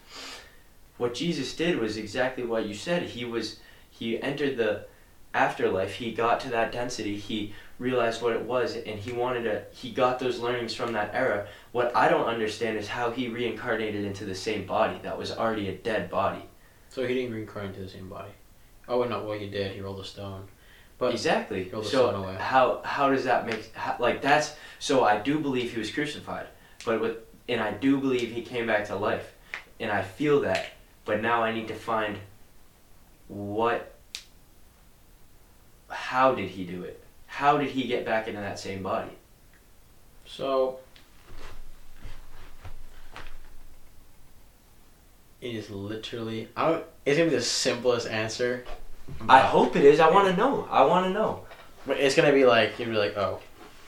What 0.98 1.14
Jesus 1.14 1.56
did 1.56 1.78
was 1.80 1.96
exactly 1.96 2.44
what 2.44 2.66
you 2.66 2.74
said. 2.74 3.04
He 3.04 3.24
was 3.24 3.60
he 3.98 4.22
entered 4.22 4.58
the 4.58 4.86
afterlife. 5.34 5.96
He 5.96 6.12
got 6.12 6.40
to 6.42 6.50
that 6.50 6.72
density. 6.72 7.18
He 7.18 7.54
realized 7.80 8.22
what 8.22 8.34
it 8.34 8.42
was 8.42 8.76
and 8.76 9.00
he 9.00 9.12
wanted 9.12 9.44
to 9.44 9.64
he 9.72 9.92
got 9.92 10.20
those 10.20 10.40
learnings 10.40 10.74
from 10.74 10.94
that 10.94 11.14
era. 11.14 11.48
What 11.72 11.96
I 11.96 12.10
don't 12.10 12.26
understand 12.26 12.78
is 12.78 12.88
how 12.88 13.12
he 13.12 13.28
reincarnated 13.28 14.04
into 14.04 14.26
the 14.26 14.36
same 14.36 14.66
body 14.66 15.00
that 15.04 15.18
was 15.18 15.32
already 15.32 15.70
a 15.70 15.76
dead 15.76 16.10
body. 16.10 16.44
So 16.90 17.06
he 17.06 17.14
didn't 17.14 17.34
reincarnate 17.34 17.76
into 17.76 17.82
the 17.82 17.90
same 17.90 18.10
body. 18.10 18.32
Oh, 18.88 19.00
well, 19.00 19.10
not 19.10 19.26
what 19.26 19.40
he 19.40 19.50
did. 19.50 19.74
He 19.74 19.82
rolled 19.82 20.00
a 20.00 20.06
stone. 20.06 20.48
But 20.98 21.12
exactly. 21.12 21.70
So 21.84 22.24
how 22.40 22.82
how 22.84 23.12
does 23.12 23.26
that 23.26 23.46
make 23.46 23.72
how, 23.76 23.96
like 24.00 24.22
that's 24.22 24.56
so 24.80 25.04
I 25.04 25.20
do 25.20 25.40
believe 25.40 25.72
he 25.74 25.80
was 25.80 25.92
crucified, 25.92 26.48
but 26.86 27.00
with 27.00 27.18
and 27.48 27.62
I 27.62 27.72
do 27.72 28.00
believe 28.00 28.32
he 28.32 28.42
came 28.42 28.66
back 28.66 28.86
to 28.88 28.96
life, 28.96 29.36
and 29.80 29.92
I 29.92 30.02
feel 30.02 30.42
that, 30.42 30.72
but 31.06 31.22
now 31.22 31.44
I 31.44 31.54
need 31.54 31.68
to 31.68 31.76
find 31.76 32.18
what 33.28 33.94
how 35.90 36.36
did 36.36 36.50
he 36.50 36.64
do 36.66 36.84
it? 36.84 37.04
How 37.26 37.58
did 37.58 37.70
he 37.70 37.88
get 37.88 38.06
back 38.06 38.28
into 38.28 38.42
that 38.42 38.60
same 38.60 38.84
body? 38.84 39.12
so 40.28 40.80
it 45.42 45.56
is 45.56 45.70
literally. 45.70 46.50
I 46.56 46.72
don't. 46.72 46.86
It's 47.06 47.18
gonna 47.18 47.30
be 47.30 47.36
the 47.36 47.42
simplest 47.42 48.08
answer. 48.08 48.66
I 49.30 49.40
hope 49.40 49.76
it 49.76 49.86
is. 49.86 50.00
I 50.00 50.12
want 50.12 50.28
to 50.28 50.36
know. 50.36 50.68
I 50.70 50.84
want 50.84 51.06
to 51.06 51.14
know. 51.14 51.46
But 51.86 51.98
it's 51.98 52.16
gonna 52.16 52.34
be 52.34 52.46
like 52.46 52.78
you'd 52.78 52.90
be 52.90 52.96
like, 52.96 53.18
oh, 53.18 53.40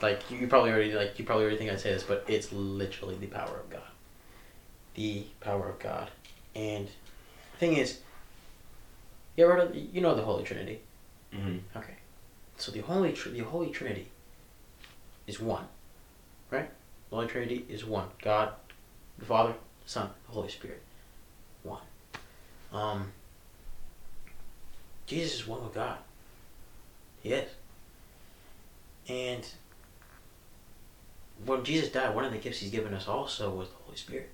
like 0.01 0.29
you, 0.31 0.47
probably 0.47 0.71
already 0.71 0.93
like 0.93 1.19
you 1.19 1.25
probably 1.25 1.43
already 1.43 1.57
think 1.57 1.71
I'd 1.71 1.81
say 1.81 1.91
this, 1.93 2.03
but 2.03 2.23
it's 2.27 2.51
literally 2.53 3.15
the 3.15 3.27
power 3.27 3.59
of 3.59 3.69
God, 3.69 3.81
the 4.95 5.25
power 5.41 5.69
of 5.69 5.79
God, 5.79 6.09
and 6.55 6.87
the 6.87 7.57
thing 7.57 7.75
is, 7.75 7.99
you 9.39 9.45
ever 9.45 9.55
heard 9.55 9.69
of, 9.69 9.75
you 9.75 10.01
know 10.01 10.15
the 10.15 10.23
Holy 10.23 10.43
Trinity? 10.43 10.81
Mm-hmm. 11.33 11.77
Okay, 11.77 11.93
so 12.57 12.71
the 12.71 12.81
Holy 12.81 13.13
Tr- 13.13 13.29
the 13.29 13.39
Holy 13.39 13.69
Trinity 13.69 14.07
is 15.27 15.39
one, 15.39 15.65
right? 16.51 16.69
The 17.09 17.15
Holy 17.15 17.27
Trinity 17.27 17.65
is 17.69 17.85
one. 17.85 18.07
God, 18.21 18.53
the 19.17 19.25
Father, 19.25 19.53
the 19.83 19.89
Son, 19.89 20.09
the 20.27 20.33
Holy 20.33 20.49
Spirit, 20.49 20.81
one. 21.63 21.81
Um. 22.71 23.11
Jesus 25.09 25.39
is 25.39 25.47
one 25.47 25.63
with 25.63 25.73
God. 25.73 25.97
He 27.23 27.33
is. 27.33 27.49
And 29.07 29.43
when 31.43 31.63
Jesus 31.63 31.89
died, 31.89 32.13
one 32.13 32.25
of 32.25 32.31
the 32.31 32.37
gifts 32.37 32.59
he's 32.59 32.69
given 32.69 32.93
us 32.93 33.07
also 33.07 33.49
was 33.49 33.69
the 33.69 33.75
Holy 33.85 33.97
Spirit. 33.97 34.29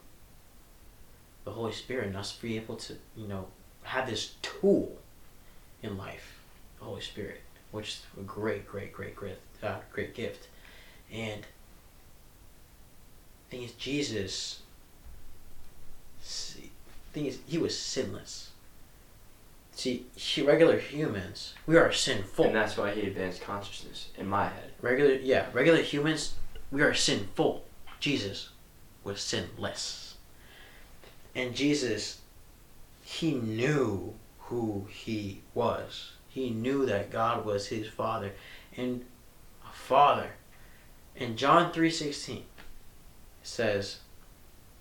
The 1.46 1.52
Holy 1.52 1.72
Spirit 1.72 2.08
and 2.08 2.18
us 2.18 2.34
be 2.34 2.58
able 2.58 2.76
to, 2.76 2.98
you 3.16 3.26
know, 3.26 3.48
have 3.86 4.10
this 4.10 4.36
tool 4.42 4.98
in 5.82 5.98
life, 5.98 6.40
the 6.80 6.86
Holy 6.86 7.02
Spirit, 7.02 7.42
which 7.72 7.88
is 7.90 8.04
a 8.20 8.24
great, 8.24 8.68
great, 8.68 8.92
great, 8.92 9.16
great, 9.16 9.38
uh, 9.64 9.78
great 9.92 10.14
gift. 10.16 10.48
And 11.12 11.46
thing 13.50 13.64
is, 13.64 13.72
Jesus. 13.74 14.62
See, 16.22 16.72
thing 17.14 17.28
is, 17.28 17.40
he 17.48 17.58
was 17.58 17.78
sinless. 17.78 18.52
See, 19.76 20.06
regular 20.42 20.80
humans, 20.80 21.54
we 21.68 21.76
are 21.76 21.92
sinful. 21.92 22.46
And 22.46 22.56
that's 22.56 22.78
why 22.78 22.92
he 22.92 23.02
advanced 23.02 23.42
consciousness 23.42 24.08
in 24.18 24.26
my 24.26 24.46
head. 24.46 24.72
Regular, 24.82 25.16
yeah, 25.16 25.48
regular 25.54 25.82
humans, 25.82 26.34
we 26.72 26.82
are 26.82 26.94
sinful. 26.94 27.64
Jesus 28.00 28.50
was 29.04 29.22
sinless. 29.22 30.16
And 31.36 31.54
Jesus, 31.54 32.22
he 33.06 33.36
knew 33.36 34.16
who 34.40 34.88
he 34.90 35.42
was. 35.54 36.14
He 36.28 36.50
knew 36.50 36.88
that 36.88 37.12
God 37.12 37.46
was 37.46 37.68
his 37.68 37.88
father. 37.88 38.32
And 38.76 39.06
a 39.64 39.72
father. 39.72 40.32
In 41.16 41.38
John 41.38 41.72
3.16, 41.72 42.38
it 42.38 42.44
says, 43.44 44.00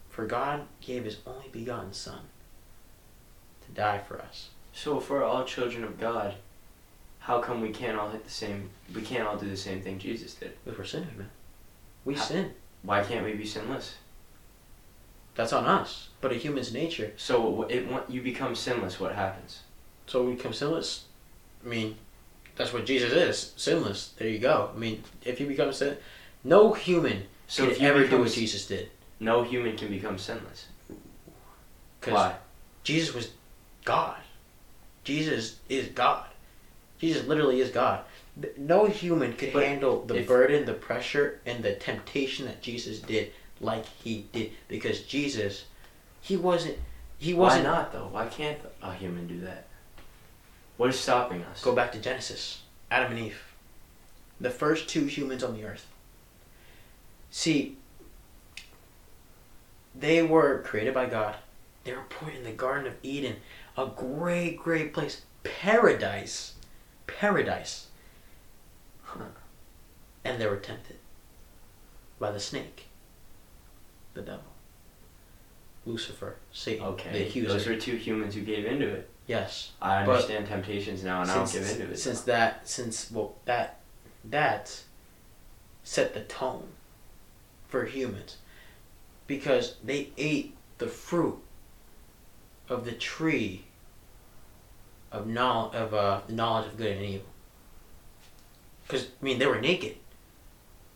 For 0.08 0.24
God 0.26 0.62
gave 0.80 1.04
his 1.04 1.18
only 1.26 1.48
begotten 1.52 1.92
son 1.92 2.20
to 3.66 3.72
die 3.72 3.98
for 3.98 4.20
us. 4.20 4.48
So 4.72 4.98
if 4.98 5.10
we're 5.10 5.22
all 5.22 5.44
children 5.44 5.84
of 5.84 6.00
God, 6.00 6.34
how 7.20 7.40
come 7.40 7.60
we 7.60 7.70
can't 7.70 7.98
all 7.98 8.08
hit 8.08 8.24
the 8.24 8.30
same? 8.30 8.70
We 8.94 9.02
can't 9.02 9.28
all 9.28 9.36
do 9.36 9.48
the 9.48 9.56
same 9.56 9.82
thing 9.82 9.98
Jesus 9.98 10.34
did. 10.34 10.54
Because 10.64 10.78
we're 10.78 10.84
sinners, 10.86 11.16
man. 11.16 11.30
We 12.06 12.14
How- 12.14 12.24
sin. 12.24 12.54
Why 12.82 13.04
can't 13.04 13.24
we 13.24 13.34
be 13.34 13.46
sinless? 13.46 13.96
That's 15.34 15.52
on 15.52 15.64
us. 15.66 16.08
But 16.20 16.32
a 16.32 16.36
human's 16.36 16.72
nature 16.72 17.12
So 17.16 17.64
it 17.64 17.90
when 17.90 18.02
you 18.08 18.22
become 18.22 18.54
sinless, 18.54 18.98
what 18.98 19.14
happens? 19.14 19.60
So 20.06 20.22
we 20.22 20.34
become 20.34 20.52
sinless. 20.52 21.04
I 21.64 21.68
mean, 21.68 21.96
that's 22.56 22.72
what 22.72 22.86
Jesus 22.86 23.12
is, 23.12 23.52
sinless. 23.56 24.14
There 24.16 24.28
you 24.28 24.38
go. 24.38 24.70
I 24.74 24.78
mean, 24.78 25.02
if 25.24 25.40
you 25.40 25.46
become 25.46 25.72
sin, 25.72 25.96
no 26.44 26.72
human 26.72 27.24
So 27.46 27.68
you 27.68 27.86
ever 27.86 28.06
do 28.06 28.20
what 28.20 28.32
Jesus 28.32 28.66
did. 28.66 28.90
No 29.20 29.42
human 29.42 29.76
can 29.76 29.88
become 29.88 30.18
sinless. 30.18 30.66
Why? 32.04 32.34
Jesus 32.82 33.14
was 33.14 33.30
God. 33.84 34.18
Jesus 35.04 35.56
is 35.68 35.88
God. 35.88 36.26
Jesus 36.98 37.26
literally 37.26 37.60
is 37.60 37.70
God. 37.70 38.00
No 38.56 38.86
human 38.86 39.34
could 39.34 39.52
But 39.52 39.64
handle 39.64 40.04
the 40.04 40.22
burden, 40.22 40.64
the 40.64 40.74
pressure, 40.74 41.40
and 41.46 41.62
the 41.62 41.74
temptation 41.74 42.46
that 42.46 42.62
Jesus 42.62 42.98
did 42.98 43.32
like 43.60 43.86
he 43.86 44.26
did. 44.32 44.52
Because 44.68 45.02
Jesus, 45.02 45.64
he 46.20 46.36
wasn't. 46.36 46.78
He 47.18 47.34
wasn't. 47.34 47.64
Why 47.64 47.70
not 47.70 47.92
though? 47.92 48.08
Why 48.10 48.26
can't 48.26 48.58
a 48.82 48.92
human 48.92 49.26
do 49.26 49.40
that? 49.40 49.66
What 50.76 50.90
is 50.90 50.98
stopping 50.98 51.42
us? 51.44 51.62
Go 51.62 51.74
back 51.74 51.92
to 51.92 51.98
Genesis. 51.98 52.62
Adam 52.90 53.12
and 53.12 53.26
Eve. 53.26 53.40
The 54.40 54.50
first 54.50 54.88
two 54.88 55.06
humans 55.06 55.44
on 55.44 55.54
the 55.54 55.64
earth. 55.64 55.86
See, 57.30 57.76
they 59.94 60.22
were 60.22 60.62
created 60.62 60.94
by 60.94 61.06
God. 61.06 61.36
They 61.84 61.92
were 61.92 62.02
put 62.08 62.34
in 62.34 62.44
the 62.44 62.50
Garden 62.50 62.86
of 62.86 62.94
Eden, 63.02 63.36
a 63.76 63.86
great, 63.86 64.58
great 64.58 64.92
place. 64.92 65.22
Paradise. 65.42 66.54
Paradise. 67.06 67.88
And 70.24 70.40
they 70.40 70.46
were 70.46 70.56
tempted 70.56 70.96
by 72.18 72.30
the 72.30 72.40
snake, 72.40 72.86
the 74.14 74.22
devil, 74.22 74.44
Lucifer, 75.86 76.36
Satan, 76.52 76.84
the 76.84 76.92
Okay, 76.92 77.26
accuser. 77.26 77.48
those 77.48 77.66
are 77.66 77.78
two 77.78 77.96
humans 77.96 78.34
who 78.34 78.40
gave 78.42 78.64
into 78.64 78.88
it. 78.88 79.08
yes. 79.26 79.72
I 79.82 80.02
understand 80.02 80.46
temptations 80.46 81.02
now, 81.04 81.22
and 81.22 81.30
I 81.30 81.34
don't 81.34 81.52
give 81.52 81.68
into 81.68 81.92
it. 81.92 81.98
since 81.98 82.20
that 82.22 82.68
since 82.68 83.10
well 83.10 83.34
that 83.44 83.80
that 84.24 84.82
set 85.82 86.14
the 86.14 86.20
tone 86.20 86.68
for 87.68 87.84
humans 87.84 88.36
because 89.26 89.76
they 89.84 90.10
ate 90.16 90.56
the 90.78 90.86
fruit 90.86 91.38
of 92.68 92.84
the 92.84 92.92
tree 92.92 93.64
of 95.12 95.26
knowledge 95.26 95.74
of 95.74 95.92
uh, 95.94 96.20
the 96.26 96.32
knowledge 96.32 96.66
of 96.68 96.76
good 96.78 96.96
and 96.96 97.04
evil. 97.04 97.26
Because 98.86 99.04
I 99.20 99.24
mean, 99.24 99.38
they 99.38 99.46
were 99.46 99.60
naked. 99.60 99.96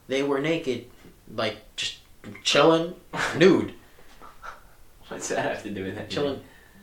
They 0.09 0.23
were 0.23 0.41
naked, 0.41 0.87
like 1.35 1.59
just 1.77 1.99
chilling, 2.45 2.95
nude, 3.37 3.75
What's 5.09 5.29
that 5.29 5.45
have 5.45 5.63
to 5.63 5.71
do 5.71 5.85
with 5.85 5.95
that? 5.97 6.11
chilling. 6.11 6.41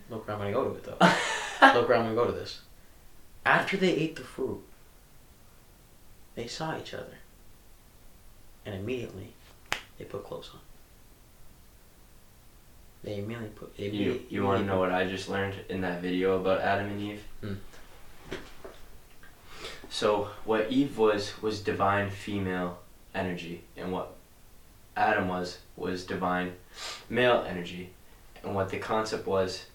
Look 0.09 0.27
where 0.27 0.35
I'm 0.35 0.41
gonna 0.41 0.53
go 0.53 0.65
to 0.69 0.75
it 0.75 0.83
though. 0.83 0.97
Look 1.79 1.87
where 1.89 1.97
I'm 1.97 2.03
gonna 2.05 2.15
go 2.15 2.25
to 2.25 2.31
this. 2.31 2.61
After 3.45 3.77
they 3.77 3.91
ate 3.91 4.15
the 4.15 4.23
fruit, 4.23 4.61
they 6.35 6.47
saw 6.47 6.77
each 6.77 6.93
other, 6.93 7.17
and 8.65 8.75
immediately 8.75 9.33
they 9.97 10.05
put 10.05 10.23
clothes 10.25 10.49
on. 10.53 10.59
They 13.03 13.19
immediately 13.19 13.49
put. 13.49 13.77
They 13.77 13.83
You, 13.83 13.89
immediately- 13.89 14.25
you 14.29 14.43
want 14.43 14.61
to 14.61 14.65
know 14.65 14.79
what 14.79 14.91
I 14.91 15.05
just 15.07 15.29
learned 15.29 15.55
in 15.69 15.81
that 15.81 16.01
video 16.01 16.39
about 16.39 16.61
Adam 16.61 16.87
and 16.87 17.01
Eve? 17.01 17.23
Hmm. 17.41 17.53
So, 19.89 20.29
what 20.43 20.71
Eve 20.71 20.97
was, 20.97 21.39
was 21.41 21.61
divine 21.61 22.09
female 22.09 22.79
energy, 23.13 23.63
and 23.77 23.91
what 23.91 24.14
Adam 24.95 25.27
was, 25.27 25.59
was 25.75 26.05
divine 26.05 26.53
male 27.09 27.45
energy. 27.47 27.91
And 28.43 28.55
what 28.55 28.69
the 28.69 28.77
concept 28.77 29.27
was, 29.27 29.65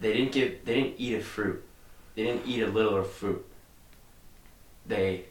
they 0.00 0.12
didn't 0.12 0.32
give, 0.32 0.64
they 0.64 0.74
didn't 0.74 0.94
eat 0.98 1.14
a 1.14 1.20
fruit. 1.20 1.64
They 2.14 2.24
didn't 2.24 2.46
eat 2.46 2.62
a 2.62 2.66
little 2.66 2.96
of 2.96 3.10
fruit. 3.10 3.44
They, 4.86 5.24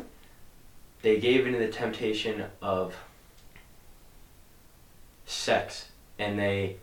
they 1.01 1.19
gave 1.19 1.45
into 1.45 1.59
the 1.59 1.67
temptation 1.67 2.45
of 2.61 2.95
sex, 5.25 5.89
and 6.17 6.39
they 6.39 6.77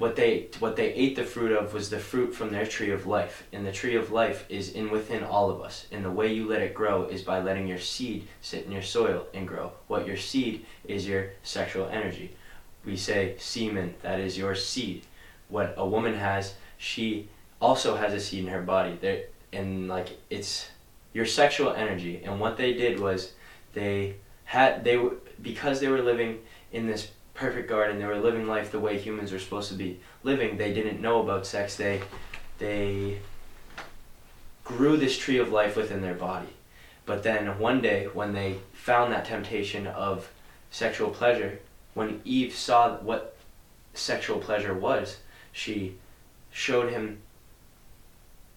what 0.00 0.16
they 0.16 0.48
what 0.60 0.76
they 0.76 0.94
ate 0.94 1.14
the 1.14 1.22
fruit 1.22 1.52
of 1.52 1.74
was 1.74 1.90
the 1.90 1.98
fruit 1.98 2.34
from 2.34 2.50
their 2.50 2.64
tree 2.64 2.90
of 2.90 3.06
life. 3.06 3.44
And 3.52 3.66
the 3.66 3.70
tree 3.70 3.96
of 3.96 4.10
life 4.10 4.46
is 4.48 4.70
in 4.70 4.90
within 4.90 5.22
all 5.22 5.50
of 5.50 5.60
us. 5.60 5.86
And 5.92 6.02
the 6.02 6.10
way 6.10 6.32
you 6.32 6.48
let 6.48 6.62
it 6.62 6.72
grow 6.72 7.04
is 7.04 7.20
by 7.20 7.42
letting 7.42 7.66
your 7.66 7.78
seed 7.78 8.26
sit 8.40 8.64
in 8.64 8.72
your 8.72 8.80
soil 8.80 9.26
and 9.34 9.46
grow. 9.46 9.72
What 9.88 10.06
your 10.06 10.16
seed 10.16 10.64
is 10.84 11.06
your 11.06 11.32
sexual 11.42 11.86
energy. 11.88 12.34
We 12.82 12.96
say 12.96 13.34
semen 13.38 13.94
that 14.00 14.20
is 14.20 14.38
your 14.38 14.54
seed. 14.54 15.02
What 15.50 15.74
a 15.76 15.86
woman 15.86 16.14
has 16.14 16.54
she 16.78 17.28
also 17.60 17.94
has 17.94 18.14
a 18.14 18.20
seed 18.20 18.44
in 18.44 18.50
her 18.50 18.62
body. 18.62 18.96
There 18.98 19.24
and 19.52 19.86
like 19.86 20.18
it's 20.30 20.70
your 21.12 21.26
sexual 21.26 21.72
energy. 21.72 22.22
And 22.24 22.40
what 22.40 22.56
they 22.56 22.72
did 22.72 22.98
was 22.98 23.32
they 23.74 24.14
had 24.44 24.82
they 24.82 24.96
were 24.96 25.16
because 25.42 25.78
they 25.78 25.88
were 25.88 26.00
living 26.00 26.38
in 26.72 26.86
this 26.86 27.10
perfect 27.40 27.70
garden. 27.70 27.98
They 27.98 28.04
were 28.04 28.18
living 28.18 28.46
life 28.46 28.70
the 28.70 28.78
way 28.78 28.98
humans 28.98 29.32
are 29.32 29.38
supposed 29.38 29.70
to 29.70 29.74
be 29.74 29.98
living. 30.22 30.58
They 30.58 30.74
didn't 30.74 31.00
know 31.00 31.22
about 31.22 31.46
sex. 31.46 31.74
They 31.74 32.02
they 32.58 33.18
grew 34.62 34.98
this 34.98 35.16
tree 35.16 35.38
of 35.38 35.50
life 35.50 35.74
within 35.74 36.02
their 36.02 36.14
body. 36.14 36.50
But 37.06 37.22
then 37.22 37.58
one 37.58 37.80
day 37.80 38.08
when 38.12 38.34
they 38.34 38.58
found 38.74 39.12
that 39.12 39.24
temptation 39.24 39.86
of 39.86 40.30
sexual 40.70 41.08
pleasure, 41.08 41.58
when 41.94 42.20
Eve 42.26 42.54
saw 42.54 42.96
what 42.98 43.36
sexual 43.94 44.38
pleasure 44.38 44.74
was, 44.74 45.16
she 45.50 45.96
showed 46.52 46.92
him 46.92 47.22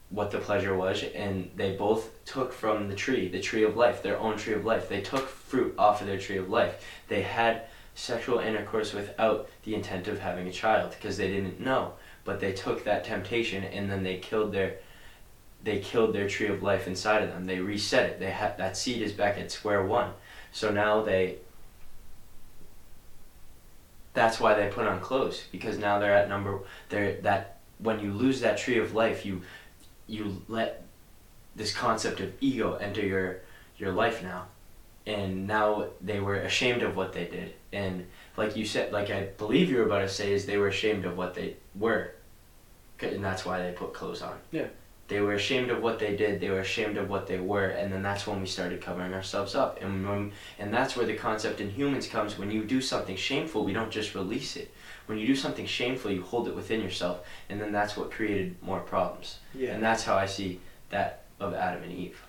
what 0.09 0.29
the 0.29 0.39
pleasure 0.39 0.75
was 0.75 1.03
and 1.15 1.49
they 1.55 1.75
both 1.75 2.11
took 2.25 2.51
from 2.51 2.89
the 2.89 2.95
tree, 2.95 3.29
the 3.29 3.39
tree 3.39 3.63
of 3.63 3.77
life, 3.77 4.03
their 4.03 4.19
own 4.19 4.37
tree 4.37 4.53
of 4.53 4.65
life. 4.65 4.89
They 4.89 5.01
took 5.01 5.27
fruit 5.29 5.73
off 5.77 6.01
of 6.01 6.07
their 6.07 6.19
tree 6.19 6.37
of 6.37 6.49
life. 6.49 6.85
They 7.07 7.21
had 7.21 7.63
sexual 7.95 8.39
intercourse 8.39 8.93
without 8.93 9.49
the 9.63 9.75
intent 9.75 10.07
of 10.07 10.19
having 10.19 10.47
a 10.47 10.51
child 10.51 10.91
because 10.91 11.17
they 11.17 11.27
didn't 11.27 11.59
know. 11.59 11.93
But 12.25 12.39
they 12.39 12.53
took 12.53 12.83
that 12.83 13.03
temptation 13.03 13.63
and 13.63 13.89
then 13.89 14.03
they 14.03 14.17
killed 14.17 14.51
their 14.51 14.77
they 15.63 15.79
killed 15.79 16.13
their 16.13 16.27
tree 16.27 16.47
of 16.47 16.61
life 16.61 16.87
inside 16.87 17.23
of 17.23 17.29
them. 17.29 17.45
They 17.45 17.59
reset 17.59 18.09
it. 18.09 18.19
They 18.19 18.31
had 18.31 18.57
that 18.57 18.75
seed 18.75 19.01
is 19.01 19.13
back 19.13 19.37
at 19.37 19.51
square 19.51 19.85
one. 19.85 20.11
So 20.51 20.71
now 20.71 21.01
they 21.01 21.37
that's 24.13 24.39
why 24.39 24.53
they 24.53 24.67
put 24.67 24.87
on 24.87 24.99
clothes 24.99 25.43
because 25.51 25.77
now 25.77 25.99
they're 25.99 26.13
at 26.13 26.29
number 26.29 26.59
they're 26.89 27.19
that 27.21 27.57
when 27.79 27.99
you 27.99 28.11
lose 28.11 28.41
that 28.41 28.57
tree 28.57 28.77
of 28.77 28.93
life 28.93 29.25
you 29.25 29.41
you 30.07 30.41
let 30.47 30.83
this 31.55 31.75
concept 31.75 32.19
of 32.19 32.31
ego 32.39 32.75
enter 32.75 33.05
your 33.05 33.39
your 33.77 33.91
life 33.91 34.21
now 34.21 34.45
and 35.05 35.47
now 35.47 35.87
they 36.01 36.19
were 36.19 36.35
ashamed 36.35 36.81
of 36.83 36.95
what 36.95 37.13
they 37.13 37.25
did. 37.25 37.53
And 37.71 38.05
like 38.37 38.55
you 38.55 38.65
said 38.65 38.91
like 38.91 39.09
i 39.11 39.23
believe 39.37 39.69
you 39.69 39.77
were 39.77 39.85
about 39.85 39.99
to 39.99 40.09
say 40.09 40.33
is 40.33 40.45
they 40.45 40.57
were 40.57 40.67
ashamed 40.69 41.05
of 41.05 41.17
what 41.17 41.33
they 41.35 41.55
were, 41.75 42.11
and 43.01 43.23
that's 43.23 43.45
why 43.45 43.61
they 43.61 43.71
put 43.71 43.93
clothes 43.93 44.21
on. 44.21 44.37
Yeah. 44.51 44.67
they 45.09 45.19
were 45.19 45.33
ashamed 45.33 45.69
of 45.69 45.81
what 45.83 45.99
they 45.99 46.15
did. 46.15 46.39
They 46.39 46.49
were 46.49 46.61
ashamed 46.61 46.97
of 46.97 47.09
what 47.09 47.27
they 47.27 47.39
were. 47.39 47.67
And 47.67 47.91
then 47.91 48.01
that's 48.01 48.25
when 48.25 48.39
we 48.39 48.47
started 48.47 48.81
covering 48.81 49.13
ourselves 49.13 49.53
up. 49.53 49.81
And 49.81 50.07
when, 50.07 50.31
and 50.57 50.73
that's 50.73 50.95
where 50.95 51.05
the 51.05 51.15
concept 51.15 51.59
in 51.59 51.69
humans 51.69 52.07
comes. 52.07 52.37
When 52.39 52.49
you 52.49 52.63
do 52.63 52.79
something 52.81 53.17
shameful 53.17 53.65
we 53.65 53.73
don't 53.73 53.91
just 53.91 54.15
release 54.15 54.55
it. 54.55 54.71
When 55.07 55.17
you 55.17 55.27
do 55.27 55.35
something 55.35 55.65
shameful 55.65 56.09
you 56.11 56.21
hold 56.23 56.47
it 56.47 56.55
within 56.55 56.81
yourself. 56.81 57.19
And 57.49 57.59
then 57.59 57.71
that's 57.73 57.97
what 57.97 58.09
created 58.11 58.55
more 58.63 58.79
problems. 58.79 59.39
Yeah. 59.53 59.73
and 59.73 59.83
that's 59.83 60.03
how 60.03 60.15
i 60.15 60.25
see 60.25 60.59
that 60.89 61.23
of 61.39 61.53
adam 61.53 61.83
and 61.83 61.91
eve 61.91 62.19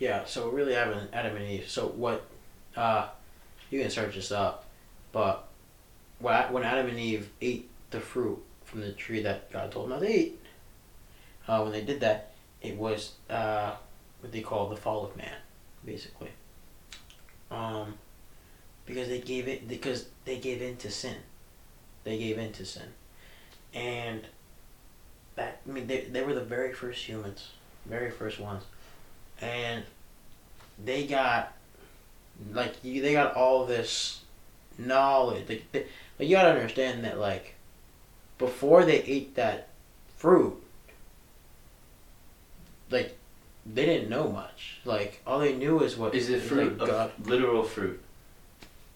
Yeah, 0.00 0.24
so 0.24 0.48
really 0.48 0.74
Adam, 0.74 1.08
Adam 1.12 1.36
and 1.36 1.46
Eve. 1.46 1.68
So 1.68 1.88
what, 1.88 2.24
uh, 2.74 3.08
you 3.70 3.80
can 3.82 3.90
search 3.90 4.14
this 4.14 4.32
up, 4.32 4.64
but 5.12 5.46
when 6.18 6.64
Adam 6.64 6.88
and 6.88 6.98
Eve 6.98 7.28
ate 7.42 7.68
the 7.90 8.00
fruit 8.00 8.42
from 8.64 8.80
the 8.80 8.92
tree 8.92 9.22
that 9.22 9.52
God 9.52 9.70
told 9.70 9.84
them 9.84 10.00
not 10.00 10.06
to 10.06 10.10
eat, 10.10 10.40
uh, 11.46 11.60
when 11.60 11.72
they 11.72 11.82
did 11.82 12.00
that, 12.00 12.32
it 12.62 12.76
was 12.76 13.12
uh, 13.28 13.74
what 14.20 14.32
they 14.32 14.40
call 14.40 14.70
the 14.70 14.76
fall 14.76 15.04
of 15.04 15.14
man, 15.18 15.36
basically. 15.84 16.30
Um, 17.50 17.94
because 18.86 19.08
they 19.08 19.20
gave 19.20 19.48
it 19.48 19.68
because 19.68 20.06
they 20.24 20.38
gave 20.38 20.62
in 20.62 20.76
to 20.78 20.90
sin. 20.90 21.16
They 22.04 22.16
gave 22.16 22.38
in 22.38 22.52
to 22.52 22.64
sin, 22.64 22.88
and 23.74 24.22
that 25.34 25.60
I 25.68 25.70
mean 25.70 25.86
they 25.86 26.02
they 26.02 26.22
were 26.22 26.34
the 26.34 26.44
very 26.44 26.72
first 26.72 27.08
humans, 27.08 27.50
very 27.86 28.10
first 28.10 28.38
ones 28.38 28.64
and 29.40 29.84
they 30.84 31.06
got 31.06 31.52
like 32.52 32.74
you, 32.82 33.02
they 33.02 33.12
got 33.12 33.34
all 33.34 33.66
this 33.66 34.20
knowledge. 34.78 35.48
Like, 35.48 35.72
they, 35.72 35.86
like 36.18 36.28
you 36.28 36.36
gotta 36.36 36.50
understand 36.50 37.04
that 37.04 37.18
like 37.18 37.54
before 38.38 38.84
they 38.84 39.02
ate 39.02 39.34
that 39.36 39.68
fruit, 40.16 40.56
like 42.90 43.16
they 43.66 43.86
didn't 43.86 44.08
know 44.08 44.30
much. 44.30 44.80
Like 44.84 45.20
all 45.26 45.40
they 45.40 45.54
knew 45.54 45.80
is 45.80 45.96
what 45.96 46.14
Is 46.14 46.30
it 46.30 46.40
fruit 46.40 46.80
of 46.80 46.88
God 46.88 47.12
literal 47.24 47.62
fruit? 47.62 48.00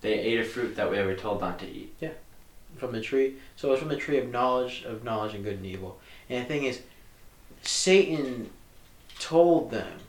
They 0.01 0.15
ate 0.15 0.41
a 0.41 0.45
fruit 0.45 0.77
that 0.77 0.91
we 0.91 1.01
were 1.03 1.15
told 1.15 1.41
not 1.41 1.59
to 1.61 1.67
eat. 1.67 1.95
Yeah, 2.01 2.11
from 2.77 2.93
the 2.93 3.01
tree. 3.01 3.37
So 3.57 3.73
it's 3.73 3.81
from 3.81 3.89
the 3.89 3.97
tree 3.97 4.19
of 4.19 4.29
knowledge 4.31 4.85
of 4.85 5.05
knowledge 5.05 5.35
and 5.35 5.45
good 5.45 5.57
and 5.57 5.67
evil. 5.67 5.99
And 6.29 6.45
the 6.45 6.49
thing 6.49 6.65
is, 6.65 6.81
Satan 7.63 8.51
told 9.19 9.71
them 9.71 10.01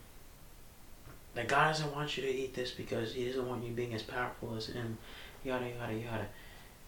that 1.36 1.48
God 1.50 1.68
doesn't 1.68 1.94
want 1.94 2.18
you 2.18 2.24
to 2.24 2.30
eat 2.30 2.54
this 2.54 2.72
because 2.72 3.14
He 3.14 3.28
doesn't 3.28 3.48
want 3.48 3.64
you 3.64 3.72
being 3.72 3.94
as 3.94 4.02
powerful 4.02 4.56
as 4.56 4.68
Him. 4.68 4.98
Yada 5.44 5.68
yada 5.68 5.94
yada. 5.94 6.28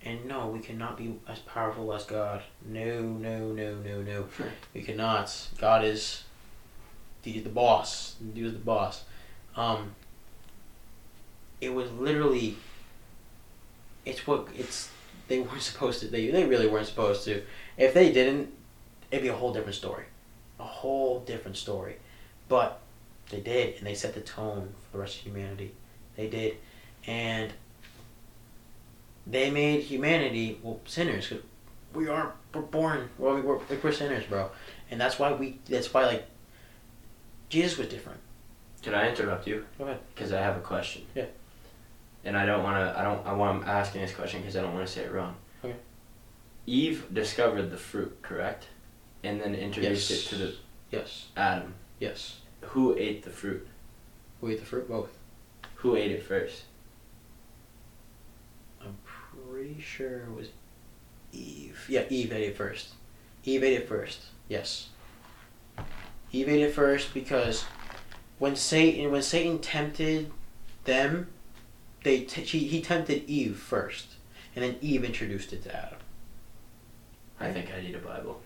And 0.03 0.25
no, 0.25 0.47
we 0.47 0.59
cannot 0.59 0.97
be 0.97 1.19
as 1.27 1.39
powerful 1.39 1.93
as 1.93 2.05
God. 2.05 2.41
No, 2.65 3.01
no, 3.01 3.51
no, 3.51 3.75
no, 3.75 4.01
no. 4.01 4.25
we 4.73 4.81
cannot. 4.81 5.49
God 5.59 5.83
is 5.83 6.23
He's 7.21 7.43
the 7.43 7.49
boss. 7.49 8.15
He 8.33 8.41
was 8.41 8.53
the 8.53 8.59
boss. 8.59 9.03
Um 9.55 9.95
it 11.59 11.73
was 11.73 11.91
literally 11.91 12.55
it's 14.05 14.25
what 14.25 14.47
it's 14.55 14.89
they 15.27 15.39
weren't 15.39 15.61
supposed 15.61 15.99
to 15.99 16.07
they 16.07 16.29
they 16.29 16.45
really 16.45 16.67
weren't 16.67 16.87
supposed 16.87 17.25
to. 17.25 17.43
If 17.75 17.93
they 17.93 18.13
didn't, 18.13 18.53
it'd 19.11 19.23
be 19.23 19.29
a 19.29 19.35
whole 19.35 19.51
different 19.51 19.75
story. 19.75 20.05
A 20.59 20.63
whole 20.63 21.19
different 21.19 21.57
story. 21.57 21.97
But 22.47 22.79
they 23.29 23.39
did 23.41 23.77
and 23.77 23.85
they 23.87 23.93
set 23.95 24.13
the 24.13 24.21
tone 24.21 24.73
for 24.91 24.97
the 24.97 25.01
rest 25.01 25.17
of 25.17 25.21
humanity. 25.23 25.73
They 26.15 26.27
did. 26.27 26.57
And 27.05 27.51
they 29.25 29.49
made 29.49 29.81
humanity 29.81 30.59
well 30.63 30.79
sinners 30.85 31.27
'cause 31.27 31.39
we 31.93 32.07
are 32.07 32.33
we're 32.53 32.61
born 32.61 33.09
well 33.17 33.35
we 33.35 33.41
we're, 33.41 33.59
we're 33.83 33.91
sinners 33.91 34.25
bro 34.25 34.49
and 34.89 34.99
that's 35.01 35.19
why 35.19 35.33
we 35.33 35.59
that's 35.67 35.93
why 35.93 36.05
like 36.05 36.25
jesus 37.49 37.77
was 37.77 37.87
different 37.87 38.19
Could 38.83 38.93
I 38.93 39.09
interrupt 39.09 39.47
you? 39.47 39.65
Go 39.77 39.83
ahead. 39.85 39.99
Because 40.13 40.31
I 40.31 40.39
have 40.41 40.55
a 40.55 40.61
question. 40.61 41.01
Yeah. 41.15 41.25
And 42.23 42.37
I 42.37 42.45
don't 42.45 42.63
want 42.63 42.77
to. 42.77 42.99
I 42.99 43.03
don't. 43.03 43.25
I 43.25 43.33
want. 43.33 43.63
I'm 43.63 43.69
asking 43.69 44.01
this 44.01 44.13
question 44.13 44.39
because 44.41 44.55
I 44.55 44.61
don't 44.61 44.73
want 44.73 44.85
to 44.87 44.91
say 44.93 45.01
it 45.01 45.11
wrong. 45.11 45.35
Okay. 45.63 45.75
Eve 46.67 47.05
discovered 47.11 47.69
the 47.71 47.77
fruit, 47.77 48.13
correct? 48.21 48.67
And 49.23 49.41
then 49.41 49.55
introduced 49.55 50.09
Yes. 50.09 50.19
it 50.19 50.29
to 50.29 50.35
the 50.35 50.49
yes 50.91 51.25
Adam. 51.35 51.73
yes 51.99 52.41
Who 52.61 52.95
ate 52.97 53.23
the 53.23 53.29
fruit? 53.29 53.67
Who 54.41 54.49
ate 54.49 54.59
the 54.59 54.65
fruit 54.65 54.87
both 54.87 55.09
Who 55.75 55.95
ate 55.95 56.11
it 56.11 56.23
first? 56.23 56.63
i'm 58.79 58.95
pretty 59.03 59.81
sure 59.81 60.19
it 60.19 60.35
was 60.35 60.49
eve 61.33 61.87
yeah 61.89 62.03
eve 62.09 62.31
ate 62.31 62.49
it 62.49 62.55
first 62.55 62.89
eve 63.43 63.63
ate 63.63 63.73
it 63.73 63.89
first 63.89 64.25
yes 64.47 64.89
Eve 66.31 66.49
ate 66.49 66.61
it 66.61 66.73
first 66.73 67.13
because 67.13 67.65
when 68.37 68.55
Satan 68.55 69.11
when 69.11 69.21
Satan 69.21 69.59
tempted 69.59 70.31
them, 70.83 71.27
they 72.03 72.21
t- 72.21 72.45
she, 72.45 72.59
he 72.59 72.81
tempted 72.81 73.23
Eve 73.27 73.57
first, 73.57 74.15
and 74.55 74.63
then 74.63 74.75
Eve 74.81 75.03
introduced 75.03 75.53
it 75.53 75.63
to 75.63 75.75
Adam. 75.75 75.99
I 77.39 77.51
think 77.51 77.71
I 77.75 77.81
need 77.81 77.95
a 77.95 77.99
Bible. 77.99 78.41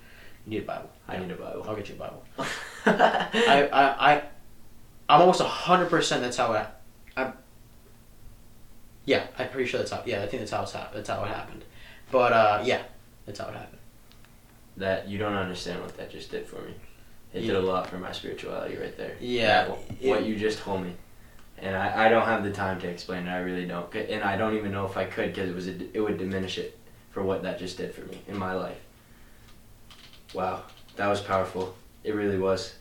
You 0.46 0.52
need 0.52 0.64
a 0.64 0.66
Bible. 0.66 0.90
I 1.08 1.18
need 1.18 1.32
a 1.32 1.36
Bible. 1.36 1.66
I'll 1.68 1.76
get 1.76 1.90
you 1.90 1.96
a 1.96 1.98
Bible. 1.98 2.24
I, 2.86 3.70
I, 3.72 4.12
I, 4.14 4.22
I'm 5.10 5.22
almost 5.22 5.42
hundred 5.42 5.90
percent. 5.90 6.22
That's 6.22 6.38
how 6.38 6.54
it. 6.54 6.68
I. 7.18 7.32
Yeah, 9.06 9.26
I'm 9.38 9.50
pretty 9.50 9.68
sure 9.70 9.80
that's 9.80 9.92
how. 9.92 10.04
Yeah, 10.06 10.24
I 10.24 10.28
think 10.28 10.42
that's 10.42 10.52
how 10.52 10.64
it's 10.64 10.72
hap- 10.74 10.94
That's 10.94 11.10
how 11.10 11.24
it 11.24 11.28
happened. 11.28 11.64
But 12.12 12.34
uh, 12.34 12.62
yeah, 12.66 12.84
that's 13.26 13.40
how 13.40 13.48
it 13.50 13.54
happened. 13.56 13.78
that 14.78 15.08
you 15.08 15.18
don't 15.18 15.34
understand 15.34 15.82
what 15.82 15.96
that 15.98 16.12
just 16.12 16.32
did 16.32 16.46
for 16.48 16.62
me. 16.62 16.74
It 17.34 17.42
did 17.42 17.56
a 17.56 17.62
lot 17.62 17.88
for 17.88 17.98
my 17.98 18.12
spirituality 18.12 18.76
right 18.78 18.96
there. 18.98 19.16
Yeah, 19.20 19.66
That- 19.66 19.78
it- 20.02 20.10
what 20.10 20.26
you 20.26 20.36
just 20.36 20.60
told 20.60 20.84
me, 20.84 20.94
and 21.58 21.76
I, 21.76 22.06
I 22.08 22.10
don't 22.10 22.26
have 22.26 22.44
the 22.44 22.52
time 22.52 22.80
to 22.82 22.88
explain 22.90 23.28
it. 23.28 23.32
I 23.32 23.40
really 23.40 23.66
don't. 23.66 23.94
and 23.96 24.24
I 24.24 24.38
don't 24.38 24.56
even 24.58 24.72
know 24.72 24.86
if 24.86 24.98
I 24.98 25.06
could 25.06 25.28
because 25.34 25.50
it 25.50 25.56
was 25.56 25.68
a, 25.68 25.76
it 25.96 26.00
would 26.02 26.18
diminish 26.18 26.58
it 26.58 26.78
for 27.12 27.24
what 27.24 27.44
that 27.44 27.60
just 27.60 27.78
did 27.78 27.94
for 27.94 28.02
me 28.02 28.22
in 28.28 28.38
my 28.38 28.54
life. 28.54 28.78
Wow, 30.34 30.64
that 30.96 31.08
was 31.08 31.22
powerful. 31.22 31.76
It 32.04 32.16
really 32.16 32.38
was. 32.38 32.76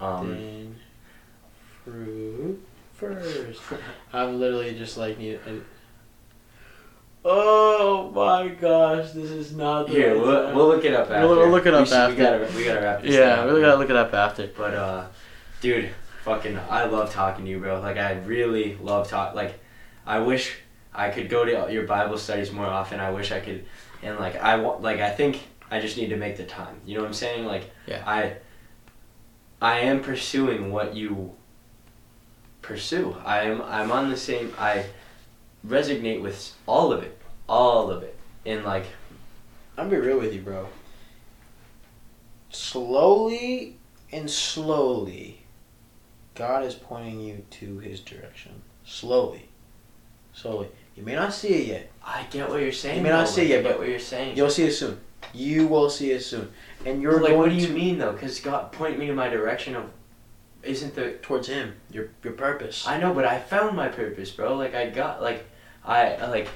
Um, 0.00 0.28
then 0.30 0.76
fruit 1.84 2.62
first. 2.94 3.60
I'm 4.12 4.38
literally 4.40 4.76
just 4.78 4.96
like 4.96 5.18
need. 5.18 5.38
I- 5.46 5.60
Oh 7.28 8.12
my 8.14 8.46
gosh, 8.48 9.10
this 9.10 9.30
is 9.32 9.52
not 9.56 9.88
the 9.88 9.92
here 9.94 10.14
right 10.14 10.22
we'll, 10.22 10.54
we'll 10.54 10.68
look 10.68 10.84
it 10.84 10.94
up 10.94 11.10
after. 11.10 11.26
We'll- 11.26 11.36
we'll 11.38 11.48
look 11.50 11.66
it 11.66 11.74
up 11.74 11.80
we 11.80 11.86
should- 11.86 11.94
after. 11.96 12.14
We 12.14 12.22
gotta 12.22 12.56
we 12.56 12.64
gotta 12.64 12.80
wrap 12.80 13.02
this 13.02 13.14
Yeah, 13.16 13.36
thing 13.44 13.54
we 13.54 13.60
up. 13.64 13.66
gotta 13.66 13.78
look 13.78 13.90
it 13.90 13.96
up 13.96 14.14
after. 14.14 14.46
But 14.56 14.74
uh, 14.74 15.04
dude, 15.60 15.90
fucking, 16.22 16.56
I 16.70 16.84
love 16.84 17.12
talking 17.12 17.44
to 17.44 17.50
you, 17.50 17.58
bro. 17.58 17.80
Like 17.80 17.96
I 17.96 18.12
really 18.24 18.78
love 18.80 19.08
talk. 19.08 19.34
Like, 19.34 19.58
I 20.06 20.20
wish 20.20 20.54
I 20.94 21.10
could 21.10 21.28
go 21.28 21.44
to 21.44 21.72
your 21.72 21.82
Bible 21.84 22.16
studies 22.16 22.52
more 22.52 22.66
often. 22.66 23.00
I 23.00 23.10
wish 23.10 23.32
I 23.32 23.40
could, 23.40 23.64
and 24.04 24.18
like 24.20 24.36
I 24.36 24.56
want, 24.58 24.82
like 24.82 25.00
I 25.00 25.10
think 25.10 25.40
I 25.70 25.80
just 25.80 25.96
need 25.96 26.08
to 26.10 26.16
make 26.16 26.36
the 26.36 26.44
time. 26.44 26.80
You 26.86 26.94
know 26.94 27.00
what 27.02 27.08
I'm 27.08 27.14
saying? 27.14 27.44
Like, 27.44 27.70
Yeah. 27.86 28.02
I, 28.06 28.34
I 29.60 29.80
am 29.80 30.00
pursuing 30.00 30.70
what 30.72 30.94
you 30.94 31.34
pursue. 32.62 33.16
I 33.24 33.42
am. 33.42 33.62
I'm 33.62 33.90
on 33.90 34.10
the 34.10 34.16
same. 34.16 34.52
I 34.58 34.86
resonate 35.66 36.20
with 36.20 36.54
all 36.66 36.92
of 36.92 37.02
it, 37.02 37.18
all 37.48 37.90
of 37.90 38.02
it, 38.02 38.16
and 38.44 38.64
like 38.64 38.84
I'm 39.78 39.88
be 39.88 39.96
real 39.96 40.18
with 40.18 40.34
you, 40.34 40.40
bro. 40.40 40.68
Slowly 42.50 43.76
and 44.12 44.30
slowly, 44.30 45.42
God 46.34 46.64
is 46.64 46.74
pointing 46.74 47.20
you 47.20 47.44
to 47.50 47.78
His 47.78 48.00
direction. 48.00 48.62
Slowly, 48.84 49.48
slowly. 50.32 50.68
You 50.96 51.02
may 51.02 51.14
not 51.14 51.32
see 51.34 51.48
it 51.48 51.66
yet. 51.66 51.90
I 52.04 52.24
get 52.30 52.48
what 52.48 52.60
you're 52.62 52.72
saying. 52.72 52.98
You 52.98 53.02
may 53.02 53.10
not 53.10 53.26
though, 53.26 53.32
see 53.32 53.52
it, 53.52 53.58
I 53.58 53.62
get 53.62 53.64
but 53.64 53.78
what 53.78 53.88
you're 53.88 53.98
saying. 53.98 54.36
You'll 54.36 54.50
see 54.50 54.64
it 54.64 54.72
soon. 54.72 54.98
You 55.32 55.66
will 55.66 55.90
see 55.90 56.12
it 56.12 56.20
soon, 56.20 56.50
and 56.84 57.02
you're 57.02 57.20
like, 57.20 57.30
going 57.30 57.38
what 57.38 57.48
do 57.50 57.56
you 57.56 57.66
to 57.66 57.72
mean 57.72 57.98
though? 57.98 58.12
Because 58.12 58.40
God 58.40 58.72
point 58.72 58.98
me 58.98 59.10
in 59.10 59.16
my 59.16 59.28
direction 59.28 59.74
of, 59.76 59.90
isn't 60.62 60.94
the 60.94 61.12
towards 61.22 61.48
Him. 61.48 61.74
Your 61.90 62.08
your 62.22 62.32
purpose. 62.32 62.86
I 62.86 62.98
know, 62.98 63.12
but 63.12 63.24
I 63.24 63.38
found 63.38 63.76
my 63.76 63.88
purpose, 63.88 64.30
bro. 64.30 64.54
Like 64.56 64.74
I 64.74 64.90
got 64.90 65.22
like 65.22 65.46
I 65.84 66.14
I, 66.14 66.26
like 66.28 66.48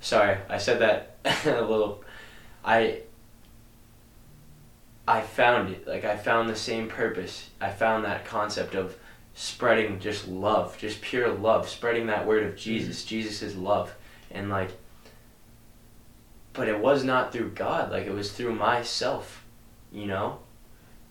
sorry, 0.00 0.38
I 0.48 0.58
said 0.58 0.80
that 0.80 1.16
a 1.46 1.62
little 1.62 2.04
I 2.64 3.00
I 5.06 5.20
found 5.20 5.70
it. 5.70 5.86
Like 5.86 6.04
I 6.04 6.16
found 6.16 6.48
the 6.48 6.56
same 6.56 6.88
purpose. 6.88 7.50
I 7.60 7.70
found 7.70 8.04
that 8.04 8.24
concept 8.24 8.74
of 8.74 8.96
spreading 9.34 9.98
just 9.98 10.28
love, 10.28 10.78
just 10.78 11.00
pure 11.00 11.28
love, 11.32 11.68
spreading 11.68 12.06
that 12.06 12.26
word 12.26 12.44
of 12.44 12.50
mm-hmm. 12.50 12.58
Jesus. 12.58 13.04
Jesus 13.04 13.42
is 13.42 13.56
love. 13.56 13.94
And 14.30 14.48
like 14.48 14.70
but 16.54 16.68
it 16.68 16.78
was 16.78 17.04
not 17.04 17.32
through 17.32 17.50
God, 17.50 17.90
like 17.90 18.06
it 18.06 18.14
was 18.14 18.32
through 18.32 18.54
myself, 18.54 19.44
you 19.92 20.06
know? 20.06 20.38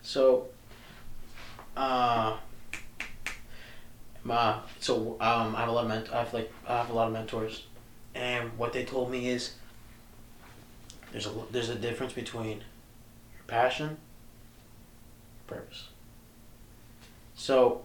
So, 0.02 0.48
uh, 1.76 2.36
my 4.24 4.58
so 4.80 5.16
um, 5.20 5.54
I 5.54 5.60
have 5.60 5.68
a 5.68 5.72
lot 5.72 5.84
of 5.84 5.88
ment- 5.88 6.12
I 6.12 6.18
have 6.20 6.34
like 6.34 6.52
I 6.66 6.78
have 6.78 6.90
a 6.90 6.94
lot 6.94 7.06
of 7.06 7.12
mentors, 7.12 7.64
and 8.14 8.56
what 8.58 8.72
they 8.72 8.84
told 8.84 9.10
me 9.10 9.28
is 9.28 9.54
there's 11.12 11.26
a 11.26 11.32
there's 11.52 11.68
a 11.68 11.74
difference 11.74 12.14
between 12.14 12.58
your 12.58 13.44
passion, 13.46 13.98
purpose. 15.46 15.88
So, 17.36 17.82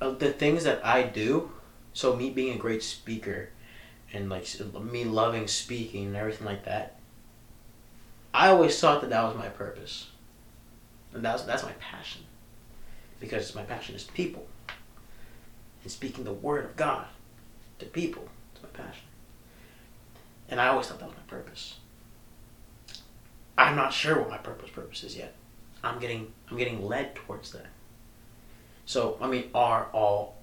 uh, 0.00 0.10
the 0.10 0.32
things 0.32 0.64
that 0.64 0.84
I 0.84 1.04
do, 1.04 1.52
so 1.92 2.16
me 2.16 2.30
being 2.30 2.54
a 2.54 2.58
great 2.58 2.82
speaker, 2.82 3.50
and 4.12 4.28
like 4.28 4.46
me 4.80 5.04
loving 5.04 5.48
speaking 5.48 6.06
and 6.06 6.16
everything 6.16 6.46
like 6.46 6.64
that. 6.64 6.96
I 8.34 8.48
always 8.48 8.78
thought 8.78 9.00
that 9.00 9.10
that 9.10 9.24
was 9.24 9.36
my 9.36 9.48
purpose. 9.48 10.08
And 11.14 11.24
that's 11.24 11.42
that's 11.42 11.62
my 11.62 11.72
passion. 11.72 12.22
Because 13.20 13.54
my 13.54 13.62
passion 13.62 13.94
is 13.94 14.04
people. 14.04 14.46
And 15.82 15.90
speaking 15.90 16.24
the 16.24 16.32
word 16.32 16.64
of 16.64 16.76
God 16.76 17.06
to 17.78 17.86
people. 17.86 18.28
It's 18.54 18.62
my 18.62 18.68
passion. 18.70 19.04
And 20.48 20.60
I 20.60 20.68
always 20.68 20.86
thought 20.86 20.98
that 21.00 21.08
was 21.08 21.16
my 21.16 21.36
purpose. 21.36 21.76
I'm 23.56 23.76
not 23.76 23.92
sure 23.92 24.18
what 24.18 24.30
my 24.30 24.38
purpose 24.38 24.70
purpose 24.70 25.04
is 25.04 25.16
yet. 25.16 25.34
I'm 25.84 25.98
getting 25.98 26.32
I'm 26.50 26.56
getting 26.56 26.82
led 26.82 27.14
towards 27.14 27.52
that. 27.52 27.66
So 28.86 29.18
I 29.20 29.28
mean 29.28 29.50
are 29.54 29.88
all 29.92 30.36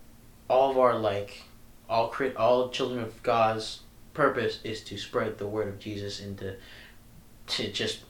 all 0.47 0.71
of 0.71 0.77
our 0.77 0.95
like 0.95 1.43
all 1.89 2.09
crit 2.09 2.37
all 2.37 2.69
children 2.69 3.01
of 3.01 3.21
God's 3.23 3.81
purpose 4.13 4.59
is 4.63 4.81
to 4.83 4.97
spread 4.97 5.37
the 5.37 5.47
word 5.47 5.67
of 5.67 5.79
Jesus 5.79 6.19
and 6.19 6.37
to 6.37 6.55
to 7.47 7.71
just 7.71 8.01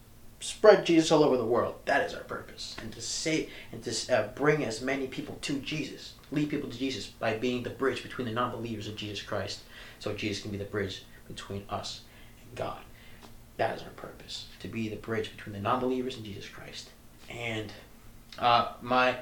spread 0.42 0.86
Jesus 0.86 1.12
all 1.12 1.24
over 1.24 1.38
the 1.38 1.46
world. 1.46 1.76
That 1.86 2.06
is 2.06 2.14
our 2.14 2.24
purpose, 2.24 2.76
and 2.82 2.92
to 2.94 3.02
say 3.02 3.50
and 3.72 3.84
to 3.84 4.16
uh, 4.16 4.28
bring 4.36 4.64
as 4.64 4.82
many 4.82 5.08
people 5.08 5.38
to 5.42 5.60
Jesus, 5.60 6.14
lead 6.32 6.50
people 6.50 6.70
to 6.70 6.78
Jesus 6.78 7.08
by 7.08 7.38
being 7.38 7.64
the 7.64 7.70
bridge 7.70 8.04
between 8.04 8.28
the 8.28 8.34
non-believers 8.34 8.88
and 8.88 8.98
Jesus 8.98 9.22
Christ, 9.22 9.62
so 10.00 10.14
Jesus 10.14 10.42
can 10.42 10.52
be 10.52 10.58
the 10.58 10.66
bridge 10.66 11.04
between 11.28 11.64
us 11.70 12.02
and 12.42 12.56
God. 12.58 12.80
That 13.58 13.76
is 13.76 13.84
our 13.84 13.90
purpose: 13.90 14.48
to 14.60 14.68
be 14.68 14.90
the 14.90 14.96
bridge 14.96 15.32
between 15.36 15.54
the 15.54 15.62
non-believers 15.62 16.16
and 16.16 16.26
Jesus 16.26 16.48
Christ. 16.48 16.90
And 17.30 17.72
uh, 18.38 18.74
my 18.82 19.18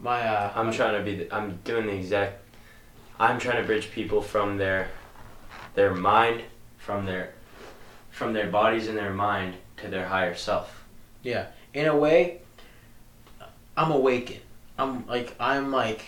my 0.00 0.20
uh, 0.22 0.52
I'm 0.54 0.72
trying 0.72 0.96
to 0.98 1.04
be. 1.04 1.16
The, 1.16 1.34
I'm 1.34 1.58
doing 1.64 1.86
the 1.86 1.94
exact. 1.94 2.42
I'm 3.20 3.38
trying 3.38 3.60
to 3.60 3.66
bridge 3.66 3.90
people 3.90 4.22
from 4.22 4.56
their, 4.56 4.88
their 5.74 5.94
mind, 5.94 6.42
from 6.78 7.04
their, 7.04 7.34
from 8.10 8.32
their 8.32 8.46
bodies 8.46 8.88
and 8.88 8.96
their 8.96 9.12
mind 9.12 9.56
to 9.76 9.88
their 9.88 10.08
higher 10.08 10.34
self. 10.34 10.84
Yeah, 11.22 11.48
in 11.74 11.86
a 11.86 11.94
way, 11.94 12.40
I'm 13.76 13.92
awakened. 13.92 14.40
I'm 14.78 15.06
like 15.06 15.34
I'm 15.38 15.70
like. 15.70 16.02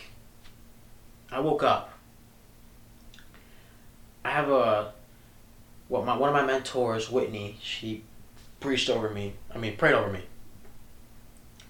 I 1.30 1.40
woke 1.40 1.62
up. 1.62 1.92
I 4.24 4.30
have 4.30 4.50
a. 4.50 4.92
What 5.88 6.06
my 6.06 6.16
one 6.16 6.30
of 6.30 6.34
my 6.34 6.44
mentors, 6.44 7.10
Whitney, 7.10 7.58
she 7.62 8.04
preached 8.60 8.88
over 8.88 9.10
me. 9.10 9.34
I 9.54 9.58
mean, 9.58 9.76
prayed 9.76 9.94
over 9.94 10.10
me. 10.10 10.22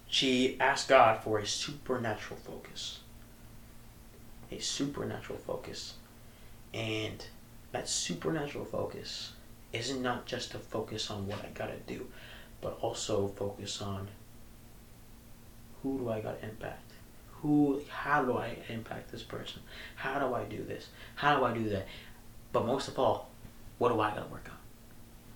She 0.06 0.56
asked 0.60 0.88
God 0.88 1.20
for 1.22 1.38
a 1.38 1.46
supernatural 1.46 2.38
focus. 2.38 3.00
A 4.52 4.60
supernatural 4.60 5.38
focus, 5.38 5.94
and 6.72 7.24
that 7.72 7.88
supernatural 7.88 8.64
focus 8.64 9.32
isn't 9.72 10.02
not 10.02 10.26
just 10.26 10.52
to 10.52 10.58
focus 10.58 11.10
on 11.10 11.26
what 11.26 11.44
I 11.44 11.48
gotta 11.54 11.78
do 11.86 12.06
but 12.62 12.78
also 12.80 13.28
focus 13.28 13.82
on 13.82 14.08
who 15.82 15.98
do 15.98 16.08
I 16.08 16.20
got 16.20 16.40
to 16.40 16.48
impact? 16.48 16.92
Who, 17.42 17.82
how 17.90 18.24
do 18.24 18.38
I 18.38 18.56
impact 18.68 19.10
this 19.10 19.24
person? 19.24 19.60
How 19.96 20.18
do 20.20 20.32
I 20.32 20.44
do 20.44 20.62
this? 20.62 20.86
How 21.16 21.36
do 21.36 21.44
I 21.44 21.52
do 21.52 21.68
that? 21.70 21.88
But 22.52 22.64
most 22.64 22.86
of 22.88 22.98
all, 22.98 23.28
what 23.78 23.88
do 23.88 24.00
I 24.00 24.10
got 24.10 24.26
to 24.26 24.32
work 24.32 24.46
on? 24.48 24.56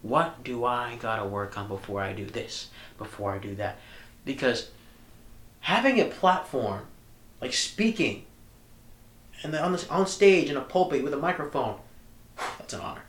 What 0.02 0.44
do 0.44 0.64
I 0.64 0.96
got 1.00 1.16
to 1.16 1.24
work 1.24 1.58
on 1.58 1.66
before 1.66 2.00
I 2.00 2.12
do 2.12 2.24
this? 2.24 2.68
Before 2.96 3.32
I 3.32 3.38
do 3.38 3.56
that? 3.56 3.78
Because 4.24 4.70
having 5.60 6.00
a 6.00 6.04
platform, 6.04 6.86
like 7.40 7.52
speaking, 7.52 8.24
and 9.46 9.54
on 9.56 9.72
this 9.72 9.88
on 9.88 10.06
stage 10.06 10.50
in 10.50 10.56
a 10.56 10.60
pulpit 10.60 11.02
with 11.02 11.14
a 11.14 11.18
microphone, 11.18 11.78
that's 12.58 12.74
an 12.74 12.80
honor. 12.80 13.04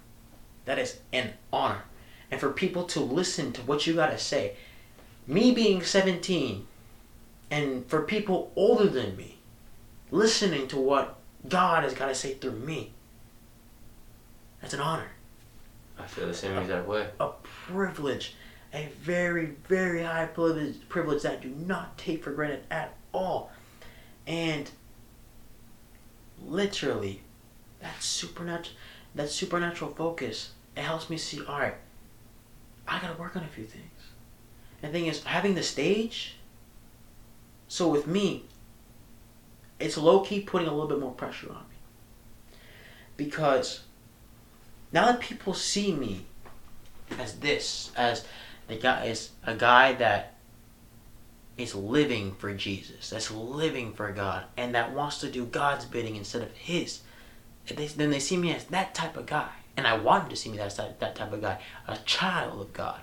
That 0.66 0.80
is 0.80 1.00
an 1.14 1.34
honor 1.52 1.84
and 2.30 2.40
for 2.40 2.52
people 2.52 2.84
to 2.84 3.00
listen 3.00 3.52
to 3.54 3.62
what 3.62 3.88
you 3.88 3.94
got 3.94 4.12
to 4.12 4.18
say. 4.18 4.56
Me 5.26 5.52
being 5.52 5.82
17, 5.82 6.66
and 7.52 7.86
for 7.88 8.02
people 8.02 8.52
older 8.56 8.88
than 8.88 9.16
me, 9.16 9.38
listening 10.12 10.68
to 10.70 10.78
what 10.78 11.18
God 11.48 11.84
has 11.84 11.94
got 11.94 12.08
to 12.08 12.16
say 12.16 12.34
through 12.34 12.52
me, 12.52 12.94
that's 14.62 14.74
an 14.74 14.80
honor, 14.80 15.12
I 16.00 16.06
feel 16.06 16.28
the 16.28 16.34
same 16.34 16.58
exact 16.58 16.88
way. 16.88 17.08
a 17.20 17.30
privilege, 17.44 18.36
a 18.74 18.88
very, 19.02 19.56
very 19.68 20.04
high 20.04 20.26
privilege, 20.26 20.76
privilege 20.90 21.24
that 21.24 21.34
I 21.34 21.36
do 21.38 21.50
not 21.50 21.98
take 21.98 22.24
for 22.24 22.32
granted 22.32 22.64
at 22.70 22.94
all. 23.14 23.52
And 24.26 24.70
literally, 26.46 27.22
that 27.82 28.02
supernatural, 28.02 28.76
that 29.16 29.30
supernatural 29.30 29.92
focus, 29.92 30.52
it 30.76 30.82
helps 30.82 31.10
me 31.10 31.18
see. 31.18 31.44
All 31.46 31.60
right, 31.60 31.76
I 32.88 33.00
gotta 33.00 33.20
work 33.20 33.36
on 33.36 33.44
a 33.44 33.48
few 33.48 33.66
things. 33.66 33.86
And 34.82 34.94
the 34.94 35.00
thing 35.00 35.08
is, 35.08 35.24
having 35.24 35.56
the 35.56 35.64
stage. 35.64 36.36
So 37.68 37.88
with 37.90 38.08
me, 38.08 38.46
it's 39.80 39.98
low 39.98 40.22
key 40.22 40.42
putting 40.42 40.68
a 40.68 40.72
little 40.72 40.88
bit 40.88 41.00
more 41.00 41.12
pressure 41.12 41.50
on 41.50 41.64
me. 41.70 42.58
Because 43.18 43.82
now 44.92 45.06
that 45.08 45.20
people 45.20 45.54
see 45.54 45.94
me 45.94 46.26
as 47.20 47.40
this, 47.40 47.92
as 47.96 48.26
the 48.68 48.76
guy 48.76 49.08
as 49.08 49.32
a 49.44 49.56
guy 49.56 49.94
that 49.94 50.37
is 51.58 51.74
living 51.74 52.36
for 52.36 52.54
Jesus, 52.54 53.10
that's 53.10 53.32
living 53.32 53.94
for 53.94 54.12
God, 54.12 54.46
and 54.56 54.76
that 54.76 54.94
wants 54.94 55.20
to 55.20 55.32
do 55.32 55.46
God's 55.46 55.86
bidding 55.86 56.16
instead 56.16 56.42
of 56.44 56.52
His. 56.52 57.02
They, 57.68 57.88
then 57.88 58.12
they 58.12 58.20
see 58.20 58.38
me 58.38 58.54
as 58.54 58.66
that 58.66 58.94
type 58.94 59.18
of 59.18 59.26
guy, 59.26 59.50
and 59.76 59.88
I 59.88 59.98
want 59.98 60.24
them 60.24 60.30
to 60.30 60.36
see 60.36 60.50
me 60.50 60.60
as 60.60 60.78
that, 60.78 61.00
that 61.00 61.16
type 61.16 61.34
of 61.34 61.42
guy, 61.42 61.60
a 61.88 61.98
child 62.06 62.62
of 62.62 62.74
God. 62.74 63.00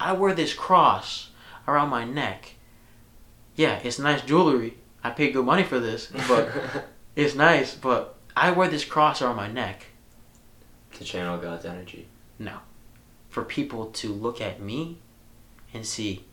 I 0.00 0.12
wear 0.12 0.34
this 0.34 0.54
cross 0.54 1.30
around 1.68 1.90
my 1.90 2.04
neck. 2.04 2.54
Yeah, 3.54 3.78
it's 3.84 3.98
nice 3.98 4.22
jewelry. 4.22 4.78
I 5.04 5.10
paid 5.10 5.32
good 5.32 5.44
money 5.44 5.62
for 5.62 5.78
this, 5.78 6.10
but 6.28 6.50
it's 7.16 7.34
nice. 7.34 7.74
But 7.74 8.16
I 8.36 8.50
wear 8.50 8.68
this 8.68 8.84
cross 8.84 9.20
around 9.20 9.36
my 9.36 9.48
neck 9.48 9.86
to 10.94 11.04
channel 11.04 11.38
God's 11.38 11.64
energy. 11.64 12.08
No. 12.38 12.58
For 13.28 13.44
people 13.44 13.86
to 13.86 14.12
look 14.12 14.40
at 14.40 14.60
me 14.60 14.98
and 15.72 15.86
see 15.86 16.24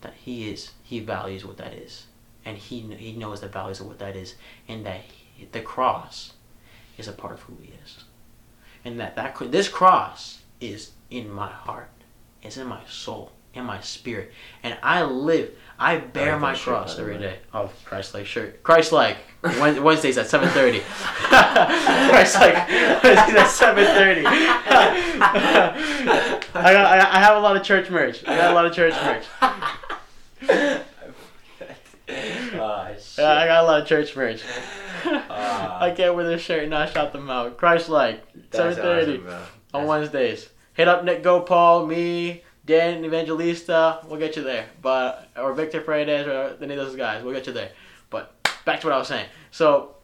that 0.00 0.14
he 0.14 0.50
is 0.50 0.72
he 0.82 1.00
values 1.00 1.44
what 1.44 1.56
that 1.58 1.74
is. 1.74 2.06
And 2.44 2.56
he 2.56 2.80
he 2.80 3.12
knows 3.12 3.40
the 3.40 3.48
values 3.48 3.80
of 3.80 3.86
what 3.86 3.98
that 3.98 4.16
is 4.16 4.34
and 4.68 4.84
that 4.86 5.00
he, 5.34 5.46
the 5.50 5.60
cross 5.60 6.32
is 6.96 7.08
a 7.08 7.12
part 7.12 7.34
of 7.34 7.42
who 7.42 7.56
he 7.60 7.72
is. 7.84 8.04
And 8.84 8.98
that 9.00 9.16
that 9.16 9.36
this 9.50 9.68
cross 9.68 10.42
is 10.60 10.92
in 11.10 11.30
my 11.30 11.50
heart. 11.50 11.90
It's 12.42 12.56
in 12.56 12.66
my 12.66 12.80
soul 12.88 13.32
in 13.54 13.64
my 13.64 13.80
spirit. 13.80 14.32
And 14.62 14.76
i 14.82 15.02
live 15.02 15.50
i 15.78 15.96
bear 15.98 16.32
like 16.32 16.40
my 16.40 16.52
that 16.52 16.58
shirt, 16.58 16.74
by 16.74 16.80
cross 16.80 16.98
every 16.98 17.18
day. 17.18 17.38
Oh 17.52 17.70
christ-like 17.84 18.26
shirt 18.26 18.62
christ-like. 18.62 19.18
Wednesdays 19.42 20.18
at 20.18 20.26
7.30 20.26 20.82
christ-like. 22.10 22.68
Wednesdays 23.02 23.36
at 23.36 23.48
7.30 23.48 24.22
I, 26.54 26.72
got, 26.72 26.86
I, 26.86 26.98
I 26.98 27.20
have 27.20 27.36
a 27.36 27.40
lot 27.40 27.56
of 27.56 27.62
church 27.62 27.90
merch. 27.90 28.22
I 28.26 28.36
got 28.36 28.50
a 28.50 28.54
lot 28.54 28.66
of 28.66 28.72
church 28.72 28.94
merch 29.04 29.24
Ah, 32.10 32.88
shit. 32.98 33.18
Yeah, 33.18 33.32
I 33.32 33.46
got 33.46 33.64
a 33.64 33.66
lot 33.66 33.82
of 33.82 33.88
church 33.88 34.16
merch. 34.16 34.42
Ah. 35.04 35.78
I 35.80 35.90
can't 35.90 36.14
wear 36.14 36.26
this 36.26 36.40
shirt 36.40 36.62
and 36.62 36.70
not 36.70 36.92
shout 36.92 37.12
them 37.12 37.28
out. 37.28 37.58
Christ 37.58 37.88
like, 37.88 38.24
7.30 38.50 39.26
awesome, 39.26 39.38
on 39.74 39.86
Wednesdays. 39.86 40.48
Hit 40.72 40.88
up 40.88 41.04
Nick 41.04 41.22
Gopal, 41.22 41.86
me, 41.86 42.42
Dan 42.64 43.04
Evangelista. 43.04 44.00
We'll 44.06 44.18
get 44.18 44.36
you 44.36 44.42
there. 44.42 44.66
But 44.80 45.28
Or 45.36 45.52
Victor 45.52 45.80
Paredes 45.80 46.26
or 46.26 46.56
any 46.62 46.74
of 46.74 46.86
those 46.86 46.96
guys. 46.96 47.22
We'll 47.22 47.34
get 47.34 47.46
you 47.46 47.52
there. 47.52 47.72
But 48.10 48.34
back 48.64 48.80
to 48.80 48.86
what 48.86 48.94
I 48.94 48.98
was 48.98 49.08
saying. 49.08 49.26
So, 49.50 49.96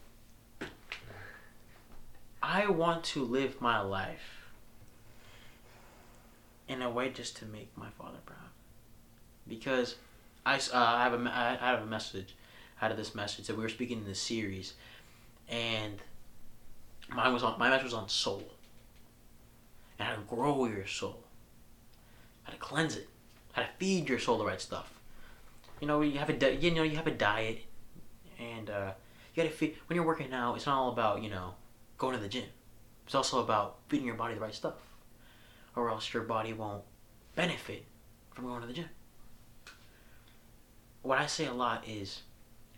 I 2.43 2.67
want 2.67 3.05
to 3.05 3.25
live 3.25 3.61
my 3.61 3.81
life 3.81 4.51
in 6.69 6.83
a 6.83 6.91
way 6.91 7.11
just 7.11 7.37
to 7.39 7.47
make 7.47 7.77
my 7.77 7.89
father 7.99 8.19
proud. 8.27 8.39
Because 9.47 9.97
I, 10.47 10.57
uh, 10.57 10.61
I 10.73 11.05
have 11.05 11.15
a 11.15 11.31
I 11.31 11.71
have 11.71 11.83
a 11.83 11.87
message 11.87 12.35
out 12.83 12.91
of 12.91 12.97
this 12.97 13.15
message 13.15 13.47
that 13.47 13.57
we 13.57 13.63
were 13.63 13.69
speaking 13.69 13.99
in 13.99 14.05
this 14.05 14.21
series, 14.21 14.75
and 15.49 15.97
mine 17.09 17.33
was 17.33 17.43
on 17.43 17.59
my 17.59 17.71
message 17.71 17.85
was 17.85 17.95
on 17.95 18.09
soul, 18.09 18.45
and 19.99 20.07
how 20.07 20.15
to 20.15 20.21
grow 20.23 20.67
your 20.67 20.87
soul, 20.87 21.25
how 22.43 22.53
to 22.53 22.59
cleanse 22.59 22.97
it, 22.97 23.09
how 23.53 23.63
to 23.63 23.69
feed 23.79 24.09
your 24.09 24.19
soul 24.19 24.37
the 24.37 24.45
right 24.45 24.61
stuff. 24.61 24.93
You 25.81 25.87
know, 25.87 26.03
you 26.03 26.19
have 26.19 26.31
a 26.31 26.55
you 26.55 26.71
know 26.73 26.83
you 26.83 26.97
have 26.97 27.07
a 27.07 27.13
diet, 27.13 27.63
and 28.39 28.69
uh, 28.69 28.93
you 29.35 29.43
got 29.43 29.49
to 29.49 29.57
feed 29.57 29.77
when 29.87 29.97
you're 29.97 30.07
working 30.07 30.33
out. 30.35 30.57
It's 30.57 30.67
not 30.67 30.77
all 30.77 30.91
about 30.91 31.23
you 31.23 31.31
know 31.31 31.55
going 31.97 32.15
to 32.17 32.23
the 32.23 32.29
gym. 32.29 32.45
It's 33.07 33.15
also 33.15 33.43
about 33.43 33.79
feeding 33.89 34.07
your 34.07 34.17
body 34.17 34.35
the 34.35 34.41
right 34.41 34.55
stuff, 34.55 34.75
or 35.75 35.89
else 35.89 36.13
your 36.13 36.25
body 36.25 36.53
won't 36.53 36.83
benefit 37.35 37.87
from 38.35 38.45
going 38.45 38.61
to 38.61 38.67
the 38.67 38.75
gym 38.75 38.89
what 41.05 41.19
I 41.19 41.27
say 41.27 41.45
a 41.45 41.53
lot 41.53 41.87
is 41.87 42.23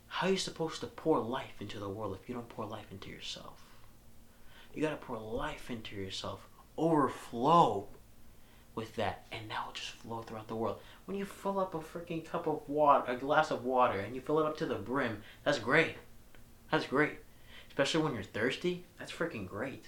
how 0.08 0.26
are 0.26 0.30
you 0.30 0.36
supposed 0.36 0.80
to 0.80 0.86
pour 0.88 1.20
life 1.20 1.60
into 1.60 1.78
the 1.78 1.88
world 1.88 2.18
if 2.20 2.28
you 2.28 2.34
don't 2.34 2.48
pour 2.48 2.66
life 2.66 2.90
into 2.90 3.08
yourself? 3.08 3.62
You 4.74 4.82
gotta 4.82 4.96
pour 4.96 5.16
life 5.16 5.70
into 5.70 5.94
yourself, 5.94 6.48
overflow 6.76 7.86
with 8.74 8.96
that, 8.96 9.26
and 9.30 9.48
that 9.50 9.64
will 9.64 9.72
just 9.72 9.90
flow 9.90 10.22
throughout 10.22 10.48
the 10.48 10.56
world. 10.56 10.80
When 11.06 11.16
you 11.16 11.24
fill 11.24 11.60
up 11.60 11.74
a 11.74 11.78
freaking 11.78 12.24
cup 12.24 12.48
of 12.48 12.68
water, 12.68 13.10
a 13.10 13.16
glass 13.16 13.50
of 13.50 13.64
water, 13.64 14.00
and 14.00 14.14
you 14.14 14.20
fill 14.20 14.40
it 14.40 14.46
up 14.46 14.56
to 14.58 14.66
the 14.66 14.74
brim, 14.74 15.22
that's 15.44 15.60
great. 15.60 15.94
That's 16.70 16.86
great. 16.86 17.18
Especially 17.68 18.02
when 18.02 18.14
you're 18.14 18.24
thirsty, 18.24 18.84
that's 18.98 19.12
freaking 19.12 19.48
great. 19.48 19.86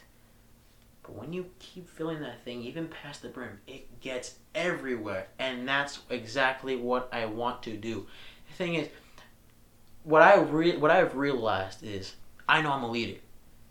But 1.09 1.17
when 1.17 1.33
you 1.33 1.47
keep 1.59 1.89
filling 1.89 2.21
that 2.21 2.45
thing 2.45 2.63
even 2.63 2.87
past 2.87 3.23
the 3.23 3.29
brim, 3.29 3.61
it 3.67 4.01
gets 4.01 4.35
everywhere. 4.55 5.29
And 5.39 5.67
that's 5.67 6.01
exactly 6.11 6.77
what 6.77 7.09
I 7.11 7.25
want 7.25 7.63
to 7.63 7.79
do. 7.79 8.07
The 8.49 8.55
thing 8.55 8.75
is, 8.75 8.89
what 10.05 10.21
I 10.21 10.37
re- 10.37 10.77
what 10.77 10.91
I've 10.91 11.17
realized 11.17 11.83
is 11.83 12.15
I 12.47 12.61
know 12.61 12.73
I'm 12.73 12.83
a 12.83 12.91
leader. 12.91 13.21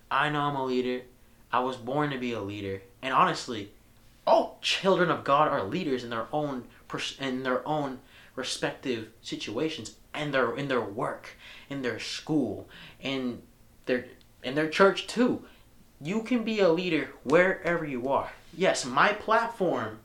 I 0.10 0.30
know 0.30 0.42
I'm 0.42 0.56
a 0.56 0.66
leader. 0.66 1.04
I 1.52 1.60
was 1.60 1.78
born 1.78 2.10
to 2.10 2.18
be 2.18 2.34
a 2.34 2.42
leader. 2.42 2.82
And 3.04 3.14
honestly, 3.14 3.70
all 4.26 4.58
children 4.64 5.12
of 5.12 5.24
God 5.24 5.48
are 5.50 5.64
leaders 5.64 6.04
in 6.04 6.10
their 6.10 6.26
own 6.34 6.64
pers- 6.88 7.18
in 7.20 7.44
their 7.44 7.66
own 7.68 8.00
respective 8.36 9.10
situations 9.22 9.96
and 10.12 10.34
their 10.34 10.56
in 10.56 10.70
their 10.70 10.82
work, 10.82 11.38
in 11.70 11.84
their 11.84 12.00
school, 12.00 12.68
in 13.00 13.44
their 13.86 14.06
in 14.42 14.56
their 14.56 14.70
church 14.70 15.06
too. 15.06 15.46
You 16.00 16.22
can 16.22 16.44
be 16.44 16.60
a 16.60 16.70
leader 16.70 17.10
wherever 17.24 17.86
you 17.86 18.10
are. 18.10 18.32
Yes, 18.56 18.86
my 18.86 19.14
platform 19.14 20.00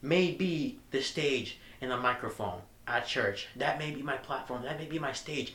may 0.00 0.30
be 0.30 0.78
the 0.90 1.02
stage 1.02 1.58
and 1.80 1.90
the 1.90 1.96
microphone 1.96 2.60
at 2.86 3.06
church. 3.06 3.48
That 3.56 3.78
may 3.78 3.90
be 3.90 4.02
my 4.02 4.16
platform. 4.16 4.62
That 4.62 4.78
may 4.78 4.86
be 4.86 4.98
my 4.98 5.12
stage. 5.12 5.54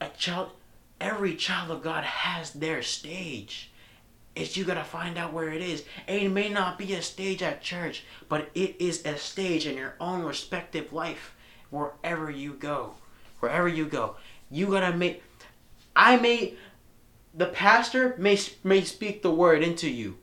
A 0.00 0.08
child, 0.10 0.50
every 1.00 1.34
child 1.34 1.70
of 1.70 1.82
God 1.82 2.04
has 2.04 2.52
their 2.52 2.82
stage. 2.82 3.70
It's 4.34 4.56
you 4.56 4.64
gotta 4.64 4.84
find 4.84 5.18
out 5.18 5.32
where 5.32 5.50
it 5.50 5.60
is. 5.60 5.84
And 6.06 6.20
It 6.20 6.30
may 6.30 6.48
not 6.48 6.78
be 6.78 6.94
a 6.94 7.02
stage 7.02 7.42
at 7.42 7.62
church, 7.62 8.04
but 8.28 8.50
it 8.54 8.76
is 8.78 9.04
a 9.04 9.16
stage 9.16 9.66
in 9.66 9.76
your 9.76 9.94
own 10.00 10.22
respective 10.22 10.92
life, 10.92 11.34
wherever 11.70 12.30
you 12.30 12.54
go. 12.54 12.94
Wherever 13.40 13.68
you 13.68 13.86
go, 13.86 14.16
you 14.50 14.68
gotta 14.68 14.96
make. 14.96 15.22
I 15.94 16.16
may, 16.16 16.54
the 17.34 17.46
pastor 17.46 18.14
may 18.18 18.38
may 18.62 18.82
speak 18.82 19.22
the 19.22 19.30
word 19.30 19.62
into 19.62 19.88
you, 19.88 20.18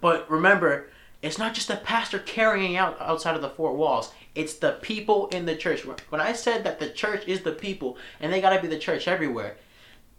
but 0.00 0.30
remember, 0.30 0.88
it's 1.22 1.38
not 1.38 1.54
just 1.54 1.68
the 1.68 1.76
pastor 1.76 2.18
carrying 2.18 2.76
out 2.76 3.00
outside 3.00 3.36
of 3.36 3.42
the 3.42 3.50
four 3.50 3.74
walls. 3.74 4.12
It's 4.34 4.54
the 4.54 4.78
people 4.80 5.28
in 5.28 5.46
the 5.46 5.56
church. 5.56 5.84
When 5.84 6.20
I 6.20 6.32
said 6.32 6.64
that 6.64 6.78
the 6.78 6.90
church 6.90 7.26
is 7.26 7.42
the 7.42 7.52
people, 7.52 7.98
and 8.20 8.32
they 8.32 8.40
gotta 8.40 8.62
be 8.62 8.68
the 8.68 8.78
church 8.78 9.08
everywhere, 9.08 9.56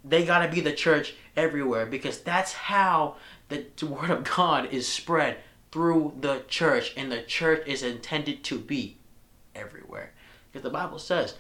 they 0.03 0.25
gotta 0.25 0.51
be 0.51 0.61
the 0.61 0.73
church 0.73 1.15
everywhere 1.35 1.85
because 1.85 2.19
that's 2.19 2.53
how 2.53 3.15
the 3.47 3.65
word 3.85 4.09
of 4.09 4.23
God 4.23 4.73
is 4.73 4.87
spread 4.87 5.37
through 5.71 6.13
the 6.19 6.43
church, 6.47 6.93
and 6.97 7.11
the 7.11 7.21
church 7.21 7.65
is 7.67 7.83
intended 7.83 8.43
to 8.43 8.57
be 8.57 8.97
everywhere. 9.55 10.11
Because 10.51 10.63
the 10.63 10.69
Bible 10.69 10.99
says 10.99 11.35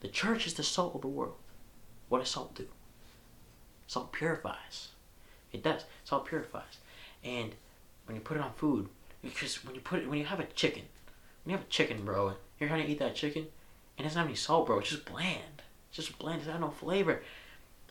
the 0.00 0.08
church 0.08 0.46
is 0.46 0.54
the 0.54 0.62
salt 0.62 0.94
of 0.94 1.00
the 1.00 1.08
world. 1.08 1.36
What 2.08 2.18
does 2.18 2.30
salt 2.30 2.54
do? 2.54 2.66
Salt 3.86 4.12
purifies. 4.12 4.88
It 5.52 5.62
does. 5.62 5.84
Salt 6.04 6.26
purifies. 6.26 6.78
And 7.24 7.52
when 8.06 8.16
you 8.16 8.20
put 8.20 8.36
it 8.36 8.42
on 8.42 8.52
food, 8.56 8.88
because 9.22 9.64
when 9.64 9.74
you 9.74 9.80
put 9.80 10.00
it, 10.00 10.08
when 10.08 10.18
you 10.18 10.24
have 10.24 10.40
a 10.40 10.44
chicken, 10.44 10.82
when 11.44 11.52
you 11.52 11.56
have 11.56 11.66
a 11.66 11.70
chicken, 11.70 12.04
bro, 12.04 12.34
you're 12.58 12.68
trying 12.68 12.84
to 12.84 12.90
eat 12.90 12.98
that 12.98 13.14
chicken, 13.14 13.42
and 13.96 14.04
it 14.04 14.08
doesn't 14.08 14.18
have 14.18 14.26
any 14.28 14.36
salt, 14.36 14.66
bro. 14.66 14.78
It's 14.78 14.90
just 14.90 15.04
bland. 15.04 15.62
It's 15.88 15.96
just 15.96 16.18
bland. 16.18 16.36
It 16.36 16.46
doesn't 16.46 16.52
have 16.52 16.60
no 16.60 16.70
flavor. 16.70 17.22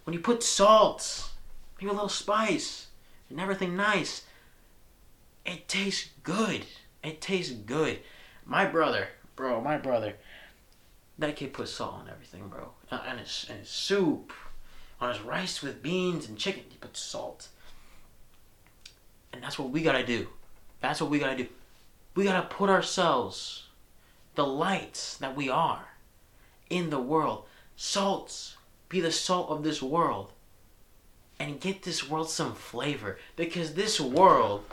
When 0.03 0.13
you 0.13 0.19
put 0.19 0.43
salt, 0.43 1.31
maybe 1.79 1.89
a 1.89 1.93
little 1.93 2.09
spice, 2.09 2.87
and 3.29 3.39
everything 3.39 3.75
nice, 3.75 4.23
it 5.45 5.67
tastes 5.67 6.09
good. 6.23 6.65
It 7.03 7.21
tastes 7.21 7.53
good. 7.53 7.99
My 8.45 8.65
brother, 8.65 9.07
bro, 9.35 9.61
my 9.61 9.77
brother, 9.77 10.13
that 11.17 11.35
kid 11.35 11.53
put 11.53 11.67
salt 11.67 11.95
on 11.95 12.09
everything, 12.09 12.47
bro. 12.47 12.71
Uh, 12.91 13.01
And 13.07 13.19
his, 13.19 13.45
and 13.49 13.59
his 13.59 13.69
soup, 13.69 14.31
on 15.05 15.13
his 15.13 15.23
rice 15.23 15.61
with 15.61 15.83
beans 15.83 16.27
and 16.27 16.37
chicken, 16.37 16.63
he 16.69 16.77
put 16.77 16.97
salt. 16.97 17.47
And 19.31 19.43
that's 19.43 19.59
what 19.59 19.69
we 19.69 19.81
gotta 19.81 20.05
do. 20.05 20.27
That's 20.81 21.01
what 21.01 21.09
we 21.09 21.19
gotta 21.19 21.37
do. 21.37 21.47
We 22.15 22.23
gotta 22.23 22.47
put 22.47 22.69
ourselves, 22.69 23.67
the 24.35 24.45
lights 24.45 25.17
that 25.17 25.35
we 25.35 25.49
are, 25.49 25.89
in 26.69 26.89
the 26.89 26.99
world. 26.99 27.45
Salts, 27.75 28.55
be 28.89 29.01
the 29.01 29.11
salt 29.11 29.49
of 29.49 29.63
this 29.63 29.81
world. 29.81 30.31
And 31.37 31.59
get 31.59 31.83
this 31.83 32.09
world 32.09 32.29
some 32.29 32.55
flavor. 32.55 33.19
Because 33.35 33.73
this 33.73 33.99
world 33.99 34.63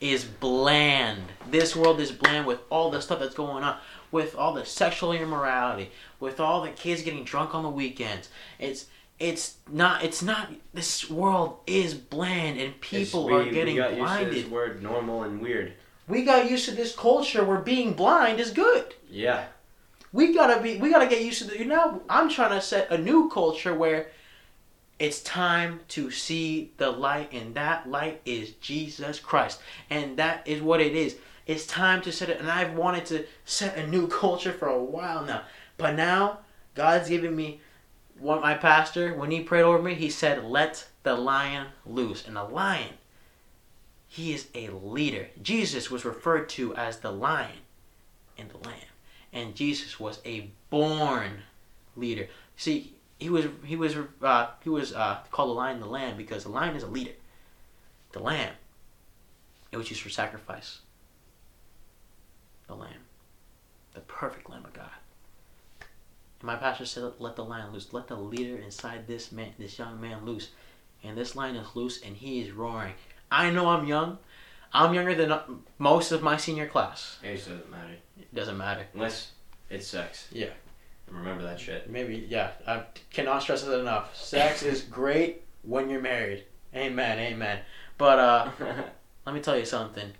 is 0.00 0.24
bland. 0.24 1.24
This 1.50 1.76
world 1.76 2.00
is 2.00 2.12
bland 2.12 2.46
with 2.46 2.60
all 2.70 2.90
the 2.90 3.02
stuff 3.02 3.20
that's 3.20 3.34
going 3.34 3.62
on. 3.62 3.76
With 4.10 4.34
all 4.34 4.54
the 4.54 4.64
sexual 4.64 5.12
immorality. 5.12 5.90
With 6.18 6.40
all 6.40 6.62
the 6.62 6.70
kids 6.70 7.02
getting 7.02 7.24
drunk 7.24 7.54
on 7.54 7.62
the 7.62 7.68
weekends. 7.68 8.30
It's 8.58 8.86
it's 9.18 9.56
not 9.70 10.04
it's 10.04 10.22
not 10.22 10.48
this 10.72 11.10
world 11.10 11.58
is 11.66 11.94
bland 11.94 12.60
and 12.60 12.80
people 12.80 13.28
It's- 13.28 13.48
are 13.48 13.50
getting 13.50 13.74
we 13.74 13.80
got 13.80 13.90
used 13.90 13.98
to 13.98 14.04
blinded 14.04 14.34
this 14.34 14.46
word 14.46 14.82
normal 14.82 15.22
and 15.24 15.40
weird. 15.40 15.72
we 16.06 16.22
got 16.22 16.48
used 16.50 16.64
to 16.66 16.74
this 16.74 16.94
culture 16.94 17.44
where 17.44 17.58
being 17.58 17.94
blind 17.94 18.38
is 18.40 18.50
good. 18.50 18.94
Yeah. 19.10 19.44
We 20.12 20.32
gotta 20.32 20.62
be. 20.62 20.78
We 20.78 20.88
gotta 20.90 21.06
get 21.06 21.22
used 21.22 21.38
to 21.42 21.48
the. 21.48 21.58
You 21.58 21.66
know, 21.66 22.00
I'm 22.08 22.30
trying 22.30 22.50
to 22.52 22.62
set 22.62 22.90
a 22.90 22.96
new 22.96 23.28
culture 23.28 23.74
where 23.74 24.08
it's 24.98 25.20
time 25.20 25.80
to 25.88 26.10
see 26.10 26.72
the 26.78 26.90
light, 26.90 27.30
and 27.32 27.54
that 27.54 27.88
light 27.90 28.20
is 28.24 28.52
Jesus 28.52 29.20
Christ, 29.20 29.60
and 29.90 30.16
that 30.16 30.46
is 30.48 30.62
what 30.62 30.80
it 30.80 30.94
is. 30.96 31.16
It's 31.46 31.66
time 31.66 32.00
to 32.02 32.10
set 32.12 32.30
it, 32.30 32.40
and 32.40 32.50
I've 32.50 32.72
wanted 32.74 33.04
to 33.06 33.26
set 33.44 33.76
a 33.76 33.86
new 33.86 34.08
culture 34.22 34.52
for 34.52 34.68
a 34.68 34.82
while 34.82 35.24
now, 35.24 35.42
but 35.76 35.94
now 35.94 36.38
God's 36.74 37.08
given 37.10 37.36
me. 37.36 37.60
What 38.18 38.42
my 38.42 38.54
pastor, 38.54 39.14
when 39.14 39.30
he 39.30 39.40
prayed 39.40 39.62
over 39.62 39.80
me, 39.80 39.94
he 39.94 40.10
said, 40.10 40.44
"Let 40.44 40.88
the 41.02 41.14
lion 41.14 41.68
loose," 41.86 42.26
and 42.26 42.36
the 42.36 42.44
lion 42.44 42.98
he 44.08 44.32
is 44.32 44.48
a 44.54 44.70
leader. 44.70 45.28
Jesus 45.40 45.90
was 45.90 46.04
referred 46.04 46.48
to 46.50 46.74
as 46.74 47.00
the 47.00 47.12
lion 47.12 47.58
and 48.38 48.50
the 48.50 48.56
lamb. 48.56 48.78
And 49.32 49.54
Jesus 49.54 50.00
was 50.00 50.20
a 50.24 50.50
born 50.70 51.42
leader. 51.94 52.28
See, 52.56 52.94
he 53.18 53.28
was 53.28 53.46
he 53.64 53.76
was 53.76 53.96
uh, 54.22 54.50
he 54.62 54.70
was 54.70 54.94
uh, 54.94 55.18
called 55.30 55.50
the 55.50 55.54
lion 55.54 55.80
the 55.80 55.86
lamb 55.86 56.16
because 56.16 56.44
the 56.44 56.48
lion 56.48 56.74
is 56.74 56.82
a 56.82 56.88
leader. 56.88 57.12
The 58.12 58.20
lamb, 58.20 58.54
it 59.70 59.76
was 59.76 59.90
used 59.90 60.00
for 60.00 60.08
sacrifice. 60.08 60.78
The 62.66 62.74
lamb, 62.74 63.04
the 63.92 64.00
perfect 64.00 64.48
lamb 64.48 64.64
of 64.64 64.72
God. 64.72 64.90
And 66.40 66.46
my 66.46 66.56
pastor 66.56 66.86
said, 66.86 67.12
"Let 67.18 67.36
the 67.36 67.44
lion 67.44 67.72
loose. 67.72 67.92
Let 67.92 68.08
the 68.08 68.16
leader 68.16 68.56
inside 68.56 69.06
this 69.06 69.32
man, 69.32 69.52
this 69.58 69.78
young 69.78 70.00
man, 70.00 70.24
loose." 70.24 70.50
And 71.02 71.16
this 71.16 71.36
lion 71.36 71.56
is 71.56 71.76
loose, 71.76 72.02
and 72.02 72.16
he 72.16 72.40
is 72.40 72.50
roaring. 72.52 72.94
I 73.30 73.50
know 73.50 73.68
I'm 73.68 73.86
young. 73.86 74.18
I'm 74.72 74.94
younger 74.94 75.14
than 75.14 75.32
uh, 75.32 75.42
most 75.78 76.12
of 76.12 76.22
my 76.22 76.36
senior 76.36 76.66
class. 76.66 77.18
Age 77.24 77.40
doesn't 77.40 77.70
matter. 77.70 77.94
It 78.18 78.34
doesn't 78.34 78.58
matter. 78.58 78.86
Unless 78.94 79.32
it's 79.70 79.86
sex. 79.86 80.28
Yeah. 80.32 80.50
Remember 81.10 81.42
that 81.42 81.58
shit. 81.58 81.88
Maybe, 81.88 82.26
yeah. 82.28 82.50
I 82.66 82.82
cannot 83.10 83.42
stress 83.42 83.64
it 83.64 83.72
enough. 83.72 84.14
Sex 84.16 84.62
is 84.72 84.82
great 84.82 85.42
when 85.62 85.88
you're 85.88 86.00
married. 86.00 86.44
Amen, 86.74 87.18
amen. 87.18 87.60
But 87.96 88.18
uh, 88.18 88.50
let 89.26 89.34
me 89.34 89.40
tell 89.40 89.58
you 89.58 89.64
something. 89.64 90.12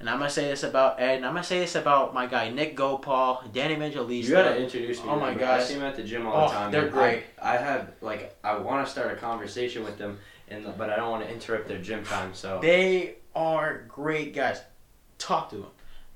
And 0.00 0.08
I'm 0.08 0.16
gonna 0.18 0.30
say 0.30 0.46
this 0.48 0.62
about 0.62 0.98
Ed, 0.98 1.16
and 1.16 1.26
I'm 1.26 1.34
gonna 1.34 1.44
say 1.44 1.58
this 1.60 1.74
about 1.74 2.14
my 2.14 2.26
guy 2.26 2.48
Nick 2.50 2.74
Gopal, 2.74 3.44
Danny 3.52 3.74
Evangelista. 3.74 4.30
You 4.30 4.34
gotta 4.36 4.56
introduce 4.62 4.98
me. 5.04 5.10
Oh 5.10 5.20
my 5.20 5.28
them, 5.30 5.38
bro. 5.38 5.50
I 5.50 5.60
see 5.62 5.74
them 5.74 5.82
at 5.84 5.94
the 5.96 6.02
gym 6.02 6.26
all 6.26 6.48
the 6.48 6.54
Oh, 6.54 6.58
time. 6.58 6.72
they're 6.72 6.88
great. 6.88 7.24
I, 7.40 7.54
I 7.54 7.60
have 7.60 7.92
like 8.00 8.34
I 8.42 8.56
want 8.56 8.86
to 8.86 8.90
start 8.90 9.12
a 9.12 9.16
conversation 9.16 9.84
with 9.84 9.98
them, 9.98 10.18
and 10.48 10.66
but 10.78 10.88
I 10.88 10.96
don't 10.96 11.10
want 11.10 11.24
to 11.24 11.30
interrupt 11.32 11.68
their 11.68 11.78
gym 11.82 12.02
time. 12.04 12.32
So 12.32 12.58
They 12.62 13.16
are 13.36 13.84
great 13.88 14.34
guys. 14.34 14.62
Talk 15.18 15.50
to 15.50 15.56
them. 15.56 15.66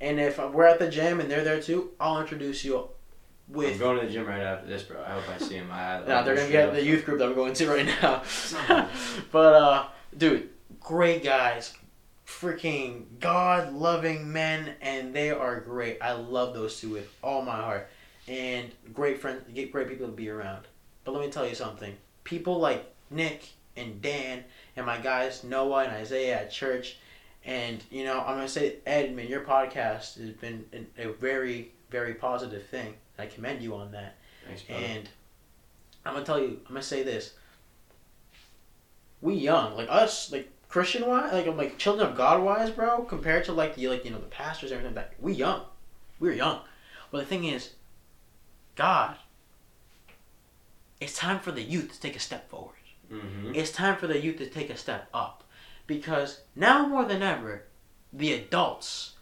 And 0.00 0.18
if 0.18 0.38
we're 0.38 0.64
at 0.64 0.78
the 0.78 0.88
gym 0.90 1.20
and 1.20 1.30
they're 1.30 1.44
there 1.44 1.60
too, 1.60 1.90
I'll 2.00 2.20
introduce 2.20 2.64
you 2.64 2.78
I'm 2.78 3.54
with. 3.54 3.78
going 3.78 4.00
to 4.00 4.06
the 4.06 4.12
gym 4.12 4.26
right 4.26 4.40
after 4.40 4.66
this, 4.66 4.82
bro. 4.82 5.02
I 5.06 5.10
hope 5.10 5.24
I 5.28 5.36
see 5.38 5.56
him. 5.56 5.68
I, 5.70 6.00
Now 6.06 6.22
they're 6.22 6.34
gonna 6.36 6.48
get 6.50 6.72
the 6.72 6.82
youth 6.82 7.04
group 7.04 7.18
that 7.18 7.28
we're 7.28 7.34
going 7.34 7.52
to 7.52 7.68
right 7.68 7.86
now. 8.02 8.22
But 9.30 9.52
uh, 9.54 9.84
dude, 10.16 10.48
great 10.80 11.22
guys, 11.22 11.74
freaking 12.26 13.04
God 13.20 13.72
loving 13.72 14.32
men, 14.32 14.74
and 14.80 15.14
they 15.14 15.30
are 15.30 15.60
great. 15.60 15.98
I 16.00 16.12
love 16.12 16.54
those 16.54 16.80
two 16.80 16.90
with 16.90 17.08
all 17.22 17.42
my 17.42 17.56
heart, 17.56 17.88
and 18.28 18.70
great 18.92 19.20
friends, 19.20 19.42
get 19.54 19.72
great 19.72 19.88
people 19.88 20.06
to 20.06 20.12
be 20.12 20.28
around. 20.28 20.66
But 21.04 21.12
let 21.12 21.24
me 21.24 21.30
tell 21.30 21.46
you 21.46 21.54
something: 21.54 21.94
people 22.24 22.58
like 22.58 22.92
Nick 23.10 23.48
and 23.76 24.00
Dan 24.00 24.44
and 24.76 24.86
my 24.86 24.98
guys 24.98 25.44
Noah 25.44 25.84
and 25.84 25.92
Isaiah 25.92 26.40
at 26.42 26.50
church, 26.50 26.96
and 27.44 27.82
you 27.90 28.04
know 28.04 28.20
I'm 28.20 28.36
gonna 28.36 28.48
say 28.48 28.76
Edmund, 28.86 29.28
your 29.28 29.42
podcast 29.42 30.18
has 30.18 30.30
been 30.30 30.64
a 30.98 31.08
very 31.08 31.72
very 31.90 32.14
positive 32.14 32.66
thing. 32.66 32.94
I 33.18 33.26
commend 33.26 33.62
you 33.62 33.74
on 33.74 33.92
that. 33.92 34.16
Thanks, 34.46 34.62
brother. 34.62 34.84
And 34.84 35.08
I'm 36.04 36.14
gonna 36.14 36.24
tell 36.26 36.40
you, 36.40 36.60
I'm 36.66 36.74
gonna 36.74 36.82
say 36.82 37.02
this. 37.02 37.34
We 39.20 39.34
young, 39.34 39.76
like 39.76 39.88
us, 39.90 40.32
like 40.32 40.50
Christian 40.74 41.06
wise, 41.06 41.32
like 41.32 41.46
I'm 41.46 41.56
like 41.56 41.78
children 41.78 42.10
of 42.10 42.16
God 42.16 42.42
wise, 42.42 42.68
bro. 42.68 43.02
Compared 43.04 43.44
to 43.44 43.52
like 43.52 43.76
the 43.76 43.86
like 43.86 44.04
you 44.04 44.10
know 44.10 44.18
the 44.18 44.26
pastors 44.26 44.72
and 44.72 44.78
everything, 44.80 44.96
that 44.96 45.12
we 45.20 45.32
young, 45.32 45.62
we're 46.18 46.32
young. 46.32 46.62
But 47.12 47.18
the 47.18 47.26
thing 47.26 47.44
is, 47.44 47.74
God. 48.74 49.14
It's 51.00 51.16
time 51.16 51.38
for 51.38 51.52
the 51.52 51.62
youth 51.62 51.92
to 51.92 52.00
take 52.00 52.16
a 52.16 52.18
step 52.18 52.50
forward. 52.50 52.74
mm-hmm. 53.08 53.52
It's 53.54 53.70
time 53.70 53.96
for 53.96 54.08
the 54.08 54.20
youth 54.20 54.38
to 54.38 54.48
take 54.48 54.68
a 54.68 54.76
step 54.76 55.08
up, 55.14 55.44
because 55.86 56.40
now 56.56 56.84
more 56.88 57.04
than 57.04 57.22
ever, 57.22 57.62
the 58.12 58.32
adults 58.32 59.12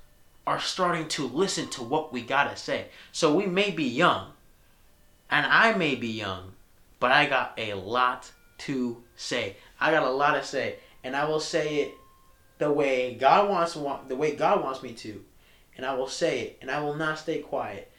are 0.47 0.59
starting 0.59 1.07
to 1.09 1.27
listen 1.27 1.69
to 1.69 1.83
what 1.83 2.15
we 2.15 2.23
gotta 2.23 2.57
say. 2.57 2.87
So 3.13 3.35
we 3.35 3.45
may 3.45 3.71
be 3.71 3.85
young, 3.85 4.33
and 5.29 5.45
I 5.45 5.75
may 5.75 5.97
be 5.97 6.09
young, 6.09 6.53
but 6.99 7.13
I 7.13 7.27
got 7.27 7.53
a 7.59 7.75
lot 7.75 8.33
to 8.61 9.03
say. 9.17 9.57
I 9.79 9.91
got 9.91 10.05
a 10.05 10.11
lot 10.11 10.33
to 10.33 10.45
say, 10.45 10.79
and 11.05 11.17
I 11.17 11.25
will 11.25 11.41
say 11.41 11.77
it 11.77 11.95
the 12.59 12.73
way 12.73 13.15
God 13.15 13.49
wants 13.49 13.75
wa- 13.75 14.01
the 14.07 14.17
way 14.17 14.37
God 14.37 14.63
wants 14.63 14.83
me 14.83 14.93
to, 14.93 15.25
and 15.77 15.85
I 15.85 15.95
will 15.95 16.09
say 16.09 16.41
it, 16.41 16.59
and 16.61 16.71
I 16.71 16.81
will 16.81 16.95
not 16.95 17.19
stay 17.19 17.41
quiet. 17.41 17.91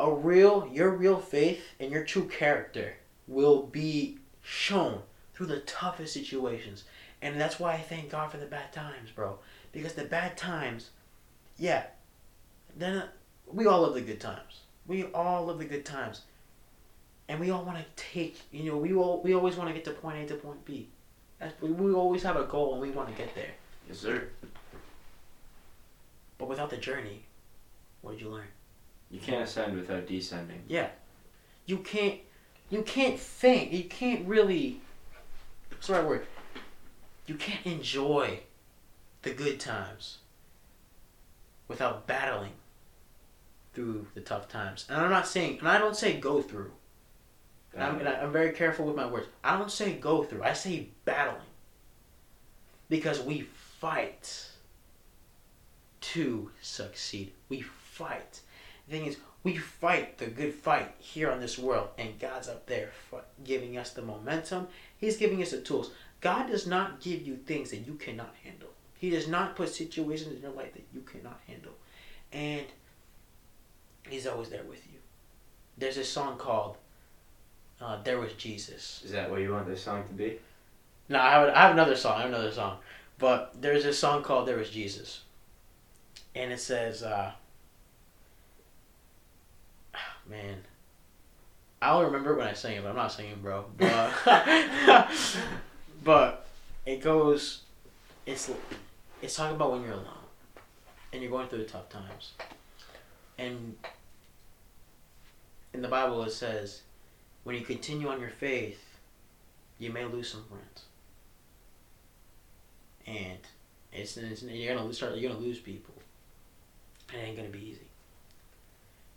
A 0.00 0.12
real, 0.12 0.68
your 0.72 0.90
real 0.90 1.18
faith 1.18 1.62
and 1.78 1.90
your 1.90 2.04
true 2.04 2.26
character 2.28 2.96
will 3.26 3.64
be 3.64 4.18
shown 4.42 5.02
through 5.34 5.46
the 5.46 5.60
toughest 5.60 6.14
situations, 6.14 6.84
and 7.22 7.40
that's 7.40 7.60
why 7.60 7.74
I 7.74 7.78
thank 7.78 8.10
God 8.10 8.30
for 8.30 8.38
the 8.38 8.46
bad 8.46 8.72
times, 8.72 9.10
bro. 9.10 9.38
Because 9.72 9.94
the 9.94 10.04
bad 10.04 10.36
times, 10.36 10.90
yeah, 11.56 11.84
then 12.76 13.04
we 13.46 13.66
all 13.66 13.82
love 13.82 13.94
the 13.94 14.00
good 14.00 14.20
times. 14.20 14.62
We 14.86 15.04
all 15.04 15.46
love 15.46 15.58
the 15.58 15.64
good 15.64 15.84
times, 15.84 16.22
and 17.28 17.38
we 17.38 17.50
all 17.50 17.64
want 17.64 17.78
to 17.78 17.84
take. 17.96 18.40
You 18.50 18.70
know, 18.70 18.78
we 18.78 18.94
all 18.94 19.20
we 19.22 19.34
always 19.34 19.56
want 19.56 19.68
to 19.68 19.74
get 19.74 19.84
to 19.84 19.92
point 19.92 20.18
A 20.18 20.26
to 20.26 20.34
point 20.34 20.64
B. 20.64 20.88
That's, 21.38 21.60
we, 21.62 21.70
we 21.70 21.92
always 21.92 22.22
have 22.22 22.36
a 22.36 22.44
goal 22.44 22.72
and 22.72 22.82
we 22.82 22.90
want 22.90 23.08
to 23.08 23.14
get 23.14 23.34
there. 23.34 23.50
Yes, 23.88 23.98
sir. 23.98 24.28
But 26.36 26.48
without 26.48 26.70
the 26.70 26.76
journey, 26.76 27.24
what 28.02 28.12
did 28.12 28.20
you 28.20 28.30
learn? 28.30 28.46
You 29.10 29.20
can't 29.20 29.42
ascend 29.42 29.76
without 29.76 30.06
descending. 30.06 30.62
Yeah. 30.68 30.88
You 31.66 31.78
can't. 31.78 32.20
You 32.70 32.82
can't 32.82 33.18
think. 33.18 33.72
You 33.72 33.84
can't 33.84 34.26
really. 34.26 34.80
What's 35.70 35.86
the 35.86 35.94
right 35.94 36.04
word? 36.04 36.26
You 37.26 37.34
can't 37.36 37.64
enjoy 37.64 38.40
the 39.22 39.30
good 39.30 39.58
times 39.58 40.18
without 41.66 42.06
battling 42.06 42.52
through 43.74 44.06
the 44.14 44.20
tough 44.20 44.48
times. 44.48 44.86
And 44.88 45.00
I'm 45.00 45.10
not 45.10 45.26
saying, 45.26 45.58
and 45.60 45.68
I 45.68 45.78
don't 45.78 45.96
say 45.96 46.18
go 46.18 46.42
through. 46.42 46.72
And 47.74 47.82
I'm, 47.82 47.98
and 47.98 48.08
I'm 48.08 48.32
very 48.32 48.52
careful 48.52 48.86
with 48.86 48.96
my 48.96 49.06
words. 49.06 49.26
I 49.44 49.56
don't 49.58 49.70
say 49.70 49.92
go 49.92 50.24
through. 50.24 50.42
I 50.42 50.52
say 50.52 50.88
battling. 51.04 51.42
Because 52.88 53.20
we 53.20 53.42
fight 53.42 54.48
to 56.00 56.50
succeed. 56.62 57.32
We 57.48 57.60
fight. 57.60 58.40
The 58.86 58.96
thing 58.96 59.06
is, 59.06 59.16
we 59.44 59.56
fight 59.56 60.18
the 60.18 60.26
good 60.26 60.54
fight 60.54 60.94
here 60.98 61.30
on 61.30 61.40
this 61.40 61.58
world, 61.58 61.88
and 61.98 62.18
God's 62.18 62.48
up 62.48 62.66
there 62.66 62.90
giving 63.44 63.78
us 63.78 63.90
the 63.90 64.02
momentum. 64.02 64.68
He's 64.96 65.16
giving 65.16 65.42
us 65.42 65.50
the 65.52 65.60
tools. 65.60 65.92
God 66.20 66.48
does 66.48 66.66
not 66.66 67.00
give 67.00 67.22
you 67.22 67.36
things 67.36 67.70
that 67.70 67.86
you 67.86 67.94
cannot 67.94 68.34
handle. 68.42 68.70
He 68.98 69.10
does 69.10 69.28
not 69.28 69.54
put 69.54 69.68
situations 69.68 70.34
in 70.34 70.42
your 70.42 70.50
life 70.50 70.72
that 70.72 70.86
you 70.92 71.02
cannot 71.02 71.40
handle. 71.46 71.72
And 72.32 72.66
He's 74.08 74.26
always 74.26 74.48
there 74.48 74.64
with 74.64 74.84
you. 74.86 74.98
There's 75.76 75.98
a 75.98 76.04
song 76.04 76.38
called 76.38 76.76
uh, 77.80 77.98
There 78.02 78.18
Was 78.18 78.32
Jesus. 78.34 79.02
Is 79.04 79.12
that 79.12 79.30
what 79.30 79.40
you 79.40 79.52
want 79.52 79.66
this 79.66 79.82
song 79.82 80.04
to 80.08 80.14
be? 80.14 80.38
No, 81.08 81.18
I 81.20 81.30
have, 81.30 81.48
I 81.48 81.60
have 81.62 81.72
another 81.72 81.96
song. 81.96 82.16
I 82.18 82.20
have 82.22 82.30
another 82.30 82.52
song. 82.52 82.78
But 83.18 83.60
there's 83.60 83.84
this 83.84 83.98
song 83.98 84.22
called 84.22 84.46
There 84.46 84.56
Was 84.58 84.70
Jesus. 84.70 85.22
And 86.34 86.52
it 86.52 86.60
says, 86.60 87.02
uh, 87.02 87.32
man, 90.28 90.58
I'll 91.80 92.04
remember 92.04 92.34
when 92.36 92.46
I 92.46 92.52
sing 92.52 92.76
it, 92.76 92.82
but 92.82 92.90
I'm 92.90 92.96
not 92.96 93.12
singing, 93.12 93.38
bro. 93.40 93.64
But, 93.76 94.12
but 96.04 96.46
it 96.86 97.02
goes, 97.02 97.62
it's, 98.26 98.50
it's 99.22 99.36
talking 99.36 99.56
about 99.56 99.72
when 99.72 99.82
you're 99.82 99.92
alone. 99.92 100.04
and 101.12 101.22
you're 101.22 101.30
going 101.30 101.48
through 101.48 101.58
the 101.58 101.64
tough 101.64 101.88
times. 101.88 102.32
And 103.38 103.76
in 105.72 105.80
the 105.82 105.88
Bible 105.88 106.22
it 106.24 106.32
says, 106.32 106.82
when 107.44 107.56
you 107.56 107.62
continue 107.62 108.08
on 108.08 108.20
your 108.20 108.30
faith, 108.30 108.80
you 109.78 109.92
may 109.92 110.04
lose 110.04 110.30
some 110.30 110.44
friends. 110.44 110.84
And 113.06 113.38
it's, 113.92 114.16
it's 114.16 114.42
you're 114.42 114.76
gonna 114.76 114.92
start 114.92 115.16
you're 115.16 115.32
gonna 115.32 115.44
lose 115.44 115.58
people. 115.58 115.94
It 117.12 117.16
ain't 117.16 117.36
gonna 117.36 117.48
be 117.48 117.58
easy. 117.58 117.88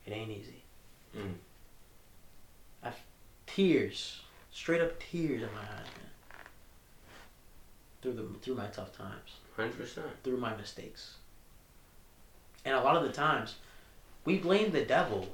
It 0.06 0.12
ain't 0.12 0.32
easy. 0.32 0.64
Mm. 1.18 1.34
I've 2.84 3.00
tears, 3.46 4.22
straight 4.52 4.82
up 4.82 5.00
tears 5.00 5.42
in 5.42 5.50
my 5.54 5.62
eyes, 5.62 5.88
man. 5.98 6.46
Through 8.02 8.14
the 8.14 8.40
through 8.42 8.56
my 8.56 8.68
tough 8.68 8.96
times 8.98 9.40
Hundred 9.56 9.78
percent. 9.78 10.08
through 10.24 10.38
my 10.38 10.56
mistakes. 10.56 11.16
And 12.64 12.76
a 12.76 12.82
lot 12.82 12.96
of 12.96 13.04
the 13.04 13.12
times, 13.12 13.56
we 14.24 14.38
blame 14.38 14.72
the 14.72 14.86
devil 14.86 15.28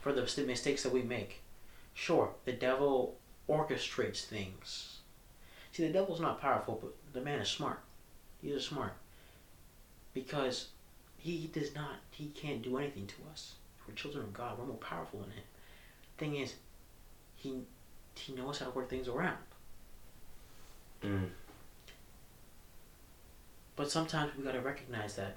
for 0.00 0.12
the 0.12 0.22
mistakes 0.46 0.82
that 0.84 0.92
we 0.92 1.02
make. 1.02 1.41
Sure, 1.94 2.30
the 2.44 2.52
devil 2.52 3.16
orchestrates 3.48 4.24
things. 4.24 4.98
See, 5.72 5.86
the 5.86 5.92
devil's 5.92 6.20
not 6.20 6.40
powerful, 6.40 6.78
but 6.80 6.94
the 7.12 7.20
man 7.20 7.40
is 7.40 7.48
smart. 7.48 7.80
He 8.40 8.48
is 8.50 8.64
smart. 8.66 8.92
Because 10.14 10.68
he 11.18 11.50
does 11.52 11.74
not, 11.74 11.96
he 12.10 12.26
can't 12.26 12.62
do 12.62 12.76
anything 12.78 13.06
to 13.06 13.14
us. 13.30 13.54
We're 13.86 13.94
children 13.94 14.24
of 14.24 14.32
God. 14.32 14.58
We're 14.58 14.66
more 14.66 14.76
powerful 14.76 15.20
than 15.20 15.30
him. 15.30 15.44
Thing 16.18 16.36
is, 16.36 16.54
he 17.36 17.62
he 18.14 18.34
knows 18.34 18.58
how 18.58 18.66
to 18.66 18.72
work 18.72 18.90
things 18.90 19.08
around. 19.08 19.38
Mm. 21.02 21.28
But 23.74 23.90
sometimes 23.90 24.32
we 24.36 24.44
gotta 24.44 24.60
recognize 24.60 25.16
that. 25.16 25.36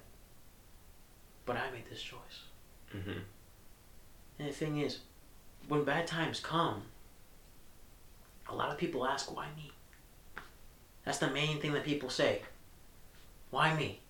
But 1.46 1.56
I 1.56 1.70
made 1.70 1.88
this 1.88 2.02
choice. 2.02 2.44
Mm-hmm. 2.94 3.20
And 4.38 4.48
the 4.48 4.52
thing 4.52 4.80
is, 4.80 4.98
when 5.68 5.84
bad 5.84 6.06
times 6.06 6.40
come, 6.40 6.82
a 8.48 8.54
lot 8.54 8.70
of 8.70 8.78
people 8.78 9.06
ask, 9.06 9.34
why 9.34 9.46
me? 9.56 9.72
That's 11.04 11.18
the 11.18 11.30
main 11.30 11.60
thing 11.60 11.72
that 11.72 11.84
people 11.84 12.10
say. 12.10 12.42
Why 13.50 13.74
me? 13.76 14.00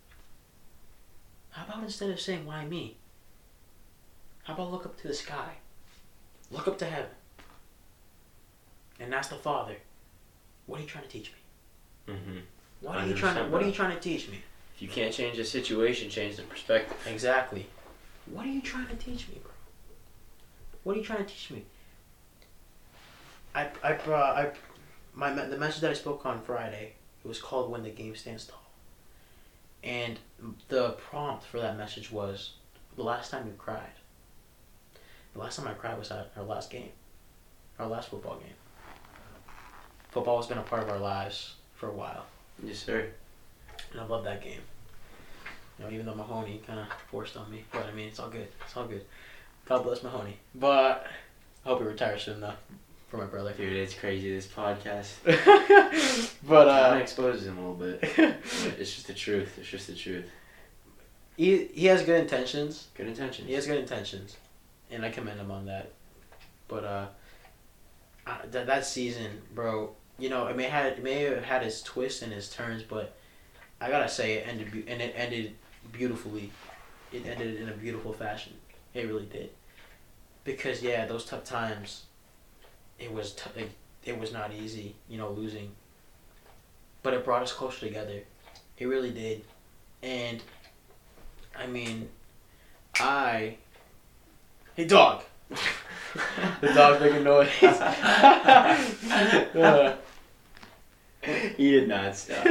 How 1.50 1.64
about 1.64 1.82
instead 1.84 2.10
of 2.10 2.20
saying, 2.20 2.46
why 2.46 2.64
me? 2.64 2.96
How 4.44 4.54
about 4.54 4.70
look 4.70 4.86
up 4.86 5.00
to 5.00 5.08
the 5.08 5.14
sky? 5.14 5.54
Look 6.50 6.68
up 6.68 6.78
to 6.78 6.84
heaven. 6.84 7.10
And 9.00 9.14
ask 9.14 9.30
the 9.30 9.36
Father, 9.36 9.76
what 10.66 10.78
are 10.78 10.82
you 10.82 10.88
trying 10.88 11.04
to 11.04 11.10
teach 11.10 11.32
me? 11.32 12.14
Mm-hmm. 12.14 12.38
What 12.80 12.96
are 12.96 13.06
you 13.06 13.14
trying 13.14 13.36
to, 13.36 13.50
what 13.50 13.62
are 13.62 13.66
you 13.66 13.72
trying 13.72 13.94
to 13.94 14.00
teach 14.00 14.28
me? 14.28 14.42
If 14.74 14.82
you 14.82 14.88
can't 14.88 15.12
change 15.12 15.38
the 15.38 15.44
situation, 15.44 16.10
change 16.10 16.36
the 16.36 16.42
perspective. 16.42 16.96
Exactly. 17.06 17.66
What 18.26 18.46
are 18.46 18.50
you 18.50 18.60
trying 18.60 18.88
to 18.88 18.96
teach 18.96 19.28
me, 19.28 19.40
bro? 19.42 19.52
What 20.86 20.94
are 20.94 21.00
you 21.00 21.04
trying 21.04 21.24
to 21.24 21.24
teach 21.24 21.50
me? 21.50 21.64
I 23.56 23.66
I 23.82 23.94
brought 23.94 24.36
I 24.36 24.52
my 25.14 25.32
the 25.32 25.56
message 25.56 25.80
that 25.80 25.90
I 25.90 25.94
spoke 25.94 26.24
on 26.24 26.40
Friday. 26.42 26.92
It 27.24 27.26
was 27.26 27.40
called 27.40 27.72
"When 27.72 27.82
the 27.82 27.90
Game 27.90 28.14
Stands 28.14 28.46
Tall," 28.46 28.62
and 29.82 30.16
the 30.68 30.90
prompt 30.90 31.42
for 31.42 31.58
that 31.58 31.76
message 31.76 32.12
was 32.12 32.52
the 32.94 33.02
last 33.02 33.32
time 33.32 33.48
you 33.48 33.54
cried. 33.58 33.96
The 35.32 35.40
last 35.40 35.56
time 35.56 35.66
I 35.66 35.72
cried 35.72 35.98
was 35.98 36.12
at 36.12 36.30
our 36.36 36.44
last 36.44 36.70
game, 36.70 36.92
our 37.80 37.88
last 37.88 38.10
football 38.10 38.36
game. 38.36 38.54
Football 40.10 40.36
has 40.36 40.46
been 40.46 40.58
a 40.58 40.62
part 40.62 40.84
of 40.84 40.88
our 40.88 41.00
lives 41.00 41.54
for 41.74 41.88
a 41.88 41.92
while. 41.92 42.26
Yes, 42.62 42.78
sir. 42.78 43.08
And 43.90 44.00
I 44.00 44.06
love 44.06 44.22
that 44.22 44.40
game. 44.40 44.60
You 45.80 45.84
know, 45.84 45.90
even 45.90 46.06
though 46.06 46.14
Mahoney 46.14 46.62
kind 46.64 46.78
of 46.78 46.86
forced 47.10 47.36
on 47.36 47.50
me, 47.50 47.64
but 47.72 47.86
I 47.86 47.90
mean, 47.90 48.06
it's 48.06 48.20
all 48.20 48.30
good. 48.30 48.46
It's 48.64 48.76
all 48.76 48.86
good. 48.86 49.04
God 49.66 49.82
bless 49.82 50.02
Mahoney. 50.02 50.36
But 50.55 51.06
I 51.64 51.68
hope 51.68 51.80
he 51.80 51.86
retires 51.86 52.22
soon, 52.22 52.40
though, 52.40 52.55
for 53.09 53.16
my 53.16 53.24
brother. 53.26 53.52
Dude, 53.52 53.72
it's 53.72 53.94
crazy. 53.94 54.32
This 54.32 54.47
podcast 54.47 55.09
but 55.24 56.66
kind 56.66 56.68
of 56.68 56.93
uh, 56.93 56.97
exposes 57.02 57.47
him 57.47 57.59
a 57.59 57.72
little 57.72 57.74
bit. 57.98 58.02
It's 58.78 58.94
just 58.94 59.09
the 59.09 59.14
truth. 59.14 59.59
It's 59.59 59.68
just 59.68 59.88
the 59.88 59.94
truth. 59.94 60.26
he 61.36 61.66
he 61.66 61.86
has 61.86 62.02
good 62.05 62.20
intentions. 62.20 62.88
Good 62.94 63.09
intentions. 63.09 63.48
He 63.48 63.55
has 63.55 63.66
good 63.66 63.78
intentions, 63.78 64.36
and 64.90 65.05
I 65.05 65.10
commend 65.10 65.40
him 65.40 65.51
on 65.51 65.66
that. 65.66 65.90
But 66.68 66.84
uh, 66.84 67.06
uh 68.26 68.38
that 68.52 68.66
that 68.68 68.86
season, 68.86 69.43
bro, 69.52 69.94
you 70.18 70.28
know, 70.28 70.47
it 70.47 70.56
may 70.56 70.64
had 70.64 70.93
it 70.93 71.02
may 71.02 71.22
have 71.24 71.43
had 71.43 71.62
its 71.64 71.82
twists 71.82 72.22
and 72.22 72.32
its 72.32 72.48
turns, 72.48 72.84
but 72.84 73.16
I 73.80 73.90
gotta 73.90 74.09
say 74.09 74.34
it 74.34 74.47
ended 74.47 74.70
be- 74.70 74.88
and 74.88 75.02
it 75.02 75.12
ended 75.16 75.56
beautifully. 75.90 76.52
It 77.12 77.26
ended 77.26 77.56
in 77.60 77.68
a 77.68 77.72
beautiful 77.72 78.12
fashion. 78.12 78.52
It 78.97 79.06
really 79.09 79.27
did. 79.27 79.51
Because 80.43 80.82
yeah, 80.82 81.05
those 81.05 81.27
tough 81.27 81.44
times, 81.44 82.05
it 82.98 83.12
was 83.12 83.32
t- 83.32 83.51
it, 83.55 83.68
it 84.06 84.18
was 84.18 84.32
not 84.32 84.55
easy, 84.55 84.94
you 85.06 85.18
know, 85.18 85.28
losing. 85.28 85.73
But 87.02 87.12
it 87.12 87.23
brought 87.23 87.43
us 87.43 87.52
closer 87.52 87.81
together. 87.81 88.20
It 88.78 88.86
really 88.86 89.10
did, 89.10 89.44
and 90.02 90.43
I 91.55 91.66
mean, 91.66 92.09
I. 92.98 93.56
Hey, 94.74 94.86
dog. 94.86 95.24
the 95.51 96.73
dog's 96.74 97.01
making 97.01 97.24
noise. 97.24 97.48
Uh, 99.56 99.97
he 101.56 101.73
did 101.73 101.89
not 101.89 102.14
stop. 102.16 102.47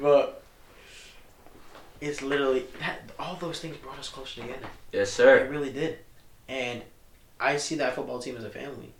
but 0.00 0.39
it's 2.00 2.22
literally 2.22 2.66
that, 2.80 3.10
all 3.18 3.36
those 3.36 3.60
things 3.60 3.76
brought 3.76 3.98
us 3.98 4.08
closer 4.08 4.42
together. 4.42 4.66
Yes, 4.92 5.12
sir. 5.12 5.38
It 5.38 5.50
really 5.50 5.72
did, 5.72 5.98
and 6.48 6.82
I 7.38 7.56
see 7.56 7.76
that 7.76 7.94
football 7.94 8.18
team 8.18 8.36
as 8.36 8.44
a 8.44 8.50
family, 8.50 8.92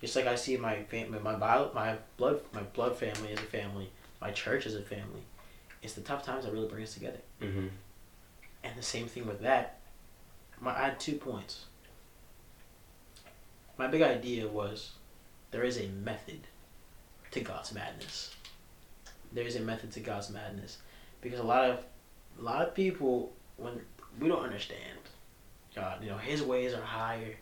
just 0.00 0.16
like 0.16 0.26
I 0.26 0.34
see 0.34 0.56
my 0.56 0.82
family, 0.84 1.18
my 1.18 1.34
bio, 1.34 1.70
my 1.74 1.96
blood, 2.16 2.40
my 2.54 2.62
blood 2.62 2.96
family 2.96 3.32
as 3.32 3.38
a 3.38 3.42
family, 3.42 3.90
my 4.20 4.30
church 4.30 4.66
as 4.66 4.74
a 4.74 4.82
family. 4.82 5.22
It's 5.82 5.94
the 5.94 6.00
tough 6.00 6.24
times 6.24 6.44
that 6.44 6.52
really 6.52 6.68
bring 6.68 6.84
us 6.84 6.94
together. 6.94 7.18
Mm-hmm. 7.40 7.66
And 8.64 8.76
the 8.76 8.82
same 8.82 9.08
thing 9.08 9.26
with 9.26 9.42
that. 9.42 9.80
My, 10.60 10.78
I 10.78 10.84
had 10.84 11.00
two 11.00 11.14
points. 11.14 11.66
My 13.76 13.88
big 13.88 14.02
idea 14.02 14.46
was 14.46 14.92
there 15.50 15.64
is 15.64 15.78
a 15.78 15.88
method 15.88 16.40
to 17.32 17.40
God's 17.40 17.74
madness. 17.74 18.34
There 19.32 19.44
is 19.44 19.56
a 19.56 19.60
method 19.60 19.90
to 19.92 20.00
God's 20.00 20.30
madness 20.30 20.78
because 21.20 21.40
a 21.40 21.44
lot 21.44 21.68
of 21.68 21.80
a 22.38 22.42
lot 22.42 22.62
of 22.62 22.74
people 22.74 23.32
when 23.56 23.80
we 24.20 24.28
don't 24.28 24.42
understand 24.42 24.98
God, 25.74 26.02
you 26.02 26.10
know, 26.10 26.18
His 26.18 26.42
ways 26.42 26.74
are 26.74 26.82
higher. 26.82 27.34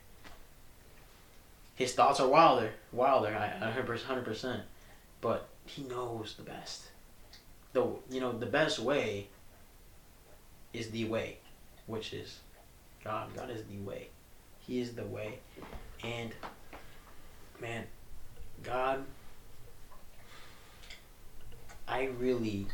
His 1.74 1.94
thoughts 1.94 2.20
are 2.20 2.28
wilder, 2.28 2.70
wilder. 2.92 3.34
I 3.34 3.70
hundred 3.70 4.24
percent, 4.24 4.62
but 5.20 5.48
He 5.66 5.82
knows 5.82 6.34
the 6.36 6.42
best. 6.42 6.88
The 7.72 7.86
you 8.10 8.20
know 8.20 8.32
the 8.32 8.46
best 8.46 8.78
way 8.78 9.28
is 10.72 10.90
the 10.90 11.06
way, 11.06 11.38
which 11.86 12.12
is 12.12 12.38
God. 13.02 13.34
God 13.34 13.50
is 13.50 13.64
the 13.64 13.78
way. 13.78 14.08
He 14.60 14.80
is 14.80 14.92
the 14.92 15.04
way. 15.04 15.38
And 16.04 16.30
man, 17.60 17.84
God 18.62 19.04
I 21.90 22.04
really 22.20 22.66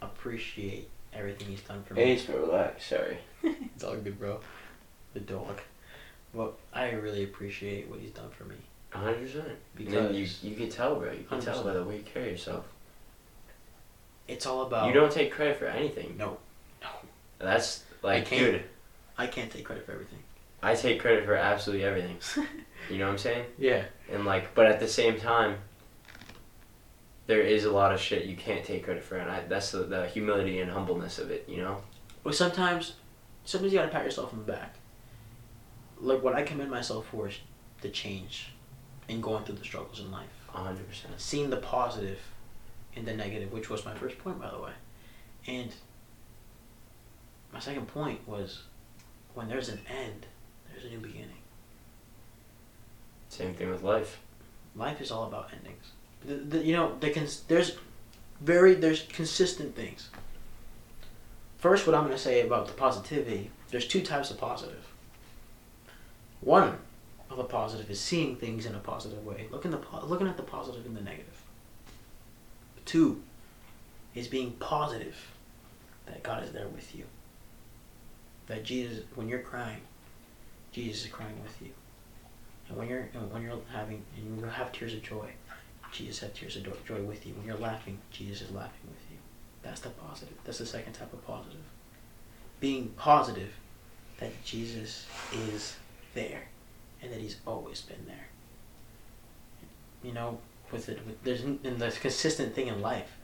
appreciate 0.00 0.88
everything 1.16 1.48
he's 1.48 1.60
done 1.62 1.82
for 1.84 1.94
me. 1.94 2.02
Ace, 2.02 2.24
bro, 2.24 2.38
relax. 2.46 2.86
Sorry. 2.86 3.18
it's 3.42 3.84
all 3.84 3.96
good, 3.96 4.18
bro. 4.18 4.40
The 5.14 5.20
dog. 5.20 5.60
Well, 6.32 6.54
I 6.72 6.90
really 6.90 7.24
appreciate 7.24 7.88
what 7.88 8.00
he's 8.00 8.10
done 8.10 8.30
for 8.30 8.44
me. 8.44 8.56
A 8.92 8.98
hundred 8.98 9.22
percent. 9.26 9.48
Because 9.74 9.92
Then 9.94 10.14
you 10.14 10.26
you 10.42 10.54
can 10.56 10.68
tell, 10.68 10.96
bro. 10.96 11.12
You 11.12 11.24
can 11.28 11.40
tell 11.40 11.62
100%. 11.62 11.64
by 11.64 11.72
the 11.74 11.84
way 11.84 11.96
you 11.96 12.02
carry 12.02 12.30
yourself. 12.30 12.64
it's 14.28 14.46
all 14.46 14.62
about 14.66 14.88
You 14.88 14.92
don't 14.92 15.12
take 15.12 15.32
credit 15.32 15.58
for 15.58 15.66
anything. 15.66 16.16
No. 16.18 16.38
No. 16.82 16.88
That's 17.38 17.84
like, 18.02 18.22
I 18.22 18.24
can't. 18.24 18.52
dude. 18.52 18.62
I 19.18 19.26
can't 19.26 19.50
take 19.50 19.64
credit 19.64 19.86
for 19.86 19.92
everything. 19.92 20.18
I 20.62 20.74
take 20.74 21.00
credit 21.00 21.24
for 21.24 21.34
absolutely 21.34 21.84
everything. 21.86 22.18
You 22.88 22.98
know 22.98 23.06
what 23.06 23.12
I'm 23.12 23.18
saying? 23.18 23.46
yeah. 23.58 23.82
And 24.12 24.24
like, 24.24 24.54
but 24.54 24.66
at 24.66 24.78
the 24.78 24.86
same 24.86 25.18
time, 25.18 25.56
there 27.26 27.40
is 27.40 27.64
a 27.64 27.70
lot 27.70 27.92
of 27.92 28.00
shit 28.00 28.24
you 28.24 28.36
can't 28.36 28.64
take 28.64 28.84
credit 28.84 29.02
for, 29.02 29.16
and 29.16 29.30
I, 29.30 29.40
that's 29.48 29.72
the, 29.72 29.78
the 29.78 30.06
humility 30.06 30.60
and 30.60 30.70
humbleness 30.70 31.18
of 31.18 31.30
it. 31.30 31.44
You 31.48 31.58
know? 31.58 31.82
Well, 32.22 32.34
sometimes, 32.34 32.94
sometimes 33.44 33.72
you 33.72 33.78
gotta 33.78 33.90
pat 33.90 34.04
yourself 34.04 34.32
on 34.32 34.40
the 34.40 34.52
back. 34.52 34.76
Like 36.00 36.22
what 36.22 36.34
I 36.34 36.42
commend 36.42 36.70
myself 36.70 37.06
for 37.10 37.28
is 37.28 37.38
the 37.80 37.88
change, 37.88 38.52
and 39.08 39.22
going 39.22 39.44
through 39.44 39.56
the 39.56 39.64
struggles 39.64 40.00
in 40.00 40.10
life, 40.10 40.28
hundred 40.48 40.88
percent. 40.88 41.14
seeing 41.16 41.50
the 41.50 41.56
positive, 41.56 42.18
in 42.94 43.04
the 43.04 43.14
negative, 43.14 43.52
which 43.52 43.68
was 43.70 43.84
my 43.84 43.94
first 43.94 44.18
point, 44.18 44.40
by 44.40 44.50
the 44.50 44.58
way, 44.58 44.72
and 45.46 45.72
my 47.52 47.60
second 47.60 47.86
point 47.88 48.26
was, 48.28 48.62
when 49.34 49.48
there's 49.48 49.68
an 49.68 49.80
end, 49.88 50.26
there's 50.70 50.84
a 50.84 50.88
new 50.88 50.98
beginning. 50.98 51.42
Same 53.28 53.54
thing 53.54 53.70
with 53.70 53.82
life. 53.82 54.20
Life 54.74 55.00
is 55.00 55.10
all 55.10 55.24
about 55.24 55.50
endings. 55.52 55.92
The, 56.26 56.34
the, 56.34 56.64
you 56.64 56.74
know, 56.74 56.96
the 57.00 57.10
cons- 57.10 57.42
there's 57.48 57.76
very 58.40 58.74
there's 58.74 59.02
consistent 59.02 59.74
things. 59.74 60.08
first, 61.58 61.86
what 61.86 61.94
I'm 61.94 62.04
going 62.04 62.16
to 62.16 62.22
say 62.22 62.44
about 62.46 62.66
the 62.66 62.72
positivity, 62.72 63.50
there's 63.70 63.86
two 63.86 64.02
types 64.02 64.30
of 64.30 64.38
positive. 64.38 64.86
One 66.40 66.78
of 67.30 67.38
a 67.38 67.44
positive 67.44 67.90
is 67.90 68.00
seeing 68.00 68.36
things 68.36 68.66
in 68.66 68.74
a 68.74 68.78
positive 68.78 69.24
way, 69.24 69.46
looking 69.50 69.70
the 69.70 69.80
looking 70.04 70.28
at 70.28 70.36
the 70.36 70.42
positive 70.42 70.84
and 70.86 70.96
the 70.96 71.00
negative. 71.00 71.42
Two 72.84 73.22
is 74.14 74.28
being 74.28 74.52
positive 74.52 75.16
that 76.06 76.22
God 76.22 76.44
is 76.44 76.52
there 76.52 76.68
with 76.68 76.94
you. 76.94 77.04
That 78.46 78.64
Jesus, 78.64 79.04
when 79.16 79.28
you're 79.28 79.40
crying, 79.40 79.80
Jesus 80.72 81.04
is 81.04 81.10
crying 81.10 81.42
with 81.42 81.60
you. 81.60 81.72
And 82.68 82.76
when 82.76 82.88
you're 82.88 83.08
and 83.14 83.32
when 83.32 83.42
you're 83.42 83.58
having 83.72 84.02
and 84.16 84.38
you 84.38 84.44
have 84.46 84.72
tears 84.72 84.94
of 84.94 85.02
joy, 85.02 85.30
Jesus 85.96 86.20
had 86.20 86.34
tears 86.34 86.56
of 86.56 86.84
joy 86.84 87.00
with 87.02 87.26
you. 87.26 87.32
When 87.34 87.46
you're 87.46 87.56
laughing, 87.56 87.98
Jesus 88.10 88.48
is 88.48 88.54
laughing 88.54 88.88
with 88.88 89.00
you. 89.10 89.16
That's 89.62 89.80
the 89.80 89.88
positive. 89.88 90.36
That's 90.44 90.58
the 90.58 90.66
second 90.66 90.92
type 90.92 91.12
of 91.12 91.26
positive. 91.26 91.64
Being 92.60 92.90
positive 92.96 93.54
that 94.18 94.44
Jesus 94.44 95.06
is 95.32 95.76
there 96.12 96.48
and 97.00 97.10
that 97.10 97.20
he's 97.20 97.36
always 97.46 97.80
been 97.80 98.04
there. 98.06 98.28
You 100.02 100.12
know, 100.12 100.38
with 100.70 100.90
it 100.90 101.04
with 101.06 101.22
there's 101.24 101.40
and 101.40 101.62
the 101.62 101.90
consistent 101.90 102.54
thing 102.54 102.68
in 102.68 102.82
life, 102.82 103.16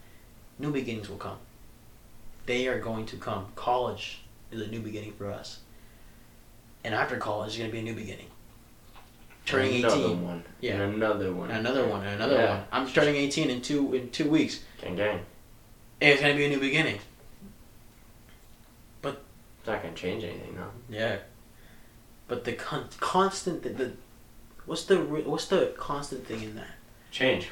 new 0.59 0.73
beginnings 0.73 1.11
will 1.11 1.19
come. 1.19 1.39
They 2.47 2.69
are 2.69 2.81
going 2.81 3.05
to 3.07 3.17
come. 3.17 3.49
College 3.55 4.23
is 4.51 4.63
a 4.63 4.67
new 4.67 4.81
beginning 4.81 5.13
for 5.13 5.31
us. 5.31 5.61
And 6.85 6.95
after 6.95 7.19
college 7.19 7.53
is 7.53 7.59
gonna 7.59 7.71
be 7.71 7.81
a 7.81 7.83
new 7.83 7.95
beginning. 7.95 8.32
Turning 9.45 9.77
another 9.85 9.97
eighteen. 9.97 10.25
one. 10.25 10.45
Yeah. 10.61 10.75
And 10.75 10.95
another 10.95 11.33
one. 11.35 11.51
And 11.51 11.67
another 11.67 11.87
one, 11.87 12.03
and 12.07 12.15
another 12.17 12.35
Yeah. 12.37 12.59
one. 12.59 12.65
I'm 12.73 12.89
turning 12.93 13.17
18 13.17 13.51
in 13.51 13.61
two 13.61 13.93
in 13.95 14.11
two 14.11 14.29
weeks. 14.31 14.61
Gang 14.81 14.97
gang. 14.97 15.19
And 16.01 16.11
it's 16.13 16.21
gonna 16.21 16.35
be 16.35 16.47
a 16.47 16.49
new 16.49 16.61
beginning. 16.61 17.01
But 19.01 19.23
it's 19.59 19.67
not 19.67 19.83
gonna 19.83 19.95
change 19.95 20.23
anything 20.25 20.55
though. 20.57 20.71
Yeah. 20.89 21.19
But 22.29 22.45
the 22.45 22.53
con- 22.53 22.89
constant 23.01 23.63
the, 23.63 23.71
the 23.71 23.93
what's 24.67 24.85
the 24.85 24.99
re- 25.01 25.23
what's 25.23 25.47
the 25.47 25.75
constant 25.77 26.27
thing 26.27 26.43
in 26.43 26.55
that? 26.57 26.75
Change. 27.11 27.49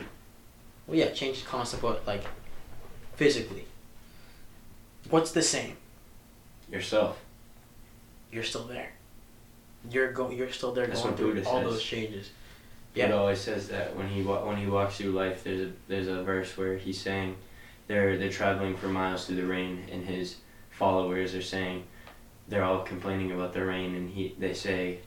Well, 0.87 0.97
yeah, 0.97 1.11
change 1.11 1.39
is 1.39 1.43
constant, 1.43 1.83
but 1.83 2.07
like 2.07 2.25
physically, 3.17 3.67
what's 5.11 5.33
the 5.33 5.43
same? 5.43 5.77
Yourself. 6.71 7.19
You're 8.33 8.45
still 8.45 8.65
there. 8.65 8.93
You're 9.90 10.12
go. 10.12 10.31
You're 10.31 10.51
still 10.51 10.73
there 10.73 10.86
That's 10.86 11.02
going 11.02 11.15
through 11.16 11.35
Buddha 11.35 11.48
all 11.48 11.62
says. 11.62 11.70
those 11.70 11.82
changes. 11.82 12.31
Yeah. 12.94 13.07
It 13.07 13.12
always 13.12 13.40
says 13.40 13.69
that 13.69 13.94
when 13.97 14.09
he 14.09 14.23
wa- 14.23 14.44
when 14.44 14.57
he 14.57 14.66
walks 14.66 14.97
through 14.98 15.12
life, 15.12 15.44
there's 15.44 15.61
a 15.69 15.73
there's 15.89 16.09
a 16.09 16.23
verse 16.23 16.57
where 16.59 16.77
he's 16.77 17.01
saying, 17.01 17.36
they're 17.86 18.19
they're 18.19 18.31
traveling 18.31 18.77
for 18.77 18.89
miles 18.89 19.27
through 19.27 19.36
the 19.36 19.47
rain, 19.47 19.86
and 19.93 20.05
his 20.05 20.36
followers 20.70 21.35
are 21.35 21.43
saying, 21.43 21.85
they're 22.48 22.65
all 22.65 22.82
complaining 22.82 23.31
about 23.32 23.52
the 23.52 23.65
rain, 23.65 23.94
and 23.94 24.11
he 24.11 24.35
they 24.39 24.52
say, 24.52 24.98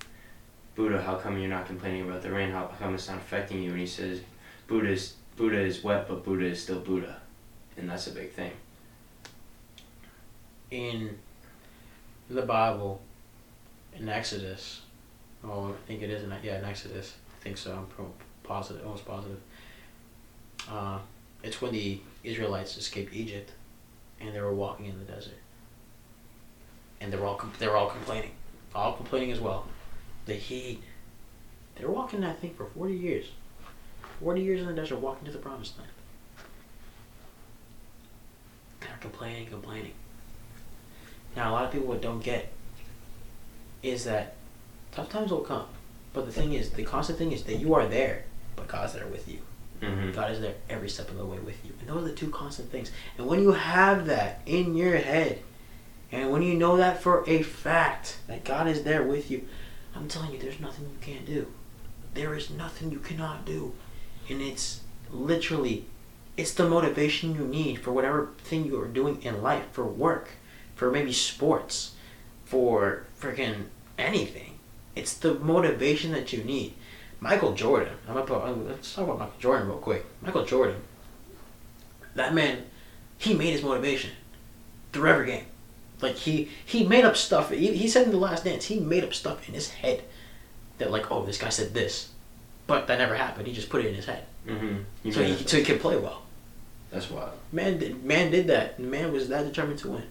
Buddha, 0.76 1.02
how 1.02 1.16
come 1.16 1.38
you're 1.38 1.50
not 1.50 1.66
complaining 1.68 2.02
about 2.10 2.22
the 2.22 2.32
rain? 2.32 2.52
How 2.52 2.66
come 2.80 2.96
it's 2.96 3.10
not 3.10 3.18
affecting 3.18 3.62
you? 3.62 3.72
And 3.72 3.80
he 3.80 3.86
says, 3.88 4.22
Buddha's 4.68 5.16
Buddha 5.36 5.60
is 5.60 5.84
wet, 5.84 6.08
but 6.08 6.24
Buddha 6.24 6.46
is 6.46 6.64
still 6.64 6.80
Buddha, 6.80 7.18
and 7.78 7.90
that's 7.90 8.08
a 8.08 8.12
big 8.12 8.32
thing. 8.32 8.52
In 10.72 11.18
the 12.30 12.42
Bible, 12.44 13.02
in 13.98 14.10
Exodus, 14.10 14.82
oh, 15.44 15.70
I 15.70 15.88
think 15.88 16.02
it 16.02 16.10
is 16.10 16.24
in 16.24 16.34
yeah 16.44 16.60
in 16.60 16.66
Exodus. 16.66 17.16
I 17.40 17.44
think 17.44 17.58
so. 17.58 17.88
I'm 17.98 18.14
positive, 18.44 18.86
almost 18.86 19.06
positive. 19.06 19.40
Uh, 20.70 21.00
it's 21.44 21.62
when 21.62 21.74
the 21.74 22.00
Israelites 22.24 22.78
escaped 22.78 23.14
Egypt, 23.14 23.52
and 24.20 24.34
they 24.34 24.42
were 24.42 24.54
walking 24.54 24.86
in 24.86 24.98
the 24.98 25.06
desert, 25.06 25.40
and 27.02 27.12
they 27.12 27.18
were 27.18 27.26
all 27.26 27.42
they 27.60 27.68
were 27.68 27.76
all 27.76 27.90
complaining, 27.90 28.32
all 28.74 28.94
complaining 28.94 29.32
as 29.32 29.40
well. 29.40 29.68
The 30.26 30.34
heat. 30.34 30.82
They 31.76 31.86
were 31.86 31.92
walking, 31.92 32.24
I 32.24 32.34
think, 32.34 32.56
for 32.56 32.66
forty 32.66 32.96
years. 32.96 33.26
Forty 34.22 34.42
years 34.42 34.62
in 34.62 34.68
the 34.68 34.74
desert, 34.74 34.98
walking 34.98 35.26
to 35.26 35.32
the 35.32 35.40
promised 35.40 35.78
land. 35.78 35.90
They're 38.80 38.98
complaining, 39.02 39.48
complaining. 39.48 39.94
Now, 41.36 41.50
a 41.50 41.54
lot 41.54 41.66
of 41.66 41.72
people 41.72 41.94
don't 41.96 42.24
get 42.24 42.52
is 43.84 44.06
that 44.06 44.36
tough 44.92 45.10
times 45.10 45.32
will 45.32 45.42
come, 45.42 45.66
but 46.14 46.26
the 46.26 46.32
thing 46.32 46.54
is, 46.54 46.72
the 46.72 46.84
constant 46.84 47.20
thing 47.20 47.32
is 47.32 47.44
that 47.44 47.58
you 47.58 47.74
are 47.76 47.86
there, 47.86 48.24
but 48.56 48.68
God's 48.68 48.94
there 48.94 49.08
with 49.08 49.28
you. 49.28 49.40
Mm-hmm. 49.82 50.14
God 50.14 50.32
is 50.32 50.40
there 50.40 50.56
every 50.70 50.90
step 50.90 51.10
of 51.10 51.18
the 51.18 51.26
way 51.26 51.40
with 51.40 51.64
you. 51.66 51.74
And 51.80 51.90
those 51.90 52.04
are 52.04 52.08
the 52.08 52.16
two 52.16 52.30
constant 52.30 52.72
things. 52.72 52.92
And 53.18 53.28
when 53.28 53.42
you 53.42 53.52
have 53.52 54.06
that 54.06 54.42
in 54.46 54.76
your 54.76 54.96
head, 54.98 55.42
and 56.12 56.32
when 56.32 56.44
you 56.44 56.54
know 56.54 56.78
that 56.78 57.02
for 57.02 57.28
a 57.28 57.42
fact, 57.42 58.18
that 58.28 58.46
God 58.46 58.68
is 58.68 58.84
there 58.84 59.04
with 59.04 59.30
you, 59.30 59.46
I'm 59.96 60.08
telling 60.08 60.32
you, 60.32 60.40
there's 60.40 60.60
nothing 60.60 60.86
you 60.86 60.98
can't 61.02 61.26
do. 61.26 61.48
There 62.14 62.36
is 62.36 62.50
nothing 62.50 62.92
you 62.92 63.00
cannot 63.00 63.46
do. 63.46 63.74
And 64.30 64.42
it's 64.42 64.82
literally, 65.12 65.86
it's 66.38 66.54
the 66.54 66.70
motivation 66.70 67.36
you 67.36 67.46
need 67.46 67.80
for 67.80 67.92
whatever 67.92 68.30
thing 68.44 68.66
you 68.66 68.80
are 68.80 68.88
doing 68.88 69.22
in 69.24 69.42
life, 69.42 69.66
for 69.72 69.86
work, 69.86 70.30
for 70.76 70.92
maybe 70.92 71.12
sports, 71.12 71.93
for 72.54 73.04
freaking 73.20 73.64
anything. 73.98 74.60
It's 74.96 75.16
the 75.16 75.34
motivation 75.34 76.12
that 76.12 76.32
you 76.32 76.44
need. 76.44 76.76
Michael 77.20 77.54
Jordan. 77.54 77.96
I'm 78.08 78.14
gonna 78.14 78.28
put, 78.28 78.68
let's 78.68 78.94
talk 78.94 79.06
about 79.06 79.18
Michael 79.18 79.40
Jordan 79.40 79.68
real 79.70 79.78
quick. 79.78 80.06
Michael 80.22 80.46
Jordan. 80.46 80.76
That 82.14 82.36
man, 82.36 82.66
he 83.18 83.34
made 83.34 83.52
his 83.54 83.64
motivation 83.64 84.12
through 84.92 85.10
every 85.10 85.26
game. 85.26 85.46
Like 86.00 86.16
he 86.16 86.50
he 86.64 86.86
made 86.86 87.06
up 87.06 87.18
stuff. 87.18 87.50
He, 87.50 87.76
he 87.76 87.88
said 87.88 88.06
in 88.06 88.12
the 88.12 88.18
Last 88.18 88.44
Dance, 88.44 88.66
he 88.66 88.80
made 88.80 89.04
up 89.04 89.16
stuff 89.16 89.48
in 89.48 89.56
his 89.56 89.72
head 89.72 90.04
that 90.78 90.92
like, 90.92 91.12
oh, 91.12 91.26
this 91.26 91.40
guy 91.40 91.50
said 91.50 91.74
this, 91.74 92.10
but 92.68 92.86
that 92.86 93.00
never 93.00 93.16
happened. 93.16 93.48
He 93.48 93.54
just 93.54 93.70
put 93.70 93.84
it 93.84 93.88
in 93.88 93.96
his 93.96 94.06
head, 94.06 94.26
Mm-hmm. 94.48 95.10
so 95.12 95.24
he 95.24 95.36
so 95.48 95.58
he 95.58 95.64
could 95.64 95.80
play 95.82 95.98
well. 95.98 96.22
that's 96.92 97.10
wild. 97.10 97.32
Man 97.52 97.80
did 97.80 98.04
man 98.04 98.30
did 98.30 98.46
that. 98.48 98.80
Man 98.80 99.12
was 99.12 99.28
that 99.30 99.44
determined 99.46 99.80
to 99.80 99.90
win. 99.90 100.04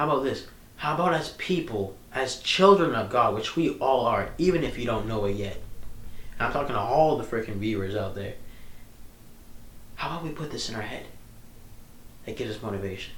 How 0.00 0.06
about 0.06 0.24
this? 0.24 0.46
How 0.76 0.94
about 0.94 1.12
as 1.12 1.32
people, 1.32 1.94
as 2.14 2.40
children 2.40 2.94
of 2.94 3.10
God, 3.10 3.34
which 3.34 3.54
we 3.54 3.76
all 3.80 4.06
are, 4.06 4.30
even 4.38 4.64
if 4.64 4.78
you 4.78 4.86
don't 4.86 5.06
know 5.06 5.26
it 5.26 5.36
yet. 5.36 5.60
And 6.38 6.46
I'm 6.46 6.54
talking 6.54 6.74
to 6.74 6.80
all 6.80 7.18
the 7.18 7.24
freaking 7.24 7.56
viewers 7.56 7.94
out 7.94 8.14
there. 8.14 8.32
How 9.96 10.08
about 10.08 10.24
we 10.24 10.30
put 10.30 10.52
this 10.52 10.70
in 10.70 10.74
our 10.74 10.80
head? 10.80 11.04
That 12.24 12.38
gives 12.38 12.56
us 12.56 12.62
motivation. 12.62 13.12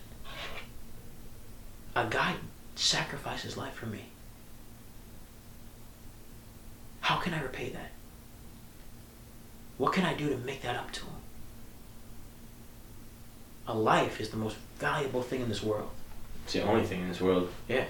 A 1.94 2.09
guy 2.10 2.34
sacrificed 2.74 3.44
his 3.44 3.56
life 3.56 3.74
for 3.74 3.86
me. 3.86 4.06
How 7.02 7.18
can 7.18 7.32
I 7.32 7.42
repay 7.42 7.70
that? 7.70 7.92
What 9.78 9.92
can 9.92 10.04
I 10.04 10.14
do 10.14 10.28
to 10.30 10.36
make 10.36 10.62
that 10.62 10.74
up 10.74 10.90
to 10.90 11.02
him? 11.02 11.14
A 13.68 13.72
life 13.72 14.20
is 14.20 14.30
the 14.30 14.36
most 14.36 14.56
valuable 14.80 15.22
thing 15.22 15.42
in 15.42 15.48
this 15.48 15.62
world. 15.62 15.90
It's 16.44 16.52
the 16.55 16.62
only 16.62 16.85
thing 16.85 17.02
in 17.02 17.09
this 17.09 17.20
world. 17.20 17.51
Yeah. 17.69 17.85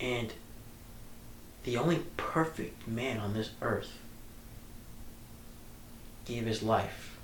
And 0.00 0.32
the 1.64 1.76
only 1.76 2.02
perfect 2.16 2.86
man 2.86 3.18
on 3.18 3.34
this 3.34 3.50
earth 3.60 3.98
gave 6.24 6.46
his 6.46 6.62
life 6.62 7.18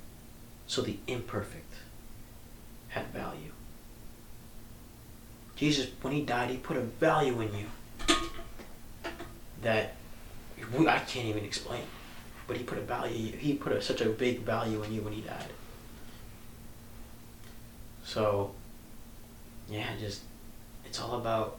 so 0.67 0.83
the 0.83 0.97
imperfect 1.07 1.75
had 2.89 3.07
value. 3.09 3.53
Jesus, 5.57 5.89
when 6.01 6.13
he 6.13 6.23
died, 6.23 6.51
he 6.51 6.57
put 6.57 6.77
a 6.77 6.81
value 6.81 7.41
in 7.41 7.51
you 7.55 7.67
that 9.63 9.95
I 10.59 10.99
can't 10.99 11.27
even 11.27 11.45
explain. 11.45 11.85
But 12.47 12.57
he 12.57 12.65
put 12.65 12.79
a 12.79 12.83
value, 12.83 13.37
he 13.37 13.55
put 13.55 13.73
a, 13.73 13.81
such 13.81 14.01
a 14.01 14.09
big 14.09 14.41
value 14.41 14.83
in 14.83 14.93
you 14.93 15.03
when 15.03 15.13
he 15.13 15.21
died. 15.21 15.51
So, 18.05 18.53
yeah, 19.73 19.89
just, 19.99 20.23
it's 20.85 21.01
all 21.01 21.15
about 21.19 21.59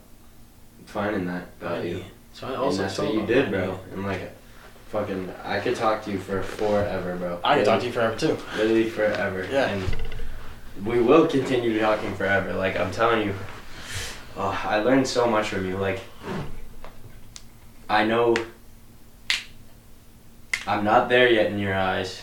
Finding 0.85 1.25
that 1.25 1.47
value. 1.59 1.93
value. 1.93 2.05
So 2.33 2.47
I 2.47 2.49
and 2.51 2.57
also 2.59 2.81
that's 2.83 2.97
what 2.97 3.13
you 3.13 3.25
did, 3.25 3.49
bro. 3.49 3.79
And 3.93 4.05
like, 4.05 4.31
fucking, 4.89 5.31
I 5.43 5.59
could 5.59 5.75
talk 5.75 6.03
to 6.05 6.11
you 6.11 6.19
for 6.19 6.41
forever, 6.43 7.15
bro. 7.15 7.39
I 7.43 7.57
could 7.57 7.65
talk 7.65 7.79
to 7.81 7.85
you 7.85 7.91
forever 7.91 8.15
too. 8.17 8.37
Literally 8.57 8.89
forever. 8.89 9.47
Yeah. 9.51 9.69
And 9.69 9.83
we 10.85 10.99
will 10.99 11.27
continue 11.27 11.79
talking 11.79 12.13
forever. 12.15 12.53
Like 12.53 12.77
I'm 12.79 12.91
telling 12.91 13.27
you, 13.27 13.35
oh, 14.35 14.61
I 14.65 14.79
learned 14.79 15.07
so 15.07 15.27
much 15.27 15.49
from 15.49 15.65
you. 15.67 15.77
Like, 15.77 16.01
I 17.89 18.03
know 18.05 18.35
I'm 20.67 20.83
not 20.83 21.09
there 21.09 21.29
yet 21.29 21.47
in 21.47 21.59
your 21.59 21.75
eyes, 21.75 22.21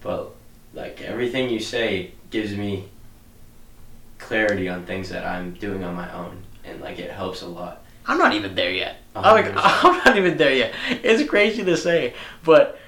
but 0.00 0.34
like 0.74 1.00
everything 1.02 1.50
you 1.50 1.60
say 1.60 2.12
gives 2.30 2.54
me 2.54 2.88
clarity 4.22 4.68
on 4.68 4.84
things 4.86 5.08
that 5.10 5.24
I'm 5.26 5.52
doing 5.54 5.84
on 5.84 5.94
my 5.94 6.12
own, 6.12 6.42
and 6.64 6.80
like 6.80 6.98
it 6.98 7.10
helps 7.10 7.42
a 7.42 7.46
lot. 7.46 7.84
I'm 8.06 8.18
not 8.18 8.34
even 8.34 8.54
there 8.54 8.72
yet. 8.72 8.96
A 9.14 9.18
I'm, 9.20 9.44
like. 9.44 9.52
I'm 9.56 9.98
not 10.04 10.16
even 10.16 10.36
there 10.36 10.54
yet. 10.54 10.74
It's 10.90 11.28
crazy 11.28 11.64
to 11.64 11.76
say, 11.76 12.14
but 12.44 12.78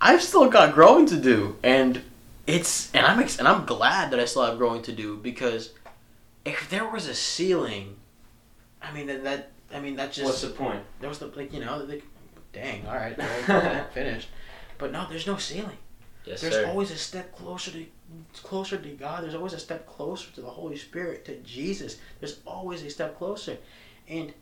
I've 0.00 0.22
still 0.22 0.48
got 0.48 0.74
growing 0.74 1.06
to 1.06 1.16
do, 1.16 1.56
and 1.62 2.00
it's 2.46 2.92
and 2.94 3.06
I'm 3.06 3.20
ex- 3.20 3.38
and 3.38 3.46
I'm 3.46 3.66
glad 3.66 4.10
that 4.10 4.20
I 4.20 4.24
still 4.24 4.44
have 4.44 4.58
growing 4.58 4.82
to 4.82 4.92
do 4.92 5.16
because 5.16 5.70
if 6.44 6.68
there 6.70 6.88
was 6.88 7.06
a 7.06 7.14
ceiling, 7.14 7.96
I 8.80 8.92
mean 8.92 9.06
that, 9.06 9.24
that 9.24 9.50
I 9.72 9.80
mean 9.80 9.96
that 9.96 10.12
just 10.12 10.26
What's 10.26 10.42
the 10.42 10.48
point? 10.50 10.82
there 11.00 11.08
was 11.08 11.18
the 11.18 11.26
like 11.26 11.52
you 11.52 11.60
know 11.64 11.78
like, 11.78 12.02
dang 12.52 12.86
all 12.86 12.96
right, 12.96 13.18
all 13.48 13.56
right 13.56 13.92
finished, 13.92 14.28
but 14.78 14.92
no, 14.92 15.06
there's 15.08 15.26
no 15.26 15.36
ceiling. 15.36 15.76
Yes, 16.24 16.40
There's 16.40 16.54
sir. 16.54 16.66
always 16.68 16.92
a 16.92 16.96
step 16.96 17.34
closer 17.36 17.72
to 17.72 17.84
closer 18.42 18.76
to 18.76 18.88
God. 18.90 19.22
There's 19.22 19.34
always 19.34 19.52
a 19.52 19.58
step 19.58 19.86
closer 19.86 20.30
to 20.32 20.40
the 20.40 20.50
Holy 20.50 20.76
Spirit, 20.76 21.24
to 21.26 21.36
Jesus. 21.38 21.98
There's 22.20 22.40
always 22.46 22.82
a 22.82 22.90
step 22.90 23.18
closer, 23.18 23.58
and 24.08 24.32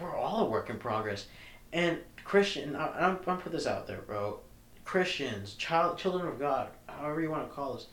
we're 0.00 0.14
all 0.14 0.46
a 0.46 0.50
work 0.50 0.70
in 0.70 0.78
progress. 0.78 1.26
And 1.72 1.98
Christian, 2.24 2.76
I, 2.76 3.06
I'm, 3.06 3.18
I'm 3.26 3.38
put 3.38 3.52
this 3.52 3.66
out 3.66 3.86
there, 3.86 4.02
bro. 4.02 4.40
Christians, 4.84 5.54
child, 5.54 5.98
children 5.98 6.26
of 6.26 6.38
God, 6.38 6.68
however 6.86 7.20
you 7.20 7.30
want 7.30 7.48
to 7.48 7.54
call 7.54 7.74
us, 7.74 7.86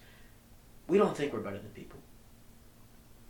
we 0.88 0.98
don't 0.98 1.16
think 1.16 1.34
we're 1.34 1.40
better 1.40 1.58
than 1.58 1.70
people. 1.70 2.00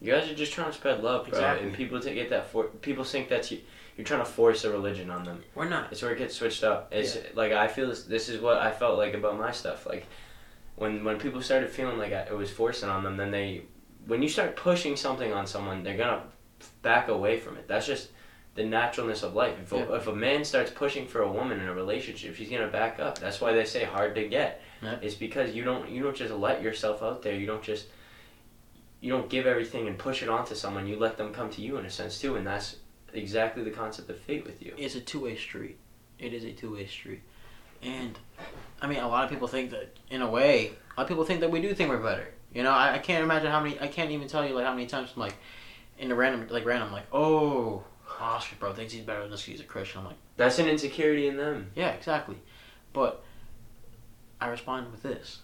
You 0.02 0.11
guys 0.14 0.30
are 0.30 0.35
just 0.35 0.52
trying 0.52 0.68
to 0.68 0.73
spread 0.73 1.03
love, 1.03 1.27
bro. 1.27 1.38
Exactly. 1.38 1.68
And 1.68 1.76
people 1.76 1.99
get 1.99 2.31
that 2.31 2.49
for 2.49 2.65
people 2.65 3.03
think 3.03 3.30
that's 3.30 3.52
you. 3.52 3.61
You're 3.95 4.06
trying 4.06 4.22
to 4.22 4.26
force 4.26 4.64
a 4.64 4.72
religion 4.72 5.11
on 5.11 5.23
them. 5.23 5.43
We're 5.53 5.69
not. 5.69 5.91
It's 5.91 6.02
where 6.02 6.11
it 6.11 6.18
gets 6.18 6.35
switched 6.35 6.64
up. 6.64 6.91
It's 6.91 7.18
like 7.35 7.52
I 7.52 7.68
feel 7.68 7.88
this. 7.88 8.03
This 8.03 8.30
is 8.30 8.41
what 8.41 8.57
I 8.57 8.72
felt 8.72 8.98
like 8.98 9.14
about 9.14 9.38
my 9.38 9.52
stuff. 9.52 9.85
Like 9.85 10.07
when 10.81 11.03
when 11.03 11.19
people 11.19 11.41
started 11.43 11.69
feeling 11.69 11.99
like 11.99 12.11
it 12.11 12.35
was 12.35 12.49
forcing 12.49 12.89
on 12.89 13.03
them, 13.03 13.15
then 13.15 13.29
they 13.29 13.61
when 14.07 14.23
you 14.23 14.27
start 14.27 14.55
pushing 14.55 14.95
something 14.95 15.31
on 15.31 15.45
someone, 15.45 15.83
they're 15.83 15.95
gonna 15.95 16.23
back 16.81 17.07
away 17.07 17.37
from 17.37 17.55
it. 17.55 17.67
That's 17.67 17.85
just 17.85 18.09
the 18.55 18.65
naturalness 18.65 19.21
of 19.21 19.35
life. 19.35 19.55
If 19.61 19.71
a, 19.71 19.77
Yeah. 19.77 19.95
if 19.95 20.07
a 20.07 20.15
man 20.15 20.43
starts 20.43 20.71
pushing 20.71 21.05
for 21.07 21.21
a 21.21 21.31
woman 21.31 21.59
in 21.59 21.67
a 21.67 21.73
relationship, 21.73 22.35
she's 22.35 22.49
gonna 22.49 22.67
back 22.67 22.99
up. 22.99 23.19
That's 23.19 23.39
why 23.39 23.53
they 23.53 23.63
say 23.63 23.83
hard 23.83 24.15
to 24.15 24.27
get. 24.27 24.61
Yeah. 24.81 24.97
It's 25.03 25.13
because 25.13 25.53
you 25.53 25.63
don't 25.63 25.87
you 25.87 26.01
don't 26.01 26.15
just 26.15 26.33
let 26.33 26.63
yourself 26.63 27.03
out 27.03 27.21
there. 27.21 27.35
You 27.35 27.45
don't 27.45 27.63
just 27.63 27.85
you 29.01 29.11
don't 29.11 29.29
give 29.29 29.45
everything 29.45 29.87
and 29.87 29.99
push 29.99 30.23
it 30.23 30.29
onto 30.29 30.55
someone. 30.55 30.87
You 30.87 30.97
let 30.97 31.15
them 31.15 31.31
come 31.31 31.51
to 31.51 31.61
you 31.61 31.77
in 31.77 31.85
a 31.85 31.91
sense 31.91 32.19
too, 32.19 32.37
and 32.37 32.45
that's 32.45 32.77
exactly 33.13 33.63
the 33.63 33.71
concept 33.71 34.09
of 34.09 34.17
fate 34.19 34.45
with 34.45 34.59
you. 34.63 34.73
It's 34.79 34.95
a 34.95 35.01
two 35.01 35.19
way 35.21 35.35
street. 35.35 35.77
It 36.17 36.33
is 36.33 36.43
a 36.43 36.51
two 36.53 36.73
way 36.73 36.87
street. 36.87 37.21
And 37.83 38.17
I 38.81 38.87
mean 38.87 38.99
a 38.99 39.07
lot 39.07 39.23
of 39.23 39.29
people 39.29 39.47
think 39.47 39.71
that 39.71 39.95
in 40.09 40.21
a 40.21 40.29
way 40.29 40.67
a 40.67 40.99
lot 40.99 41.03
of 41.03 41.07
people 41.07 41.23
think 41.23 41.41
that 41.41 41.51
we 41.51 41.61
do 41.61 41.73
think 41.73 41.89
we're 41.89 41.97
better. 41.97 42.27
You 42.53 42.63
know, 42.63 42.71
I, 42.71 42.95
I 42.95 42.97
can't 42.99 43.23
imagine 43.23 43.51
how 43.51 43.61
many 43.61 43.79
I 43.79 43.87
can't 43.87 44.11
even 44.11 44.27
tell 44.27 44.45
you 44.45 44.53
like 44.53 44.65
how 44.65 44.73
many 44.73 44.87
times 44.87 45.11
I'm 45.15 45.21
like 45.21 45.35
in 45.97 46.09
the 46.09 46.15
random 46.15 46.47
like 46.49 46.65
random 46.65 46.91
like, 46.91 47.05
oh 47.13 47.83
Oscar 48.19 48.55
bro 48.57 48.73
thinks 48.73 48.93
he's 48.93 49.03
better 49.03 49.23
than 49.23 49.33
us 49.33 49.43
he's 49.43 49.61
a 49.61 49.63
Christian. 49.63 49.99
I'm 49.99 50.05
like, 50.05 50.17
That's 50.37 50.59
an 50.59 50.67
insecurity 50.67 51.27
in 51.27 51.37
them. 51.37 51.71
Yeah, 51.75 51.89
exactly. 51.89 52.37
But 52.93 53.23
I 54.39 54.47
respond 54.47 54.91
with 54.91 55.03
this. 55.03 55.39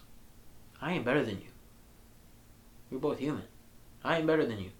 I 0.80 0.92
ain't 0.92 1.04
better 1.04 1.24
than 1.24 1.38
you. 1.38 1.48
We're 2.90 2.98
both 2.98 3.18
human. 3.18 3.44
I 4.04 4.18
ain't 4.18 4.26
better 4.26 4.46
than 4.46 4.58
you. 4.58 4.70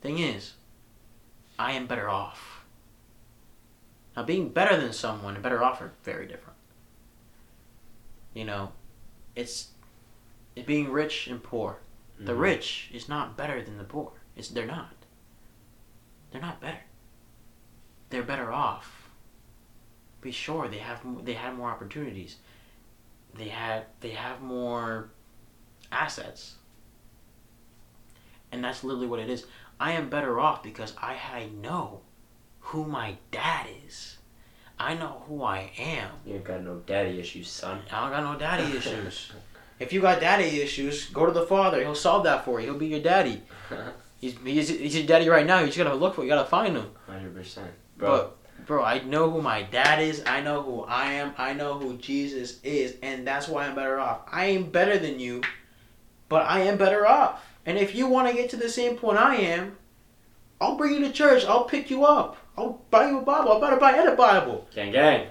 Thing 0.00 0.18
is, 0.18 0.54
I 1.58 1.72
am 1.72 1.86
better 1.86 2.08
off. 2.08 2.64
Now, 4.16 4.24
being 4.24 4.48
better 4.48 4.76
than 4.76 4.92
someone 4.92 5.34
and 5.34 5.42
better 5.42 5.62
off 5.62 5.80
are 5.80 5.92
very 6.02 6.26
different. 6.26 6.47
You 8.34 8.44
know, 8.44 8.72
it's, 9.34 9.68
it's 10.54 10.66
being 10.66 10.90
rich 10.90 11.26
and 11.26 11.42
poor. 11.42 11.78
The 12.18 12.32
Mhm. 12.32 12.40
rich 12.40 12.90
is 12.92 13.08
not 13.08 13.36
better 13.36 13.62
than 13.62 13.78
the 13.78 13.84
poor. 13.84 14.12
It's 14.36 14.48
they're 14.48 14.66
not. 14.66 14.94
They're 16.30 16.40
not 16.40 16.60
better. 16.60 16.80
They're 18.10 18.22
better 18.22 18.52
off. 18.52 19.10
Be 20.20 20.32
sure 20.32 20.68
they 20.68 20.78
have 20.78 21.24
they 21.24 21.34
had 21.34 21.54
more 21.56 21.70
opportunities. 21.70 22.36
They 23.34 23.48
had 23.48 23.86
they 24.00 24.10
have 24.10 24.40
more 24.42 25.10
assets. 25.92 26.56
And 28.50 28.64
that's 28.64 28.82
literally 28.82 29.06
what 29.06 29.20
it 29.20 29.30
is. 29.30 29.46
I 29.78 29.92
am 29.92 30.08
better 30.10 30.40
off 30.40 30.62
because 30.62 30.94
I, 30.98 31.14
I 31.32 31.46
know 31.46 32.00
who 32.60 32.84
my 32.84 33.16
dad 33.30 33.68
is. 33.86 34.17
I 34.80 34.94
know 34.94 35.22
who 35.26 35.42
I 35.42 35.70
am. 35.78 36.10
You 36.26 36.34
ain't 36.34 36.44
got 36.44 36.62
no 36.62 36.76
daddy 36.86 37.18
issues, 37.18 37.48
son. 37.48 37.80
I 37.90 38.00
don't 38.02 38.10
got 38.10 38.32
no 38.32 38.38
daddy 38.38 38.76
issues. 38.76 39.32
If 39.78 39.92
you 39.92 40.00
got 40.00 40.20
daddy 40.20 40.60
issues, 40.60 41.06
go 41.06 41.26
to 41.26 41.32
the 41.32 41.46
father. 41.46 41.80
He'll 41.80 41.94
solve 41.94 42.24
that 42.24 42.44
for 42.44 42.60
you. 42.60 42.66
He'll 42.66 42.78
be 42.78 42.86
your 42.86 43.00
daddy. 43.00 43.42
He's, 44.20 44.36
he's, 44.44 44.68
he's 44.68 44.96
your 44.96 45.06
daddy 45.06 45.28
right 45.28 45.46
now. 45.46 45.60
You 45.60 45.66
just 45.66 45.78
gotta 45.78 45.94
look 45.94 46.16
for. 46.16 46.24
You 46.24 46.28
gotta 46.28 46.48
find 46.48 46.76
him. 46.76 46.90
Hundred 47.06 47.36
percent, 47.36 47.70
bro. 47.96 48.32
But 48.56 48.66
bro, 48.66 48.82
I 48.82 49.00
know 49.04 49.30
who 49.30 49.40
my 49.40 49.62
dad 49.62 50.02
is. 50.02 50.24
I 50.26 50.40
know 50.40 50.60
who 50.60 50.82
I 50.82 51.12
am. 51.12 51.34
I 51.38 51.52
know 51.52 51.78
who 51.78 51.96
Jesus 51.98 52.60
is, 52.64 52.96
and 53.00 53.24
that's 53.24 53.46
why 53.46 53.66
I'm 53.66 53.76
better 53.76 54.00
off. 54.00 54.22
I 54.30 54.46
ain't 54.46 54.72
better 54.72 54.98
than 54.98 55.20
you, 55.20 55.42
but 56.28 56.44
I 56.46 56.62
am 56.62 56.78
better 56.78 57.06
off. 57.06 57.46
And 57.64 57.78
if 57.78 57.94
you 57.94 58.08
want 58.08 58.26
to 58.26 58.34
get 58.34 58.50
to 58.50 58.56
the 58.56 58.68
same 58.68 58.96
point 58.96 59.18
I 59.18 59.36
am, 59.36 59.76
I'll 60.60 60.76
bring 60.76 60.94
you 60.94 61.00
to 61.00 61.12
church. 61.12 61.44
I'll 61.44 61.64
pick 61.64 61.88
you 61.88 62.04
up. 62.04 62.36
I'll 62.58 62.80
buy 62.90 63.08
you 63.08 63.18
a 63.18 63.22
Bible. 63.22 63.52
I 63.52 63.60
better 63.60 63.76
buy 63.76 63.96
any 63.96 64.16
Bible. 64.16 64.66
gang, 64.74 64.90
gang. 64.92 65.28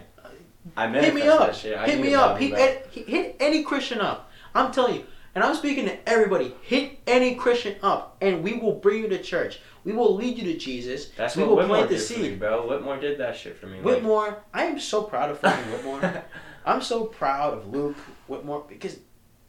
I 0.76 0.88
Hit 0.90 1.14
me 1.14 1.22
up. 1.24 1.54
shit. 1.54 1.78
Hit 1.82 2.00
me 2.00 2.14
up. 2.14 2.42
it, 2.42 2.44
Hit, 2.44 2.52
bro. 2.52 2.92
hit, 2.92 3.08
hit 3.10 3.36
any 3.40 3.64
Christian 3.64 4.00
up. 4.00 4.32
I'm 4.56 4.72
telling 4.72 4.96
you. 4.96 5.04
And 5.36 5.44
I'm 5.44 5.56
speaking 5.56 5.86
to 5.86 6.10
everybody. 6.10 6.56
Hit 6.62 7.00
any 7.06 7.36
Christian 7.36 7.76
up, 7.84 8.18
and 8.22 8.44
we 8.44 8.54
will 8.54 8.74
bring 8.74 9.04
you 9.04 9.10
to 9.10 9.22
church. 9.22 9.60
We 9.84 9.94
will 9.94 10.16
lead 10.16 10.38
you 10.38 10.44
to 10.52 10.58
Jesus. 10.58 11.10
That's 11.16 11.36
we 11.36 11.44
what 11.44 11.50
will 11.50 11.58
Whitmore 11.58 11.78
plant 11.78 11.90
the 11.92 11.98
did 11.98 12.06
for 12.08 12.20
me, 12.20 12.30
seed. 12.30 12.40
bro. 12.40 12.68
Whitmore 12.68 12.98
did 13.00 13.20
that 13.20 13.36
shit 13.36 13.58
for 13.58 13.68
me. 13.68 13.78
like- 13.78 13.86
Whitmore, 13.86 14.44
I 14.54 14.64
am 14.64 14.80
so 14.80 15.04
proud 15.04 15.30
of 15.30 15.40
fucking 15.40 15.72
Whitmore. 15.72 16.24
I'm 16.66 16.82
so 16.82 17.06
proud 17.06 17.54
of 17.54 17.68
Luke 17.68 17.96
Whitmore 18.28 18.66
because 18.68 19.00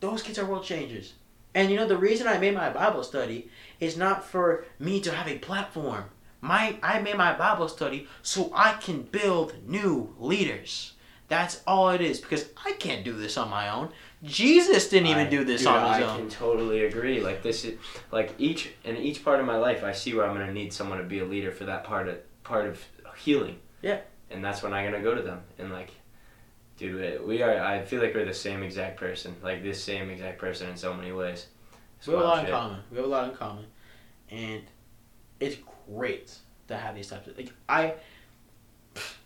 those 0.01 0.23
kids 0.23 0.39
are 0.39 0.45
world 0.45 0.65
changers. 0.65 1.15
And 1.55 1.71
you 1.71 1.77
know 1.77 1.89
the 1.89 1.97
reason 1.97 2.29
I 2.29 2.39
made 2.39 2.55
my 2.55 2.71
Bible 2.71 3.03
study 3.03 3.51
is 3.81 3.97
not 3.97 4.25
for 4.25 4.65
me 4.79 5.01
to 5.01 5.11
have 5.11 5.27
a 5.27 5.39
platform. 5.39 6.05
My 6.41 6.77
I 6.83 7.01
made 7.01 7.17
my 7.17 7.37
Bible 7.37 7.69
study 7.69 8.07
so 8.23 8.51
I 8.55 8.75
can 8.75 9.03
build 9.03 9.55
new 9.67 10.15
leaders. 10.19 10.93
That's 11.29 11.61
all 11.67 11.91
it 11.91 12.01
is 12.01 12.21
because 12.21 12.47
I 12.65 12.73
can't 12.73 13.05
do 13.05 13.13
this 13.13 13.37
on 13.37 13.51
my 13.51 13.69
own. 13.69 13.91
Jesus 14.23 14.89
didn't 14.89 15.09
even 15.09 15.27
I- 15.27 15.31
do 15.31 15.45
this 15.45 15.61
dude, 15.63 15.69
on 15.69 15.95
his 15.95 16.03
I 16.05 16.09
own. 16.09 16.15
I 16.15 16.19
can 16.21 16.31
totally 16.31 16.85
agree. 16.87 17.21
Like 17.21 17.43
this 17.43 17.65
is 17.65 17.79
like 18.13 18.35
each 18.39 18.71
in 18.85 18.97
each 18.97 19.25
part 19.25 19.41
of 19.41 19.47
my 19.47 19.57
life, 19.57 19.85
I 19.85 19.93
see 19.93 20.15
where 20.15 20.27
I'm 20.27 20.35
gonna 20.37 20.53
need 20.53 20.73
someone 20.73 20.99
to 20.99 21.05
be 21.05 21.19
a 21.19 21.25
leader 21.25 21.51
for 21.53 21.65
that 21.65 21.85
part 21.85 22.09
of 22.09 22.19
part 22.45 22.67
of 22.67 22.83
healing. 23.19 23.59
Yeah. 23.83 24.01
And 24.31 24.45
that's 24.45 24.63
when 24.63 24.73
I'm 24.73 24.85
gonna 24.91 25.03
go 25.03 25.15
to 25.15 25.23
them 25.23 25.41
and 25.59 25.73
like, 25.73 25.91
dude, 26.79 27.25
we- 27.27 27.43
are. 27.43 27.61
I 27.63 27.83
feel 27.83 28.01
like 28.01 28.15
we're 28.15 28.25
the 28.25 28.33
same 28.35 28.63
exact 28.63 28.99
person. 28.99 29.37
Like 29.43 29.63
this 29.63 29.83
same 29.83 30.09
exact 30.11 30.39
person 30.39 30.69
in 30.71 30.77
so 30.77 30.95
many 30.95 31.13
ways. 31.13 31.47
It's 31.99 32.07
We 32.07 32.15
have 32.15 32.23
a 32.23 32.27
lot 32.27 32.45
in 32.45 32.51
common. 32.51 32.81
We 32.91 32.97
have 32.97 33.07
a 33.07 33.09
lot 33.09 33.29
in 33.29 33.35
common, 33.37 33.65
and 34.31 34.63
it's 35.41 35.57
great 35.95 36.35
to 36.69 36.77
have 36.77 36.95
these 36.95 37.09
types 37.09 37.29
of 37.29 37.37
like 37.37 37.53
I. 37.69 37.95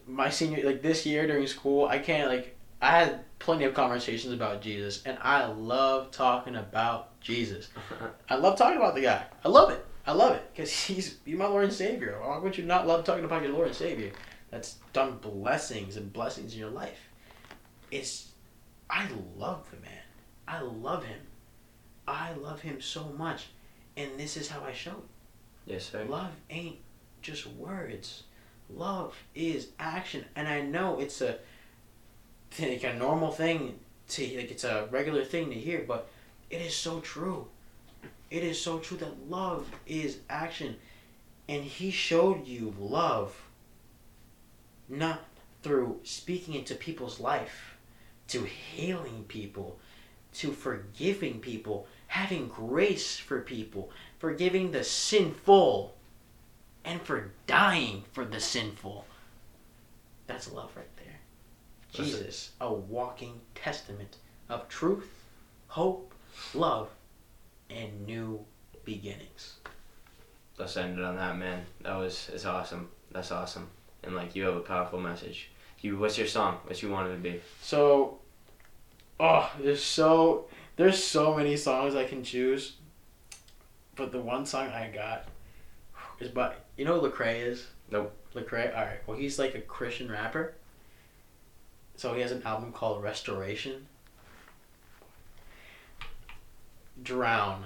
My 0.06 0.30
senior 0.30 0.64
like 0.64 0.82
this 0.82 1.06
year 1.06 1.26
during 1.26 1.47
school, 1.47 1.86
I 1.86 1.98
can't 1.98 2.28
like 2.28 2.56
I 2.80 2.90
had 2.90 3.20
plenty 3.39 3.64
of 3.64 3.74
conversations 3.74 4.32
about 4.32 4.60
Jesus, 4.60 5.02
and 5.05 5.16
I 5.22 5.47
love 5.47 6.10
talking 6.10 6.56
about 6.56 7.20
Jesus. 7.20 7.68
I 8.28 8.34
love 8.34 8.59
talking 8.59 8.78
about 8.78 8.97
the 8.97 9.02
guy. 9.02 9.24
I 9.44 9.48
love 9.48 9.70
it. 9.70 9.86
I 10.05 10.12
love 10.12 10.34
it 10.34 10.51
because 10.52 10.72
he's 10.72 11.18
he's 11.24 11.36
my 11.36 11.47
Lord 11.47 11.64
and 11.64 11.72
Savior. 11.72 12.18
Why 12.20 12.39
would 12.39 12.59
you 12.59 12.64
not 12.64 12.86
love 12.86 13.05
talking 13.05 13.24
about 13.24 13.43
your 13.43 13.52
Lord 13.52 13.68
and 13.68 13.76
Savior? 13.76 14.10
That's 14.51 14.78
done 14.93 15.18
blessings 15.18 15.97
and 15.97 16.12
blessings 16.12 16.55
in 16.55 16.59
your 16.59 16.70
life. 16.70 17.09
It's 17.90 18.32
I 18.90 19.09
love 19.36 19.70
the 19.70 19.76
man. 19.76 20.02
I 20.48 20.60
love 20.60 21.05
him. 21.05 21.20
I 22.06 22.32
love 22.32 22.60
him 22.60 22.80
so 22.80 23.05
much, 23.16 23.47
and 23.97 24.10
this 24.18 24.36
is 24.36 24.48
how 24.48 24.64
I 24.64 24.72
show 24.72 24.90
it. 24.90 25.11
Yes, 25.66 25.90
sir. 25.90 26.05
Love 26.05 26.32
ain't 26.51 26.78
just 27.20 27.47
words. 27.47 28.24
Love 28.70 29.16
is 29.34 29.68
action, 29.78 30.24
and 30.34 30.48
I 30.48 30.62
know 30.62 30.98
it's 31.01 31.20
a 31.20 31.39
like 32.59 32.84
a 32.84 32.94
normal 32.94 33.30
thing 33.30 33.78
to 34.09 34.22
like 34.36 34.51
it's 34.51 34.64
a 34.64 34.89
regular 34.90 35.24
thing 35.24 35.51
to 35.51 35.56
hear, 35.56 35.84
but 35.86 36.09
it 36.51 36.60
is 36.60 36.74
so 36.74 37.01
true. 37.01 37.48
It 38.30 38.43
is 38.43 38.60
so 38.60 38.78
true 38.78 38.97
that 38.98 39.28
love 39.28 39.68
is 39.86 40.18
action, 40.28 40.76
and 41.48 41.62
he 41.64 41.90
showed 41.90 42.47
you 42.47 42.74
love. 42.78 43.34
Not 44.89 45.20
through 45.62 46.01
speaking 46.02 46.55
into 46.55 46.74
people's 46.74 47.20
life, 47.20 47.76
to 48.28 48.44
healing 48.44 49.24
people, 49.28 49.78
to 50.34 50.52
forgiving 50.52 51.40
people, 51.40 51.86
having 52.09 52.48
grace 52.48 53.16
for 53.16 53.40
people, 53.40 53.90
forgiving 54.22 54.70
the 54.70 54.84
sinful, 54.84 55.92
and 56.84 57.02
for 57.02 57.32
dying 57.48 58.04
for 58.12 58.24
the 58.24 58.38
sinful. 58.38 59.04
That's 60.28 60.52
love 60.52 60.70
right 60.76 60.96
there. 60.96 61.18
That's 61.92 62.08
it. 62.08 62.18
Jesus, 62.18 62.50
a 62.60 62.72
walking 62.72 63.40
testament 63.56 64.18
of 64.48 64.68
truth, 64.68 65.10
hope, 65.66 66.14
love, 66.54 66.88
and 67.68 68.06
new 68.06 68.38
beginnings. 68.84 69.54
Let's 70.56 70.76
end 70.76 71.00
it 71.00 71.04
on 71.04 71.16
that, 71.16 71.36
man. 71.36 71.66
That 71.82 71.96
was 71.96 72.30
it's 72.32 72.44
awesome. 72.44 72.90
That's 73.10 73.32
awesome. 73.32 73.68
And 74.04 74.14
like 74.14 74.36
you 74.36 74.44
have 74.44 74.54
a 74.54 74.60
powerful 74.60 75.00
message. 75.00 75.50
You, 75.80 75.98
what's 75.98 76.16
your 76.16 76.28
song? 76.28 76.58
What 76.62 76.80
you 76.80 76.90
want 76.90 77.08
it 77.08 77.16
to 77.16 77.20
be? 77.20 77.40
So, 77.60 78.20
oh, 79.18 79.50
there's 79.60 79.82
so 79.82 80.46
There's 80.76 81.02
so 81.02 81.34
many 81.34 81.56
songs 81.56 81.96
I 81.96 82.04
can 82.04 82.22
choose, 82.24 82.76
but 83.97 84.12
the 84.12 84.20
one 84.20 84.47
song 84.47 84.69
I 84.69 84.89
got 84.89 85.27
is 86.20 86.28
by 86.28 86.55
you 86.77 86.85
know 86.85 87.01
who 87.01 87.09
Lecrae 87.10 87.47
is. 87.47 87.66
Nope. 87.90 88.14
Lecrae. 88.35 88.74
All 88.77 88.85
right. 88.85 89.06
Well, 89.06 89.16
he's 89.16 89.39
like 89.39 89.55
a 89.55 89.60
Christian 89.60 90.10
rapper. 90.10 90.55
So 91.97 92.14
he 92.14 92.20
has 92.23 92.32
an 92.32 92.43
album 92.44 92.73
called 92.73 93.02
Restoration. 93.02 93.86
Drown, 97.02 97.64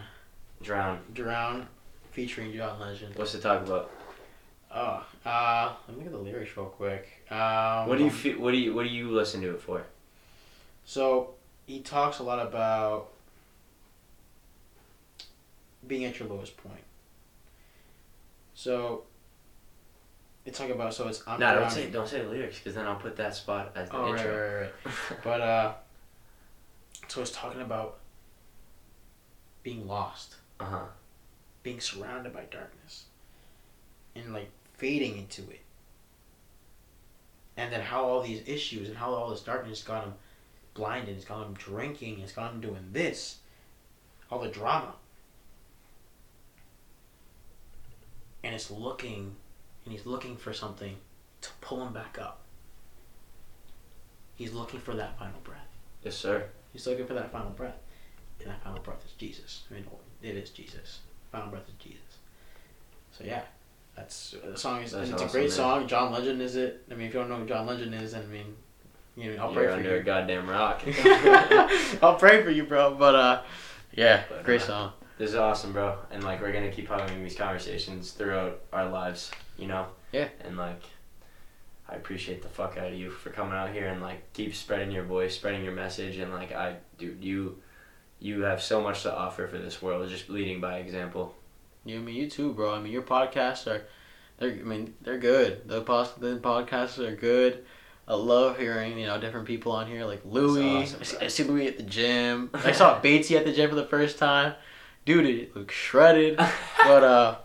Drown. 0.63 1.01
Drown, 1.13 1.69
featuring 2.13 2.53
John 2.53 2.81
Legend. 2.81 3.15
What's 3.17 3.35
it 3.35 3.43
talk 3.43 3.63
about? 3.67 3.91
Oh, 4.75 5.05
uh, 5.25 5.73
let 5.89 5.97
me 5.97 6.05
look 6.05 6.13
at 6.13 6.19
the 6.19 6.19
lyrics 6.31 6.57
real 6.57 6.67
quick. 6.67 7.09
Um, 7.31 7.89
What 7.89 7.99
do 7.99 8.05
you 8.05 8.11
feel? 8.11 8.39
What 8.41 8.53
do 8.53 8.57
you? 8.57 8.75
What 8.75 8.85
do 8.85 8.89
you 8.89 9.11
listen 9.11 9.41
to 9.43 9.51
it 9.51 9.61
for? 9.61 9.85
So 10.85 11.35
he 11.67 11.81
talks 11.81 12.19
a 12.19 12.23
lot 12.23 12.45
about 12.45 13.13
being 15.87 16.05
at 16.05 16.19
your 16.19 16.29
lowest 16.29 16.57
point. 16.57 16.83
So 18.55 19.05
it's 20.45 20.59
talking 20.59 20.75
about 20.75 20.95
so 20.95 21.09
it's 21.09 21.23
I'm 21.27 21.39
No, 21.41 21.55
don't 21.59 21.71
say 21.71 21.91
don't 21.91 22.09
say 22.09 22.23
the 22.23 22.29
lyrics 22.29 22.59
because 22.59 22.75
then 22.75 22.87
I'll 22.87 22.97
put 22.97 23.17
that 23.17 23.35
spot 23.35 23.73
as 23.75 23.89
the 23.91 23.97
Oh, 23.97 24.09
intro. 24.15 24.33
right, 24.33 24.63
right, 24.63 24.97
right. 25.11 25.19
But 25.25 25.41
uh, 25.41 25.73
so 27.09 27.21
it's 27.23 27.31
talking 27.33 27.61
about 27.61 27.99
being 29.63 29.87
lost, 29.87 30.37
uh 30.61 30.65
huh. 30.65 30.85
being 31.63 31.81
surrounded 31.81 32.33
by 32.33 32.45
darkness, 32.51 33.05
and 34.15 34.33
like 34.33 34.51
fading 34.75 35.19
into 35.19 35.43
it. 35.51 35.61
And 37.59 37.73
then 37.73 37.81
how 37.81 38.05
all 38.05 38.23
these 38.23 38.43
issues 38.47 38.89
and 38.89 38.97
how 38.97 39.13
all 39.13 39.31
this 39.31 39.41
darkness 39.41 39.83
got 39.83 40.05
him 40.05 40.15
blinded, 40.75 41.17
it's 41.17 41.25
got 41.25 41.47
him 41.47 41.55
drinking, 41.55 42.21
it's 42.21 42.33
got 42.33 42.53
him 42.53 42.61
doing 42.61 42.91
this, 42.93 43.39
all 44.31 44.39
the 44.39 44.49
drama. 44.49 44.93
And 48.47 48.55
it's 48.55 48.71
looking, 48.71 49.35
and 49.85 49.93
he's 49.93 50.07
looking 50.07 50.37
for 50.37 50.53
something 50.53 50.95
to 51.41 51.49
pull 51.61 51.85
him 51.85 51.93
back 51.93 52.17
up. 52.17 52.43
He's 54.37 54.53
looking 54.53 54.79
for 54.79 54.95
that 54.95 55.19
final 55.19 55.41
breath. 55.43 55.67
Yes, 56.05 56.15
sir. 56.15 56.45
He's 56.73 56.87
looking 56.87 57.07
for 57.07 57.15
that 57.15 57.33
final 57.33 57.51
breath. 57.51 57.75
And 58.39 58.51
that 58.51 58.63
final 58.63 58.79
breath 58.81 59.05
is 59.05 59.11
Jesus. 59.19 59.65
I 59.69 59.75
mean, 59.75 59.87
it 60.23 60.37
is 60.37 60.51
Jesus. 60.51 61.01
Final 61.33 61.49
breath 61.49 61.69
is 61.69 61.75
Jesus. 61.75 62.19
So 63.11 63.25
yeah, 63.25 63.43
that's 63.97 64.37
the 64.45 64.57
song 64.57 64.83
is. 64.83 64.93
That's 64.93 65.11
it's 65.11 65.23
a 65.23 65.27
great 65.27 65.49
man. 65.49 65.51
song. 65.51 65.89
John 65.89 66.13
Legend 66.13 66.41
is 66.41 66.55
it? 66.55 66.85
I 66.89 66.95
mean, 66.95 67.09
if 67.09 67.15
you 67.15 67.21
don't 67.21 67.29
know 67.29 67.39
who 67.39 67.47
John 67.47 67.67
Legend 67.67 67.95
is, 67.95 68.13
then 68.13 68.23
I 68.23 68.27
mean, 68.27 68.55
you 69.17 69.35
know, 69.35 69.43
I'll 69.43 69.53
You're 69.53 69.65
pray 69.65 69.73
for 69.73 69.79
under 69.79 69.97
a 69.97 70.05
goddamn 70.05 70.49
rock. 70.49 70.83
I'll 72.03 72.17
pray 72.17 72.45
for 72.45 72.51
you, 72.51 72.63
bro. 72.63 72.95
But 72.95 73.15
uh, 73.17 73.43
yeah, 73.93 74.23
But, 74.29 74.45
great 74.45 74.61
uh, 74.61 74.67
song. 74.67 74.93
This 75.19 75.31
is 75.31 75.37
awesome, 75.37 75.73
bro. 75.73 75.97
And 76.11 76.23
like 76.23 76.41
we're 76.41 76.53
gonna 76.53 76.71
keep 76.71 76.89
having 76.89 77.23
these 77.23 77.37
conversations 77.37 78.11
throughout 78.11 78.61
our 78.73 78.89
lives, 78.89 79.31
you 79.57 79.67
know. 79.67 79.87
Yeah. 80.13 80.29
And 80.45 80.57
like, 80.57 80.83
I 81.89 81.95
appreciate 81.95 82.43
the 82.43 82.49
fuck 82.49 82.77
out 82.77 82.89
of 82.89 82.95
you 82.95 83.11
for 83.11 83.31
coming 83.31 83.55
out 83.55 83.73
here 83.73 83.87
and 83.87 84.03
like 84.03 84.33
keep 84.33 84.55
spreading 84.55 84.91
your 84.91 85.05
voice, 85.05 85.35
spreading 85.35 85.65
your 85.65 85.73
message, 85.73 86.19
and 86.19 86.33
like 86.33 86.53
I, 86.53 86.77
dude, 86.99 87.23
you, 87.25 87.59
you 88.19 88.43
have 88.43 88.63
so 88.63 88.81
much 88.83 89.03
to 89.03 89.15
offer 89.15 89.47
for 89.47 89.59
this 89.59 89.81
world. 89.81 90.09
Just 90.09 90.29
leading 90.29 90.61
by 90.61 90.79
example. 90.79 91.35
You, 91.85 91.97
I 91.97 92.01
mean, 92.01 92.17
you 92.17 92.29
too, 92.29 92.53
bro. 92.53 92.75
I 92.75 92.81
mean, 92.81 92.93
your 92.93 93.03
podcasts 93.03 93.67
are, 93.67 93.85
they're. 94.39 94.51
I 94.51 94.63
mean, 94.65 94.95
they're 95.01 95.19
good. 95.19 95.67
The 95.67 95.81
pos- 95.81 96.15
the 96.15 96.37
podcasts 96.39 96.99
are 96.99 97.15
good. 97.15 97.65
I 98.09 98.15
love 98.15 98.59
hearing 98.59 98.99
you 98.99 99.07
know 99.07 99.19
different 99.21 99.47
people 99.47 99.73
on 99.73 99.87
here 99.87 100.05
like 100.05 100.21
Louis. 100.25 100.85
awesome, 100.85 101.01
I, 101.01 101.05
see, 101.05 101.17
bro. 101.17 101.25
I 101.25 101.29
see 101.29 101.45
Louis 101.45 101.69
at 101.69 101.77
the 101.77 101.83
gym. 101.85 102.51
I 102.53 102.73
saw 102.73 103.01
Batesy 103.03 103.37
at 103.37 103.45
the 103.45 103.53
gym 103.53 103.71
for 103.71 103.77
the 103.77 103.87
first 103.87 104.19
time. 104.19 104.55
Dude, 105.07 105.25
it 105.25 105.57
looks 105.57 105.75
shredded. 105.75 106.39
But 106.85 107.03
uh, 107.03 107.37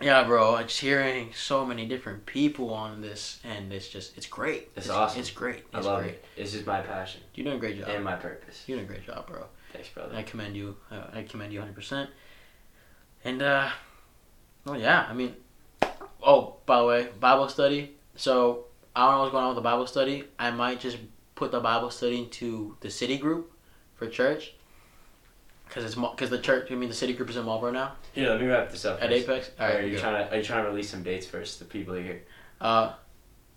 yeah, 0.00 0.22
bro. 0.22 0.54
I'm 0.54 0.68
just 0.68 0.78
hearing 0.78 1.30
so 1.34 1.66
many 1.66 1.86
different 1.86 2.24
people 2.24 2.72
on 2.72 3.00
this, 3.00 3.40
and 3.42 3.72
it's 3.72 3.88
just 3.88 4.16
it's 4.16 4.26
great. 4.26 4.68
It's 4.76 4.88
awesome. 4.88 5.20
It's 5.20 5.30
great. 5.30 5.64
I 5.74 5.80
love 5.80 6.02
great. 6.02 6.14
it. 6.14 6.24
This 6.36 6.54
is 6.54 6.64
my 6.64 6.82
passion 6.82 7.20
You're 7.34 7.44
doing 7.44 7.56
a 7.56 7.58
great 7.58 7.80
job. 7.80 7.88
and 7.88 8.04
my 8.04 8.14
purpose. 8.14 8.62
You're 8.68 8.78
doing 8.78 8.88
a 8.88 8.92
great 8.92 9.04
job, 9.04 9.26
bro. 9.26 9.46
Thanks, 9.72 9.88
brother. 9.88 10.14
I 10.14 10.22
commend 10.22 10.56
you. 10.56 10.76
Uh, 10.90 11.02
I 11.12 11.22
commend 11.24 11.52
you 11.52 11.60
100%. 11.60 12.06
And, 13.24 13.42
uh, 13.42 13.68
well, 14.64 14.78
yeah, 14.78 15.06
I 15.10 15.14
mean, 15.14 15.34
oh, 16.22 16.56
by 16.64 16.78
the 16.78 16.86
way, 16.86 17.08
Bible 17.18 17.48
study. 17.48 17.96
So, 18.14 18.66
I 18.94 19.04
don't 19.06 19.14
know 19.14 19.20
what's 19.22 19.32
going 19.32 19.44
on 19.44 19.50
with 19.50 19.56
the 19.56 19.68
Bible 19.68 19.86
study. 19.86 20.24
I 20.38 20.50
might 20.52 20.80
just 20.80 20.98
put 21.34 21.50
the 21.50 21.60
Bible 21.60 21.90
study 21.90 22.18
into 22.18 22.76
the 22.80 22.90
city 22.90 23.18
group 23.18 23.52
for 23.96 24.06
church. 24.06 24.54
Because 25.68 25.84
it's 25.84 25.94
because 25.94 26.30
the 26.30 26.38
church, 26.38 26.70
I 26.72 26.74
mean, 26.74 26.88
the 26.88 26.94
city 26.94 27.12
group 27.12 27.28
is 27.30 27.36
in 27.36 27.44
Marlboro 27.44 27.70
now 27.70 27.92
Yeah, 28.14 28.30
let 28.30 28.40
me 28.40 28.46
wrap 28.46 28.70
this 28.70 28.84
up. 28.84 29.02
at 29.02 29.10
first. 29.10 29.28
Apex. 29.28 29.50
All 29.60 29.66
Or 29.68 29.70
are 29.72 29.82
you 29.82 29.90
good. 29.90 30.00
trying 30.00 30.26
to? 30.26 30.32
Are 30.34 30.36
you 30.38 30.42
trying 30.42 30.64
to 30.64 30.70
release 30.70 30.90
some 30.90 31.02
dates 31.02 31.26
first? 31.26 31.58
The 31.58 31.64
people 31.66 31.94
here. 31.94 32.22
Uh, 32.60 32.92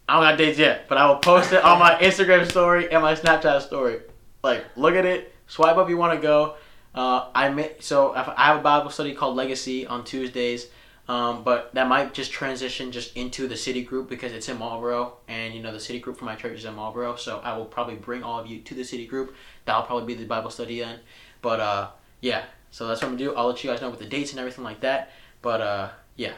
I 0.10 0.16
don't 0.16 0.24
got 0.24 0.38
dates 0.38 0.60
yet, 0.60 0.88
but 0.90 0.98
I 0.98 1.08
will 1.08 1.18
post 1.18 1.54
it 1.54 1.64
on 1.64 1.80
my 1.80 1.96
Instagram 2.02 2.50
story 2.50 2.92
and 2.92 3.02
my 3.02 3.16
Snapchat 3.16 3.62
story. 3.62 4.00
Like, 4.44 4.66
look 4.76 4.96
at 4.96 5.06
it, 5.06 5.34
swipe 5.48 5.78
up 5.78 5.86
if 5.86 5.90
you 5.90 5.98
want 5.98 6.20
to 6.20 6.22
go. 6.22 6.56
Uh, 6.94 7.30
I 7.34 7.50
may, 7.50 7.72
so 7.80 8.14
I 8.14 8.48
have 8.48 8.60
a 8.60 8.62
Bible 8.62 8.90
study 8.90 9.14
called 9.14 9.38
Legacy 9.38 9.88
on 9.88 10.04
Tuesdays, 10.04 10.68
um, 11.08 11.44
but 11.46 11.74
that 11.76 11.88
might 11.88 12.14
just 12.14 12.32
transition 12.34 12.92
just 12.92 13.16
into 13.16 13.48
the 13.48 13.56
city 13.56 13.82
group 13.84 14.10
because 14.10 14.34
it's 14.34 14.50
in 14.50 14.58
Marlboro, 14.60 15.14
and 15.30 15.54
you 15.54 15.62
know 15.64 15.72
the 15.72 15.80
city 15.80 16.00
group 16.00 16.18
for 16.18 16.26
my 16.26 16.36
church 16.36 16.58
is 16.58 16.66
in 16.66 16.74
Marlboro, 16.76 17.16
so 17.16 17.40
I 17.40 17.56
will 17.58 17.64
probably 17.66 17.96
bring 17.96 18.24
all 18.24 18.40
of 18.42 18.48
you 18.48 18.60
to 18.60 18.74
the 18.76 18.84
city 18.84 19.08
group. 19.08 19.34
That'll 19.64 19.84
probably 19.84 20.14
be 20.14 20.22
the 20.22 20.28
Bible 20.28 20.50
study 20.50 20.80
then. 20.82 21.00
But 21.42 21.60
uh, 21.62 21.88
yeah, 22.22 22.44
so 22.72 22.88
that's 22.88 23.02
what 23.02 23.10
I'm 23.10 23.18
gonna 23.18 23.32
do. 23.32 23.36
I'll 23.36 23.48
let 23.48 23.64
you 23.64 23.70
guys 23.70 23.82
know 23.82 23.90
with 23.90 24.00
the 24.00 24.06
dates 24.06 24.32
and 24.32 24.40
everything 24.40 24.64
like 24.64 24.82
that. 24.82 25.12
But 25.42 25.62
uh, 25.62 25.90
yeah. 26.16 26.34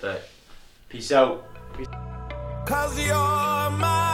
But 0.00 0.28
peace 0.88 1.10
out. 1.12 1.46
Cause 2.66 2.98
you're 2.98 3.14
my 3.14 4.13